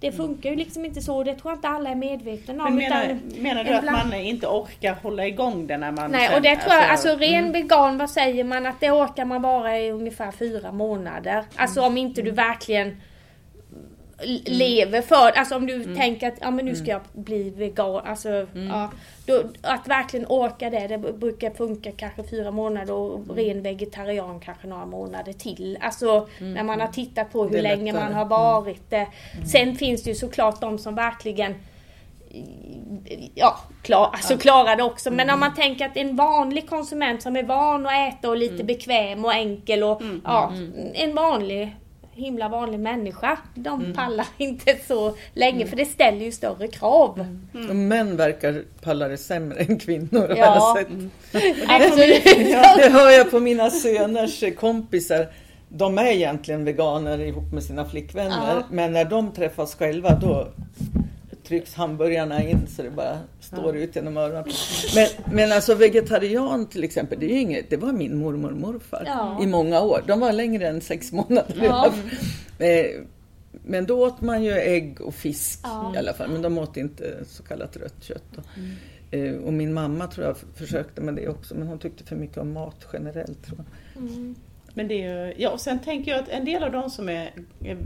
Det 0.00 0.12
funkar 0.12 0.50
ju 0.50 0.56
liksom 0.56 0.84
inte 0.84 1.00
så. 1.00 1.24
Det 1.24 1.34
tror 1.34 1.52
jag 1.52 1.56
inte 1.56 1.68
alla 1.68 1.90
är 1.90 1.94
medvetna 1.94 2.64
om. 2.64 2.74
Men 2.74 2.88
menar, 2.88 3.18
menar 3.38 3.64
du 3.64 3.74
att 3.74 3.84
man 3.84 4.14
inte 4.14 4.46
orkar 4.46 4.96
hålla 5.02 5.26
igång 5.26 5.66
det 5.66 5.76
när 5.76 5.92
man 5.92 6.10
Nej, 6.10 6.34
och 6.36 6.42
det 6.42 6.56
tror 6.56 6.74
jag, 6.74 6.84
alltså 6.90 7.08
mm. 7.08 7.20
ren 7.20 7.52
vegan, 7.52 7.98
vad 7.98 8.10
säger 8.10 8.44
man? 8.44 8.66
Att 8.66 8.80
det 8.80 8.90
orkar 8.90 9.24
man 9.24 9.42
bara 9.42 9.78
i 9.78 9.90
ungefär 9.90 10.30
fyra 10.30 10.72
månader. 10.72 11.44
Alltså 11.56 11.82
om 11.82 11.96
inte 11.98 12.22
du 12.22 12.30
verkligen 12.30 12.88
l- 12.88 12.96
lever 14.44 15.02
för, 15.02 15.38
alltså 15.38 15.56
om 15.56 15.66
du 15.66 15.94
tänker 15.94 16.28
att 16.28 16.34
ja, 16.40 16.50
men 16.50 16.64
nu 16.64 16.76
ska 16.76 16.90
jag 16.90 17.00
bli 17.12 17.50
vegan, 17.50 18.06
alltså 18.06 18.28
ja, 18.68 18.90
då, 19.26 19.42
att 19.62 19.88
verkligen 19.88 20.26
orka 20.26 20.70
det, 20.70 20.86
det 20.86 20.98
brukar 20.98 21.50
funka 21.50 21.92
kanske 21.92 22.24
fyra 22.24 22.50
månader 22.50 22.94
och 22.94 23.36
ren 23.36 23.62
vegetarian 23.62 24.40
kanske 24.40 24.66
några 24.66 24.86
månader 24.86 25.32
till. 25.32 25.78
Alltså 25.80 26.28
när 26.40 26.62
man 26.62 26.80
har 26.80 26.88
tittat 26.88 27.32
på 27.32 27.44
hur 27.44 27.62
länge 27.62 27.92
man 27.92 28.12
har 28.12 28.24
varit 28.24 28.90
det. 28.90 29.06
Sen 29.52 29.76
finns 29.76 30.02
det 30.02 30.10
ju 30.10 30.16
såklart 30.16 30.60
de 30.60 30.78
som 30.78 30.94
verkligen 30.94 31.54
ja, 33.34 33.56
klar, 33.82 34.10
alltså 34.12 34.38
klarar 34.38 34.76
det 34.76 34.82
också. 34.82 35.10
Men 35.10 35.30
om 35.30 35.40
man 35.40 35.54
tänker 35.54 35.86
att 35.86 35.96
en 35.96 36.16
vanlig 36.16 36.68
konsument 36.68 37.22
som 37.22 37.36
är 37.36 37.42
van 37.42 37.86
att 37.86 37.92
äta 37.92 38.28
och 38.28 38.36
lite 38.36 38.64
bekväm 38.64 39.24
och 39.24 39.34
enkel 39.34 39.82
och 39.82 40.02
ja, 40.24 40.52
en 40.94 41.14
vanlig 41.14 41.76
himla 42.18 42.48
vanlig 42.48 42.80
människa. 42.80 43.38
De 43.54 43.92
pallar 43.94 44.26
inte 44.38 44.76
så 44.88 45.14
länge 45.34 45.66
för 45.66 45.76
det 45.76 45.84
ställer 45.84 46.24
ju 46.24 46.32
större 46.32 46.68
krav. 46.68 47.26
Och 47.70 47.76
män 47.76 48.16
verkar 48.16 48.62
palla 48.82 49.08
det 49.08 49.16
sämre 49.16 49.58
än 49.60 49.78
kvinnor 49.78 50.34
Ja. 50.36 50.76
sett. 50.78 50.88
Alltså, 51.68 51.96
Det 52.78 52.88
hör 52.92 53.10
jag 53.10 53.30
på 53.30 53.40
mina 53.40 53.70
söners 53.70 54.44
kompisar. 54.58 55.26
De 55.68 55.98
är 55.98 56.06
egentligen 56.06 56.64
veganer 56.64 57.20
ihop 57.20 57.52
med 57.52 57.62
sina 57.62 57.84
flickvänner. 57.84 58.54
Ja. 58.54 58.62
Men 58.70 58.92
när 58.92 59.04
de 59.04 59.32
träffas 59.32 59.74
själva 59.74 60.14
då 60.14 60.48
trycks 61.48 61.74
hamburgarna 61.74 62.42
in 62.44 62.66
så 62.66 62.82
det 62.82 62.90
bara 62.90 63.18
står 63.40 63.76
ut 63.76 63.96
genom 63.96 64.16
öronen. 64.16 64.44
Men, 64.94 65.34
men 65.34 65.52
alltså 65.52 65.74
vegetarian 65.74 66.66
till 66.68 66.84
exempel, 66.84 67.20
det, 67.20 67.26
är 67.26 67.40
inget, 67.40 67.70
det 67.70 67.76
var 67.76 67.92
min 67.92 68.16
mormor 68.18 68.50
och 68.52 68.56
morfar 68.58 69.02
Ja. 69.06 69.38
i 69.42 69.46
många 69.46 69.80
år. 69.80 70.04
De 70.06 70.20
var 70.20 70.32
längre 70.32 70.68
än 70.68 70.80
sex 70.80 71.12
månader. 71.12 71.54
Ja. 71.62 71.92
Eh, 72.60 72.86
Men 73.64 73.86
då 73.86 74.06
åt 74.06 74.20
man 74.20 74.42
ju 74.44 74.52
ägg 74.52 75.00
och 75.00 75.14
fisk 75.14 75.60
Ja. 75.62 75.92
i 75.94 75.98
alla 75.98 76.12
fall. 76.14 76.30
Men 76.30 76.42
de 76.42 76.58
åt 76.58 76.76
inte 76.76 77.24
så 77.26 77.42
kallat 77.42 77.76
rött 77.76 77.94
kött. 78.04 78.22
då. 78.34 78.42
Eh, 79.18 79.34
Och 79.34 79.52
min 79.52 79.74
mamma 79.74 80.06
tror 80.06 80.26
jag 80.26 80.36
försökte 80.54 81.00
med 81.00 81.14
det 81.14 81.28
också. 81.28 81.54
Men 81.54 81.68
hon 81.68 81.78
tyckte 81.78 82.04
för 82.04 82.16
mycket 82.16 82.38
om 82.38 82.52
mat 82.52 82.86
generellt. 82.92 83.46
Tror 83.46 83.58
jag. 83.94 84.04
Men 84.78 84.88
det 84.88 85.02
är 85.04 85.26
ju, 85.26 85.34
ja 85.36 85.50
och 85.50 85.60
sen 85.60 85.78
tänker 85.78 86.10
jag 86.10 86.20
att 86.20 86.28
en 86.28 86.44
del 86.44 86.62
av 86.64 86.72
de 86.72 86.90
som 86.90 87.08
är 87.08 87.30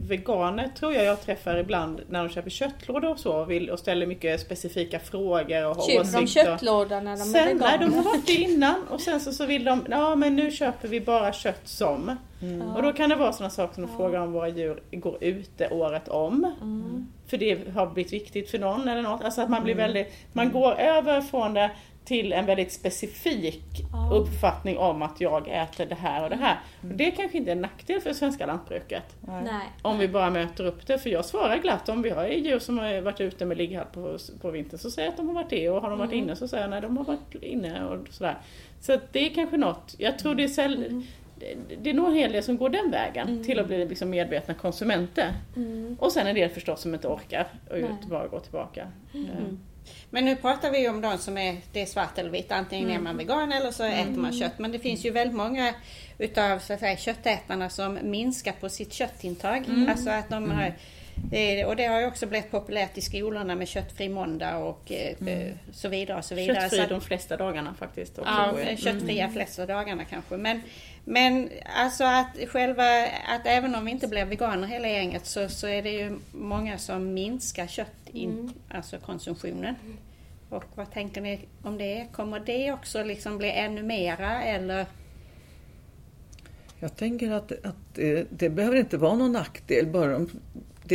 veganer 0.08 0.68
tror 0.78 0.92
jag 0.92 1.04
jag 1.04 1.20
träffar 1.22 1.56
ibland 1.56 2.00
när 2.08 2.24
de 2.24 2.28
köper 2.28 2.50
köttlådor 2.50 3.10
och 3.10 3.18
så 3.18 3.32
och, 3.32 3.50
vill, 3.50 3.70
och 3.70 3.78
ställer 3.78 4.06
mycket 4.06 4.40
specifika 4.40 4.98
frågor 4.98 5.66
och 5.66 5.76
har 5.76 5.82
Köper 5.82 6.12
de 6.12 6.24
åsikter. 6.24 6.44
köttlåda 6.44 7.00
när 7.00 7.16
de 7.16 7.20
är 7.22 7.24
Sen, 7.24 7.32
nej, 7.32 7.54
de 7.58 7.64
har 7.64 7.78
veganer? 7.78 8.02
varit 8.02 8.26
det 8.26 8.32
innan 8.32 8.74
och 8.90 9.00
sen 9.00 9.20
så, 9.20 9.32
så 9.32 9.46
vill 9.46 9.64
de, 9.64 9.86
ja 9.90 10.14
men 10.14 10.36
nu 10.36 10.50
köper 10.50 10.88
vi 10.88 11.00
bara 11.00 11.32
kött 11.32 11.60
som. 11.68 12.16
Och 12.76 12.82
då 12.82 12.92
kan 12.92 13.10
det 13.10 13.16
vara 13.16 13.32
sådana 13.32 13.50
saker 13.50 13.74
som 13.74 13.84
att 13.84 13.96
fråga 13.96 14.22
om 14.22 14.32
våra 14.32 14.48
djur 14.48 14.82
går 14.90 15.18
ute 15.24 15.68
året 15.68 16.08
om. 16.08 16.52
För 17.26 17.36
det 17.36 17.68
har 17.74 17.86
blivit 17.86 18.12
viktigt 18.12 18.50
för 18.50 18.58
någon 18.58 18.88
eller 18.88 19.02
något. 19.02 19.22
Alltså 19.24 19.40
att 19.42 19.50
man 19.50 19.64
blir 19.64 19.74
väldigt, 19.74 20.12
man 20.32 20.52
går 20.52 20.72
över 20.80 21.20
från 21.20 21.54
det 21.54 21.70
till 22.04 22.32
en 22.32 22.46
väldigt 22.46 22.72
specifik 22.72 23.62
Ja. 23.92 24.10
uppfattning 24.12 24.78
om 24.78 25.02
att 25.02 25.20
jag 25.20 25.48
äter 25.48 25.86
det 25.86 25.94
här 25.94 26.24
och 26.24 26.30
det 26.30 26.36
här. 26.36 26.60
Och 26.80 26.86
det 26.88 27.10
kanske 27.10 27.38
inte 27.38 27.50
är 27.50 27.56
en 27.56 27.60
nackdel 27.62 28.00
för 28.00 28.08
det 28.08 28.14
svenska 28.14 28.46
lantbruket. 28.46 29.16
Nej. 29.20 29.66
Om 29.82 29.98
vi 29.98 30.08
bara 30.08 30.30
möter 30.30 30.64
upp 30.66 30.86
det. 30.86 30.98
För 30.98 31.10
jag 31.10 31.24
svarar 31.24 31.56
glatt 31.56 31.88
om 31.88 32.02
vi 32.02 32.10
har 32.10 32.26
djur 32.26 32.58
som 32.58 32.78
har 32.78 33.00
varit 33.00 33.20
ute 33.20 33.44
med 33.44 33.56
ligghall 33.56 33.86
på, 33.92 34.18
på 34.40 34.50
vintern 34.50 34.78
så 34.78 34.90
säger 34.90 35.06
jag 35.06 35.12
att 35.12 35.16
de 35.16 35.26
har 35.28 35.34
varit 35.34 35.50
det. 35.50 35.70
Och 35.70 35.82
har 35.82 35.90
de 35.90 35.98
varit 35.98 36.12
inne 36.12 36.36
så 36.36 36.48
säger 36.48 36.62
jag 36.62 36.70
nej 36.70 36.80
de 36.80 36.96
har 36.96 37.04
varit 37.04 37.34
inne 37.42 37.84
och 37.84 38.08
sådär. 38.10 38.36
Så 38.80 38.98
det 39.12 39.26
är 39.26 39.34
kanske 39.34 39.56
något. 39.56 39.94
Jag 39.98 40.18
tror 40.18 40.34
det 40.34 40.44
är 40.44 40.48
säll, 40.48 41.04
det, 41.38 41.76
det 41.82 41.90
är 41.90 41.94
nog 41.94 42.06
en 42.08 42.14
hel 42.14 42.32
del 42.32 42.42
som 42.42 42.56
går 42.56 42.68
den 42.68 42.90
vägen 42.90 43.44
till 43.44 43.58
att 43.58 43.66
bli 43.66 43.86
liksom 43.88 44.10
medvetna 44.10 44.54
konsumenter. 44.54 45.32
Och 45.98 46.12
sen 46.12 46.26
en 46.26 46.34
del 46.34 46.50
förstås 46.50 46.80
som 46.80 46.94
inte 46.94 47.08
orkar 47.08 47.46
och 47.70 47.76
ut 47.76 47.82
Nej. 47.82 47.98
och 48.02 48.08
bara 48.08 48.26
gå 48.26 48.40
tillbaka. 48.40 48.86
Eh, 50.12 50.14
Men 50.14 50.24
nu 50.24 50.36
pratar 50.36 50.70
vi 50.70 50.88
om 50.88 51.00
de 51.00 51.18
som 51.18 51.38
är, 51.38 51.56
det 51.72 51.82
är 51.82 51.86
svart 51.86 52.18
eller 52.18 52.30
vitt, 52.30 52.52
antingen 52.52 52.90
är 52.90 52.98
man 52.98 53.16
vegan 53.16 53.52
eller 53.52 53.70
så 53.70 53.84
äter 53.84 54.12
man 54.12 54.32
kött. 54.32 54.58
Men 54.58 54.72
det 54.72 54.78
finns 54.78 55.04
ju 55.04 55.10
väldigt 55.10 55.36
många 55.36 55.74
utav 56.18 56.58
så 56.58 56.72
att 56.72 56.80
säga, 56.80 56.96
köttätarna 56.96 57.70
som 57.70 57.98
minskar 58.02 58.52
på 58.52 58.68
sitt 58.68 58.92
köttintag. 58.92 59.64
Alltså 59.88 60.10
att 60.10 60.28
de 60.28 60.50
har, 60.50 60.74
och 61.66 61.76
det 61.76 61.86
har 61.86 62.00
ju 62.00 62.06
också 62.06 62.26
blivit 62.26 62.50
populärt 62.50 62.98
i 62.98 63.00
skolorna 63.00 63.54
med 63.54 63.68
köttfri 63.68 64.08
måndag 64.08 64.56
och 64.56 64.92
eh, 64.92 65.16
så 65.72 65.88
vidare. 65.88 66.18
Och 66.18 66.24
så 66.24 66.34
vidare. 66.34 66.60
Köttfri 66.60 66.76
Så 66.78 66.82
att- 66.82 66.88
de 66.88 67.00
flesta 67.00 67.36
dagarna 67.36 67.74
faktiskt. 67.78 68.18
Också 68.18 68.30
Ja, 68.32 68.60
jag. 68.68 68.78
köttfria 68.78 69.28
flesta 69.30 69.66
dagarna 69.66 70.04
kanske. 70.04 70.36
Men, 70.36 70.62
men 71.04 71.50
alltså 71.76 72.04
att 72.04 72.48
själva, 72.48 72.84
att 73.28 73.46
även 73.46 73.74
om 73.74 73.84
vi 73.84 73.90
inte 73.90 74.08
blir 74.08 74.24
veganer 74.24 74.68
hela 74.68 74.88
gänget 74.88 75.26
så, 75.26 75.48
så 75.48 75.66
är 75.66 75.82
det 75.82 75.90
ju 75.90 76.18
många 76.32 76.78
som 76.78 77.14
minskar 77.14 77.66
kött, 77.66 77.88
in, 78.12 78.52
alltså 78.68 78.98
konsumtionen. 78.98 79.74
Och 80.48 80.64
vad 80.74 80.90
tänker 80.92 81.20
ni 81.20 81.40
om 81.62 81.78
det? 81.78 82.06
Kommer 82.12 82.40
det 82.40 82.72
också 82.72 83.04
liksom 83.04 83.38
bli 83.38 83.50
ännu 83.50 83.82
mera 83.82 84.42
eller? 84.42 84.86
Jag 86.80 86.96
tänker 86.96 87.30
att, 87.30 87.52
att 87.64 87.94
det, 87.94 88.26
det 88.30 88.50
behöver 88.50 88.76
inte 88.76 88.96
vara 88.96 89.14
någon 89.14 89.32
nackdel 89.32 89.86
bara 89.86 90.16
om 90.16 90.30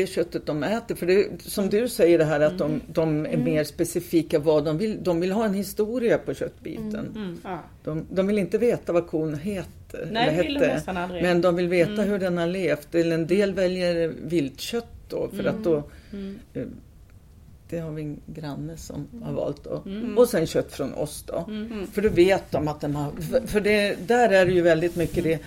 det 0.01 0.07
köttet 0.07 0.45
de 0.45 0.63
äter. 0.63 0.95
För 0.95 1.05
det, 1.05 1.27
som 1.41 1.69
du 1.69 1.89
säger 1.89 2.17
det 2.17 2.25
här 2.25 2.39
att 2.39 2.57
de, 2.57 2.81
de 2.87 3.25
är 3.25 3.37
mer 3.37 3.63
specifika 3.63 4.39
vad 4.39 4.65
de 4.65 4.77
vill. 4.77 5.03
De 5.03 5.19
vill 5.19 5.31
ha 5.31 5.45
en 5.45 5.53
historia 5.53 6.17
på 6.17 6.33
köttbiten. 6.33 7.37
Ja. 7.43 7.59
De, 7.83 8.05
de 8.11 8.27
vill 8.27 8.37
inte 8.37 8.57
veta 8.57 8.93
vad 8.93 9.07
kon 9.07 9.35
heter. 9.35 10.07
Nej, 10.11 10.29
eller 10.29 10.43
vill 10.43 10.53
de 10.53 10.65
hette. 10.65 11.19
Men 11.21 11.41
de 11.41 11.55
vill 11.55 11.67
veta 11.67 12.01
hur 12.01 12.19
den 12.19 12.37
har 12.37 12.47
levt. 12.47 12.95
Eller 12.95 13.15
en 13.15 13.27
del 13.27 13.53
väljer 13.53 14.13
viltkött 14.23 14.87
då 15.09 15.29
för 15.35 15.43
att 15.43 15.63
då 15.63 15.75
eh, 16.53 16.63
det 17.69 17.79
har 17.79 17.91
vi 17.91 18.01
en 18.01 18.19
granne 18.25 18.77
som 18.77 19.07
har 19.23 19.33
valt 19.33 19.63
då. 19.63 19.83
Och 20.17 20.29
sen 20.29 20.47
kött 20.47 20.71
från 20.71 20.93
oss 20.93 21.23
då. 21.27 21.45
För 21.93 22.01
då 22.01 22.09
vet 22.09 22.51
de 22.51 22.67
att 22.67 22.81
de 22.81 22.95
har... 22.95 23.11
För, 23.11 23.47
för 23.47 23.61
det, 23.61 24.07
där 24.07 24.29
är 24.29 24.45
det 24.45 24.51
ju 24.51 24.61
väldigt 24.61 24.95
mycket 24.95 25.23
det. 25.23 25.39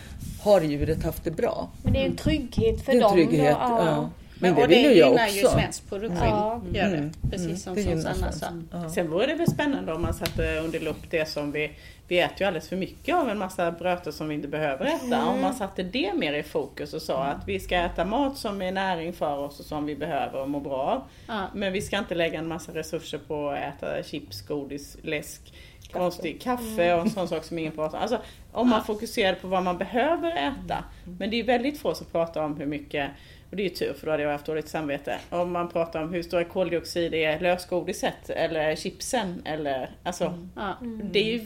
Har 0.42 0.60
djuret 0.60 1.02
haft 1.02 1.24
det 1.24 1.30
bra? 1.30 1.70
Men 1.84 1.92
det 1.92 1.98
är 1.98 2.06
en 2.06 2.16
trygghet 2.16 2.80
för 2.80 2.92
Det 2.92 2.98
är 2.98 3.02
en 3.02 3.02
dem. 3.02 3.12
trygghet. 3.12 3.56
då, 3.60 3.62
Ja. 3.68 4.10
Men 4.40 4.54
det 4.54 4.64
och 4.64 4.70
vill 4.70 4.84
ju 4.84 4.92
jag 4.92 5.08
gynnar 5.08 5.24
också. 5.24 5.36
ju 5.36 5.46
svensk 5.46 5.88
produktion. 5.88 6.28
Ja. 6.28 6.62
Gör 6.72 6.90
det. 6.90 6.96
Mm. 6.96 7.12
Precis 7.30 7.62
som 7.62 7.74
det 7.74 7.80
gynnar 7.80 8.12
Susanna 8.12 8.32
sa. 8.32 8.46
Ja. 8.72 8.90
Sen 8.90 9.10
vore 9.10 9.26
det 9.26 9.34
väl 9.34 9.50
spännande 9.50 9.92
om 9.92 10.02
man 10.02 10.14
satte 10.14 10.58
under 10.58 10.80
lupp 10.80 11.10
det 11.10 11.28
som 11.28 11.52
vi, 11.52 11.70
vi 12.08 12.20
äter 12.20 12.40
ju 12.40 12.46
alldeles 12.46 12.68
för 12.68 12.76
mycket 12.76 13.14
av 13.14 13.28
en 13.30 13.38
massa 13.38 13.72
bröter 13.72 14.10
som 14.10 14.28
vi 14.28 14.34
inte 14.34 14.48
behöver 14.48 14.86
äta. 14.86 15.26
Om 15.26 15.40
man 15.40 15.54
satte 15.54 15.82
det 15.82 16.14
mer 16.14 16.32
i 16.32 16.42
fokus 16.42 16.94
och 16.94 17.02
sa 17.02 17.24
att 17.24 17.48
vi 17.48 17.60
ska 17.60 17.76
äta 17.76 18.04
mat 18.04 18.36
som 18.36 18.62
är 18.62 18.72
näring 18.72 19.12
för 19.12 19.38
oss 19.38 19.60
och 19.60 19.66
som 19.66 19.86
vi 19.86 19.96
behöver 19.96 20.40
och 20.40 20.50
må 20.50 20.60
bra 20.60 20.78
av. 20.78 21.02
Ja. 21.26 21.46
Men 21.54 21.72
vi 21.72 21.82
ska 21.82 21.98
inte 21.98 22.14
lägga 22.14 22.38
en 22.38 22.48
massa 22.48 22.74
resurser 22.74 23.18
på 23.18 23.50
att 23.50 23.58
äta 23.58 24.02
chips, 24.02 24.46
godis, 24.46 24.96
läsk, 25.02 25.52
konstig 25.92 26.42
kaffe 26.42 26.94
och 26.94 27.00
en 27.00 27.10
sån 27.10 27.28
sak 27.28 27.44
som 27.44 27.58
ingen 27.58 27.72
pratar 27.72 27.98
om. 27.98 28.02
Alltså 28.02 28.18
om 28.52 28.68
man 28.68 28.84
fokuserar 28.84 29.34
på 29.34 29.48
vad 29.48 29.62
man 29.62 29.78
behöver 29.78 30.30
äta. 30.30 30.84
Men 31.18 31.30
det 31.30 31.40
är 31.40 31.44
väldigt 31.44 31.80
få 31.80 31.94
som 31.94 32.06
pratar 32.06 32.42
om 32.42 32.56
hur 32.56 32.66
mycket 32.66 33.10
och 33.50 33.56
det 33.56 33.62
är 33.62 33.64
ju 33.64 33.74
tur 33.74 33.92
för 33.92 34.06
då 34.06 34.10
hade 34.12 34.22
jag 34.22 34.30
haft 34.30 34.46
dåligt 34.46 34.68
samvete. 34.68 35.18
Om 35.30 35.52
man 35.52 35.68
pratar 35.68 36.02
om 36.02 36.12
hur 36.14 36.22
stora 36.22 36.44
koldioxid 36.44 37.14
är 37.14 37.40
lösgodiset 37.40 38.30
eller 38.30 38.76
chipsen 38.76 39.42
eller 39.44 39.90
alltså 40.02 40.48
Ja. 40.56 40.76
det, 41.12 41.18
är 41.18 41.32
ju, 41.32 41.40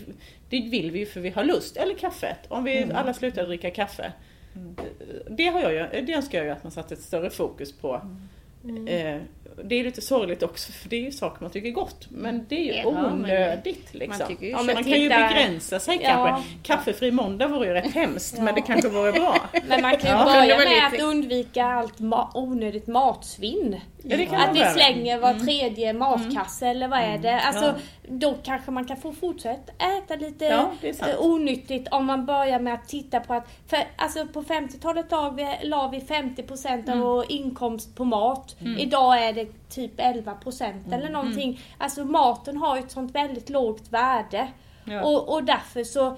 det 0.48 0.61
vill 0.61 0.90
vi 0.90 0.98
ju 0.98 1.07
för 1.07 1.20
vi 1.20 1.30
har 1.30 1.44
lust. 1.44 1.76
Eller 1.76 1.94
kaffet. 1.94 2.38
Om 2.48 2.64
vi 2.64 2.86
alla 2.94 3.14
slutar 3.14 3.46
dricka 3.46 3.70
kaffe. 3.70 4.12
Det, 5.30 5.46
har 5.46 5.61
jag 5.61 5.72
ju, 5.72 6.07
det 6.07 6.12
önskar 6.12 6.38
jag 6.38 6.44
ju 6.44 6.52
att 6.52 6.62
man 6.62 6.72
satte 6.72 6.94
ett 6.94 7.00
större 7.00 7.30
fokus 7.30 7.72
på. 7.72 8.00
Eh, 8.88 9.20
det 9.64 9.74
är 9.80 9.84
lite 9.84 10.00
sorgligt 10.00 10.42
också 10.42 10.72
för 10.72 10.88
det 10.88 10.96
är 10.96 11.00
ju 11.00 11.12
saker 11.12 11.42
man 11.42 11.50
tycker 11.50 11.68
är 11.68 11.72
gott. 11.72 12.07
Men 12.09 12.46
det 12.48 12.55
är 12.70 12.74
ju 12.74 12.80
Ja, 12.80 12.90
men 12.90 13.12
onödigt 13.12 13.94
liksom. 13.94 14.26
tycker 14.28 14.46
ju 14.46 14.50
ja, 14.52 14.62
men 14.62 14.74
man 14.74 14.84
kan 14.84 14.92
ju 14.92 15.09
titta- 15.09 15.28
begränsa 15.28 15.80
sig 15.80 16.00
Ja. 16.02 16.09
kanske. 16.26 16.50
Kaffefri 16.62 17.11
måndag 17.11 17.48
vore 17.48 17.66
ju 17.68 17.72
rätt 17.74 17.94
hemskt 17.94 18.38
men 18.38 18.55
det 18.55 18.61
kanske 18.61 18.88
vore 18.88 19.12
bra. 19.12 19.36
Men 19.68 19.82
man 19.82 19.90
kan 19.96 20.00
ju 20.11 20.16
Ja. 20.16 20.24
börja 20.24 20.59
med 20.59 20.68
lite- 20.68 20.86
att 20.86 21.00
undvika 21.11 21.64
allt 21.64 21.98
ma- 21.98 22.28
onödigt 22.34 22.86
matsvinn. 22.86 23.80
Ja, 24.02 24.16
det 24.16 24.26
kan 24.26 24.34
att 24.40 24.46
man 24.46 24.55
vi 24.55 24.64
slänger 24.80 25.18
var 25.18 25.34
tredje 25.34 25.92
matkasse 25.92 26.66
eller 26.68 26.88
vad 26.88 26.98
är 26.98 27.18
det? 27.18 27.40
Alltså, 27.40 27.64
Ja. 27.64 27.72
Då 28.09 28.34
kanske 28.44 28.70
man 28.70 28.84
kan 28.84 28.96
få 28.96 29.12
fortsätta 29.12 29.72
äta 29.98 30.14
lite 30.16 30.44
Ja, 30.44 30.70
eh, 30.82 30.94
onyttigt 31.18 31.88
om 31.90 32.07
man 32.07 32.26
börjar 32.26 32.59
med 32.61 32.74
att 32.74 32.88
titta 32.88 33.20
på 33.20 33.34
att, 33.34 33.48
för 33.68 33.78
alltså 33.96 34.26
på 34.26 34.42
50-talet 34.42 35.11
la 35.11 35.30
vi, 35.30 35.46
la 35.68 35.88
vi 35.88 36.00
50% 36.00 36.88
Mm. 36.88 37.02
av 37.02 37.07
vår 37.09 37.24
inkomst 37.32 37.96
på 37.96 38.05
mat. 38.05 38.57
Idag 38.78 39.24
är 39.24 39.32
det 39.32 39.43
typ 39.68 40.01
11% 40.01 40.70
Mm. 40.86 40.92
eller 40.92 41.11
någonting. 41.11 41.61
Alltså 41.78 42.05
maten 42.05 42.57
har 42.57 42.76
ju 42.76 42.82
ett 42.82 42.90
sånt 42.90 43.14
väldigt 43.14 43.51
lågt 43.51 43.88
värde. 43.92 44.49
Ja. 44.85 45.03
Och, 45.05 45.32
och 45.35 45.45
därför 45.45 45.85
så, 45.85 46.07
äh, 46.07 46.16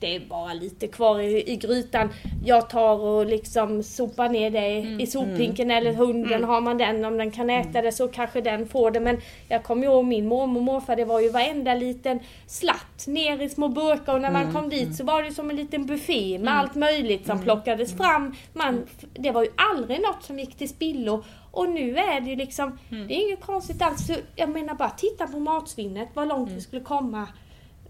det 0.00 0.16
är 0.16 0.20
bara 0.20 0.54
lite 0.54 0.86
kvar 0.86 1.20
i, 1.20 1.52
i 1.52 1.56
grytan. 1.56 2.08
Jag 2.44 2.70
tar 2.70 2.98
och 2.98 3.26
liksom 3.26 3.82
sopar 3.82 4.28
ner 4.28 4.50
det 4.50 4.58
Mm. 4.58 5.00
i 5.00 5.06
sophinken 5.06 5.70
eller 5.70 5.92
hunden, 5.92 6.44
har 6.44 6.60
man 6.60 6.78
den, 6.78 7.04
om 7.04 7.16
den 7.16 7.30
kan 7.30 7.50
äta 7.50 7.82
det 7.82 7.92
så 7.92 8.08
kanske 8.08 8.40
den 8.40 8.68
får 8.68 8.90
det. 8.90 9.00
Men 9.00 9.20
jag 9.48 9.64
kommer 9.64 9.84
ihåg 9.84 10.04
min 10.04 10.26
mormor 10.26 10.56
och 10.60 10.64
morfar, 10.64 10.96
det 10.96 11.04
var 11.04 11.20
ju 11.20 11.30
varenda 11.30 11.74
liten 11.74 12.20
slatt 12.46 13.06
ner 13.06 13.42
i 13.42 13.48
små 13.48 13.68
burkar 13.68 14.14
och 14.14 14.20
när 14.20 14.28
Mm. 14.28 14.42
man 14.44 14.52
kom 14.52 14.70
dit 14.70 14.96
så 14.96 15.04
var 15.04 15.22
det 15.22 15.32
som 15.34 15.50
en 15.50 15.56
liten 15.56 15.86
buffé 15.86 16.38
med 16.38 16.58
allt 16.58 16.74
möjligt 16.74 17.26
som 17.26 17.42
plockades 17.42 17.96
fram. 17.96 18.34
Man, 18.52 18.86
det 19.14 19.30
var 19.30 19.42
ju 19.42 19.48
aldrig 19.72 20.00
något 20.00 20.22
som 20.24 20.38
gick 20.38 20.56
till 20.58 20.68
spillo. 20.68 21.24
Och 21.50 21.68
nu 21.68 21.96
är 21.98 22.20
det 22.20 22.30
ju 22.30 22.36
liksom, 22.36 22.78
Mm. 22.90 23.08
det 23.08 23.14
är 23.14 23.26
inget 23.28 23.40
konstigt 23.40 23.82
alls. 23.82 24.10
Jag 24.36 24.48
menar 24.48 24.74
bara 24.74 24.90
titta 24.90 25.26
på 25.26 25.38
matsvinnet, 25.38 26.08
vad 26.14 26.28
långt 26.28 26.46
Mm. 26.48 26.54
vi 26.54 26.60
skulle 26.60 26.82
komma 26.82 27.28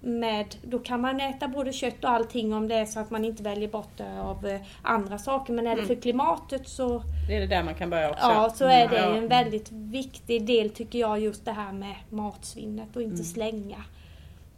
med, 0.07 0.57
då 0.63 0.79
kan 0.79 1.01
man 1.01 1.21
äta 1.21 1.49
både 1.49 1.73
kött 1.73 2.05
och 2.05 2.11
allting 2.11 2.55
om 2.55 2.69
det 2.69 2.75
är 2.75 2.85
så 2.85 3.01
att 3.01 3.11
man 3.11 3.25
inte 3.25 3.43
väljer 3.43 3.69
bort 3.69 3.91
det 3.97 4.21
av 4.21 4.47
eh, 4.47 4.61
andra 4.83 5.19
saker. 5.19 5.53
Men 5.53 5.67
är 5.67 5.71
det 5.71 5.83
Mm. 5.83 5.87
för 5.87 6.03
klimatet 6.03 6.69
så, 6.69 7.03
Det 7.29 7.37
är 7.37 7.41
det 7.41 7.47
där 7.47 7.63
man 7.63 7.75
kan 7.75 7.91
börja 7.91 8.11
också. 8.11 8.23
ja, 8.27 8.51
så 8.51 8.65
är 8.65 8.89
det 8.89 8.97
Ja. 8.97 9.17
en 9.17 9.29
väldigt 9.29 9.73
viktig 9.73 10.47
del 10.47 10.71
tycker 10.71 10.99
jag 10.99 11.21
just 11.21 11.45
det 11.45 11.53
här 11.53 11.73
med 11.73 11.95
matsvinnet 12.11 12.89
och 12.97 13.03
Mm. 13.03 13.11
inte 13.13 13.25
slänga 13.25 13.85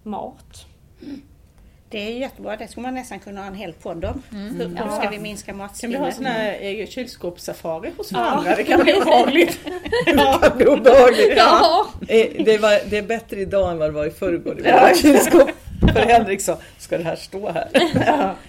mat. 0.03 0.67
Det 1.91 1.99
är 1.99 2.11
jättebra, 2.19 2.57
det 2.57 2.69
skulle 2.69 2.83
man 2.87 2.95
nästan 2.95 3.19
kunna 3.19 3.41
ha 3.41 3.49
en 3.49 3.55
hel 3.55 3.73
podd 3.73 4.05
om. 4.05 4.23
Hur, 4.31 4.39
hur 4.69 4.77
Ja. 4.77 4.91
ska 5.01 5.09
vi 5.11 5.19
minska 5.19 5.47
Kan 5.47 5.57
vi 5.57 5.61
ha 5.61 5.67
matsvinnet? 5.67 6.15
sån 6.15 6.25
här 6.27 6.57
eh, 6.61 6.87
kylskåpssafari 6.87 7.91
hos 7.97 8.13
varandra? 8.13 8.55
Det 8.57 8.65
kan 8.65 8.81
bli 8.85 8.93
obehagligt. 8.95 9.59
Det 10.07 10.13
kan 10.41 10.57
bli 10.57 10.67
obehagligt. 10.67 11.33
Ja! 11.37 11.87
Eh, 12.09 12.27
Det, 12.45 12.59
var, 12.59 12.91
det 12.91 12.99
är 12.99 13.03
bättre 13.03 13.41
idag 13.41 13.71
än 13.71 13.79
vad 13.79 13.89
det 13.89 13.93
var 13.93 14.07
i 14.07 14.11
förrgår 14.11 14.59
i 14.59 14.63
våra 14.63 14.95
kylskåp. 14.95 15.51
För 15.95 16.01
Henrik 16.01 16.41
sa, 16.41 16.59
ska 16.79 16.99
det 16.99 17.05
här 17.05 17.17
stå 17.17 17.51
här? 17.53 17.69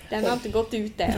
Den 0.09 0.25
har 0.25 0.33
inte 0.33 0.49
gått 0.49 0.73
ut 0.73 0.99
än. 1.01 1.11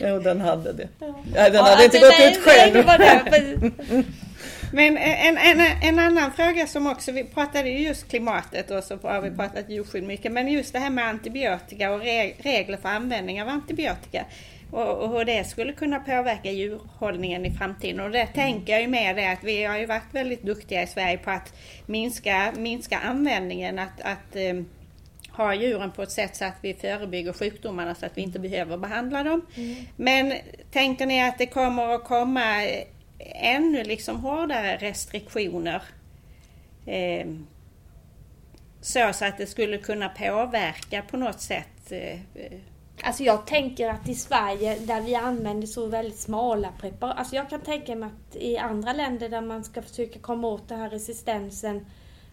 Jo, 0.00 0.18
den 0.18 0.40
hade 0.40 0.72
det. 0.72 0.88
Ja. 0.98 1.06
Nej, 1.34 1.50
den 1.50 1.54
Ja, 1.54 1.62
hade 1.62 1.84
inte 1.84 1.98
gått 1.98 2.12
nej, 2.18 2.32
ut 2.32 2.38
nej, 2.46 2.70
det 2.72 2.82
själv. 2.82 2.86
var 2.86 2.98
det. 2.98 3.72
Men 4.72 4.96
en, 4.96 5.38
en, 5.38 5.60
en 5.82 5.98
annan 5.98 6.32
fråga 6.32 6.66
som 6.66 6.86
också, 6.86 7.12
vi 7.12 7.24
pratade 7.24 7.68
ju 7.68 7.78
just 7.78 8.08
klimatet 8.08 8.70
och 8.70 8.84
så 8.84 8.96
har 8.96 9.20
vi 9.20 9.30
pratat 9.30 9.70
djurskydd 9.70 10.04
mycket, 10.04 10.32
men 10.32 10.48
just 10.48 10.72
det 10.72 10.78
här 10.78 10.90
med 10.90 11.08
antibiotika 11.08 11.90
och 11.90 12.00
re, 12.00 12.32
regler 12.38 12.76
för 12.76 12.88
användning 12.88 13.42
av 13.42 13.48
antibiotika 13.48 14.24
och, 14.70 15.10
hur 15.10 15.24
det 15.24 15.44
skulle 15.44 15.72
kunna 15.72 16.00
påverka 16.00 16.50
djurhållningen 16.50 17.46
i 17.46 17.50
framtiden. 17.50 18.00
Och 18.00 18.10
det 18.10 18.26
tänker 18.26 18.72
jag 18.72 18.82
ju 18.82 18.88
med 18.88 19.16
det 19.16 19.32
att 19.32 19.44
vi 19.44 19.64
har 19.64 19.78
ju 19.78 19.86
varit 19.86 20.14
väldigt 20.14 20.42
duktiga 20.42 20.82
i 20.82 20.86
Sverige 20.86 21.18
på 21.18 21.30
att 21.30 21.54
minska, 21.86 22.52
minska 22.56 22.98
användningen, 22.98 23.78
att, 23.78 24.00
att 24.00 24.36
eh, 24.36 24.62
ha 25.32 25.54
djuren 25.54 25.90
på 25.90 26.02
ett 26.02 26.10
sätt 26.10 26.36
så 26.36 26.44
att 26.44 26.56
vi 26.60 26.74
förebygger 26.74 27.32
sjukdomarna 27.32 27.94
så 27.94 28.06
att 28.06 28.18
vi 28.18 28.22
inte 28.22 28.38
behöver 28.38 28.76
behandla 28.76 29.22
dem. 29.22 29.46
Men 29.96 30.32
tänker 30.70 31.06
ni 31.06 31.22
att 31.22 31.38
det 31.38 31.46
kommer 31.46 31.94
att 31.94 32.04
komma 32.04 32.62
ännu 33.34 33.84
liksom 33.84 34.20
hårdare 34.20 34.76
restriktioner? 34.76 35.82
Eh, 36.86 37.26
så, 38.80 39.12
så 39.12 39.24
att 39.24 39.38
det 39.38 39.46
skulle 39.46 39.78
kunna 39.78 40.08
påverka 40.08 41.02
på 41.02 41.16
något 41.16 41.40
sätt 41.40 41.92
eh, 41.92 42.18
Alltså 43.02 43.22
jag 43.22 43.46
tänker 43.46 43.88
att 43.88 44.08
i 44.08 44.14
Sverige 44.14 44.78
där 44.78 45.00
vi 45.00 45.14
använder 45.14 45.66
så 45.66 45.86
väldigt 45.86 46.18
smala 46.18 46.72
preparat. 46.80 47.18
Alltså 47.18 47.36
jag 47.36 47.50
kan 47.50 47.60
tänka 47.60 47.94
mig 47.96 48.08
att 48.08 48.36
i 48.36 48.58
andra 48.58 48.92
länder 48.92 49.28
där 49.28 49.40
man 49.40 49.64
ska 49.64 49.82
försöka 49.82 50.18
komma 50.18 50.48
åt 50.48 50.68
den 50.68 50.80
här 50.80 50.90
resistensen. 50.90 51.86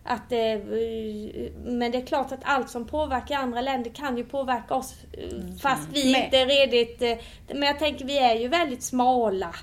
Att 0.04 0.30
det, 0.30 0.52
eh, 0.52 1.52
men 1.64 1.92
det 1.92 1.98
är 1.98 2.06
klart 2.06 2.32
att 2.32 2.40
allt 2.44 2.70
som 2.70 2.88
påverkar 2.88 3.36
andra 3.36 3.62
länder 3.62 3.92
kan 3.92 4.18
ju 4.18 4.24
påverka 4.26 4.76
oss 4.76 4.96
eh, 5.14 5.56
fast 5.62 5.88
vi 5.94 6.12
Men- 6.12 6.24
inte 6.24 6.38
är 6.38 6.46
redigt. 6.46 7.02
Men 7.48 7.64
jag 7.64 7.80
tänker 7.80 8.06
vi 8.06 8.18
är 8.18 8.36
ju 8.36 8.48
väldigt 8.48 8.84
smala 8.84 9.56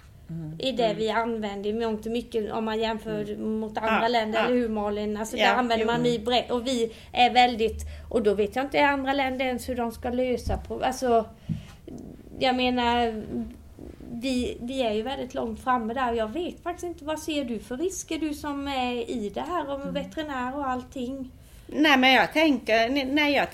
i 0.59 0.65
Mm. 0.71 0.77
det 0.77 0.95
vi 0.95 1.11
använder 1.11 1.71
i 1.71 1.73
mångt 1.73 2.07
och 2.07 2.13
mycket 2.13 2.53
om 2.53 2.65
man 2.65 2.81
jämför 2.81 3.37
mot 3.37 3.79
andra 3.79 4.03
Ja, 4.03 4.09
länder, 4.09 4.39
ja. 4.39 4.45
eller 4.45 4.55
hur 4.57 4.69
Malin? 4.69 5.17
Alltså 5.17 5.37
Ja, 5.37 5.47
där 5.49 5.55
använder 5.55 5.87
jo. 5.87 5.93
man 5.93 6.03
vi 6.03 6.19
brett 6.19 6.51
och 6.51 6.67
vi 6.67 6.93
är 7.13 7.31
väldigt, 7.31 7.83
och 8.11 8.23
då 8.23 8.35
vet 8.35 8.57
jag 8.57 8.65
inte 8.65 8.77
i 8.79 8.81
andra 8.81 9.13
länder 9.13 9.45
ens 9.47 9.69
hur 9.69 9.77
de 9.77 9.93
ska 9.93 10.11
lösa 10.11 10.57
på, 10.57 10.81
alltså 10.85 11.25
jag 12.39 12.57
menar 12.57 13.23
vi, 14.13 14.59
vi 14.61 14.83
är 14.83 14.93
ju 14.93 15.03
väldigt 15.03 15.35
långt 15.35 15.61
framme 15.61 15.95
där. 15.95 16.13
Jag 16.13 16.29
vet 16.33 16.63
faktiskt 16.63 16.85
inte, 16.87 17.05
vad 17.05 17.19
ser 17.19 17.45
du 17.45 17.59
för 17.59 17.77
risker 17.77 18.19
du 18.19 18.35
som 18.35 18.69
är 18.69 19.11
i 19.11 19.31
det 19.35 19.41
här 19.41 19.71
och 19.75 19.97
veterinär 19.97 20.57
och 20.57 20.67
allting? 20.69 21.31
Nej 21.73 21.99
men 21.99 22.13
jag 22.13 22.33
tänker, 22.33 23.05
nej 23.05 23.35
jag 23.35 23.47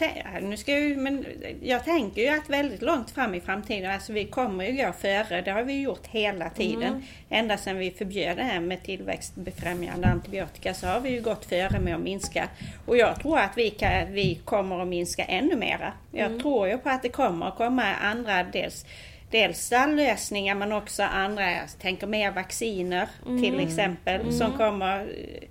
nu 0.43 0.57
ska 0.57 0.79
jag, 0.79 0.97
men 0.97 1.27
jag 1.63 1.85
tänker 1.85 2.23
ju 2.23 2.29
att 2.29 2.51
väldigt 2.51 2.83
långt 2.83 3.11
fram 3.11 3.35
i 3.35 3.41
framtiden, 3.41 3.91
alltså 3.91 4.13
vi 4.13 4.25
kommer 4.25 4.65
ju 4.65 4.85
gå 4.85 4.93
före, 4.93 5.41
det 5.41 5.51
har 5.51 5.63
vi 5.63 5.81
gjort 5.81 6.07
hela 6.07 6.51
tiden. 6.51 7.05
Ända 7.31 7.57
sedan 7.57 7.79
vi 7.79 7.91
förbjöd 7.91 8.37
det 8.37 8.43
här 8.43 8.61
med 8.61 8.83
tillväxtbefrämjande 8.83 10.09
antibiotika 10.09 10.75
så 10.75 10.87
har 10.87 11.01
vi 11.01 11.11
ju 11.11 11.23
gått 11.23 11.45
före 11.45 11.81
med 11.81 11.95
att 11.95 12.01
minska. 12.01 12.49
Och 12.87 12.97
jag 12.97 13.21
tror 13.21 13.39
att 13.39 13.53
vi, 13.57 13.71
kan, 13.71 14.13
vi 14.13 14.41
kommer 14.45 14.83
att 14.83 14.89
minska 14.89 15.25
ännu 15.25 15.57
mera. 15.57 15.93
Jag 16.13 16.41
tror 16.41 16.69
ju 16.69 16.79
på 16.79 16.89
att 16.89 17.03
det 17.03 17.09
kommer 17.09 17.47
att 17.47 17.57
komma 17.57 17.95
andra, 17.95 18.45
dels 18.53 18.87
Dels 19.31 19.59
stallösningar 19.59 20.55
men 20.55 20.73
också 20.73 21.03
andra, 21.03 21.51
jag 21.51 21.79
tänker 21.81 22.07
mer 22.07 22.31
vacciner 22.31 23.09
till 23.43 23.61
exempel 23.61 24.33
som 24.33 24.53
kommer 24.53 25.01
Eh, 25.01 25.49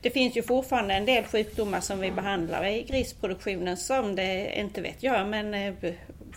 Det 0.00 0.10
finns 0.12 0.36
ju 0.36 0.42
fortfarande 0.42 0.94
en 0.94 1.06
del 1.06 1.24
sjukdomar 1.24 1.80
som 1.80 2.00
vi 2.00 2.10
behandlar 2.10 2.64
i 2.64 2.82
grisproduktionen 2.82 3.76
som 3.76 4.16
det, 4.16 4.58
inte 4.58 4.80
vet 4.80 5.02
jag, 5.02 5.28
men 5.28 5.76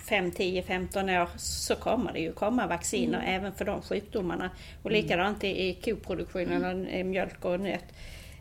5, 0.09 0.32
10, 0.32 0.63
15 0.63 1.09
år 1.09 1.30
så 1.38 1.76
kommer 1.76 2.13
det 2.13 2.20
ju 2.20 2.32
komma 2.32 2.67
vacciner 2.67 3.24
även 3.28 3.53
för 3.53 3.65
de 3.65 3.82
sjukdomarna. 3.82 4.49
Och 4.84 4.91
likadant 4.91 5.43
i, 5.43 5.74
koproduktionen, 5.74 6.86
och 6.86 6.93
i 6.93 7.04
mjölk 7.04 7.46
och 7.46 7.59
nöt. 7.59 7.86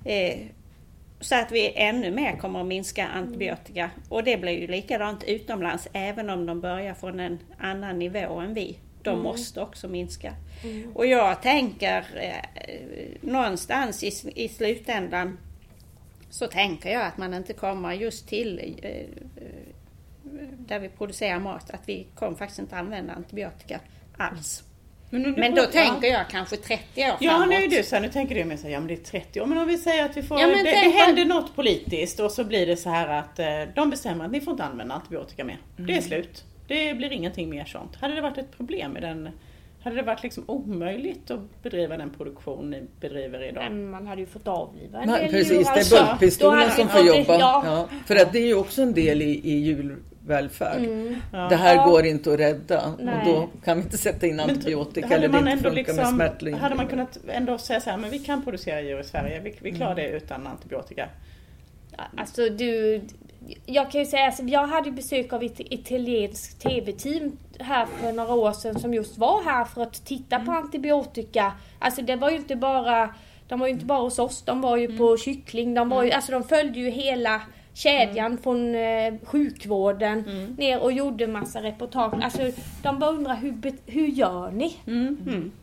Eh, 0.05 0.39
så 1.21 1.35
att 1.35 1.53
vi 1.53 1.73
ännu 1.77 2.11
mer 2.11 2.37
kommer 2.37 2.61
att 2.61 2.67
minska 2.67 3.07
antibiotika. 3.07 3.91
Och 4.09 4.25
det 4.25 4.37
blir 4.37 4.61
ju 4.61 4.67
likadant 4.67 5.25
utomlands 5.25 5.89
även 5.93 6.31
om 6.31 6.47
de 6.47 6.61
börjar 6.61 6.95
från 6.95 7.21
en 7.21 7.39
annan 7.59 7.99
nivå 7.99 8.41
än 8.41 8.55
vi. 8.55 8.79
De 9.03 9.23
måste 9.23 9.61
också 9.61 9.89
minska. 9.89 10.35
Och 10.95 11.07
jag 11.07 11.43
tänker 11.43 12.05
eh, 12.17 13.07
någonstans 13.21 14.03
i, 14.05 14.13
i 14.45 14.49
slutändan 14.49 15.39
så 16.31 16.47
tänker 16.47 16.91
jag 16.93 17.03
att 17.07 17.19
man 17.19 17.35
inte 17.35 17.53
kommer 17.53 17.93
just 17.93 18.29
till 18.29 18.75
eh, 18.83 18.93
där 20.59 20.79
vi 20.79 20.89
producerar 20.89 21.39
mat, 21.39 21.71
att 21.71 21.83
vi 21.89 22.07
kommer 22.15 22.37
faktiskt 22.37 22.59
inte 22.59 22.77
använda 22.77 23.13
antibiotika 23.13 23.81
alls. 24.17 24.63
Men, 25.11 25.23
Men 25.33 25.55
då 25.55 25.63
tänker 25.65 26.09
jag 26.09 26.29
kanske 26.31 26.57
30 26.57 26.83
år 27.03 27.17
Ja, 27.21 27.31
framåt. 27.31 27.49
nu 27.49 27.55
är 27.55 27.69
du 27.69 27.83
så 27.83 27.95
här, 27.95 28.03
nu 28.03 28.09
tänker 28.09 28.35
du 28.35 28.45
mer 28.45 28.57
så 28.57 28.63
här, 28.63 28.71
ja 28.71 28.79
men 28.81 28.89
det 28.89 28.95
är 28.95 29.05
30 29.05 29.41
år. 29.41 29.47
Men 29.47 29.59
om 29.59 29.67
vi 29.69 29.79
säger 29.79 30.05
att 30.05 30.17
vi 30.17 30.23
får, 30.23 30.41
Ja, 30.41 30.47
det, 30.47 30.63
det 30.63 30.71
händer 30.89 31.25
något 31.25 31.57
politiskt 31.57 32.21
och 32.21 32.33
så 32.33 32.45
blir 32.45 32.67
det 32.67 32.77
så 32.77 32.91
här 32.91 33.09
att 33.09 33.39
eh, 33.39 33.47
de 33.75 33.91
bestämmer 33.91 34.25
att 34.25 34.31
ni 34.33 34.41
får 34.41 34.51
inte 34.51 34.65
använda 34.65 34.95
antibiotika 34.95 35.45
mer. 35.45 35.59
Det 35.77 35.83
Mm. 35.83 35.97
är 35.97 36.01
slut. 36.01 36.45
Det 36.69 36.95
blir 36.97 37.13
ingenting 37.13 37.51
mer 37.51 37.65
sånt. 37.65 37.97
Hade 37.97 38.15
det 38.15 38.21
varit 38.21 38.39
ett 38.39 38.57
problem 38.57 38.93
med 38.93 39.03
den 39.03 39.29
hade 39.83 39.97
det 39.97 40.03
varit 40.03 40.23
liksom 40.23 40.45
omöjligt 40.47 41.31
att 41.31 41.63
bedriva 41.63 41.97
den 41.97 42.11
produktion 42.11 42.71
ni 42.71 42.83
bedriver 43.01 43.49
idag? 43.49 43.63
Men 43.71 43.91
man 43.91 44.07
hade 44.07 44.21
ju 44.21 44.27
fått 44.27 44.49
avliva 44.49 45.01
en 45.03 45.11
Man, 45.11 45.19
del 45.21 45.31
precis, 45.31 45.53
djur, 45.53 45.63
det 45.65 45.71
alltså. 45.71 45.97
är 45.97 46.07
bulkpistolen 46.07 46.59
hade 46.59 46.71
som 46.71 46.89
får 46.89 47.01
jobba. 47.07 47.39
Ja. 47.39 47.63
Ja, 47.67 47.89
för 48.07 48.17
att 48.17 48.33
det 48.33 48.39
är 48.39 48.47
ju 48.47 48.55
också 48.55 48.83
en 48.83 48.93
del 48.95 49.23
i, 49.23 49.41
i 49.45 49.53
djurvälfärd. 49.59 50.83
Det 51.51 51.57
här 51.57 51.75
Ja. 51.75 51.85
går 51.85 52.07
inte 52.07 52.33
att 52.33 52.41
rädda 52.41 52.95
Nej. 52.99 53.15
och 53.19 53.25
då 53.25 53.49
kan 53.65 53.77
vi 53.79 53.83
inte 53.85 53.99
sätta 53.99 54.27
in 54.27 54.41
antibiotika 54.41 55.07
eller 55.15 55.29
det 55.29 55.33
man 55.33 55.41
inte 55.41 55.51
ändå 55.53 55.63
funkar 55.63 55.93
med 55.93 55.97
liksom, 55.97 56.15
smärtlindring. 56.17 56.63
Hade 56.63 56.75
man 56.75 56.87
kunnat 56.87 57.19
ändå 57.29 57.59
säga 57.59 57.81
så 57.81 57.91
här, 57.91 57.97
men 57.97 58.11
vi 58.11 58.19
kan 58.19 58.45
producera 58.45 58.81
djur 58.81 59.01
i 59.01 59.05
Sverige, 59.05 59.41
vi, 59.41 59.55
vi 59.61 59.69
Mm. 59.69 59.79
klarar 59.81 59.95
det 59.95 60.09
utan 60.09 60.47
antibiotika. 60.47 61.09
Alltså 62.17 62.49
du, 62.49 63.01
jag 63.67 63.91
kan 63.91 64.01
ju 64.01 64.07
säga, 64.07 64.27
alltså, 64.27 64.43
jag 64.43 64.67
hade 64.67 64.91
besök 64.91 65.33
av 65.33 65.43
ett 65.43 65.61
italienskt 65.61 66.63
TV-team 66.63 67.37
här 67.59 67.87
för 67.87 68.13
några 68.13 68.35
år 68.35 68.53
sedan 68.53 68.79
som 68.81 68.95
just 68.95 69.19
var 69.19 69.45
här 69.45 69.65
för 69.65 69.83
att 69.83 70.05
titta 70.07 70.41
på 70.41 70.53
antibiotika. 70.53 71.53
Alltså 71.79 72.03
det 72.03 72.17
var 72.17 72.31
ju 72.31 72.37
inte 72.37 72.57
bara, 72.57 73.15
de 73.49 73.61
var 73.61 73.67
ju 73.67 73.73
inte 73.73 73.87
bara 73.87 74.01
hos 74.01 74.19
oss, 74.19 74.43
de 74.43 74.61
var 74.61 74.77
ju 74.77 74.99
på 74.99 75.17
kyckling, 75.17 75.75
de 75.75 75.89
var 75.89 76.03
ju, 76.03 76.11
alltså 76.11 76.33
de 76.33 76.45
följde 76.45 76.79
ju 76.79 76.91
hela 76.91 77.43
kedjan 77.75 78.39
från 78.39 78.75
eh, 78.75 79.15
sjukvården 79.25 80.25
ner 80.59 80.81
och 80.83 80.93
gjorde 80.93 81.27
massa 81.27 81.63
reportage. 81.63 82.15
Alltså 82.23 82.43
de 82.83 82.99
bara 82.99 83.11
undrar 83.11 83.37
hur, 83.37 83.73
hur 83.87 84.07
gör 84.07 84.51
ni? 84.51 84.77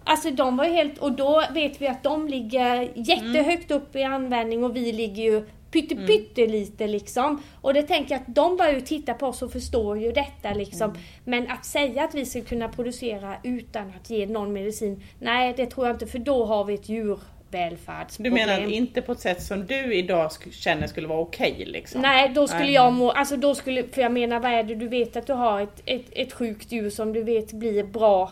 Alltså 0.04 0.32
de 0.32 0.58
var 0.58 0.66
ju 0.66 0.72
helt, 0.72 0.98
och 0.98 1.12
då 1.12 1.44
vet 1.54 1.82
vi 1.82 1.88
att 1.88 2.04
de 2.04 2.28
ligger 2.28 2.90
jättehögt 2.96 3.72
upp 3.72 3.96
i 3.96 4.04
användning 4.04 4.64
och 4.64 4.76
vi 4.76 4.92
ligger 4.92 5.24
ju 5.24 5.46
pytte, 5.82 5.96
pyttelite 5.96 6.88
liksom. 6.88 7.42
Och 7.62 7.74
det 7.74 7.82
tänker 7.84 8.12
jag 8.16 8.22
att 8.22 8.36
de 8.36 8.58
börjar 8.58 8.74
ju 8.74 8.82
titta 8.82 9.14
på 9.14 9.28
oss 9.28 9.42
och 9.42 9.52
förstår 9.52 10.00
ju 10.00 10.12
detta 10.12 10.54
liksom. 10.54 10.94
Men 11.24 11.52
att 11.52 11.66
säga 11.66 12.04
att 12.04 12.16
vi 12.16 12.26
ska 12.26 12.42
kunna 12.42 12.70
producera 12.70 13.36
utan 13.44 13.94
att 14.02 14.10
ge 14.10 14.26
någon 14.26 14.54
medicin, 14.54 15.04
nej 15.20 15.54
det 15.58 15.66
tror 15.66 15.88
jag 15.88 15.96
inte 15.96 16.08
för 16.08 16.20
då 16.20 16.46
har 16.46 16.64
vi 16.66 16.74
ett 16.74 16.88
Du 16.88 16.94
djurvälfärdsproblem. 16.94 18.34
menar 18.34 18.72
inte 18.72 19.02
på 19.02 19.12
ett 19.12 19.20
sätt 19.20 19.42
som 19.44 19.66
du 19.66 19.94
idag 19.94 20.32
känner 20.52 20.88
skulle 20.88 21.08
vara 21.08 21.20
okej 21.20 21.64
liksom? 21.68 22.02
Nej, 22.02 22.32
då 22.36 22.48
skulle 22.48 22.72
jag 22.72 22.94
må, 22.94 23.12
alltså 23.12 23.38
då 23.38 23.56
skulle, 23.56 23.84
för 23.84 24.02
jag 24.02 24.12
menar 24.12 24.40
vad 24.40 24.52
är 24.52 24.64
det, 24.64 24.76
du 24.76 24.88
vet 24.88 25.16
att 25.16 25.28
du 25.28 25.34
har 25.34 25.62
ett, 25.62 25.82
ett, 25.86 26.06
ett 26.12 26.34
sjukt 26.34 26.72
djur 26.72 26.90
som 26.90 27.14
du 27.14 27.24
vet 27.24 27.52
blir 27.54 27.84
bra 27.84 28.32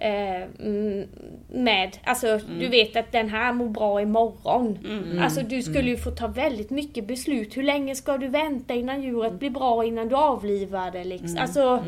eh, 0.00 0.42
mm, 0.60 1.08
med, 1.52 1.98
alltså 2.04 2.26
Mm. 2.26 2.58
du 2.58 2.68
vet 2.68 2.96
att 2.96 3.12
den 3.12 3.28
här 3.28 3.52
mår 3.52 3.68
bra 3.68 4.02
imorgon. 4.02 4.78
Alltså 5.22 5.40
du 5.42 5.62
skulle 5.62 5.90
ju 5.90 5.96
få 5.96 6.10
ta 6.10 6.26
väldigt 6.26 6.70
mycket 6.70 7.06
beslut. 7.06 7.56
Hur 7.56 7.62
länge 7.62 7.94
ska 7.94 8.18
du 8.18 8.28
vänta 8.28 8.74
innan 8.74 9.02
djuret 9.02 9.32
blir 9.32 9.50
bra 9.50 9.84
innan 9.84 10.08
du 10.08 10.14
avlivar 10.16 10.90
det 10.90 11.04
liksom? 11.04 11.30
Mm. 11.30 11.42
Alltså, 11.42 11.84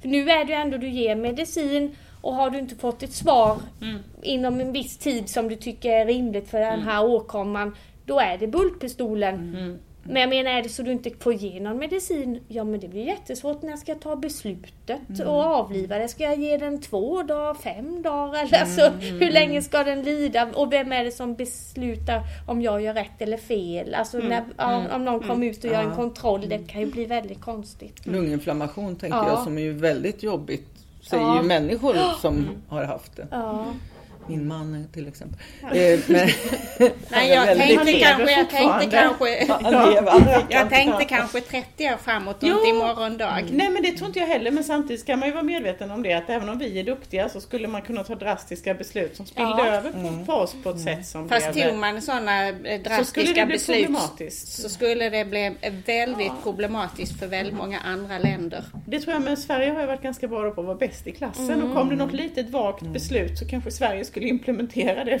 för 0.00 0.08
nu 0.08 0.30
är 0.30 0.44
det 0.44 0.52
ju 0.52 0.58
ändå 0.58 0.76
du 0.76 0.88
ger 0.88 1.16
medicin 1.16 1.96
och 2.20 2.34
har 2.34 2.50
du 2.50 2.58
inte 2.58 2.74
fått 2.74 3.02
ett 3.02 3.12
svar 3.12 3.56
Mm. 3.82 3.98
inom 4.22 4.60
en 4.60 4.72
viss 4.72 4.98
tid 4.98 5.28
som 5.28 5.48
du 5.48 5.56
tycker 5.56 5.90
är 5.92 6.06
rimligt 6.06 6.48
för 6.50 6.60
den 6.60 6.82
här 6.82 7.04
åkomman, 7.04 7.76
då 8.04 8.20
är 8.20 8.38
det 8.38 8.46
bultpistolen. 8.46 9.56
Mm. 10.04 10.12
Men 10.12 10.20
jag 10.20 10.28
menar, 10.44 10.58
är 10.58 10.62
det 10.62 10.68
så 10.68 10.82
du 10.82 10.92
inte 10.92 11.10
får 11.20 11.32
ge 11.34 11.60
någon 11.60 11.78
medicin, 11.78 12.40
ja 12.48 12.64
men 12.64 12.80
det 12.80 12.88
blir 12.88 13.06
jättesvårt 13.06 13.62
när 13.62 13.70
jag 13.70 13.78
ska 13.78 13.94
ta 13.94 14.16
beslutet 14.16 15.00
Mm. 15.08 15.28
och 15.28 15.42
avliva 15.44 15.98
det. 15.98 16.08
Ska 16.08 16.22
jag 16.22 16.38
ge 16.38 16.56
den 16.56 16.80
två 16.80 17.22
dagar, 17.22 17.54
fem 17.54 18.02
dagar? 18.02 18.42
Eller 18.44 18.60
alltså, 18.60 18.80
Mm. 18.86 19.00
hur 19.20 19.30
länge 19.30 19.62
ska 19.62 19.84
den 19.84 20.02
lida? 20.02 20.48
Och 20.54 20.72
vem 20.72 20.92
är 20.92 21.04
det 21.04 21.10
som 21.10 21.34
beslutar 21.34 22.22
om 22.48 22.62
jag 22.62 22.82
gör 22.82 22.94
rätt 22.94 23.22
eller 23.22 23.36
fel? 23.36 23.94
Alltså 23.94 24.16
Mm. 24.16 24.28
när, 24.28 24.44
ja, 24.56 24.82
om 24.96 25.04
någon 25.04 25.20
kommer 25.28 25.46
ut 25.46 25.64
och 25.64 25.70
gör 25.70 25.82
en 25.82 25.94
kontroll, 25.96 26.48
det 26.48 26.58
kan 26.68 26.80
ju 26.80 26.86
bli 26.86 27.04
väldigt 27.04 27.40
konstigt. 27.40 28.06
Lunginflammation 28.06 28.96
tänker 28.96 29.18
Ja. 29.18 29.28
jag 29.28 29.38
som 29.44 29.58
är 29.58 29.62
ju 29.62 29.72
väldigt 29.72 30.22
jobbigt. 30.22 30.66
Säger 31.02 31.22
Ja. 31.22 31.42
ju 31.42 31.48
människor 31.48 31.94
som 32.20 32.46
har 32.68 32.84
haft 32.84 33.16
det. 33.16 33.26
Ja. 33.30 33.66
Min 34.30 34.48
man 34.48 34.86
till 34.92 35.08
exempel. 35.08 35.38
Eh, 35.62 36.00
men, 36.06 36.28
Nej, 37.10 37.28
jag 37.30 37.46
tänkte 37.58 37.92
kanske, 38.00 38.30
jag 38.32 38.50
tänkte 38.50 38.86
kanske, 38.96 39.46
jag 40.50 40.70
tänkte 40.70 41.04
kanske 41.04 41.40
30 41.40 41.86
år 41.86 41.96
framåt 41.96 42.42
och 42.42 42.48
Jo. 42.48 42.56
inte 42.56 42.68
imorgon 42.68 43.16
dag. 43.18 43.44
Nej 43.52 43.70
men 43.70 43.82
det 43.82 43.92
tror 43.92 44.06
inte 44.06 44.18
jag 44.18 44.26
heller 44.26 44.50
men 44.50 44.64
samtidigt 44.64 45.00
ska 45.00 45.16
man 45.16 45.28
ju 45.28 45.34
vara 45.34 45.42
medveten 45.42 45.90
om 45.90 46.02
det 46.02 46.12
att 46.12 46.30
även 46.30 46.48
om 46.48 46.58
vi 46.58 46.80
är 46.80 46.84
duktiga 46.84 47.28
så 47.28 47.40
skulle 47.40 47.68
man 47.68 47.82
kunna 47.82 48.04
ta 48.04 48.14
drastiska 48.14 48.74
beslut 48.74 49.16
som 49.16 49.26
spillde 49.26 49.50
Ja. 49.50 49.66
över 49.66 49.90
på, 49.90 50.24
på 50.26 50.32
oss 50.32 50.54
på 50.62 50.70
ett 50.70 50.80
sätt 50.80 51.06
som 51.06 51.28
Fast 51.28 51.52
blev... 51.52 51.68
tog 51.70 51.78
man 51.78 52.02
sådana 52.02 52.48
eh, 52.48 52.54
Så 52.54 52.58
skulle 52.64 52.78
drastiska 52.78 53.40
det 53.40 53.46
bli 53.46 53.54
beslut 53.54 53.84
problematiskt. 53.86 54.62
så 54.62 54.68
skulle 54.68 55.10
det 55.10 55.24
bli 55.24 55.52
väldigt 55.86 56.32
problematiskt 56.42 57.18
för 57.18 57.26
väldigt 57.26 57.54
många 57.54 57.78
andra 57.80 58.18
länder. 58.18 58.64
Det 58.86 59.00
tror 59.00 59.12
jag, 59.14 59.22
men 59.22 59.36
Sverige 59.36 59.70
har 59.70 59.80
ju 59.80 59.86
varit 59.86 60.02
ganska 60.02 60.28
bra 60.28 60.50
på 60.50 60.60
att 60.60 60.66
vara 60.66 60.76
bäst 60.76 61.06
i 61.06 61.10
klassen 61.12 61.50
Mm. 61.50 61.70
och 61.70 61.76
kom 61.76 61.88
det 61.88 61.96
något 61.96 62.12
litet 62.12 62.50
vagt 62.50 62.82
beslut 62.82 63.38
så 63.38 63.48
kanske 63.48 63.70
Sverige 63.70 64.04
skulle 64.04 64.19
implementera 64.28 65.04
det 65.04 65.20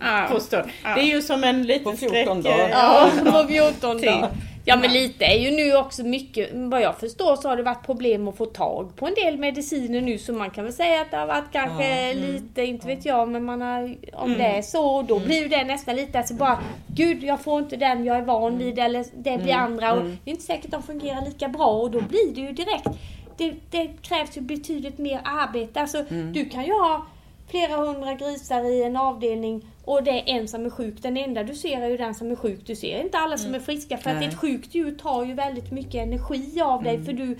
Ja. 0.00 0.26
på 0.30 0.40
stund. 0.40 0.68
Det 0.82 1.00
är 1.00 1.14
ju 1.14 1.22
som 1.22 1.44
en 1.44 1.62
liten 1.62 1.84
På 1.84 1.96
14 1.96 2.42
skräck... 2.42 2.54
dagar. 2.56 2.68
Ja, 2.68 3.10
på 3.24 3.48
14 3.48 3.98
Typ. 3.98 4.06
dagar. 4.06 4.30
Ja 4.68 4.76
men 4.76 4.92
lite 4.92 5.24
är 5.24 5.38
ju 5.38 5.50
nu 5.50 5.76
också 5.76 6.02
mycket, 6.04 6.48
vad 6.52 6.80
jag 6.82 6.98
förstår 7.00 7.36
så 7.36 7.48
har 7.48 7.56
det 7.56 7.62
varit 7.62 7.86
problem 7.86 8.28
att 8.28 8.36
få 8.36 8.46
tag 8.46 8.96
på 8.96 9.06
en 9.06 9.14
del 9.14 9.38
mediciner 9.38 10.00
nu 10.00 10.18
så 10.18 10.32
man 10.32 10.50
kan 10.50 10.64
väl 10.64 10.72
säga 10.72 11.00
att 11.00 11.10
det 11.10 11.16
har 11.16 11.26
varit 11.26 11.52
kanske 11.52 12.14
lite, 12.14 12.62
inte 12.62 12.86
vet 12.86 13.04
jag, 13.04 13.28
men 13.28 13.44
man 13.44 13.60
har, 13.60 13.96
om 14.12 14.32
det 14.32 14.44
är 14.44 14.62
så, 14.62 15.02
då 15.02 15.18
blir 15.18 15.42
ju 15.42 15.48
det 15.48 15.64
nästan 15.64 15.96
lite 15.96 16.18
alltså 16.18 16.34
bara 16.34 16.58
Gud 16.86 17.24
jag 17.24 17.40
får 17.40 17.58
inte 17.58 17.76
den 17.76 18.04
jag 18.04 18.16
är 18.16 18.22
van 18.22 18.58
vid 18.58 18.78
eller 18.78 19.04
det 19.14 19.38
blir 19.38 19.54
andra 19.54 19.92
och 19.92 20.02
det 20.04 20.30
är 20.30 20.30
inte 20.30 20.42
säkert 20.44 20.64
att 20.64 20.70
de 20.70 20.82
fungerar 20.82 21.24
lika 21.24 21.48
bra 21.48 21.66
och 21.66 21.90
då 21.90 22.00
blir 22.00 22.34
det 22.34 22.40
ju 22.40 22.52
direkt 22.52 22.88
det, 23.36 23.54
det 23.70 23.88
krävs 24.02 24.36
ju 24.36 24.40
betydligt 24.40 24.98
mer 24.98 25.20
arbete. 25.24 25.80
Alltså 25.80 26.04
du 26.32 26.44
kan 26.48 26.64
ju 26.64 26.72
ha 26.72 27.06
flera 27.48 27.76
hundra 27.76 28.14
grisar 28.14 28.64
i 28.64 28.82
en 28.82 28.96
avdelning 28.96 29.64
och 29.84 30.02
det 30.02 30.10
är 30.10 30.22
en 30.26 30.48
som 30.48 30.66
är 30.66 30.70
sjuk. 30.70 31.02
Den 31.02 31.16
enda 31.16 31.44
du 31.44 31.54
ser 31.54 31.80
är 31.80 31.88
ju 31.88 31.96
den 31.96 32.14
som 32.14 32.30
är 32.30 32.36
sjuk. 32.36 32.60
Du 32.66 32.76
ser 32.76 33.00
inte 33.00 33.18
alla 33.18 33.38
som 33.38 33.54
är 33.54 33.60
friska 33.60 33.96
för 33.96 34.14
Nej. 34.14 34.26
att 34.26 34.32
ett 34.32 34.38
sjukt 34.38 34.74
djur 34.74 34.94
tar 34.94 35.24
ju 35.24 35.34
väldigt 35.34 35.72
mycket 35.72 35.94
energi 35.94 36.60
av 36.60 36.82
dig 36.82 37.04
för 37.04 37.12
du 37.12 37.36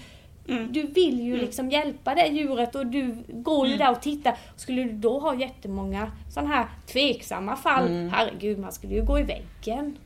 Du 0.70 0.87
vill 0.87 1.20
ju 1.20 1.37
liksom 1.37 1.70
hjälpa 1.70 2.15
det 2.15 2.27
djuret 2.27 2.74
och 2.74 2.87
du 2.87 3.16
går 3.28 3.69
ju 3.69 3.77
där 3.77 3.91
och 3.91 4.03
tittar. 4.03 4.39
Skulle 4.57 4.85
du 4.85 4.93
då 4.93 5.19
ha 5.19 5.35
jättemånga 5.35 6.12
sådana 6.35 6.55
här 6.55 6.66
tveksamma 6.87 7.57
fall, 7.57 7.89
herregud 8.12 8.59
man 8.59 8.73
skulle 8.73 8.95
ju 8.95 9.05
gå 9.05 9.19
i 9.19 9.23
väggen. 9.23 9.97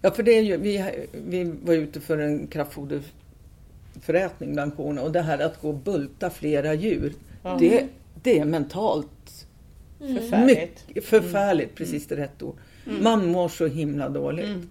Ja, 0.00 0.10
för 0.10 0.22
det 0.22 0.32
är 0.32 0.42
ju, 0.42 0.56
vi, 0.56 0.84
vi 1.12 1.44
var 1.44 1.74
ute 1.74 2.00
för 2.00 2.18
en 2.18 2.46
kraftfoderförrätning 2.46 4.52
bland 4.52 4.76
korna 4.76 5.02
och 5.02 5.12
det 5.12 5.22
här 5.22 5.38
att 5.38 5.62
gå 5.62 5.68
och 5.68 5.74
bulta 5.74 6.30
flera 6.30 6.74
djur, 6.74 7.12
det, 7.58 7.86
det 8.22 8.38
är 8.38 8.44
mentalt 8.44 9.08
Förfärligt. 9.98 10.84
mycket 10.88 11.04
förfärligt, 11.04 11.74
precis 11.74 12.06
det 12.06 12.16
rätt 12.16 12.42
ord. 12.42 12.56
Man 12.84 13.26
mår 13.26 13.48
så 13.48 13.66
himla 13.66 14.08
dåligt. 14.08 14.68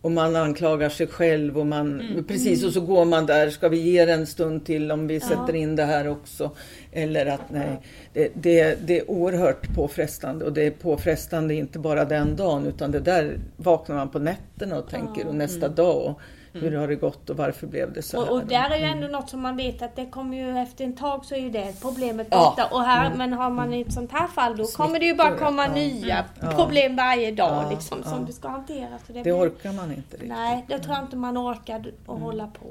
Och 0.00 0.10
man 0.10 0.36
anklagar 0.36 0.88
sig 0.88 1.06
själv 1.06 1.58
och 1.58 1.66
man, 1.66 2.02
precis 2.28 2.64
och 2.64 2.72
så 2.72 2.80
går 2.80 3.04
man 3.04 3.26
där, 3.26 3.50
ska 3.50 3.68
vi 3.68 3.78
ge 3.78 4.04
det 4.04 4.12
en 4.12 4.26
stund 4.26 4.66
till 4.66 4.92
om 4.92 5.06
vi 5.06 5.20
sätter 5.20 5.54
in 5.54 5.76
det 5.76 5.84
här 5.84 6.08
också? 6.08 6.50
Eller 6.92 7.26
att 7.26 7.50
nej, 7.50 7.80
det, 8.12 8.32
det, 8.34 8.78
det 8.86 8.98
är 8.98 9.10
oerhört 9.10 9.74
påfrestande. 9.74 10.44
Och 10.44 10.52
det 10.52 10.62
är 10.62 10.70
påfrestande 10.70 11.54
inte 11.54 11.78
bara 11.78 12.04
den 12.04 12.36
dagen 12.36 12.66
utan 12.66 12.90
det 12.90 13.00
där 13.00 13.38
vaknar 13.56 13.96
man 13.96 14.08
på 14.08 14.18
nätterna 14.18 14.78
och 14.78 14.90
tänker 14.90 15.26
och 15.26 15.34
nästa 15.34 15.68
dag. 15.68 16.06
Och 16.06 16.20
hur 16.54 16.76
har 16.76 16.88
det 16.88 16.94
gått 16.94 17.30
och 17.30 17.36
varför 17.36 17.66
blev 17.66 17.92
det 17.92 18.02
så 18.02 18.20
här? 18.24 18.30
Och, 18.30 18.36
och 18.36 18.46
där 18.46 18.70
är 18.70 18.76
ju 18.76 18.84
ändå 18.84 19.06
något 19.06 19.30
som 19.30 19.40
man 19.40 19.56
vet 19.56 19.82
att 19.82 19.96
det 19.96 20.06
kommer 20.06 20.36
ju 20.36 20.58
efter 20.58 20.84
en 20.84 20.96
tag 20.96 21.24
så 21.24 21.34
är 21.34 21.38
ju 21.38 21.50
det 21.50 21.74
problemet 21.82 22.26
Ja. 22.30 22.38
borta. 22.56 22.74
Och 22.76 22.82
här, 22.82 23.14
Men 23.14 23.32
har 23.32 23.50
man 23.50 23.74
i 23.74 23.80
ett 23.80 23.92
sånt 23.92 24.12
här 24.12 24.26
fall 24.26 24.56
då 24.56 24.66
kommer 24.66 24.98
det 24.98 25.06
ju 25.06 25.14
bara 25.14 25.36
komma 25.36 25.66
ja. 25.66 25.74
nya 25.74 26.24
Ja. 26.40 26.52
problem 26.52 26.96
varje 26.96 27.30
dag 27.32 27.64
Ja, 27.64 27.70
liksom 27.70 28.02
som 28.02 28.20
ja. 28.20 28.26
det 28.26 28.32
ska 28.32 28.48
hanteras. 28.48 29.00
Och 29.08 29.08
det 29.08 29.12
Det 29.12 29.22
blir- 29.22 29.38
orkar 29.46 29.72
man 29.72 29.90
inte 29.90 30.12
riktigt. 30.16 30.28
Nej, 30.28 30.64
det 30.68 30.78
tror 30.78 30.94
jag 30.94 31.04
inte 31.04 31.16
man 31.16 31.38
orkar 31.38 31.92
att 32.06 32.20
hålla 32.20 32.46
på. 32.46 32.66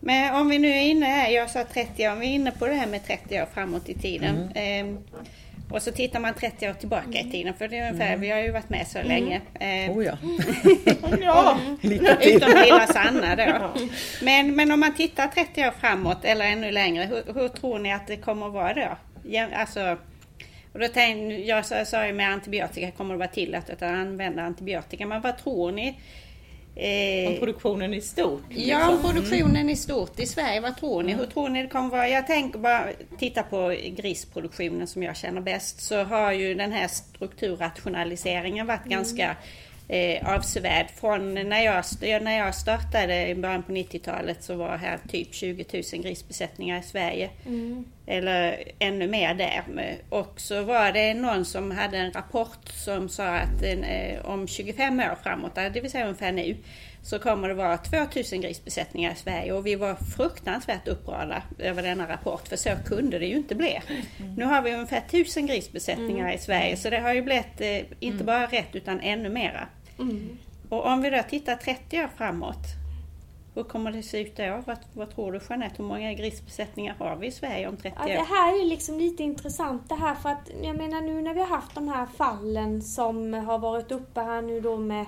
Men 0.00 0.34
om 0.34 0.48
vi 0.48 0.58
nu 0.58 0.68
är 0.68 0.82
inne 0.82 1.06
här, 1.06 1.30
jag 1.30 1.50
sa 1.50 1.64
30 1.64 2.08
år, 2.08 2.12
om 2.12 2.20
vi 2.20 2.26
är 2.26 2.30
inne 2.34 2.50
på 2.50 2.66
det 2.66 2.74
här 2.74 2.86
med 2.86 3.04
30 3.06 3.42
år 3.42 3.46
framåt 3.54 3.88
i 3.88 3.94
tiden. 3.94 4.50
Ehm, 4.54 4.98
och 5.72 5.82
så 5.82 5.92
tittar 5.92 6.20
man 6.20 6.34
30 6.34 6.68
år 6.68 6.72
tillbaka 6.72 7.18
i 7.18 7.30
tiden, 7.30 7.54
för 7.54 7.68
det 7.68 7.78
är 7.78 7.92
ungefär, 7.92 8.16
vi 8.16 8.30
har 8.30 8.38
ju 8.38 8.50
varit 8.50 8.70
med 8.70 8.86
så 8.86 9.02
länge. 9.02 9.40
Ehm, 9.60 9.90
Oh 9.90 10.04
ja, 10.04 10.18
Ja. 11.22 11.58
Utom 12.22 12.50
lilla 12.62 12.86
Sanna 12.86 13.36
då. 13.36 13.70
Men, 14.22 14.56
men 14.56 14.70
om 14.72 14.80
man 14.80 14.94
tittar 14.94 15.28
30 15.28 15.66
år 15.66 15.72
framåt 15.80 16.24
eller 16.24 16.44
ännu 16.44 16.70
längre, 16.70 17.04
hur, 17.04 17.40
hur 17.40 17.48
tror 17.48 17.78
ni 17.78 17.92
att 17.92 18.06
det 18.06 18.16
kommer 18.16 18.46
att 18.46 18.52
vara 18.52 18.74
då? 18.74 18.96
Ja, 19.24 19.46
alltså, 19.54 19.96
och 20.72 20.80
då 20.80 20.88
tänkte, 20.88 21.34
jag 21.34 21.66
sa, 21.66 21.84
sa 21.84 22.06
ju 22.06 22.12
med 22.12 22.32
antibiotika 22.32 22.90
kommer 22.90 23.14
det 23.14 23.18
vara 23.18 23.28
tillåtet 23.28 23.82
att 23.82 23.90
använda 23.90 24.42
antibiotika, 24.42 25.06
men 25.06 25.20
vad 25.20 25.38
tror 25.38 25.72
ni 25.72 25.98
Eh, 26.74 27.32
om 27.32 27.38
produktionen 27.38 27.94
i 27.94 28.00
stort? 28.00 28.42
Liksom. 28.48 28.68
Ja, 28.68 28.90
om 28.90 29.02
produktionen 29.02 29.70
i 29.70 29.76
stort 29.76 30.20
i 30.20 30.26
Sverige. 30.26 30.60
Vad 30.60 30.76
tror 30.76 31.02
ni? 31.02 31.12
Hur 31.12 31.26
tror 31.26 31.48
ni 31.48 31.62
det 31.62 31.68
kommer 31.68 31.90
vara? 31.90 32.08
Jag 32.08 32.26
tänker 32.26 32.58
bara 32.58 32.84
titta 33.18 33.42
på 33.42 33.76
grisproduktionen 33.96 34.86
som 34.86 35.02
jag 35.02 35.16
känner 35.16 35.40
bäst. 35.40 35.80
Så 35.80 36.04
har 36.04 36.32
ju 36.32 36.54
den 36.54 36.72
här 36.72 36.88
strukturrationaliseringen 36.88 38.66
varit 38.66 38.86
mm. 38.86 38.90
ganska 38.90 39.36
eh, 39.88 40.34
avsevärd. 40.34 40.86
Från 41.00 41.34
när 41.34 41.64
jag, 41.64 41.84
när 42.22 42.38
jag 42.38 42.54
startade 42.54 43.28
i 43.28 43.34
början 43.34 43.62
på 43.62 43.72
90-talet 43.72 44.42
så 44.42 44.54
var 44.54 44.76
här 44.76 44.98
typ 45.08 45.34
20 45.34 45.64
000 45.72 46.02
grisbesättningar 46.02 46.80
i 46.80 46.82
Sverige. 46.82 47.30
Mm. 47.46 47.84
Eller 48.06 48.64
ännu 48.78 49.06
mer 49.08 49.34
där. 49.34 49.62
Och 50.08 50.40
så 50.40 50.62
var 50.62 50.92
det 50.92 51.14
någon 51.14 51.44
som 51.44 51.70
hade 51.70 51.98
en 51.98 52.12
rapport 52.12 52.68
som 52.68 53.08
sa 53.08 53.26
att 53.26 53.62
eh, 53.62 54.24
om 54.24 54.48
25 54.48 55.00
år 55.00 55.18
framåt, 55.22 55.54
det 55.54 55.80
vill 55.80 55.90
säga 55.90 56.04
ungefär 56.04 56.32
nu, 56.32 56.56
så 57.02 57.18
kommer 57.18 57.48
det 57.48 57.54
vara 57.54 57.78
2000 57.78 58.40
grisbesättningar 58.40 59.12
i 59.12 59.16
Sverige 59.16 59.52
och 59.52 59.66
vi 59.66 59.74
var 59.74 59.94
fruktansvärt 59.94 60.88
upprörda 60.88 61.42
över 61.58 61.82
denna 61.82 62.08
rapport 62.08 62.48
för 62.48 62.56
så 62.56 62.70
kunde 62.86 63.18
det 63.18 63.26
ju 63.26 63.36
inte 63.36 63.54
bli. 63.54 63.80
Mm. 64.18 64.34
Nu 64.34 64.44
har 64.44 64.62
vi 64.62 64.74
ungefär 64.74 65.02
1000 65.08 65.46
grisbesättningar 65.46 66.24
mm. 66.24 66.34
i 66.34 66.38
Sverige 66.38 66.76
så 66.76 66.90
det 66.90 66.98
har 66.98 67.14
ju 67.14 67.22
blivit 67.22 67.60
eh, 67.60 67.76
inte 67.78 68.14
mm. 68.14 68.26
bara 68.26 68.46
rätt 68.46 68.74
utan 68.74 69.00
ännu 69.00 69.28
mera. 69.28 69.68
Mm. 69.98 70.38
Och 70.68 70.86
om 70.86 71.02
vi 71.02 71.10
då 71.10 71.22
tittar 71.30 71.56
30 71.56 72.02
år 72.02 72.08
framåt, 72.16 72.66
hur 73.54 73.62
kommer 73.62 73.92
det 73.92 74.02
se 74.02 74.20
ut 74.20 74.36
då? 74.36 74.62
Vad, 74.66 74.78
vad 74.92 75.14
tror 75.14 75.32
du 75.32 75.40
Jeanette? 75.48 75.74
Hur 75.78 75.84
många 75.84 76.12
grisbesättningar 76.12 76.94
har 76.98 77.16
vi 77.16 77.26
i 77.26 77.30
Sverige 77.30 77.68
om 77.68 77.76
30 77.76 77.88
år? 77.88 78.08
Ja, 78.08 78.18
det 78.18 78.34
här 78.34 78.60
är 78.60 78.64
liksom 78.64 78.98
lite 78.98 79.22
intressant 79.22 79.88
det 79.88 79.94
här 79.94 80.14
för 80.14 80.28
att 80.28 80.50
jag 80.62 80.76
menar 80.76 81.00
nu 81.00 81.22
när 81.22 81.34
vi 81.34 81.40
har 81.40 81.46
haft 81.46 81.74
de 81.74 81.88
här 81.88 82.06
fallen 82.06 82.82
som 82.82 83.34
har 83.34 83.58
varit 83.58 83.92
uppe 83.92 84.20
här 84.20 84.42
nu 84.42 84.60
då 84.60 84.76
med 84.76 85.06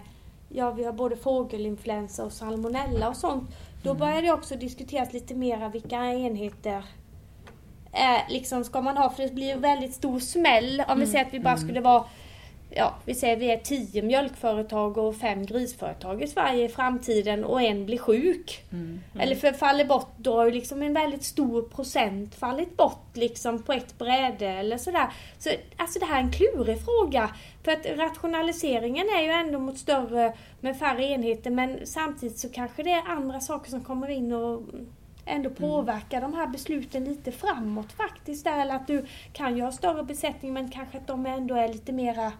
ja, 0.55 0.70
vi 0.70 0.85
har 0.85 0.93
både 0.93 1.16
fågelinfluensa 1.16 2.24
och 2.24 2.32
salmonella 2.32 3.09
och 3.09 3.16
sånt. 3.16 3.51
Då 3.82 3.90
mm. 3.90 4.01
börjar 4.01 4.22
det 4.22 4.32
också 4.32 4.55
diskuteras 4.55 5.12
lite 5.12 5.35
mera 5.35 5.68
vilka 5.68 5.97
enheter 5.97 6.85
eh, 7.93 8.32
liksom 8.32 8.64
ska 8.64 8.81
man 8.81 8.97
ha, 8.97 9.10
för 9.10 9.22
det 9.22 9.35
blir 9.35 9.52
en 9.52 9.60
väldigt 9.60 9.94
stor 9.94 10.20
smäll 10.20 10.82
om 10.89 10.98
vi 10.98 11.02
mm. 11.02 11.06
säger 11.06 11.24
att 11.24 11.35
vi 11.35 11.40
bara 11.40 11.55
mm. 11.55 11.64
skulle 11.64 11.81
vara 11.81 12.05
ja, 12.76 12.94
vi 13.05 13.14
säger 13.14 13.36
vi 13.36 13.51
är 13.51 13.56
tio 13.56 14.02
mjölkföretag 14.02 14.98
och 14.98 15.16
fem 15.16 15.46
grisföretag 15.46 16.22
i 16.22 16.26
Sverige 16.26 16.64
i 16.64 16.68
framtiden 16.68 17.44
och 17.44 17.62
en 17.62 17.86
blir 17.86 17.98
sjuk. 17.98 18.64
Mm, 18.72 18.84
mm. 18.84 19.01
Eller 19.20 19.36
för 19.36 19.52
faller 19.52 19.84
bort, 19.84 20.12
då 20.16 20.36
har 20.36 20.46
ju 20.46 20.52
liksom 20.52 20.82
en 20.82 20.94
väldigt 20.94 21.24
stor 21.24 21.62
procent 21.62 22.34
fallit 22.34 22.76
bort 22.76 23.06
liksom 23.12 23.62
på 23.62 23.72
ett 23.72 23.98
bräde 23.98 24.48
eller 24.48 24.78
sådär. 24.78 25.06
Så 25.38 25.51
alltså 25.76 25.98
det 25.98 26.06
här 26.06 26.16
är 26.16 26.24
en 26.24 26.32
klurig 26.32 26.84
fråga. 26.84 27.30
För 27.64 27.72
att 27.72 27.86
rationaliseringen 27.86 29.06
är 29.18 29.22
ju 29.22 29.30
ändå 29.30 29.59
mot 29.59 29.78
större 29.78 30.34
med 30.60 30.78
färre 30.78 31.05
enheter 31.05 31.51
men 31.51 31.86
samtidigt 31.86 32.38
så 32.38 32.48
kanske 32.48 32.82
det 32.82 32.90
är 32.90 33.02
andra 33.06 33.40
saker 33.40 33.70
som 33.70 33.84
kommer 33.84 34.09
in 34.09 34.32
och 34.32 34.62
ändå 35.26 35.51
påverkar 35.51 36.18
mm. 36.18 36.30
de 36.30 36.36
här 36.36 36.46
besluten 36.46 37.05
lite 37.05 37.32
framåt 37.32 37.92
faktiskt. 37.92 38.46
Eller 38.46 38.74
att 38.74 38.86
du 38.86 39.06
kan 39.32 39.56
ju 39.56 39.62
ha 39.62 39.72
större 39.72 40.05
besättning 40.05 40.52
men 40.52 40.70
kanske 40.70 40.98
att 40.98 41.06
de 41.06 41.26
ändå 41.26 41.55
är 41.55 41.68
lite 41.68 41.92
mera 41.92 42.32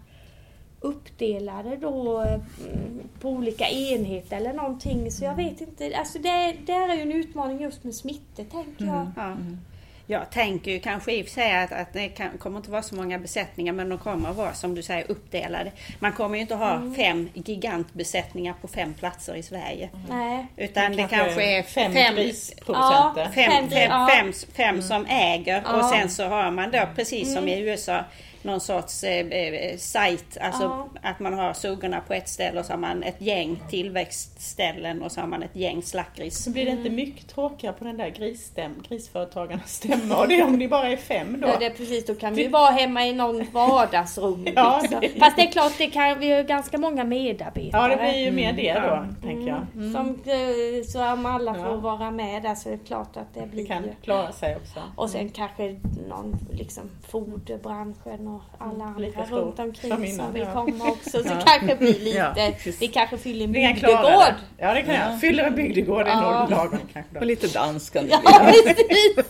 uppdelade 0.85 1.77
då 1.77 2.19
mm, 2.21 3.09
på 3.21 3.29
olika 3.29 3.69
enheter 3.69 4.37
eller 4.37 4.53
någonting. 4.53 5.11
Så 5.11 5.25
jag 5.25 5.35
vet 5.35 5.61
inte. 5.61 5.97
Alltså 5.97 6.19
det, 6.19 6.55
det 6.67 6.73
är 6.73 6.95
ju 6.95 7.03
en 7.03 7.13
utmaning 7.13 7.61
just 7.61 7.85
med 7.85 7.95
smittor 7.95 8.45
tänker 8.45 8.85
jag. 8.85 9.01
Mm. 9.01 9.13
Ja. 9.17 9.23
Mm. 9.23 9.59
Jag 10.07 10.31
tänker 10.31 10.71
ju 10.71 10.81
kanske 10.81 11.13
i 11.13 11.23
och 11.23 11.27
för 11.27 11.33
sig 11.33 11.63
att, 11.63 11.73
att 11.73 11.93
det 11.93 12.09
kan, 12.09 12.39
kommer 12.39 12.57
inte 12.57 12.71
vara 12.71 12.83
så 12.83 12.95
många 12.95 13.19
besättningar 13.19 13.73
men 13.73 13.89
de 13.89 13.99
kommer 13.99 14.31
att 14.31 14.37
vara 14.37 14.55
som 14.55 14.75
du 14.75 14.83
säger 14.83 15.11
uppdelade. 15.11 15.73
Man 15.99 16.13
kommer 16.13 16.35
ju 16.35 16.41
inte 16.43 16.55
ha 16.55 16.75
mm. 16.75 16.95
fem 16.95 17.29
gigantbesättningar 17.35 18.55
på 18.61 18.69
fem 18.69 18.95
platser 18.95 19.35
i 19.35 19.43
Sverige. 19.43 19.91
Mm. 20.11 20.47
Utan 20.57 20.93
det 20.93 20.97
kanske, 20.99 21.17
det 21.17 21.25
kanske 21.25 21.59
är 21.59 21.63
fem, 21.63 21.93
fem 21.93 22.15
grisproducenter. 22.15 23.29
Fem, 23.35 23.53
fem, 23.53 23.71
fem, 23.71 24.09
fem, 24.09 24.33
fem 24.53 24.83
som 24.83 25.07
äger 25.07 25.77
och 25.77 25.85
sen 25.85 26.11
så 26.11 26.25
har 26.25 26.51
man 26.51 26.71
då 26.71 26.81
precis 26.95 27.35
som 27.35 27.49
i 27.49 27.61
USA 27.61 28.01
någon 28.45 28.61
sorts 28.61 29.05
eh, 29.05 29.27
eh, 29.27 29.77
sajt, 29.77 30.39
alltså 30.41 30.63
ja. 30.63 30.89
att 31.03 31.21
man 31.21 31.35
har 31.35 31.53
suggorna 31.53 32.01
på 32.01 32.15
ett 32.15 32.29
ställe 32.29 32.61
och 32.61 32.67
så 32.67 32.73
har 32.73 32.79
man 32.79 33.03
ett 33.03 33.21
gäng 33.21 33.63
tillväxtställen 33.71 35.03
och 35.03 35.13
så 35.13 35.21
har 35.21 35.29
man 35.29 35.43
ett 35.43 35.57
gäng 35.57 35.83
slaktgris. 35.83 36.45
Så 36.45 36.51
blir 36.51 36.65
det 36.65 36.71
inte 36.71 36.91
mycket 36.91 37.29
tråkigare 37.29 37.75
på 37.79 37.85
den 37.85 37.97
där 37.97 38.09
grisstäm, 38.09 38.73
grisföretagarnas 38.89 39.73
stämma 39.73 40.17
och 40.17 40.29
det 40.29 40.43
om 40.45 40.53
ni 40.53 40.69
bara 40.69 40.89
är 40.89 40.97
fem 40.97 41.41
då? 41.41 41.49
Ja, 41.49 41.57
det 41.59 41.67
är 41.67 41.71
precis, 41.71 42.07
då 42.07 42.15
kan 42.15 42.35
vi 42.35 42.49
vara 42.49 42.71
hemma 42.71 43.07
i 43.07 43.13
någon 43.13 43.45
vardagsrum. 43.53 44.47
ja, 44.55 44.79
liksom. 44.83 45.01
det... 45.01 45.09
Fast 45.09 45.37
det 45.37 45.43
är 45.43 45.53
klart, 45.53 45.73
det 45.79 45.87
kan, 45.87 46.19
vi 46.19 46.33
har 46.33 46.43
ganska 46.43 46.79
många 46.79 47.05
medarbetare. 47.05 47.83
Ja, 47.83 47.89
det 47.89 48.11
blir 48.11 48.25
ju 48.25 48.31
mer 48.31 48.53
det 48.53 48.73
då, 48.73 48.95
mm. 48.95 49.17
tänker 49.23 49.49
jag. 49.49 49.67
Mm. 49.75 49.93
Som, 49.93 50.09
eh, 50.09 50.85
så 50.87 51.13
om 51.13 51.27
alla 51.27 51.55
får 51.55 51.67
ja. 51.67 51.77
vara 51.77 52.11
med 52.11 52.43
där 52.43 52.55
så 52.55 52.69
är 52.69 52.73
det 52.73 52.85
klart 52.87 53.17
att 53.17 53.35
det 53.35 53.47
blir... 53.47 53.63
Det 53.63 53.69
kan 53.69 53.85
klara 54.03 54.33
sig 54.33 54.57
också. 54.57 54.81
Och 54.97 55.11
sen 55.11 55.29
kanske 55.29 55.81
någon 56.09 56.37
liksom 56.53 56.91
foderbranschen 57.09 58.29
och 58.35 58.43
alla 58.59 58.85
andra 58.85 59.01
lite 59.01 59.21
runt 59.21 59.59
omkring 59.59 60.13
som 60.17 60.33
vill 60.33 60.47
komma 60.47 60.89
också. 60.89 61.11
Så 61.23 61.29
ja. 61.29 61.41
kanske 61.47 61.77
blir 61.77 61.99
lite, 61.99 62.19
ja, 62.19 62.53
vi 62.81 62.89
kanske 62.89 63.19
fyller 63.19 63.45
en 63.45 63.53
bygdegård. 63.53 64.35
Ja 64.59 64.75
det 64.75 64.83
kan 64.83 64.95
jag. 64.95 65.21
Fyller 65.21 65.45
en 65.45 65.55
bygdegård 65.55 66.07
ja. 66.07 66.35
är 66.35 66.41
nog 66.41 66.51
lagom 66.51 66.79
kanske. 66.93 67.19
Och 67.19 67.27
lite 67.27 67.47
dans 67.47 67.91
kan 67.91 68.07
det 68.07 68.11
ja, 68.11 68.53
precis. 68.65 69.27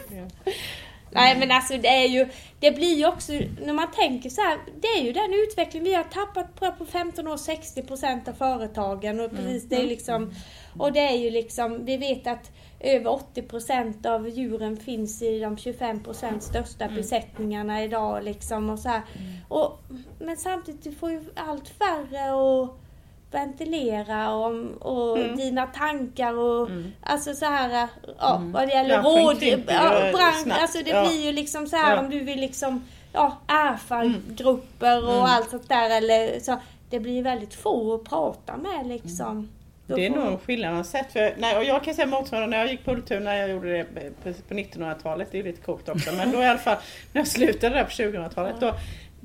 Nej 1.14 1.38
men 1.38 1.50
alltså 1.50 1.76
det 1.76 1.88
är 1.88 2.08
ju, 2.08 2.28
det 2.60 2.70
blir 2.70 2.94
ju 2.94 3.06
också, 3.06 3.32
när 3.62 3.72
man 3.72 3.90
tänker 3.90 4.30
så 4.30 4.40
här, 4.40 4.58
det 4.80 4.88
är 4.88 5.02
ju 5.02 5.12
den 5.12 5.34
utveckling 5.34 5.82
vi 5.84 5.94
har 5.94 6.04
tappat 6.04 6.54
på, 6.54 6.72
på 6.72 6.84
15 6.84 7.26
år 7.28 7.36
60% 7.36 8.28
av 8.28 8.32
företagen 8.32 9.20
och 9.20 9.30
precis 9.30 9.46
mm. 9.46 9.68
det 9.68 9.74
är 9.74 9.78
mm. 9.78 9.88
liksom, 9.88 10.34
och 10.78 10.92
det 10.92 11.00
är 11.00 11.16
ju 11.16 11.30
liksom, 11.30 11.84
vi 11.84 11.96
vet 11.96 12.26
att 12.26 12.50
över 12.80 13.10
80% 13.34 14.06
av 14.06 14.28
djuren 14.28 14.76
finns 14.76 15.22
i 15.22 15.38
de 15.38 15.56
25% 15.56 16.40
största 16.40 16.84
mm. 16.84 16.96
besättningarna 16.96 17.84
idag. 17.84 18.24
Liksom 18.24 18.70
och 18.70 18.78
så 18.78 18.88
mm. 18.88 19.02
och, 19.48 19.82
men 20.18 20.36
samtidigt, 20.36 20.84
du 20.84 20.92
får 20.92 21.10
ju 21.10 21.20
allt 21.34 21.68
färre 21.68 22.32
att 22.32 22.70
ventilera 23.34 24.32
och, 24.34 24.52
och 24.78 25.18
mm. 25.18 25.36
dina 25.36 25.66
tankar 25.66 26.34
och 26.38 26.70
mm. 26.70 26.92
alltså 27.02 27.34
så 27.34 27.44
här, 27.44 27.88
ja, 28.18 28.36
mm. 28.36 28.52
vad 28.52 28.68
det 28.68 28.72
gäller 28.72 29.02
råd, 29.02 29.42
ja, 29.42 30.12
brand, 30.12 30.52
alltså 30.52 30.78
det 30.84 30.90
ja. 30.90 31.06
blir 31.08 31.24
ju 31.24 31.32
liksom 31.32 31.66
så 31.66 31.76
här 31.76 31.96
ja. 31.96 32.00
om 32.00 32.10
du 32.10 32.20
vill 32.20 32.40
liksom, 32.40 32.84
ja, 33.12 33.38
ärfargrupper 33.46 35.04
och 35.04 35.12
mm. 35.12 35.24
allt 35.24 35.50
sånt 35.50 35.68
där 35.68 35.96
eller 35.96 36.40
så. 36.40 36.56
Det 36.90 37.00
blir 37.00 37.22
väldigt 37.22 37.54
få 37.54 37.94
att 37.94 38.04
prata 38.04 38.56
med 38.56 38.86
liksom. 38.86 39.48
Det 39.86 40.06
är 40.06 40.10
nog 40.10 40.26
en 40.26 40.38
skillnad 40.38 40.74
man 40.74 40.84
sett. 40.84 41.12
För, 41.12 41.34
nej, 41.38 41.56
och 41.56 41.64
jag 41.64 41.84
kan 41.84 41.94
säga 41.94 42.06
motsvarande 42.06 42.56
när 42.56 42.58
jag 42.58 42.70
gick 42.70 42.84
på 42.84 42.92
när 43.20 43.36
jag 43.36 43.50
gjorde 43.50 43.72
det 43.72 43.84
på 44.48 44.54
1900-talet. 44.54 45.28
Det 45.30 45.38
är 45.38 45.42
lite 45.42 45.60
coolt 45.60 45.88
också. 45.88 46.12
Men 46.12 46.32
då 46.32 46.42
i 46.42 46.46
alla 46.46 46.58
fall 46.58 46.76
när 47.12 47.20
jag 47.20 47.28
slutade 47.28 47.74
där 47.74 47.84
på 47.84 47.90
2000-talet. 47.90 48.54
Då, 48.60 48.74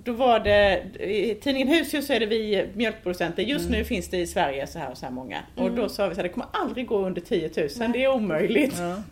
då 0.09 0.15
var 0.15 0.39
det, 0.39 0.83
i 0.99 1.35
tidningen 1.41 1.67
Husdjur 1.67 2.01
så 2.01 2.13
är 2.13 2.19
det 2.19 2.25
vi 2.25 2.67
mjölkproducenter. 2.73 3.43
Just 3.43 3.65
mm. 3.65 3.79
nu 3.79 3.85
finns 3.85 4.09
det 4.09 4.17
i 4.17 4.27
Sverige 4.27 4.67
så 4.67 4.79
här 4.79 4.91
och 4.91 4.97
så 4.97 5.05
här 5.05 5.13
många. 5.13 5.37
Mm. 5.57 5.69
Och 5.69 5.77
då 5.77 5.89
sa 5.89 6.07
vi 6.07 6.11
att 6.11 6.17
det 6.17 6.29
kommer 6.29 6.47
aldrig 6.51 6.87
gå 6.87 7.05
under 7.05 7.21
10 7.21 7.51
000. 7.57 7.69
Nej. 7.77 7.89
Det 7.93 8.03
är 8.03 8.15
omöjligt. 8.15 8.75
Ja. 8.79 9.03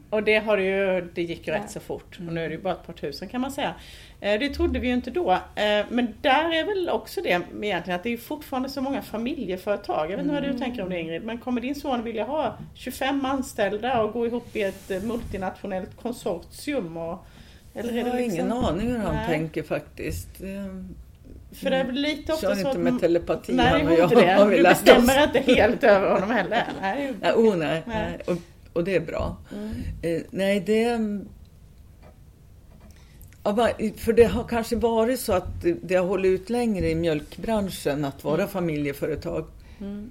och 0.10 0.22
det 0.22 0.38
har 0.38 0.58
ju, 0.58 1.10
det 1.14 1.22
gick 1.22 1.46
ju 1.46 1.52
ja. 1.52 1.58
rätt 1.58 1.70
så 1.70 1.80
fort. 1.80 2.18
Och 2.26 2.32
nu 2.32 2.44
är 2.44 2.48
det 2.48 2.54
ju 2.54 2.60
bara 2.60 2.74
ett 2.74 2.86
par 2.86 2.92
tusen 2.92 3.28
kan 3.28 3.40
man 3.40 3.50
säga. 3.50 3.74
Eh, 4.20 4.38
det 4.38 4.48
trodde 4.48 4.78
vi 4.78 4.88
ju 4.88 4.94
inte 4.94 5.10
då. 5.10 5.32
Eh, 5.32 5.86
men 5.88 6.14
där 6.20 6.54
är 6.54 6.64
väl 6.64 6.88
också 6.88 7.20
det 7.20 7.28
egentligen 7.28 7.96
att 7.96 8.02
det 8.02 8.12
är 8.12 8.16
fortfarande 8.16 8.68
så 8.68 8.80
många 8.80 9.02
familjeföretag. 9.02 10.10
Jag 10.10 10.16
vet 10.16 10.20
inte 10.20 10.34
vad 10.34 10.42
du 10.42 10.48
mm. 10.48 10.60
tänker 10.60 10.82
om 10.82 10.88
det 10.88 11.00
Ingrid. 11.00 11.24
Men 11.24 11.38
kommer 11.38 11.60
din 11.60 11.74
son 11.74 12.02
vilja 12.02 12.24
ha 12.24 12.58
25 12.74 13.24
anställda 13.24 14.02
och 14.02 14.12
gå 14.12 14.26
ihop 14.26 14.56
i 14.56 14.62
ett 14.62 14.90
eh, 14.90 15.02
multinationellt 15.02 15.96
konsortium? 15.96 16.96
Och, 16.96 17.26
eller 17.74 17.92
jag 17.92 18.04
har 18.04 18.16
liksom... 18.16 18.34
ingen 18.34 18.52
aning 18.52 18.90
hur 18.90 18.98
han 18.98 19.14
Nej. 19.14 19.26
tänker 19.26 19.62
faktiskt. 19.62 20.28
För 21.52 21.70
det 21.70 21.76
är 21.76 21.92
lite 21.92 22.32
ofta 22.32 22.56
Kör 22.56 22.66
inte 22.66 22.78
med 22.78 23.00
telepati 23.00 23.52
nej, 23.52 23.66
han 23.66 23.92
och 23.92 23.98
jag. 23.98 24.10
Det. 24.10 24.32
Har 24.38 24.46
vi 24.46 24.56
du 24.56 24.62
bestämmer 24.62 25.24
inte 25.24 25.52
helt 25.52 25.84
över 25.84 26.10
honom 26.10 26.30
heller. 26.30 26.64
Nej, 26.80 27.12
nej, 27.20 27.32
oh, 27.32 27.56
nej, 27.56 27.82
nej. 27.86 28.18
Och, 28.26 28.36
och, 28.72 28.84
det 28.84 28.96
är 28.96 29.00
bra. 29.00 29.36
Mm. 29.52 29.70
Eh, 30.02 30.22
nej, 30.30 30.60
det... 30.60 30.98
För 33.96 34.12
det 34.12 34.24
har 34.24 34.44
kanske 34.44 34.76
varit 34.76 35.20
så 35.20 35.32
att 35.32 35.64
det 35.82 35.94
har 35.94 36.06
hållit 36.06 36.40
ut 36.40 36.50
längre 36.50 36.90
i 36.90 36.94
mjölkbranschen 36.94 38.04
att 38.04 38.24
vara 38.24 38.34
mm. 38.34 38.48
familjeföretag. 38.48 39.44
Mm. 39.80 40.10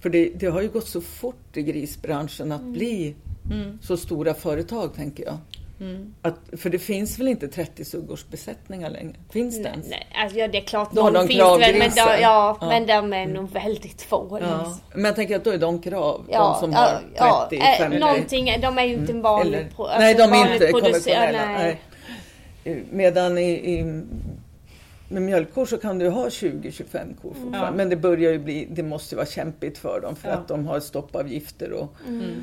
För 0.00 0.10
det, 0.10 0.32
det, 0.36 0.46
har 0.46 0.62
ju 0.62 0.68
gått 0.68 0.88
så 0.88 1.00
fort 1.00 1.56
i 1.56 1.62
grisbranschen 1.62 2.52
att 2.52 2.60
mm. 2.60 2.72
bli 2.72 3.14
mm. 3.50 3.78
så 3.82 3.96
stora 3.96 4.34
företag, 4.34 4.94
tänker 4.94 5.24
jag. 5.24 5.38
Mm. 5.80 6.14
Att, 6.22 6.38
för 6.56 6.70
det 6.70 6.78
finns 6.78 7.18
väl 7.18 7.28
inte 7.28 7.48
30 7.48 7.84
suggårdsbesättningar 7.84 8.90
längre? 8.90 9.14
Finns 9.30 9.62
det 9.62 9.68
ens? 9.68 9.88
Nej, 9.90 10.06
alltså, 10.22 10.38
ja, 10.38 10.48
det 10.48 10.58
är 10.58 10.62
klart 10.62 10.92
då 10.92 11.10
de 11.10 11.28
finns 11.28 11.40
väl, 11.40 11.78
men, 11.78 11.90
de, 11.90 11.96
ja, 11.96 12.18
ja, 12.20 12.58
men 12.60 12.86
de 12.86 13.12
är 13.12 13.26
nog 13.26 13.50
väldigt 13.50 14.02
få. 14.02 14.38
Ja. 14.40 14.46
Liksom. 14.58 14.80
Men 14.94 15.04
jag 15.04 15.16
tänker 15.16 15.36
att 15.36 15.44
då 15.44 15.50
är 15.50 15.58
de 15.58 15.82
krav, 15.82 16.26
ja, 16.30 16.58
de 16.60 16.60
som 16.60 16.74
har 16.74 16.88
30, 16.88 17.06
ja, 17.16 17.74
50. 17.78 17.98
Någonting, 17.98 18.60
de 18.60 18.78
är 18.78 18.84
ju 18.84 18.94
inte 18.94 19.12
en 19.12 19.22
vanlig 19.22 19.58
Eller, 19.58 19.68
alltså, 19.78 19.98
Nej, 19.98 20.14
de 20.14 20.32
är 20.32 20.52
inte 20.52 20.72
konventionella. 20.72 21.46
Nej. 21.46 21.80
Medan 22.90 23.38
i, 23.38 23.50
i 23.50 24.02
med 25.08 25.22
mjölkkor 25.22 25.66
så 25.66 25.78
kan 25.78 25.98
du 25.98 26.08
ha 26.08 26.28
20-25 26.28 26.80
kor 27.22 27.34
fortfarande. 27.34 27.58
Ja. 27.58 27.70
Men 27.70 27.88
det 27.88 27.96
börjar 27.96 28.32
ju 28.32 28.38
bli, 28.38 28.68
det 28.70 28.82
måste 28.82 29.14
ju 29.14 29.16
vara 29.16 29.26
kämpigt 29.26 29.78
för 29.78 30.00
dem 30.00 30.16
för 30.16 30.28
Ja. 30.28 30.34
att 30.34 30.48
de 30.48 30.66
har 30.66 30.80
stoppavgifter 30.80 31.72
och 31.72 31.94
Mm. 32.08 32.42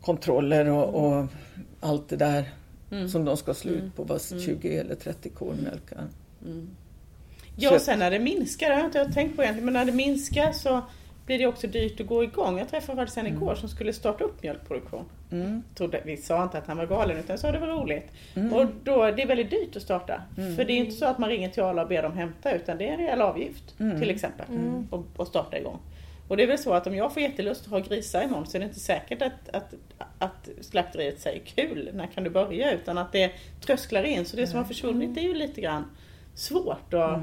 kontroller 0.00 0.68
och, 0.68 0.94
och 1.04 1.26
allt 1.84 2.08
det 2.08 2.16
där 2.16 2.44
Mm. 2.90 3.08
som 3.08 3.24
de 3.24 3.36
ska 3.36 3.54
slå 3.54 3.72
ut 3.72 3.96
på 3.96 4.02
vad 4.04 4.20
20 4.40 4.76
eller 4.76 4.94
30 4.94 5.28
kor 5.28 5.54
mjölkar. 5.62 6.04
Ja, 7.56 7.68
Så- 7.68 7.74
och 7.74 7.80
sen 7.80 7.98
när 7.98 8.10
det 8.10 8.18
minskar, 8.18 8.68
det 8.68 8.74
har 8.74 8.82
jag 8.82 8.88
inte 8.88 9.12
tänkt 9.14 9.36
på 9.36 9.42
egentligen, 9.42 9.64
men 9.64 9.74
när 9.74 9.84
det 9.84 9.92
minskar 9.92 10.52
så 10.52 10.80
blir 11.26 11.38
det 11.38 11.46
också 11.46 11.66
dyrt 11.66 12.00
att 12.00 12.06
gå 12.06 12.24
igång. 12.24 12.58
Jag 12.58 12.68
träffade 12.68 12.96
faktiskt 12.96 13.18
en 13.18 13.26
igår 13.26 13.54
som 13.54 13.68
skulle 13.68 13.92
starta 13.92 14.24
upp 14.24 14.42
mjölkproduktion. 14.42 15.04
Mm. 15.32 15.62
Trodde, 15.74 16.02
vi 16.04 16.16
sa 16.16 16.42
inte 16.42 16.58
att 16.58 16.66
han 16.66 16.76
var 16.76 16.86
galen 16.86 17.16
utan 17.16 17.38
sa 17.38 17.52
det 17.52 17.58
var 17.58 17.66
roligt. 17.66 18.06
Och 18.52 18.66
då, 18.84 19.10
det 19.10 19.22
är 19.22 19.26
väldigt 19.26 19.50
dyrt 19.50 19.76
att 19.76 19.82
starta. 19.82 20.22
För 20.56 20.64
det 20.64 20.72
är 20.72 20.76
inte 20.76 20.92
så 20.96 21.06
att 21.06 21.18
man 21.18 21.28
ringer 21.30 21.48
till 21.48 21.62
Arla 21.62 21.82
och 21.82 21.88
ber 21.88 22.02
dem 22.02 22.12
hämta 22.12 22.52
utan 22.52 22.78
det 22.78 22.88
är 22.88 22.92
en 22.92 22.98
rejäl 22.98 23.20
avgift 23.20 23.76
till 23.78 24.10
exempel. 24.10 24.46
Och, 24.90 25.04
och 25.16 25.26
starta 25.26 25.58
igång. 25.58 25.78
Och 26.28 26.36
det 26.36 26.42
är 26.42 26.46
väl 26.46 26.58
så 26.58 26.72
att 26.72 26.86
om 26.86 26.94
jag 26.94 27.12
får 27.12 27.22
jättelust 27.22 27.64
att 27.64 27.70
ha 27.70 27.78
grisar 27.78 28.22
imorgon 28.22 28.46
så 28.46 28.56
är 28.56 28.58
det 28.60 28.66
inte 28.66 28.80
säkert 28.80 29.22
att, 29.22 29.48
att, 29.52 29.74
att 30.18 30.48
slakteriet 30.60 31.20
säger 31.20 31.44
kul, 31.44 31.90
när 31.94 32.06
kan 32.06 32.24
du 32.24 32.30
börja? 32.30 32.72
Utan 32.72 32.98
att 32.98 33.12
det 33.12 33.32
trösklar 33.60 34.04
in. 34.04 34.24
Så 34.24 34.36
det 34.36 34.46
som 34.46 34.58
har 34.58 34.64
försvunnit 34.64 35.18
är 35.18 35.22
ju 35.22 35.34
lite 35.34 35.60
grann 35.60 35.84
svårt 36.34 36.94
att 36.94 37.20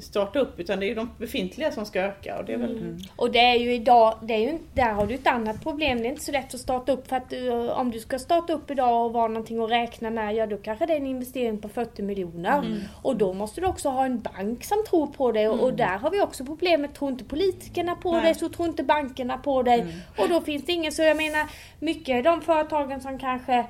starta 0.00 0.38
upp. 0.38 0.60
Utan 0.60 0.80
det 0.80 0.86
är 0.86 0.88
ju 0.88 0.94
de 0.94 1.10
befintliga 1.18 1.72
som 1.72 1.86
ska 1.86 2.00
öka. 2.00 2.38
Och 2.38 2.44
det 2.44 2.52
är 2.52 2.58
väl... 2.58 2.98
Och 3.16 3.30
det 3.30 3.38
är 3.38 3.54
ju 3.54 3.74
idag, 3.74 4.18
det 4.22 4.34
är 4.34 4.38
ju, 4.38 4.58
där 4.74 4.92
har 4.92 5.06
du 5.06 5.14
ett 5.14 5.26
annat 5.26 5.62
problem. 5.62 5.98
Det 5.98 6.06
är 6.06 6.10
inte 6.10 6.24
så 6.24 6.32
lätt 6.32 6.54
att 6.54 6.60
starta 6.60 6.92
upp 6.92 7.08
för 7.08 7.16
att 7.16 7.30
du, 7.30 7.70
om 7.70 7.90
du 7.90 8.00
ska 8.00 8.18
starta 8.18 8.52
upp 8.52 8.70
idag 8.70 9.06
och 9.06 9.12
vara 9.12 9.28
någonting 9.28 9.64
att 9.64 9.70
räkna 9.70 10.10
med, 10.10 10.34
ja 10.34 10.46
då 10.46 10.56
kanske 10.56 10.86
det 10.86 10.92
är 10.92 10.96
en 10.96 11.06
investering 11.06 11.58
på 11.58 11.68
40 11.68 12.02
miljoner. 12.02 12.80
Och 13.02 13.16
då 13.16 13.32
måste 13.32 13.60
du 13.60 13.66
också 13.66 13.88
ha 13.88 14.04
en 14.04 14.20
bank 14.20 14.64
som 14.64 14.84
tror 14.90 15.06
på 15.06 15.32
det 15.32 15.48
och, 15.48 15.60
och 15.60 15.74
där 15.74 15.98
har 15.98 16.10
vi 16.10 16.20
också 16.20 16.44
problemet, 16.44 16.94
tror 16.94 17.10
inte 17.10 17.24
politikerna 17.24 17.94
på 17.94 18.12
Nej. 18.12 18.22
dig 18.22 18.34
så 18.34 18.48
tror 18.48 18.68
inte 18.68 18.82
bankerna 18.84 19.38
på 19.38 19.62
dig. 19.62 19.86
Och 20.18 20.28
då 20.28 20.40
finns 20.40 20.64
det 20.64 20.72
ingen, 20.72 20.92
så 20.92 21.02
jag 21.02 21.16
menar 21.16 21.46
mycket 21.80 22.16
av 22.16 22.22
de 22.22 22.42
företagen 22.42 23.00
som 23.00 23.18
kanske 23.18 23.66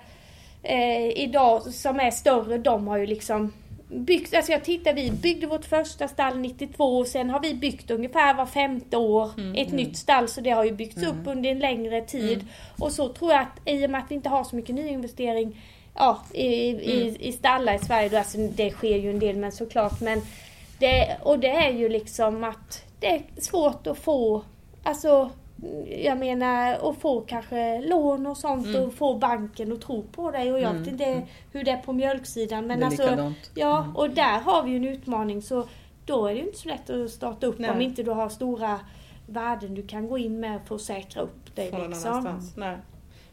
eh, 0.62 1.18
idag 1.18 1.62
som 1.62 2.00
är 2.00 2.10
större, 2.10 2.58
de 2.58 2.88
har 2.88 2.96
ju 2.96 3.06
liksom 3.06 3.52
byggt, 3.88 4.34
alltså 4.34 4.52
jag 4.52 4.64
tittar, 4.64 4.94
vi 4.94 5.10
byggde 5.10 5.46
vårt 5.46 5.64
första 5.64 6.08
stall 6.08 6.38
92 6.38 6.98
och 6.98 7.06
sen 7.06 7.30
har 7.30 7.40
vi 7.40 7.54
byggt 7.54 7.90
ungefär 7.90 8.34
var 8.34 8.46
femte 8.46 8.96
år 8.96 9.30
ett 9.56 9.72
nytt 9.72 9.96
stall 9.96 10.28
så 10.28 10.40
det 10.40 10.50
har 10.50 10.64
ju 10.64 10.72
byggts 10.72 11.02
upp 11.02 11.26
under 11.26 11.50
en 11.50 11.58
längre 11.58 12.00
tid. 12.00 12.44
Och 12.78 12.92
så 12.92 13.08
tror 13.08 13.32
jag 13.32 13.40
att 13.40 13.60
i 13.64 13.86
och 13.86 13.90
med 13.90 14.00
att 14.00 14.10
vi 14.10 14.14
inte 14.14 14.28
har 14.28 14.44
så 14.44 14.56
mycket 14.56 14.74
nyinvestering 14.74 15.62
ja, 15.94 16.22
i, 16.34 16.46
i, 16.46 17.16
i 17.20 17.32
stallar 17.32 17.74
i 17.74 17.78
Sverige, 17.78 18.08
då, 18.08 18.18
alltså 18.18 18.38
det 18.38 18.70
sker 18.70 18.96
ju 18.96 19.10
en 19.10 19.18
del 19.18 19.36
men 19.36 19.52
såklart 19.52 20.00
men 20.00 20.20
det, 20.78 21.16
och 21.22 21.38
det 21.38 21.50
är 21.50 21.70
ju 21.70 21.88
liksom 21.88 22.44
att 22.44 22.84
det 23.00 23.06
är 23.06 23.22
svårt 23.38 23.86
att 23.86 23.98
få, 23.98 24.42
alltså 24.82 25.30
jag 26.02 26.18
menar 26.18 26.90
att 26.90 26.96
få 27.00 27.20
kanske 27.20 27.80
lån 27.80 28.26
och 28.26 28.36
sånt 28.36 28.66
Mm. 28.66 28.82
och 28.82 28.94
få 28.94 29.14
banken 29.18 29.72
att 29.72 29.80
tro 29.80 30.02
på 30.02 30.30
dig 30.30 30.52
och 30.52 30.60
jag 30.60 30.72
vet 30.74 30.86
inte 30.88 31.22
hur 31.52 31.64
det 31.64 31.70
är 31.70 31.76
på 31.82 31.92
mjölksidan 31.92 32.66
men 32.66 32.78
Det 32.78 32.84
är 32.84 32.86
alltså 32.86 33.02
likadant. 33.02 33.36
Mm. 33.56 33.68
Ja 33.68 33.92
och 33.94 34.10
där 34.10 34.40
har 34.40 34.62
vi 34.62 34.70
ju 34.70 34.76
en 34.76 34.84
utmaning 34.84 35.42
så 35.42 35.68
då 36.04 36.26
är 36.26 36.34
det 36.34 36.40
ju 36.40 36.46
inte 36.46 36.58
så 36.58 36.68
lätt 36.68 36.90
att 36.90 37.10
starta 37.10 37.46
upp 37.46 37.58
Nej. 37.58 37.70
om 37.70 37.80
inte 37.80 38.02
du 38.02 38.10
har 38.10 38.28
stora 38.28 38.80
värden 39.26 39.74
du 39.74 39.86
kan 39.86 40.08
gå 40.08 40.18
in 40.18 40.40
med 40.40 40.60
för 40.68 40.74
att 40.74 40.80
säkra 40.80 41.22
upp 41.22 41.56
dig 41.56 41.70
från 41.70 41.90
liksom. 41.90 42.40
Nej. 42.56 42.76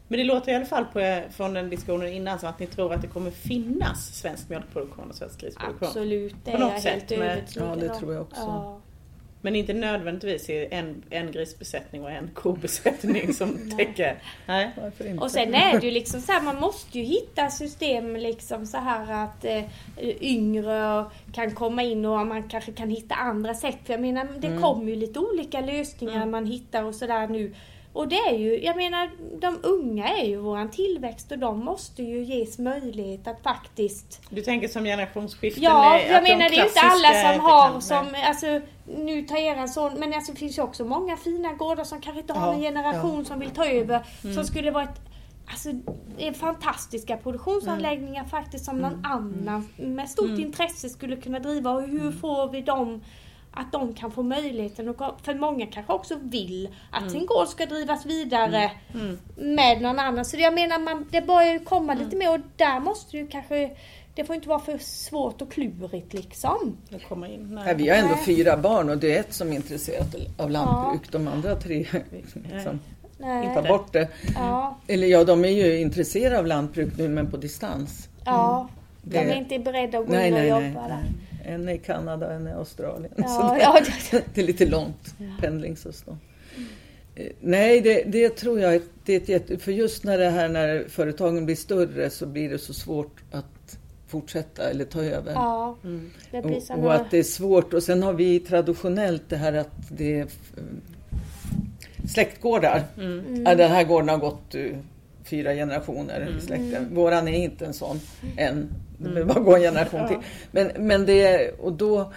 Men 0.08 0.18
det 0.18 0.24
låter 0.24 0.52
i 0.52 0.54
alla 0.54 0.64
fall 0.64 0.84
på, 0.84 1.22
från 1.30 1.54
den 1.54 1.70
diskussionen 1.70 2.08
innan 2.12 2.38
som 2.38 2.48
att 2.48 2.58
ni 2.58 2.66
tror 2.66 2.92
att 2.92 3.02
det 3.02 3.08
kommer 3.08 3.30
finnas 3.30 4.14
svensk 4.14 4.48
mjölkproduktion 4.48 5.08
och 5.10 5.14
svensk 5.16 5.40
grisproduktion. 5.40 5.88
Absolut, 5.88 6.34
det 6.44 6.50
På 6.50 6.56
är 6.56 6.60
något 6.60 6.72
jag 6.72 6.82
sätt 6.82 6.92
helt 6.92 7.10
med- 7.10 7.20
övertygad 7.30 7.68
Ja, 7.70 7.76
det 7.76 7.90
om. 7.90 7.98
tror 7.98 8.12
jag 8.12 8.22
också. 8.22 8.40
Ja. 8.40 8.80
Men 9.44 9.56
inte 9.56 9.72
nödvändigtvis 9.72 10.50
i 10.50 10.68
en, 10.70 11.02
en 11.10 11.32
grisbesättning 11.32 12.02
och 12.02 12.10
en 12.10 12.30
kobesättning 12.34 13.34
som 13.34 13.70
täcker... 13.78 14.16
Nej. 14.46 14.70
Varför 14.82 15.06
inte? 15.06 15.24
Och 15.24 15.30
sen 15.30 15.54
är 15.54 15.80
det 15.80 15.86
ju 15.86 15.92
liksom 15.92 16.20
så 16.20 16.32
här, 16.32 16.40
man 16.42 16.60
måste 16.60 16.98
ju 16.98 17.04
hitta 17.04 17.48
system 17.50 18.16
liksom 18.16 18.66
så 18.66 18.76
här 18.78 19.24
att 19.24 19.44
eh, 19.44 19.62
yngre 20.20 21.04
kan 21.32 21.50
komma 21.50 21.82
in 21.82 22.04
och 22.04 22.26
man 22.26 22.48
kanske 22.48 22.72
kan 22.72 22.90
hitta 22.90 23.14
andra 23.14 23.54
sätt. 23.54 23.78
För 23.84 23.92
jag 23.92 24.00
menar, 24.00 24.26
det 24.38 24.46
Mm. 24.46 24.62
kommer 24.62 24.90
ju 24.90 24.96
lite 24.96 25.18
olika 25.18 25.60
lösningar 25.60 26.26
man 26.26 26.46
hittar 26.46 26.82
och 26.82 26.94
sådär 26.94 27.26
nu. 27.28 27.54
Och 27.94 28.08
det 28.08 28.16
är 28.18 28.34
ju, 28.38 28.60
jag 28.64 28.76
menar, 28.76 29.10
de 29.40 29.58
unga 29.62 30.08
är 30.08 30.24
ju 30.24 30.36
våran 30.36 30.70
tillväxt 30.70 31.32
och 31.32 31.38
de 31.38 31.64
måste 31.64 32.02
ju 32.02 32.24
ges 32.24 32.58
möjlighet 32.58 33.28
att 33.28 33.42
faktiskt 33.42 34.22
Du 34.30 34.40
tänker 34.42 34.68
som 34.68 34.84
generationsskiften? 34.84 35.62
Ja, 35.62 35.98
är 35.98 36.06
jag 36.06 36.16
att 36.16 36.24
de 36.24 36.32
menar 36.32 36.48
det 36.50 36.56
är 36.56 36.60
ju 36.60 36.68
inte 36.68 36.80
alla 36.80 37.32
som 37.34 37.40
har 37.44 37.68
kan- 37.70 37.82
som, 37.82 38.06
nej. 38.12 38.22
alltså 38.24 38.60
nu 38.96 39.22
tar 39.22 39.36
eran 39.36 39.68
son, 39.68 39.92
men 39.98 40.14
alltså, 40.14 40.32
det 40.32 40.38
finns 40.38 40.58
ju 40.58 40.62
också 40.62 40.84
många 40.84 41.16
fina 41.16 41.52
gårdar 41.52 41.84
som 41.84 42.00
kanske 42.00 42.20
inte 42.20 42.32
har 42.32 42.46
Ja, 42.48 42.54
en 42.54 42.60
generation 42.62 43.24
som 43.24 43.38
vill 43.40 43.50
ta 43.50 43.66
över. 43.66 44.06
Mm. 44.24 44.34
Som 44.34 44.44
skulle 44.44 44.70
vara 44.70 44.84
ett, 44.84 45.00
alltså 45.50 45.68
det 46.18 46.28
är 46.28 46.32
fantastiska 46.32 47.16
produktionsanläggningar 47.16 48.24
faktiskt 48.24 48.64
som 48.64 48.78
Mm. 48.78 48.90
någon 48.92 49.04
annan 49.06 49.68
med 49.76 50.10
stort 50.10 50.38
intresse 50.38 50.88
skulle 50.88 51.16
kunna 51.16 51.38
driva. 51.38 51.70
Och 51.70 51.82
Mm. 51.84 52.00
hur 52.00 52.12
får 52.12 52.48
vi 52.52 52.60
dem 52.60 53.00
att 53.56 53.72
de 53.72 53.94
kan 53.94 54.10
få 54.10 54.22
möjligheten 54.22 54.88
att 54.88 54.96
gå- 54.96 55.16
för 55.22 55.34
många 55.34 55.66
kanske 55.66 55.92
också 55.92 56.14
vill 56.22 56.68
att 56.90 57.00
Mm. 57.00 57.10
sin 57.12 57.26
gård 57.26 57.48
ska 57.48 57.66
drivas 57.66 58.06
vidare 58.06 58.70
med 59.36 59.82
någon 59.82 59.98
annan. 59.98 60.24
Så 60.24 60.36
det, 60.36 60.42
jag 60.42 60.54
menar, 60.54 60.78
man, 60.78 61.06
det 61.10 61.20
börjar 61.26 61.52
ju 61.52 61.58
komma 61.58 61.92
Mm. 61.92 62.04
lite 62.04 62.16
mer 62.16 62.30
och 62.34 62.40
där 62.56 62.80
måste 62.80 63.16
du 63.16 63.26
kanske 63.26 63.70
det 64.14 64.24
får 64.24 64.34
inte 64.36 64.48
vara 64.48 64.58
för 64.58 64.78
svårt 64.78 65.42
och 65.42 65.52
klurigt 65.52 66.12
liksom. 66.14 66.76
Att 66.94 67.08
komma 67.08 67.28
in. 67.28 67.54
Nej. 67.54 67.64
Nej, 67.64 67.74
vi 67.74 67.88
har 67.88 67.96
ändå 67.96 68.14
Nej. 68.14 68.24
fyra 68.24 68.56
barn 68.56 68.90
och 68.90 68.98
det 68.98 69.16
är 69.16 69.20
ett 69.20 69.32
som 69.34 69.48
är 69.52 69.56
intresserat 69.56 70.14
av 70.38 70.50
lantbruk. 70.50 71.12
De 71.12 71.28
andra 71.28 71.56
tre 71.56 71.86
liksom, 72.12 72.42
Nej. 73.18 73.54
tar 73.54 73.68
bort 73.68 73.92
det. 73.92 74.08
Ja, 74.34 74.78
Eller 74.86 75.06
ja, 75.06 75.24
de 75.24 75.44
är 75.44 75.48
ju 75.48 75.80
intresserade 75.80 76.38
av 76.38 76.46
lantbruk 76.46 76.92
nu 76.98 77.08
men 77.08 77.30
på 77.30 77.36
distans. 77.36 78.08
ja. 78.24 78.68
De 79.02 79.16
Mm. 79.18 79.28
Det- 79.28 79.34
är 79.34 79.38
inte 79.38 79.58
beredda 79.58 79.98
att 79.98 80.06
gå 80.06 80.12
Nej, 80.12 80.28
in 80.28 80.34
och 80.34 80.44
jobba 80.46 80.88
där. 80.88 81.04
En 81.46 81.68
är 81.68 81.72
i 81.72 81.78
Kanada 81.78 82.26
och 82.26 82.32
en 82.32 82.46
är 82.46 82.50
i 82.50 82.54
Australien. 82.54 83.12
Ja, 83.16 83.28
Så 83.28 83.54
det, 83.54 83.60
ja, 83.60 83.80
det 84.34 84.40
är 84.40 84.46
lite 84.46 84.66
långt 84.66 85.14
pendlingsavstånd. 85.40 86.18
Eh, 87.14 87.26
Nej, 87.40 87.80
det, 87.80 88.02
det 88.06 88.28
tror 88.28 88.60
jag 88.60 88.82
det 89.04 89.12
är 89.12 89.16
ett 89.16 89.28
jätte... 89.28 89.58
För 89.58 89.72
just 89.72 90.04
när 90.04 90.18
det 90.18 90.30
här 90.30 90.48
när 90.48 90.84
företagen 90.88 91.44
blir 91.44 91.56
större 91.56 92.10
så 92.10 92.26
blir 92.26 92.50
det 92.50 92.58
så 92.58 92.74
svårt 92.74 93.22
att 93.30 93.78
fortsätta 94.06 94.70
eller 94.70 94.84
ta 94.84 95.02
över. 95.02 95.32
ja. 95.32 95.76
Mm. 95.84 96.10
Och, 96.32 96.78
och 96.84 96.94
att 96.94 97.10
det 97.10 97.18
är 97.18 97.22
svårt. 97.22 97.74
Och 97.74 97.82
sen 97.82 98.02
har 98.02 98.12
vi 98.12 98.40
traditionellt 98.40 99.22
det 99.28 99.36
här 99.36 99.52
att 99.52 99.88
det 99.88 100.18
är 100.20 100.26
släktgårdar. 102.08 102.82
Mm. 102.98 103.44
Ja, 103.46 103.54
den 103.54 103.70
här 103.70 103.84
gården 103.84 104.08
har 104.08 104.18
gått 104.18 104.54
eh, 104.54 104.70
fyra 105.24 105.54
generationer 105.54 106.34
i 106.38 106.40
släkten. 106.40 106.88
Våran 106.94 107.28
är 107.28 107.32
inte 107.44 107.66
en 107.66 107.72
sån 107.74 108.00
än. 108.36 108.68
Det 108.98 109.08
behöver 109.08 109.34
bara 109.34 109.40
gå 109.44 109.54
en 109.56 109.62
generation 109.62 110.08
till. 110.08 110.16
Men, 110.50 110.70
men 110.86 111.06
det 111.06 111.22
är, 111.26 111.60
och 111.60 111.72
då, 111.72 112.12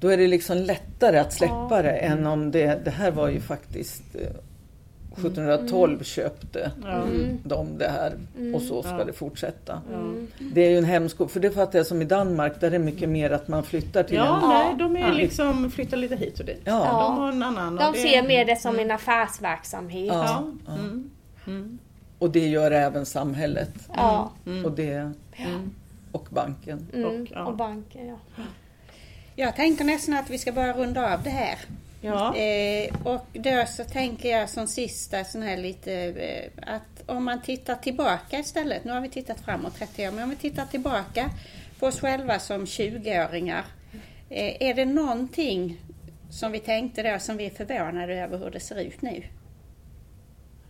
då 0.00 0.08
är 0.08 0.16
det 0.16 0.26
liksom 0.26 0.56
lättare 0.56 1.18
att 1.18 1.32
släppa 1.32 1.68
Ja. 1.70 1.82
det 1.82 1.90
än 1.92 2.26
om 2.26 2.50
det, 2.50 2.84
det 2.84 2.90
här 2.90 3.10
var 3.10 3.28
ju 3.28 3.40
faktiskt 3.40 4.02
eh, 4.14 4.20
1712 5.12 6.02
köpte 6.04 6.70
Ja. 6.84 7.02
de 7.44 7.78
det 7.78 7.88
här 7.88 8.12
och 8.54 8.62
så 8.62 8.82
ska 8.82 8.98
Ja. 8.98 9.04
det 9.04 9.12
fortsätta. 9.12 9.82
Mm. 9.94 10.26
Det 10.54 10.60
är 10.66 10.70
ju 10.70 10.78
en 10.78 10.84
hämsko, 10.84 11.28
för 11.28 11.40
det 11.40 11.50
fattar 11.50 11.78
jag 11.78 11.86
som 11.86 12.02
i 12.02 12.04
Danmark 12.04 12.60
där 12.60 12.66
är 12.66 12.70
det 12.70 12.78
mycket 12.78 13.08
mer 13.08 13.30
att 13.30 13.48
man 13.48 13.62
flyttar 13.62 14.02
till 14.02 14.16
Ja, 14.16 14.40
en... 14.42 14.48
nej, 14.48 14.74
de 14.78 14.96
är 14.96 15.08
Ja. 15.08 15.14
liksom 15.14 15.70
flyttar 15.70 15.96
lite 15.96 16.16
hit 16.16 16.40
och 16.40 16.46
dit. 16.46 16.60
Ja. 16.64 16.72
De 16.72 17.18
har 17.18 17.32
en 17.32 17.42
annan. 17.42 17.78
och 17.78 17.84
De 17.84 17.92
det- 17.92 17.98
ser 18.08 18.22
mer 18.22 18.44
det 18.44 18.56
som 18.56 18.78
en 18.78 18.90
affärsverksamhet. 18.90 20.12
Ja. 20.14 20.52
Ja. 20.66 20.72
Mm. 22.20 22.24
Mm. 22.24 22.24
Och 22.24 22.30
det 22.30 22.48
gör 22.48 22.70
även 22.70 23.06
samhället 23.06 23.74
Ja. 23.94 24.32
och, 24.64 24.72
det, 24.72 25.12
Mm. 25.36 25.74
och 26.12 26.26
banken. 26.30 26.86
Mm. 26.94 27.06
Och, 27.22 27.28
ja. 27.34 27.44
Och 27.46 27.56
banken, 27.56 28.06
ja. 28.08 28.42
Jag 29.36 29.56
tänker 29.56 29.84
nästan 29.84 30.14
att 30.14 30.30
vi 30.30 30.38
ska 30.38 30.52
börja 30.52 30.72
runda 30.72 31.14
av 31.14 31.22
det 31.22 31.30
här. 31.30 31.58
Ja. 32.00 32.36
Eh, 32.36 33.06
och 33.06 33.26
då 33.32 33.64
så 33.68 33.84
tänker 33.84 34.28
jag 34.28 34.48
som 34.50 34.66
sista 34.66 35.24
sån 35.24 35.42
här 35.42 35.56
lite 35.56 35.92
eh, 35.94 36.74
att 36.74 37.02
om 37.10 37.24
man 37.24 37.42
tittar 37.42 37.74
tillbaka 37.74 38.38
istället. 38.38 38.84
Nu 38.84 38.92
har 38.92 39.00
vi 39.00 39.08
tittat 39.08 39.40
framåt 39.40 39.74
30 39.78 40.08
år, 40.08 40.12
men 40.12 40.24
om 40.24 40.30
vi 40.30 40.36
tittar 40.36 40.66
tillbaka 40.66 41.30
på 41.78 41.86
oss 41.86 42.00
själva 42.00 42.38
som 42.38 42.64
20-åringar. 42.64 43.64
Eh, 44.30 44.62
är 44.68 44.74
det 44.74 44.84
någonting 44.84 45.80
som 46.30 46.52
vi 46.52 46.58
tänkte 46.58 47.12
då 47.12 47.18
som 47.18 47.36
vi 47.36 47.46
är 47.46 47.50
förvånade 47.50 48.14
över 48.14 48.38
hur 48.38 48.50
det 48.50 48.60
ser 48.60 48.80
ut 48.80 49.02
nu? 49.02 49.22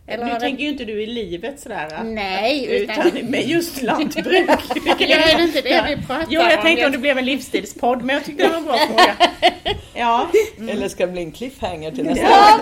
Eller 0.09 0.25
nu 0.25 0.39
tänker 0.39 0.63
ju 0.63 0.69
inte 0.69 0.85
du 0.85 1.03
i 1.03 1.05
livet 1.05 1.59
sådär. 1.59 2.03
Nej, 2.03 2.65
utan, 2.69 3.07
utan- 3.07 3.25
med 3.31 3.47
just 3.47 3.81
lantbruk. 3.81 4.49
Ja, 4.99 5.17
är 5.17 5.41
inte 5.43 5.61
det 5.61 5.85
vi 5.89 6.05
pratar 6.07 6.25
Jo, 6.29 6.41
jag 6.41 6.57
om? 6.57 6.63
tänkte 6.63 6.85
om 6.85 6.91
det 6.91 6.97
blev 6.97 7.17
en 7.17 7.25
livsstilspodd, 7.25 8.01
men 8.01 8.13
jag 8.15 8.25
tyckte 8.25 8.43
det 8.43 8.49
var 8.49 8.57
en 8.57 8.65
bra 8.65 8.77
fråga. 8.87 9.15
Ja. 9.93 10.27
Eller 10.69 10.87
ska 10.87 11.05
det 11.05 11.11
bli 11.11 11.21
en 11.21 11.31
cliffhanger 11.31 11.91
till 11.91 12.03
nästa 12.03 12.25
Ja, 12.25 12.59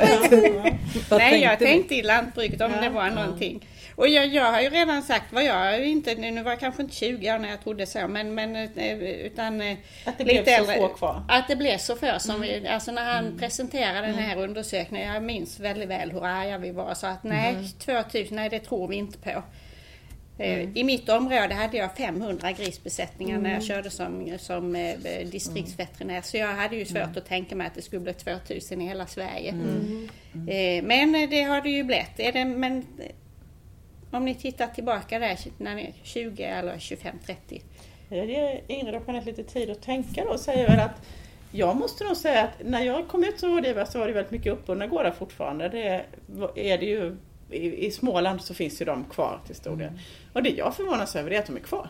Nej, 1.18 1.42
jag 1.42 1.60
tänkte 1.60 1.96
i 1.96 2.02
lantbruket 2.02 2.62
om 2.62 2.72
Ja. 2.76 2.82
det 2.82 2.90
var 2.90 3.10
någonting. 3.10 3.66
Och 3.98 4.08
jag, 4.08 4.28
jag 4.28 4.52
har 4.52 4.62
ju 4.62 4.70
redan 4.70 5.04
sagt 5.04 5.34
vad 5.34 5.44
jag 5.44 5.88
inte, 5.88 6.16
nu 6.16 6.44
var 6.44 6.52
jag 6.52 6.60
kanske 6.60 6.82
inte 6.82 6.96
20 6.96 7.34
år 7.34 7.40
när 7.40 7.50
jag 7.50 7.64
trodde 7.64 7.86
så, 7.86 8.08
men, 8.08 8.36
men 8.36 8.56
eh, 8.56 8.98
utan 9.00 9.62
eh, 9.62 9.78
Att 10.06 10.18
det 10.18 10.24
blev 10.24 10.46
så 10.46 10.66
få 10.66 10.88
kvar. 10.88 11.24
Att 11.28 11.48
det 11.48 11.56
blev 11.56 11.78
så 11.78 11.96
få 11.96 12.20
som 12.20 12.42
vi, 12.42 12.68
alltså 12.68 12.92
när 12.92 13.06
han 13.14 13.38
presenterade 13.38 14.08
den 14.08 14.16
här 14.16 14.38
undersökningen, 14.38 15.14
jag 15.14 15.24
minns 15.24 15.60
väldigt 15.60 15.90
väl 15.90 16.12
hur 16.12 16.26
arga 16.26 16.58
vi 16.58 16.72
var, 16.72 16.94
så 16.94 17.08
att 17.08 17.24
nej, 17.24 17.56
2000, 17.86 18.36
nej 18.36 18.50
det 18.50 18.60
tror 18.60 18.88
vi 18.88 18.96
inte 18.96 19.18
på. 19.18 19.44
Eh, 20.40 20.78
I 20.78 20.84
mitt 20.84 21.10
område 21.10 21.54
hade 21.54 21.78
jag 21.78 21.96
500 21.96 22.52
grisbesättningar 22.52 23.38
när 23.38 23.54
jag 23.54 23.64
körde 23.64 23.90
som, 23.90 24.38
som 24.40 24.76
eh, 24.76 24.98
distriktsveterinär. 25.32 26.22
Så 26.22 26.38
jag 26.38 26.48
hade 26.48 26.76
ju 26.76 26.86
svårt 26.86 27.18
att 27.18 27.26
tänka 27.26 27.56
mig 27.56 27.68
att 27.68 27.76
det 27.76 27.82
skulle 27.82 28.02
bli 28.02 28.14
2000 28.14 28.82
i 28.82 28.88
hela 28.88 29.08
Sverige. 29.08 29.50
Eh, 30.48 30.84
Men 30.84 31.30
det 31.30 31.42
har 31.44 31.62
det 31.62 31.70
ju 31.70 31.84
blivit. 31.84 32.20
Är 32.20 32.32
det, 32.32 32.46
men 32.46 32.86
om 34.18 34.26
ni 34.26 34.36
tittar 34.36 34.68
tillbaka 34.68 35.20
där 35.20 35.38
när 35.58 35.76
ni 35.76 35.82
är 35.82 35.94
20 36.04 36.44
eller 36.44 36.80
25, 36.80 37.16
30. 37.26 37.62
Jag 38.10 38.26
ger 38.26 38.62
Jeanette 38.68 39.22
lite 39.26 39.44
tid 39.44 39.70
att 39.70 39.82
tänka 39.82 40.24
då 40.24 40.30
och 40.30 40.40
säger 40.40 40.68
väl 40.68 40.80
att 40.80 41.06
jag 41.52 41.76
måste 41.76 42.04
nog 42.04 42.18
säga 42.18 42.44
att 42.44 42.66
när 42.66 42.82
jag 42.82 43.08
kom 43.08 43.24
ut 43.24 43.40
som 43.40 43.50
rådgivare 43.50 43.86
så 43.86 44.00
var 44.00 44.08
det 44.08 44.14
väldigt 44.14 44.32
mycket 44.32 44.54
uppbundna 44.54 44.88
gårdar 44.88 45.12
fortfarande. 45.12 45.70
Det 45.70 46.06
är 46.56 46.78
det 46.78 46.86
ju, 46.86 47.18
i, 47.52 47.92
Småland 47.92 48.42
så 48.42 48.54
finns 48.54 48.82
ju 48.82 48.86
de 48.86 49.04
kvar 49.04 49.40
till 49.46 49.56
stor 49.56 49.76
del. 49.76 49.92
Och 50.34 50.44
det 50.44 50.50
jag 50.50 50.76
förvånas 50.76 51.16
över 51.16 51.32
är 51.32 51.40
att 51.40 51.46
de 51.46 51.56
är 51.56 51.62
kvar. 51.62 51.90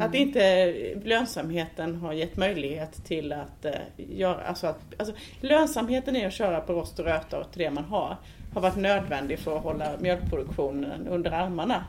Att 0.00 0.14
inte 0.14 0.74
lönsamheten 1.04 1.96
har 1.96 2.12
gett 2.12 2.36
möjlighet 2.36 3.04
till 3.04 3.32
att 3.32 3.64
eh, 3.64 3.72
göra, 3.96 4.42
alltså, 4.42 4.66
att, 4.66 4.80
alltså 4.98 5.14
lönsamheten 5.40 6.16
i 6.16 6.26
att 6.26 6.32
köra 6.32 6.60
på 6.60 6.72
rost 6.72 6.98
och 6.98 7.04
röta 7.04 7.40
och 7.40 7.52
till 7.52 7.62
det 7.62 7.70
man 7.70 7.84
har, 7.84 8.16
har 8.54 8.60
varit 8.60 8.76
nödvändig 8.76 9.38
för 9.38 9.56
att 9.56 9.62
hålla 9.62 9.90
mjölkproduktionen 10.00 11.06
under 11.08 11.30
armarna. 11.30 11.84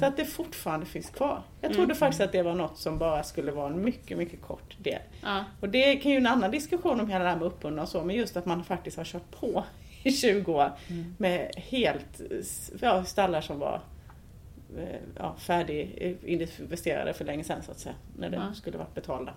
Så 0.00 0.04
att 0.06 0.16
det 0.16 0.24
fortfarande 0.24 0.86
finns 0.86 1.10
kvar. 1.10 1.42
Jag 1.60 1.72
trodde 1.74 1.94
faktiskt 1.94 2.20
att 2.20 2.32
det 2.32 2.42
var 2.42 2.54
något 2.54 2.78
som 2.78 2.98
bara 2.98 3.22
skulle 3.22 3.52
vara 3.52 3.66
en 3.66 3.84
mycket, 3.84 4.18
mycket 4.18 4.42
kort 4.42 4.76
del. 4.78 5.00
Ja. 5.22 5.44
Och 5.60 5.68
det 5.68 5.96
kan 5.96 6.10
ju 6.12 6.16
en 6.16 6.26
annan 6.26 6.50
diskussion 6.50 7.00
om 7.00 7.08
hela 7.08 7.24
det 7.24 7.30
här 7.30 7.36
med 7.36 7.46
uppbundna 7.46 7.82
och 7.82 7.88
så, 7.88 8.04
men 8.04 8.16
just 8.16 8.36
att 8.36 8.46
man 8.46 8.64
faktiskt 8.64 8.96
har 8.96 9.04
kört 9.04 9.30
på 9.40 9.64
i 10.02 10.12
20 10.12 10.52
år 10.54 10.70
med 11.18 11.50
helt 11.56 12.20
ja, 12.80 13.04
stallar 13.04 13.40
som 13.40 13.58
var 13.58 13.80
eh, 14.78 15.00
ja, 15.18 15.34
färdiginvesterade 15.38 17.12
för 17.14 17.24
länge 17.24 17.44
sedan 17.44 17.62
så 17.62 17.70
att 17.70 17.78
säga. 17.78 17.94
När 18.18 18.30
det 18.30 18.36
Ja. 18.36 18.54
skulle 18.54 18.78
varit 18.78 18.94
betalda. 18.94 19.32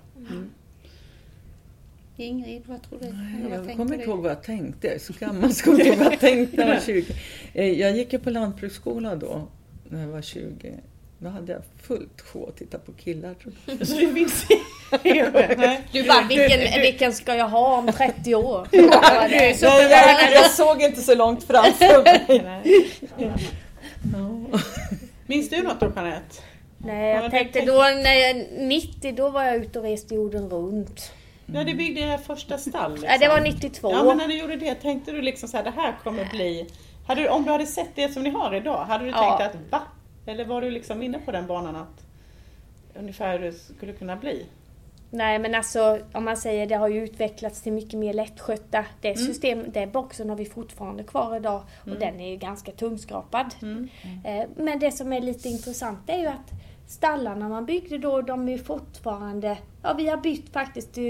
Ingrid, 2.23 2.61
vad 2.65 2.81
tror 2.89 2.99
du? 2.99 3.05
Eller 3.05 3.57
vad 3.57 3.69
Jag 3.69 3.75
kommer 3.77 3.89
du? 3.89 3.95
inte 3.95 4.09
ihåg 4.09 4.19
vad 4.19 4.31
jag 4.31 4.43
tänkte. 4.43 4.87
Jag 4.87 4.95
är 4.95 4.99
så 4.99 5.13
gammal 5.19 5.53
så 5.53 5.59
jag 5.59 5.65
kommer 5.65 5.79
inte 5.79 5.89
ihåg 5.89 5.97
vad 6.03 6.13
jag 6.13 6.19
tänkte 6.19 6.57
när 6.57 6.67
jag 6.67 6.73
var 6.73 6.81
20. 6.85 7.13
Eh, 7.53 7.65
Jag 7.79 7.97
gick 7.97 8.13
ju 8.13 8.19
på 8.19 8.29
lantbruksskola 8.29 9.15
då, 9.15 9.47
när 9.89 10.01
jag 10.01 10.07
var 10.07 10.21
20. 10.21 10.73
Då 11.21 11.29
hade 11.29 11.51
jag 11.51 11.61
fullt 11.83 12.21
sjå 12.21 12.47
att 12.47 12.57
titta 12.57 12.77
på 12.79 12.91
killar. 12.91 13.33
Tror 13.33 13.53
jag. 13.65 13.87
Så 13.87 13.99
inte. 14.01 14.31
Nej. 15.57 15.81
Du 15.91 16.03
bara, 16.07 16.27
vilken, 16.29 16.81
vilken 16.81 17.13
ska 17.13 17.35
jag 17.35 17.49
ha 17.49 17.77
om 17.77 17.87
30 17.91 18.35
år? 18.35 18.67
Du 18.71 18.77
är 19.35 19.53
så 19.53 19.65
Nej, 19.65 19.91
jag, 19.91 20.33
jag 20.43 20.51
såg 20.51 20.81
inte 20.81 21.01
så 21.01 21.15
långt 21.15 21.43
framför 21.43 22.03
mig. 22.43 22.87
Ja. 23.17 24.59
Minns 25.27 25.49
du 25.49 25.63
något 25.63 25.79
då 25.79 25.91
Jeanette? 25.95 26.35
Nej, 26.77 27.15
Ja, 27.15 27.21
jag 27.21 27.31
tänkte- 27.31 27.65
då 27.65 27.73
när 28.03 28.13
jag, 28.13 28.45
90 28.59 29.11
då 29.15 29.29
var 29.29 29.43
jag 29.43 29.55
ute 29.55 29.79
och 29.79 29.85
reste 29.85 30.15
jorden 30.15 30.49
runt. 30.49 31.11
Ja, 31.53 31.63
det 31.63 31.73
byggde 31.73 32.01
det 32.01 32.07
här 32.07 32.17
första 32.17 32.57
stallet. 32.57 33.03
Ja, 33.03 33.17
det 33.17 33.27
var 33.27 33.41
92. 33.41 33.91
Ja, 33.91 34.03
men 34.03 34.17
när 34.17 34.27
du 34.27 34.39
gjorde 34.39 34.55
det 34.55 34.75
tänkte 34.75 35.11
du 35.11 35.21
liksom 35.21 35.49
så 35.49 35.57
här, 35.57 35.63
det 35.63 35.69
här 35.75 35.95
kommer 36.03 36.25
bli... 36.25 36.67
Hade 37.07 37.21
du, 37.21 37.29
om 37.29 37.43
du 37.43 37.51
hade 37.51 37.65
sett 37.65 37.89
det 37.95 38.13
som 38.13 38.23
ni 38.23 38.29
har 38.29 38.55
idag, 38.55 38.85
hade 38.85 39.03
du 39.03 39.09
Ja. 39.09 39.37
tänkt 39.37 39.55
att 39.55 39.71
va? 39.71 39.81
Eller 40.25 40.45
var 40.45 40.61
du 40.61 40.71
liksom 40.71 41.01
inne 41.01 41.19
på 41.19 41.31
den 41.31 41.47
banan 41.47 41.75
att 41.75 42.03
ungefär 42.99 43.39
hur 43.39 43.45
det 43.45 43.53
skulle 43.53 43.93
kunna 43.93 44.15
bli? 44.15 44.45
Nej 45.11 45.39
men 45.39 45.55
alltså 45.55 45.99
om 46.13 46.25
man 46.25 46.37
säger 46.37 46.67
det 46.67 46.75
har 46.75 46.87
ju 46.87 47.03
utvecklats 47.03 47.61
till 47.61 47.73
mycket 47.73 47.99
mer 47.99 48.13
lättskötta. 48.13 48.85
Det 49.01 49.15
system, 49.17 49.71
den 49.71 49.91
boxen 49.91 50.29
har 50.29 50.35
vi 50.35 50.45
fortfarande 50.45 51.03
kvar 51.03 51.35
idag 51.37 51.61
och 51.83 51.95
den 51.99 52.19
är 52.19 52.29
ju 52.29 52.35
ganska 52.37 52.71
tungskrapad. 52.71 53.55
Eh, 54.25 54.47
Men 54.57 54.79
det 54.79 54.91
som 54.91 55.13
är 55.13 55.21
lite 55.21 55.49
intressant 55.49 55.99
är 56.09 56.17
ju 56.17 56.27
att 56.27 56.51
stallarna 56.89 57.49
man 57.49 57.65
byggde 57.65 57.97
då, 57.97 58.21
de 58.21 58.49
är 58.49 58.57
fortfarande, 58.57 59.57
ja 59.81 59.93
vi 59.93 60.07
har 60.09 60.17
bytt 60.17 60.53
faktiskt 60.53 60.97
eh, 60.97 61.03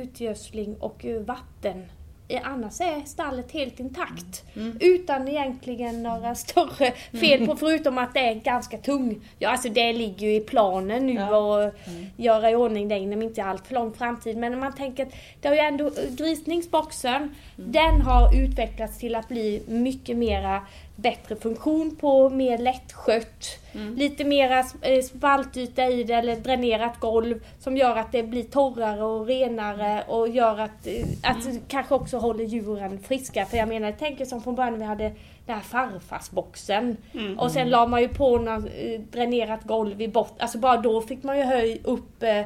utgödsling 0.00 0.76
och 0.80 1.04
eh, 1.04 1.20
vatten. 1.20 1.84
Eh, 2.28 2.40
Annars 2.44 2.80
är 2.80 3.04
stallet 3.04 3.52
helt 3.52 3.80
intakt. 3.80 4.44
Utan 4.80 5.28
egentligen 5.28 6.02
några 6.02 6.34
större 6.34 6.90
fel 7.20 7.46
på, 7.46 7.56
förutom 7.56 7.98
att 7.98 8.14
det 8.14 8.20
är 8.20 8.34
ganska 8.34 8.78
tung. 8.78 9.20
Ja 9.38 9.48
alltså 9.50 9.68
det 9.68 9.92
ligger 9.92 10.26
ju 10.26 10.34
i 10.34 10.40
planen 10.40 11.06
nu 11.06 11.12
Ja. 11.14 11.36
och 11.36 11.72
göra 12.16 12.50
i 12.50 12.54
ordning 12.54 12.88
det 12.88 12.98
inom 12.98 13.22
inte 13.22 13.44
allt 13.44 13.66
för 13.66 13.74
lång 13.74 13.92
framtid. 13.92 14.36
Men 14.36 14.54
om 14.54 14.60
man 14.60 14.74
tänker 14.74 15.02
att 15.06 15.12
det 15.40 15.48
har 15.48 15.54
ju 15.54 15.60
ändå, 15.60 15.90
grisningsboxen, 16.10 17.34
den 17.56 18.00
har 18.02 18.42
utvecklats 18.44 18.98
till 18.98 19.14
att 19.14 19.28
bli 19.28 19.62
mycket 19.68 20.16
mera 20.16 20.62
bättre 20.96 21.36
funktion 21.36 21.96
på, 21.96 22.30
mer 22.30 22.58
lättskött. 22.58 23.58
Lite 23.96 24.24
mera 24.24 24.58
eh, 24.58 25.02
spaltyta 25.02 25.86
i 25.86 26.04
det 26.04 26.14
eller 26.14 26.36
dränerat 26.36 27.00
golv 27.00 27.44
som 27.58 27.76
gör 27.76 27.96
att 27.96 28.12
det 28.12 28.22
blir 28.22 28.42
torrare 28.42 29.02
och 29.04 29.26
renare 29.26 30.04
och 30.08 30.28
gör 30.28 30.58
att, 30.58 30.86
eh, 30.86 31.06
att 31.22 31.44
det 31.44 31.60
kanske 31.68 31.94
också 31.94 32.18
håller 32.18 32.44
djuren 32.44 32.98
friska. 32.98 33.46
För 33.46 33.56
jag 33.56 33.68
menar, 33.68 33.86
jag 33.86 33.98
tänker 33.98 34.24
som 34.24 34.42
från 34.42 34.54
början 34.54 34.78
vi 34.78 34.84
hade 34.84 35.12
den 35.46 35.54
här 35.54 35.62
farfarsboxen. 35.62 36.96
Och 37.38 37.50
sen 37.50 37.70
la 37.70 37.86
man 37.86 38.02
ju 38.02 38.08
på 38.08 38.38
något 38.38 38.64
eh, 38.64 39.00
dränerat 39.00 39.64
golv 39.64 40.02
i 40.02 40.08
botten. 40.08 40.36
Alltså 40.38 40.58
bara 40.58 40.76
då 40.76 41.00
fick 41.00 41.22
man 41.22 41.38
ju 41.38 41.44
höj 41.44 41.80
upp 41.84 42.22
eh, 42.22 42.42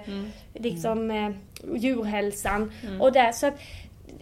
liksom 0.55 1.11
eh, 1.11 1.31
djurhälsan. 1.77 2.73
Och 3.01 3.13
där, 3.13 3.33
så 3.33 3.47
att 3.47 3.61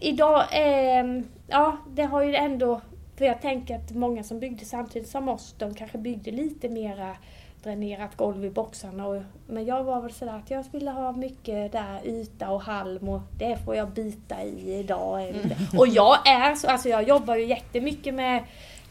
idag, 0.01 0.45
eh, 0.53 1.05
ja 1.49 1.77
det 1.95 2.03
har 2.03 2.23
ju 2.23 2.35
ändå, 2.35 2.81
för 3.19 3.25
jag 3.25 3.41
tänker 3.41 3.77
att 3.77 3.95
många 3.95 4.23
som 4.25 4.41
byggde 4.41 4.65
samtidigt 4.65 5.09
som 5.09 5.29
oss, 5.29 5.55
de 5.59 5.75
kanske 5.75 5.99
byggde 5.99 6.31
lite 6.31 6.69
mera 6.69 7.17
dränerat 7.63 8.17
golv 8.17 8.45
i 8.45 8.51
boxarna. 8.51 9.07
Och, 9.07 9.23
men 9.47 9.65
jag 9.65 9.85
var 9.85 10.01
väl 10.01 10.13
sådär 10.13 10.33
att 10.33 10.51
jag 10.51 10.65
ville 10.73 10.91
ha 10.91 11.13
mycket 11.13 11.73
där 11.73 12.07
yta 12.07 12.51
och 12.51 12.63
halm 12.63 13.09
och 13.09 13.21
det 13.39 13.57
får 13.65 13.75
jag 13.75 13.89
bita 13.91 14.43
i 14.43 14.75
idag. 14.75 15.35
Och 15.79 15.89
jag 15.89 16.29
är 16.29 16.55
så, 16.55 16.67
alltså 16.67 16.89
jag 16.89 17.09
jobbar 17.09 17.37
ju 17.37 17.45
jättemycket 17.45 18.15
med 18.15 18.45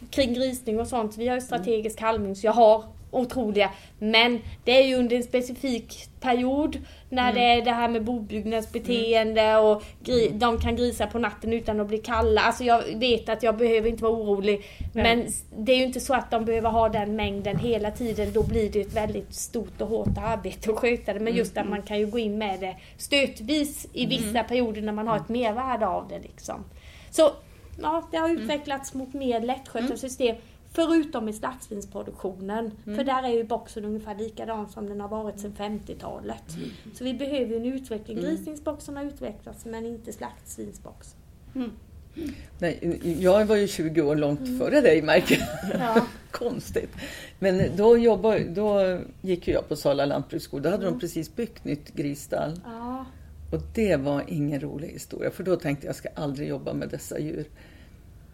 kring 0.09 0.33
grisning 0.33 0.79
och 0.79 0.87
sånt. 0.87 1.17
Vi 1.17 1.27
har 1.27 1.35
ju 1.35 1.41
strategisk 1.41 2.01
halmning 2.01 2.35
så 2.35 2.45
jag 2.45 2.53
har 2.53 2.83
otroliga. 3.11 3.69
Men 3.99 4.39
det 4.63 4.71
är 4.83 4.87
ju 4.87 4.95
under 4.95 5.15
en 5.15 5.23
specifik 5.23 6.09
period 6.19 6.77
när 7.09 7.33
det 7.33 7.41
är 7.43 7.61
det 7.65 7.71
här 7.71 7.89
med 7.89 8.03
bobyggnadsbeteende 8.03 9.57
och 9.57 9.83
gri- 10.03 10.29
de 10.33 10.59
kan 10.59 10.75
grisa 10.75 11.07
på 11.07 11.19
natten 11.19 11.53
utan 11.53 11.79
att 11.79 11.87
bli 11.87 11.97
kalla. 11.97 12.41
Alltså 12.41 12.63
jag 12.63 12.83
vet 12.95 13.29
att 13.29 13.43
jag 13.43 13.57
behöver 13.57 13.89
inte 13.89 14.03
vara 14.03 14.13
orolig. 14.13 14.61
Men 14.93 15.21
s- 15.21 15.43
det 15.57 15.71
är 15.71 15.77
ju 15.77 15.83
inte 15.83 15.99
så 15.99 16.13
att 16.13 16.31
de 16.31 16.45
behöver 16.45 16.69
ha 16.69 16.89
den 16.89 17.15
mängden 17.15 17.57
hela 17.59 17.91
tiden. 17.91 18.33
Då 18.33 18.43
blir 18.43 18.69
det 18.69 18.81
ett 18.81 18.93
väldigt 18.93 19.33
stort 19.33 19.81
och 19.81 19.87
hårt 19.87 20.17
arbete 20.25 20.71
att 20.71 20.77
sköta 20.77 21.13
det. 21.13 21.19
Men 21.19 21.35
just 21.35 21.57
att 21.57 21.69
man 21.69 21.81
kan 21.81 21.99
ju 21.99 22.05
gå 22.07 22.19
in 22.19 22.37
med 22.37 22.59
det 22.59 22.75
stötvis 22.97 23.87
i 23.93 24.05
vissa 24.05 24.43
perioder 24.43 24.81
när 24.81 24.93
man 24.93 25.07
har 25.07 25.17
ett 25.17 25.29
mervärde 25.29 25.87
av 25.87 26.07
det. 26.07 26.19
Liksom. 26.19 26.65
Så 27.11 27.31
ja, 27.81 28.07
det 28.11 28.17
har 28.17 28.29
utvecklats 28.29 28.93
mot 28.93 29.13
mer 29.13 29.41
lättskötta 29.41 29.97
system. 29.97 30.35
Förutom 30.71 31.29
i 31.29 31.33
slaktsvinsproduktionen. 31.33 32.71
För 32.83 33.03
där 33.03 33.23
är 33.23 33.33
ju 33.33 33.43
boxen 33.43 33.85
ungefär 33.85 34.15
likadan 34.15 34.69
som 34.69 34.87
den 34.87 35.01
har 35.01 35.07
varit 35.07 35.39
sedan 35.39 35.53
50-talet. 35.57 36.43
Så 36.93 37.03
vi 37.03 37.13
behöver 37.13 37.55
en 37.55 37.65
utveckling. 37.65 38.17
Grisningsboxen 38.17 38.97
har 38.97 39.03
utvecklats 39.03 39.65
men 39.65 39.85
inte 39.85 40.13
slaktsvinsboxen. 40.13 41.19
Nej, 42.59 42.99
jag 43.19 43.45
var 43.45 43.55
ju 43.55 43.67
20 43.67 44.01
år 44.01 44.15
långt 44.15 44.59
före 44.59 44.81
dig 44.81 45.01
märker. 45.01 45.37
Ja. 45.79 46.05
Konstigt. 46.31 46.89
Men 47.39 47.75
då, 47.75 47.97
jobbade, 47.97 48.43
då 48.43 48.99
gick 49.21 49.47
jag 49.47 49.69
på 49.69 49.75
Sala 49.75 50.05
lantbruksskola. 50.05 50.63
Då 50.63 50.69
hade 50.69 50.85
de 50.85 50.99
precis 50.99 51.35
byggt 51.35 51.65
nytt 51.65 51.95
grisstall. 51.95 52.59
Ja. 52.65 53.05
Och 53.51 53.61
det 53.73 53.95
var 53.95 54.23
ingen 54.27 54.61
rolig 54.61 54.87
historia, 54.87 55.31
för 55.31 55.43
då 55.43 55.55
tänkte 55.55 55.85
jag, 55.85 55.89
jag 55.89 55.95
ska 55.95 56.09
aldrig 56.15 56.47
jobba 56.47 56.73
med 56.73 56.89
dessa 56.89 57.19
djur. 57.19 57.45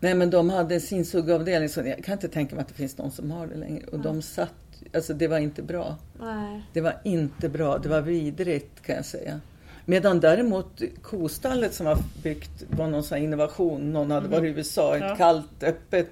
Nej, 0.03 0.15
men 0.15 0.29
de 0.29 0.49
hade 0.49 0.79
sin 0.79 1.05
suggavdelning, 1.05 1.69
så 1.69 1.81
jag 1.81 2.03
kan 2.03 2.13
inte 2.13 2.27
tänka 2.27 2.55
mig 2.55 2.61
att 2.61 2.67
det 2.67 2.73
finns 2.73 2.97
någon 2.97 3.11
som 3.11 3.31
har 3.31 3.47
det 3.47 3.55
längre. 3.55 3.85
Och 3.87 3.99
de 3.99 4.21
satt, 4.21 4.53
alltså 4.93 5.13
det 5.13 5.27
var 5.27 5.39
inte 5.39 5.61
bra. 5.61 5.95
Nej. 6.21 6.61
Det 6.73 6.81
var 6.81 6.95
inte 7.03 7.49
bra, 7.49 7.77
det 7.77 7.89
var 7.89 8.01
vidrigt 8.01 8.81
kan 8.85 8.95
jag 8.95 9.05
säga. 9.05 9.39
Medan 9.85 10.19
däremot 10.19 10.81
kostallet 11.01 11.73
som 11.73 11.85
var 11.85 11.97
byggt 12.23 12.63
var 12.69 12.87
någon 12.87 13.03
sån 13.03 13.17
innovation. 13.17 13.93
Någon 13.93 14.11
hade 14.11 14.27
varit 14.27 14.43
i 14.43 14.47
USA, 14.57 14.95
ett 14.95 15.03
Ja. 15.07 15.15
kallt, 15.15 15.63
öppet 15.63 16.07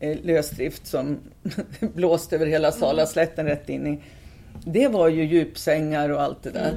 eh, 0.00 0.18
lösdrift 0.22 0.86
som 0.86 1.18
blåste 1.94 2.36
över 2.36 2.46
hela 2.46 2.72
Salaslätten 2.72 3.46
rätt 3.46 3.68
in 3.68 3.86
i. 3.86 4.02
Det 4.64 4.88
var 4.88 5.08
ju 5.08 5.24
djupsängar 5.24 6.08
och 6.10 6.22
allt 6.22 6.42
det 6.42 6.50
där. 6.50 6.72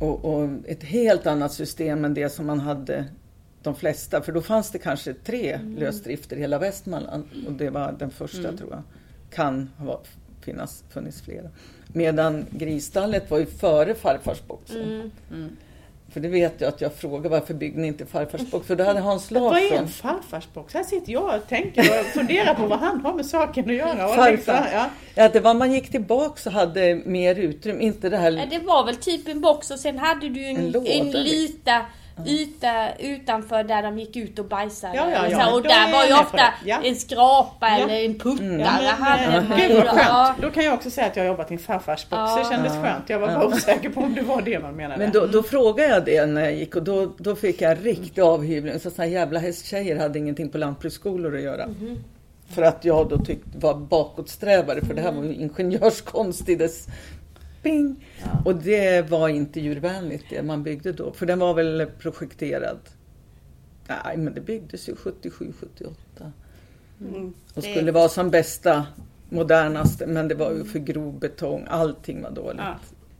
Och, 0.00 0.24
och 0.24 0.48
ett 0.66 0.82
helt 0.82 1.26
annat 1.26 1.52
system 1.52 2.04
än 2.04 2.14
det 2.14 2.28
som 2.28 2.46
man 2.46 2.60
hade 2.60 3.04
de 3.66 3.74
flesta. 3.74 4.22
För 4.22 4.32
då 4.32 4.42
fanns 4.42 4.70
det 4.70 4.78
kanske 4.78 5.14
tre 5.14 5.60
lösdrifter 5.78 6.36
i 6.36 6.40
hela 6.40 6.58
Västmanland. 6.58 7.24
Och 7.46 7.52
det 7.52 7.70
var 7.70 7.94
den 7.98 8.10
första 8.10 8.52
tror 8.52 8.70
jag. 8.70 8.82
kan 9.30 9.70
ha 9.78 10.00
finnas, 10.44 10.84
funnits 10.90 11.22
flera. 11.22 11.48
Medan 11.86 12.46
Grisstallet 12.50 13.30
var 13.30 13.38
ju 13.38 13.46
före 13.46 13.94
farfarsboxen. 13.94 15.10
Mm. 15.30 15.56
För 16.12 16.20
det 16.20 16.28
vet 16.28 16.60
jag 16.60 16.68
att 16.68 16.80
jag 16.80 16.92
frågade 16.94 17.28
varför 17.28 17.54
byggde 17.54 17.80
ni 17.80 17.86
inte 17.88 18.06
farfarsbox? 18.06 18.66
För 18.66 18.76
då 18.76 18.84
hade 18.84 19.00
Hans 19.00 19.30
Vad 19.30 19.42
är 19.42 19.56
en 19.56 19.70
Larsson 19.70 19.88
farfarsbox? 19.88 20.74
Här 20.74 20.84
sitter 20.84 21.12
jag 21.12 21.34
och 21.34 21.48
tänker 21.48 21.82
och 21.82 22.06
funderar 22.06 22.54
på 22.54 22.66
vad 22.66 22.78
han 22.78 23.00
har 23.00 23.14
med 23.14 23.26
saken 23.26 23.64
att 23.64 23.74
göra. 23.74 24.08
Och 24.08 24.14
Farfar. 24.14 24.32
liksom, 24.32 24.54
ja. 24.72 24.90
Ja, 25.14 25.28
det 25.28 25.40
var 25.40 25.54
man 25.54 25.72
gick 25.72 25.90
tillbaka 25.90 26.40
och 26.50 26.52
hade 26.52 27.00
mer 27.04 27.34
utrymme, 27.34 27.82
inte 27.82 28.08
det 28.08 28.16
här... 28.16 28.46
Det 28.50 28.58
var 28.58 28.86
väl 28.86 28.96
typ 28.96 29.28
en 29.28 29.40
box 29.40 29.70
och 29.70 29.78
sen 29.78 29.98
hade 29.98 30.28
du 30.28 30.44
en, 30.44 30.56
En 30.56 30.64
en, 30.64 30.70
låda, 30.72 30.88
liksom. 30.90 31.22
lita 31.22 31.86
yta 32.26 32.94
utanför 32.98 33.64
där 33.64 33.82
de 33.82 33.98
gick 33.98 34.16
ut 34.16 34.38
och 34.38 34.44
bajsade. 34.44 34.96
Ja, 34.96 35.10
ja, 35.10 35.20
och, 35.26 35.26
ja, 35.26 35.30
så, 35.30 35.36
här, 35.42 35.54
och 35.54 35.62
då 35.62 35.68
där 35.68 35.88
är 35.88 35.92
var 35.92 35.98
jag 36.00 36.08
ju 36.08 36.14
ofta 36.14 36.36
det. 36.36 36.52
Ja. 36.64 36.80
en 36.82 36.96
skrapa 36.96 37.68
Ja. 37.68 37.76
eller 37.76 37.94
en 38.04 38.18
puttare. 38.18 38.46
Mm. 38.46 39.52
Eh, 39.52 39.56
Gud 39.58 39.76
vad 39.76 39.88
skönt. 39.88 40.42
Då 40.42 40.50
kan 40.50 40.64
jag 40.64 40.74
också 40.74 40.90
säga 40.90 41.06
att 41.06 41.16
jag 41.16 41.22
har 41.24 41.28
jobbat 41.28 41.50
i 41.50 41.54
en 41.54 41.60
farfarsbox. 41.60 42.34
Det 42.34 42.40
Ja. 42.40 42.50
kändes 42.50 42.72
skönt. 42.72 43.04
Jag 43.10 43.18
var 43.18 43.28
bara 43.28 43.46
osäker 43.46 43.90
på 43.90 44.00
om 44.00 44.14
det 44.14 44.22
var 44.22 44.42
det 44.42 44.58
man 44.58 44.74
menade. 44.76 44.98
Men 44.98 45.12
då, 45.12 45.26
då 45.26 45.42
frågade 45.42 45.88
jag 45.88 46.04
det 46.04 46.26
när 46.26 46.40
jag 46.40 46.54
gick 46.54 46.76
och 46.76 46.82
då, 46.82 47.12
då 47.18 47.36
fick 47.36 47.60
jag 47.60 47.86
riktig 47.86 48.22
avhyvling. 48.22 48.80
Så 48.80 48.90
såna 48.90 49.04
här 49.04 49.12
jävla 49.12 49.40
hästtjejer 49.40 49.96
hade 49.98 50.18
ingenting 50.18 50.48
på 50.48 50.58
lantbruksskolor 50.58 51.36
att 51.36 51.42
göra. 51.42 51.66
Mhm. 51.66 52.04
För 52.54 52.62
att 52.62 52.84
jag 52.84 53.08
då 53.08 53.18
tyckte 53.18 53.58
var 53.58 53.74
bakåtsträvare 53.74 54.80
för 54.80 54.94
det 54.94 55.00
här 55.02 55.12
var 55.12 55.22
ju 55.24 55.34
ingenjörskonst 55.34 56.48
i 56.48 56.54
dess 56.54 56.86
bing. 57.70 58.04
Och 58.44 58.54
det 58.56 59.10
var 59.10 59.28
inte 59.28 59.60
djurvänligt 59.60 60.24
det 60.30 60.42
man 60.42 60.62
byggde 60.62 60.92
då. 60.92 61.12
För 61.12 61.26
den 61.26 61.38
var 61.38 61.54
väl 61.54 61.86
projekterad. 61.98 62.78
Nej 63.88 64.16
men 64.16 64.34
det 64.34 64.40
byggdes 64.40 64.88
ju 64.88 64.96
77, 64.96 65.52
78. 65.60 66.32
Mm. 67.00 67.34
Och 67.54 67.62
Det- 67.62 67.70
skulle 67.72 67.92
vara 67.92 68.08
som 68.08 68.30
bästa, 68.30 68.86
modernaste. 69.28 70.06
Men 70.06 70.28
det 70.28 70.34
var 70.34 70.52
ju 70.52 70.64
för 70.64 70.78
grov 70.78 71.18
betong. 71.18 71.66
Allting 71.68 72.22
var 72.22 72.30
dåligt. 72.30 72.60
Ja. 72.64 72.74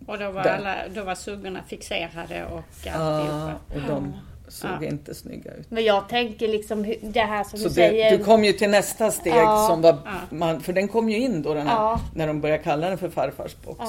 Och 0.07 0.19
då 0.19 0.31
var, 0.31 0.43
Där. 0.43 0.57
alla, 0.57 0.75
då 0.95 1.03
var 1.05 1.15
suggorna 1.15 1.63
fixerade 1.69 2.45
och 2.47 2.65
Ja, 2.85 2.93
alltihopa. 2.93 3.55
och 3.75 3.81
de 3.95 4.13
såg 4.49 4.71
Ja. 4.81 4.87
inte 4.89 5.15
snygga 5.15 5.55
ut. 5.55 5.71
Men 5.71 5.85
jag 5.85 6.09
tänker 6.09 6.49
liksom 6.49 6.95
det 7.03 7.21
här 7.21 7.45
som 7.45 7.59
Så 7.59 7.69
du 7.69 7.75
säger. 7.75 8.19
du 8.19 8.25
kom 8.25 8.45
ju 8.45 8.53
till 8.53 8.71
nästa 8.71 9.11
steg 9.11 9.33
Ja. 9.35 9.67
som 9.71 9.83
var, 9.83 9.99
man, 10.31 10.61
för 10.61 10.73
den 10.73 10.89
kom 10.89 11.09
ju 11.11 11.19
in 11.19 11.43
då 11.43 11.55
den 11.55 11.67
här, 11.67 11.99
när 12.15 12.27
de 12.27 12.41
började 12.41 12.63
kalla 12.63 12.89
den 12.89 12.99
för 12.99 13.09
farfars 13.09 13.57
box. 13.65 13.81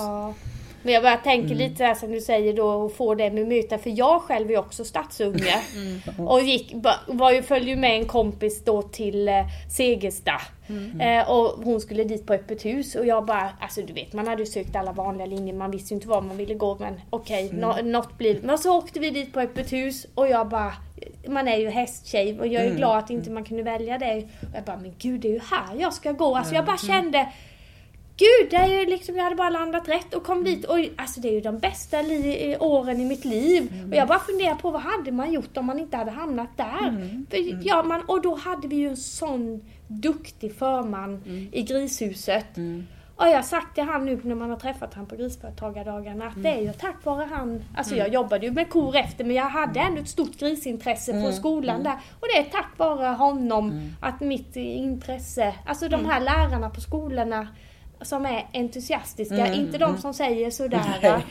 Men 0.88 0.94
jag 0.94 1.04
bara 1.04 1.18
tänker 1.18 1.46
Mm. 1.56 1.58
lite 1.58 1.76
så 1.76 1.84
här 1.84 1.96
som 1.96 2.12
du 2.12 2.22
säger 2.22 2.54
då 2.54 2.68
och 2.70 2.94
få 2.96 3.16
det 3.16 3.32
med 3.32 3.48
muta. 3.48 3.78
För 3.78 3.90
jag 4.00 4.22
själv 4.22 4.52
är 4.52 4.58
också 4.58 4.86
stadsunge. 4.86 5.56
Mm. 5.76 6.28
Och 6.28 6.42
gick, 6.42 6.76
var 7.08 7.32
ju, 7.32 7.42
följde 7.44 7.70
ju 7.72 7.76
med 7.78 7.96
en 8.00 8.06
kompis 8.06 8.64
då 8.66 8.82
till 8.82 9.28
eh, 9.28 9.34
Segersta. 9.78 10.42
Mm. 10.70 11.02
Eh, 11.02 11.32
och 11.32 11.64
hon 11.64 11.82
skulle 11.82 12.04
dit 12.04 12.28
på 12.28 12.34
öppet 12.34 12.66
hus 12.66 12.96
och 12.96 13.06
jag 13.06 13.26
bara, 13.26 13.50
alltså 13.62 13.82
du 13.82 13.94
vet 13.94 14.14
man 14.14 14.28
hade 14.28 14.42
ju 14.42 14.46
sökt 14.46 14.76
alla 14.76 14.92
vanliga 14.92 15.26
linjer, 15.26 15.54
man 15.56 15.72
visste 15.72 15.94
ju 15.94 15.96
inte 15.96 16.08
var 16.08 16.22
man 16.22 16.38
ville 16.38 16.54
gå 16.54 16.78
men 16.80 17.02
okej, 17.10 17.50
Mm. 17.50 17.62
nå- 17.62 17.78
något 17.84 18.18
blir 18.18 18.40
Men 18.44 18.58
så 18.58 18.78
åkte 18.78 19.00
vi 19.00 19.10
dit 19.10 19.34
på 19.34 19.40
öppet 19.40 19.74
hus 19.74 20.08
och 20.16 20.28
jag 20.28 20.48
bara, 20.48 20.74
man 21.28 21.48
är 21.48 21.58
ju 21.58 21.70
hästtjej 21.70 22.40
och 22.40 22.48
jag 22.48 22.62
är 22.62 22.66
Mm. 22.66 22.78
glad 22.78 22.98
att 22.98 23.10
inte 23.10 23.30
man 23.32 23.44
kunde 23.46 23.64
välja 23.64 23.98
det. 23.98 24.16
Och 24.18 24.56
jag 24.56 24.64
bara, 24.64 24.78
men 24.78 24.94
gud 25.00 25.22
det 25.22 25.28
är 25.28 25.34
ju 25.34 25.40
här 25.52 25.76
jag 25.80 25.94
ska 25.94 26.12
gå. 26.12 26.36
Alltså 26.36 26.54
jag 26.56 26.64
Mm. 26.64 26.76
bara 26.76 26.88
kände 26.88 27.28
Gud, 28.18 28.50
det 28.50 28.56
är 28.56 28.80
ju 28.80 28.86
liksom, 28.86 29.16
jag 29.16 29.24
hade 29.24 29.36
bara 29.36 29.50
landat 29.50 29.88
rätt 29.90 30.14
och 30.14 30.24
kom 30.24 30.44
dit 30.44 30.66
och 30.66 30.78
alltså 30.96 31.20
det 31.22 31.28
är 31.30 31.34
ju 31.34 31.42
de 31.42 31.60
bästa 31.60 32.00
eh, 32.00 32.62
åren 32.62 33.02
i 33.02 33.06
mitt 33.06 33.26
liv. 33.26 33.74
Mm. 33.74 33.90
Och 33.90 33.96
jag 33.96 34.08
bara 34.08 34.20
funderar 34.20 34.56
på 34.56 34.72
vad 34.72 34.82
hade 34.82 35.12
man 35.12 35.34
gjort 35.34 35.58
om 35.58 35.66
man 35.66 35.80
inte 35.80 35.98
hade 35.98 36.12
hamnat 36.12 36.50
där? 36.56 36.88
Mm. 36.88 37.26
För, 37.30 37.68
ja, 37.68 37.84
man, 37.84 38.02
och 38.02 38.22
då 38.22 38.36
hade 38.36 38.68
vi 38.68 38.76
ju 38.76 38.90
en 38.90 38.98
sån 38.98 39.66
duktig 39.88 40.56
förman 40.56 41.24
Mm. 41.26 41.50
i 41.52 41.62
grishuset. 41.64 42.58
Och 43.16 43.28
jag 43.28 43.36
har 43.36 43.42
sagt 43.44 43.76
till 43.76 43.84
han 43.84 44.06
nu 44.06 44.20
när 44.24 44.36
man 44.36 44.50
har 44.50 44.58
träffat 44.58 44.94
han 44.94 45.06
på 45.06 45.16
grisföretagardagarna 45.16 46.26
att 46.28 46.44
det 46.44 46.50
är 46.50 46.62
ju 46.62 46.74
tack 46.74 47.06
vare 47.06 47.28
han, 47.32 47.64
alltså 47.78 47.96
jag 47.96 48.14
jobbade 48.14 48.46
ju 48.46 48.52
med 48.52 48.70
kor 48.70 48.96
efter 48.96 49.24
men 49.26 49.36
jag 49.36 49.50
hade 49.50 49.80
ändå 49.80 50.02
ett 50.02 50.08
stort 50.10 50.38
grisintresse 50.40 51.22
på 51.26 51.32
skolan 51.32 51.84
där. 51.84 51.94
Och 52.20 52.28
det 52.34 52.40
är 52.40 52.44
tack 52.44 52.70
vare 52.78 53.08
honom 53.08 53.94
att 54.02 54.20
mitt 54.20 54.56
intresse, 54.56 55.54
alltså 55.66 55.90
de 55.90 56.06
här 56.06 56.20
lärarna 56.20 56.70
på 56.70 56.82
skolorna 56.82 57.48
som 58.02 58.26
är 58.26 58.46
entusiastiska, 58.54 59.54
inte 59.54 59.78
de 59.78 59.98
som 59.98 60.14
säger 60.14 60.52
sådär. 60.52 61.22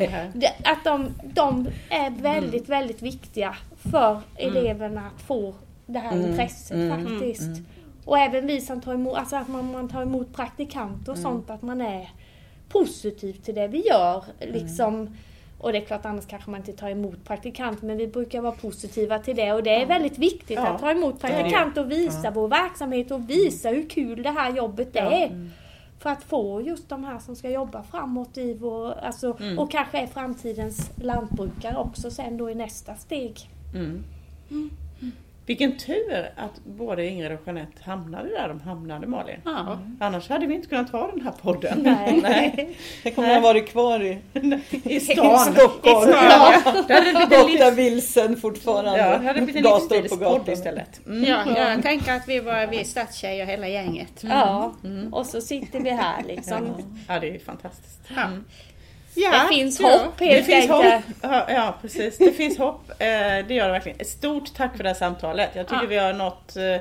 Att 0.65 0.85
de, 0.85 1.09
de 1.25 1.69
är 1.91 2.11
väldigt, 2.11 2.69
väldigt 2.69 3.03
viktiga 3.03 3.57
för 3.93 4.21
eleverna 4.37 5.11
att 5.17 5.23
få 5.23 5.55
det 5.87 5.99
här 5.99 6.17
intresset 6.29 6.91
faktiskt. 6.91 7.51
Och 8.05 8.19
även 8.19 8.47
vi 8.47 8.61
som 8.61 8.81
tar 8.81 8.95
emot, 8.95 9.17
alltså 9.19 9.37
att 9.37 9.49
man, 9.49 9.73
man 9.73 9.89
tar 9.89 10.03
emot 10.03 10.35
praktikanter 10.35 11.13
och 11.13 11.19
sånt, 11.19 11.51
att 11.51 11.63
man 11.63 11.81
är 11.81 12.11
positiv 12.69 13.33
till 13.33 13.55
det 13.55 13.69
vi 13.69 13.87
gör. 13.87 14.25
Liksom. 14.41 15.17
Och 15.59 15.73
det 15.73 15.79
är 15.79 15.85
klart 15.85 16.05
annars 16.07 16.27
kanske 16.27 16.51
man 16.51 16.61
inte 16.61 16.73
tar 16.73 16.91
emot 16.91 17.25
praktikanter 17.25 17.87
men 17.87 17.97
vi 17.97 18.07
brukar 18.07 18.41
vara 18.41 18.53
positiva 18.53 19.19
till 19.19 19.37
det 19.37 19.53
och 19.53 19.63
det 19.63 19.83
är 19.83 19.87
väldigt 19.87 20.19
viktigt 20.19 20.57
Ja, 20.59 20.67
att 20.67 20.81
ta 20.81 20.91
emot 20.91 21.21
praktikanter 21.21 21.81
och 21.85 21.91
visa 21.91 22.31
vår 22.31 22.49
verksamhet 22.49 23.11
och 23.11 23.31
visa 23.31 23.69
hur 23.69 23.89
kul 23.89 24.23
det 24.23 24.31
här 24.31 24.53
jobbet 24.57 24.89
Ja. 24.93 25.01
är. 25.03 25.51
För 25.99 26.11
att 26.11 26.23
få 26.23 26.61
just 26.61 26.89
de 26.89 27.05
här 27.05 27.19
som 27.19 27.37
ska 27.37 27.51
jobba 27.51 27.83
framåt 27.83 28.39
i 28.39 28.55
vår, 28.55 28.93
alltså, 28.93 29.37
och 29.59 29.71
kanske 29.71 29.99
är 29.99 30.07
framtidens 30.07 30.91
lantbrukare 30.97 31.77
också 31.77 32.11
sen 32.11 32.37
då 32.37 32.51
i 32.51 32.55
nästa 32.55 32.95
steg. 32.95 33.51
Vilken 35.47 35.77
tur 35.77 36.29
att 36.37 36.65
både 36.65 37.07
Ingrid 37.07 37.33
och 37.33 37.41
Jeanette 37.47 37.83
hamnade 37.85 38.29
där 38.29 38.49
de 38.49 38.61
hamnade 38.61 39.07
Malin. 39.07 39.37
Ja. 39.45 39.79
Annars 40.01 40.29
hade 40.29 40.47
vi 40.47 40.55
inte 40.55 40.69
kunnat 40.69 40.91
ha 40.91 41.11
den 41.13 41.21
här 41.21 41.33
podden. 41.43 41.79
Nej. 41.83 42.21
Nej. 42.23 42.77
Tänk 43.03 43.19
om 43.19 43.25
jag 43.25 43.41
varit 43.41 43.69
kvar 43.69 44.03
i, 44.05 44.19
I 44.85 45.01
stan. 45.01 45.39
Stockholm. 45.39 46.11
Ja, 46.11 46.63
det 46.89 46.95
hade 46.95 47.45
blivit 47.45 47.75
vilsen 47.75 48.37
fortfarande. 48.37 48.99
Ja, 48.99 49.19
det 49.19 49.27
hade 49.27 49.41
blivit 49.41 49.57
en 49.57 49.63
Gator 49.63 49.89
på 49.89 49.95
livsstilspodd 49.95 50.33
gatan. 50.39 50.55
istället. 50.55 51.07
Mm. 51.07 51.25
Ja, 51.25 51.59
jag 51.59 51.83
tänker 51.83 52.13
att 52.17 52.29
vi 52.29 52.41
var 52.41 52.67
vi 52.67 52.85
stadstjejer 52.85 53.47
hela 53.47 53.69
gänget. 53.69 54.25
Ja, 54.25 54.75
och 55.13 55.27
så 55.27 55.41
sitter 55.41 55.81
vi 55.81 55.91
här 55.91 56.23
liksom. 56.27 56.83
Ja, 57.09 57.19
det 57.21 57.35
är 57.35 57.39
fantastiskt. 57.39 58.01
Ja. 58.17 58.29
Ja, 59.17 59.43
det 59.43 59.55
finns 59.55 59.81
ja. 59.81 59.89
hopp 59.89 60.21
helt 60.21 60.47
det 60.47 60.55
enkelt. 60.55 61.05
Hopp. 61.23 61.45
Ja, 61.49 61.75
precis. 61.83 62.19
Det 62.19 62.33
finns 62.33 62.59
hopp. 62.59 62.91
Eh, 62.91 62.97
det 63.49 63.55
gör 63.55 63.67
det 63.67 63.73
verkligen. 63.73 64.05
Stort 64.05 64.55
tack 64.55 64.77
för 64.77 64.83
det 64.83 64.89
här 64.89 64.97
samtalet. 64.97 65.51
Jag 65.55 65.67
tycker 65.67 65.83
ja. 65.83 65.89
vi 65.89 65.97
har 65.97 66.13
nått 66.13 66.57
eh, 66.57 66.77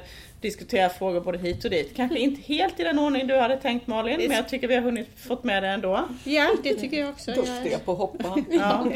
diskutera 0.46 0.90
frågor 0.90 1.22
både 1.22 1.38
hit 1.38 1.66
och 1.66 1.72
dit. 1.72 1.96
Kanske 1.96 2.20
inte 2.20 2.42
helt 2.42 2.80
i 2.80 2.84
den 2.84 3.00
ordning 3.00 3.28
du 3.28 3.38
hade 3.38 3.58
tänkt 3.58 3.88
Malin, 3.88 4.18
men 4.28 4.38
jag 4.38 4.50
tycker 4.50 4.68
vi 4.68 4.76
har 4.76 4.82
hunnit 4.82 5.10
fått 5.28 5.44
med 5.44 5.64
det 5.64 5.70
ändå. 5.70 6.08
Ja, 6.24 6.56
det 6.64 6.74
tycker 6.74 7.00
jag 7.00 7.10
också. 7.10 7.32
Duktiga 7.32 7.80
på 7.80 7.92
att 7.92 7.98
hoppa. 7.98 8.38
ja. 8.50 8.88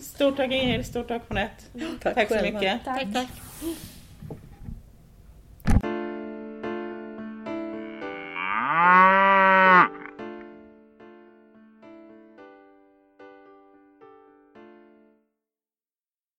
Stort 0.00 0.36
tack 0.36 0.52
Ingrid, 0.52 0.86
stort 0.86 1.08
tack 1.08 1.22
Jeanette. 1.28 1.64
Tack, 2.02 2.14
tack 2.14 2.28
så 2.28 2.34
själva. 2.34 2.60
mycket. 2.60 2.84
Tack. 2.84 3.06
tack, 3.12 3.12
tack. 3.14 3.28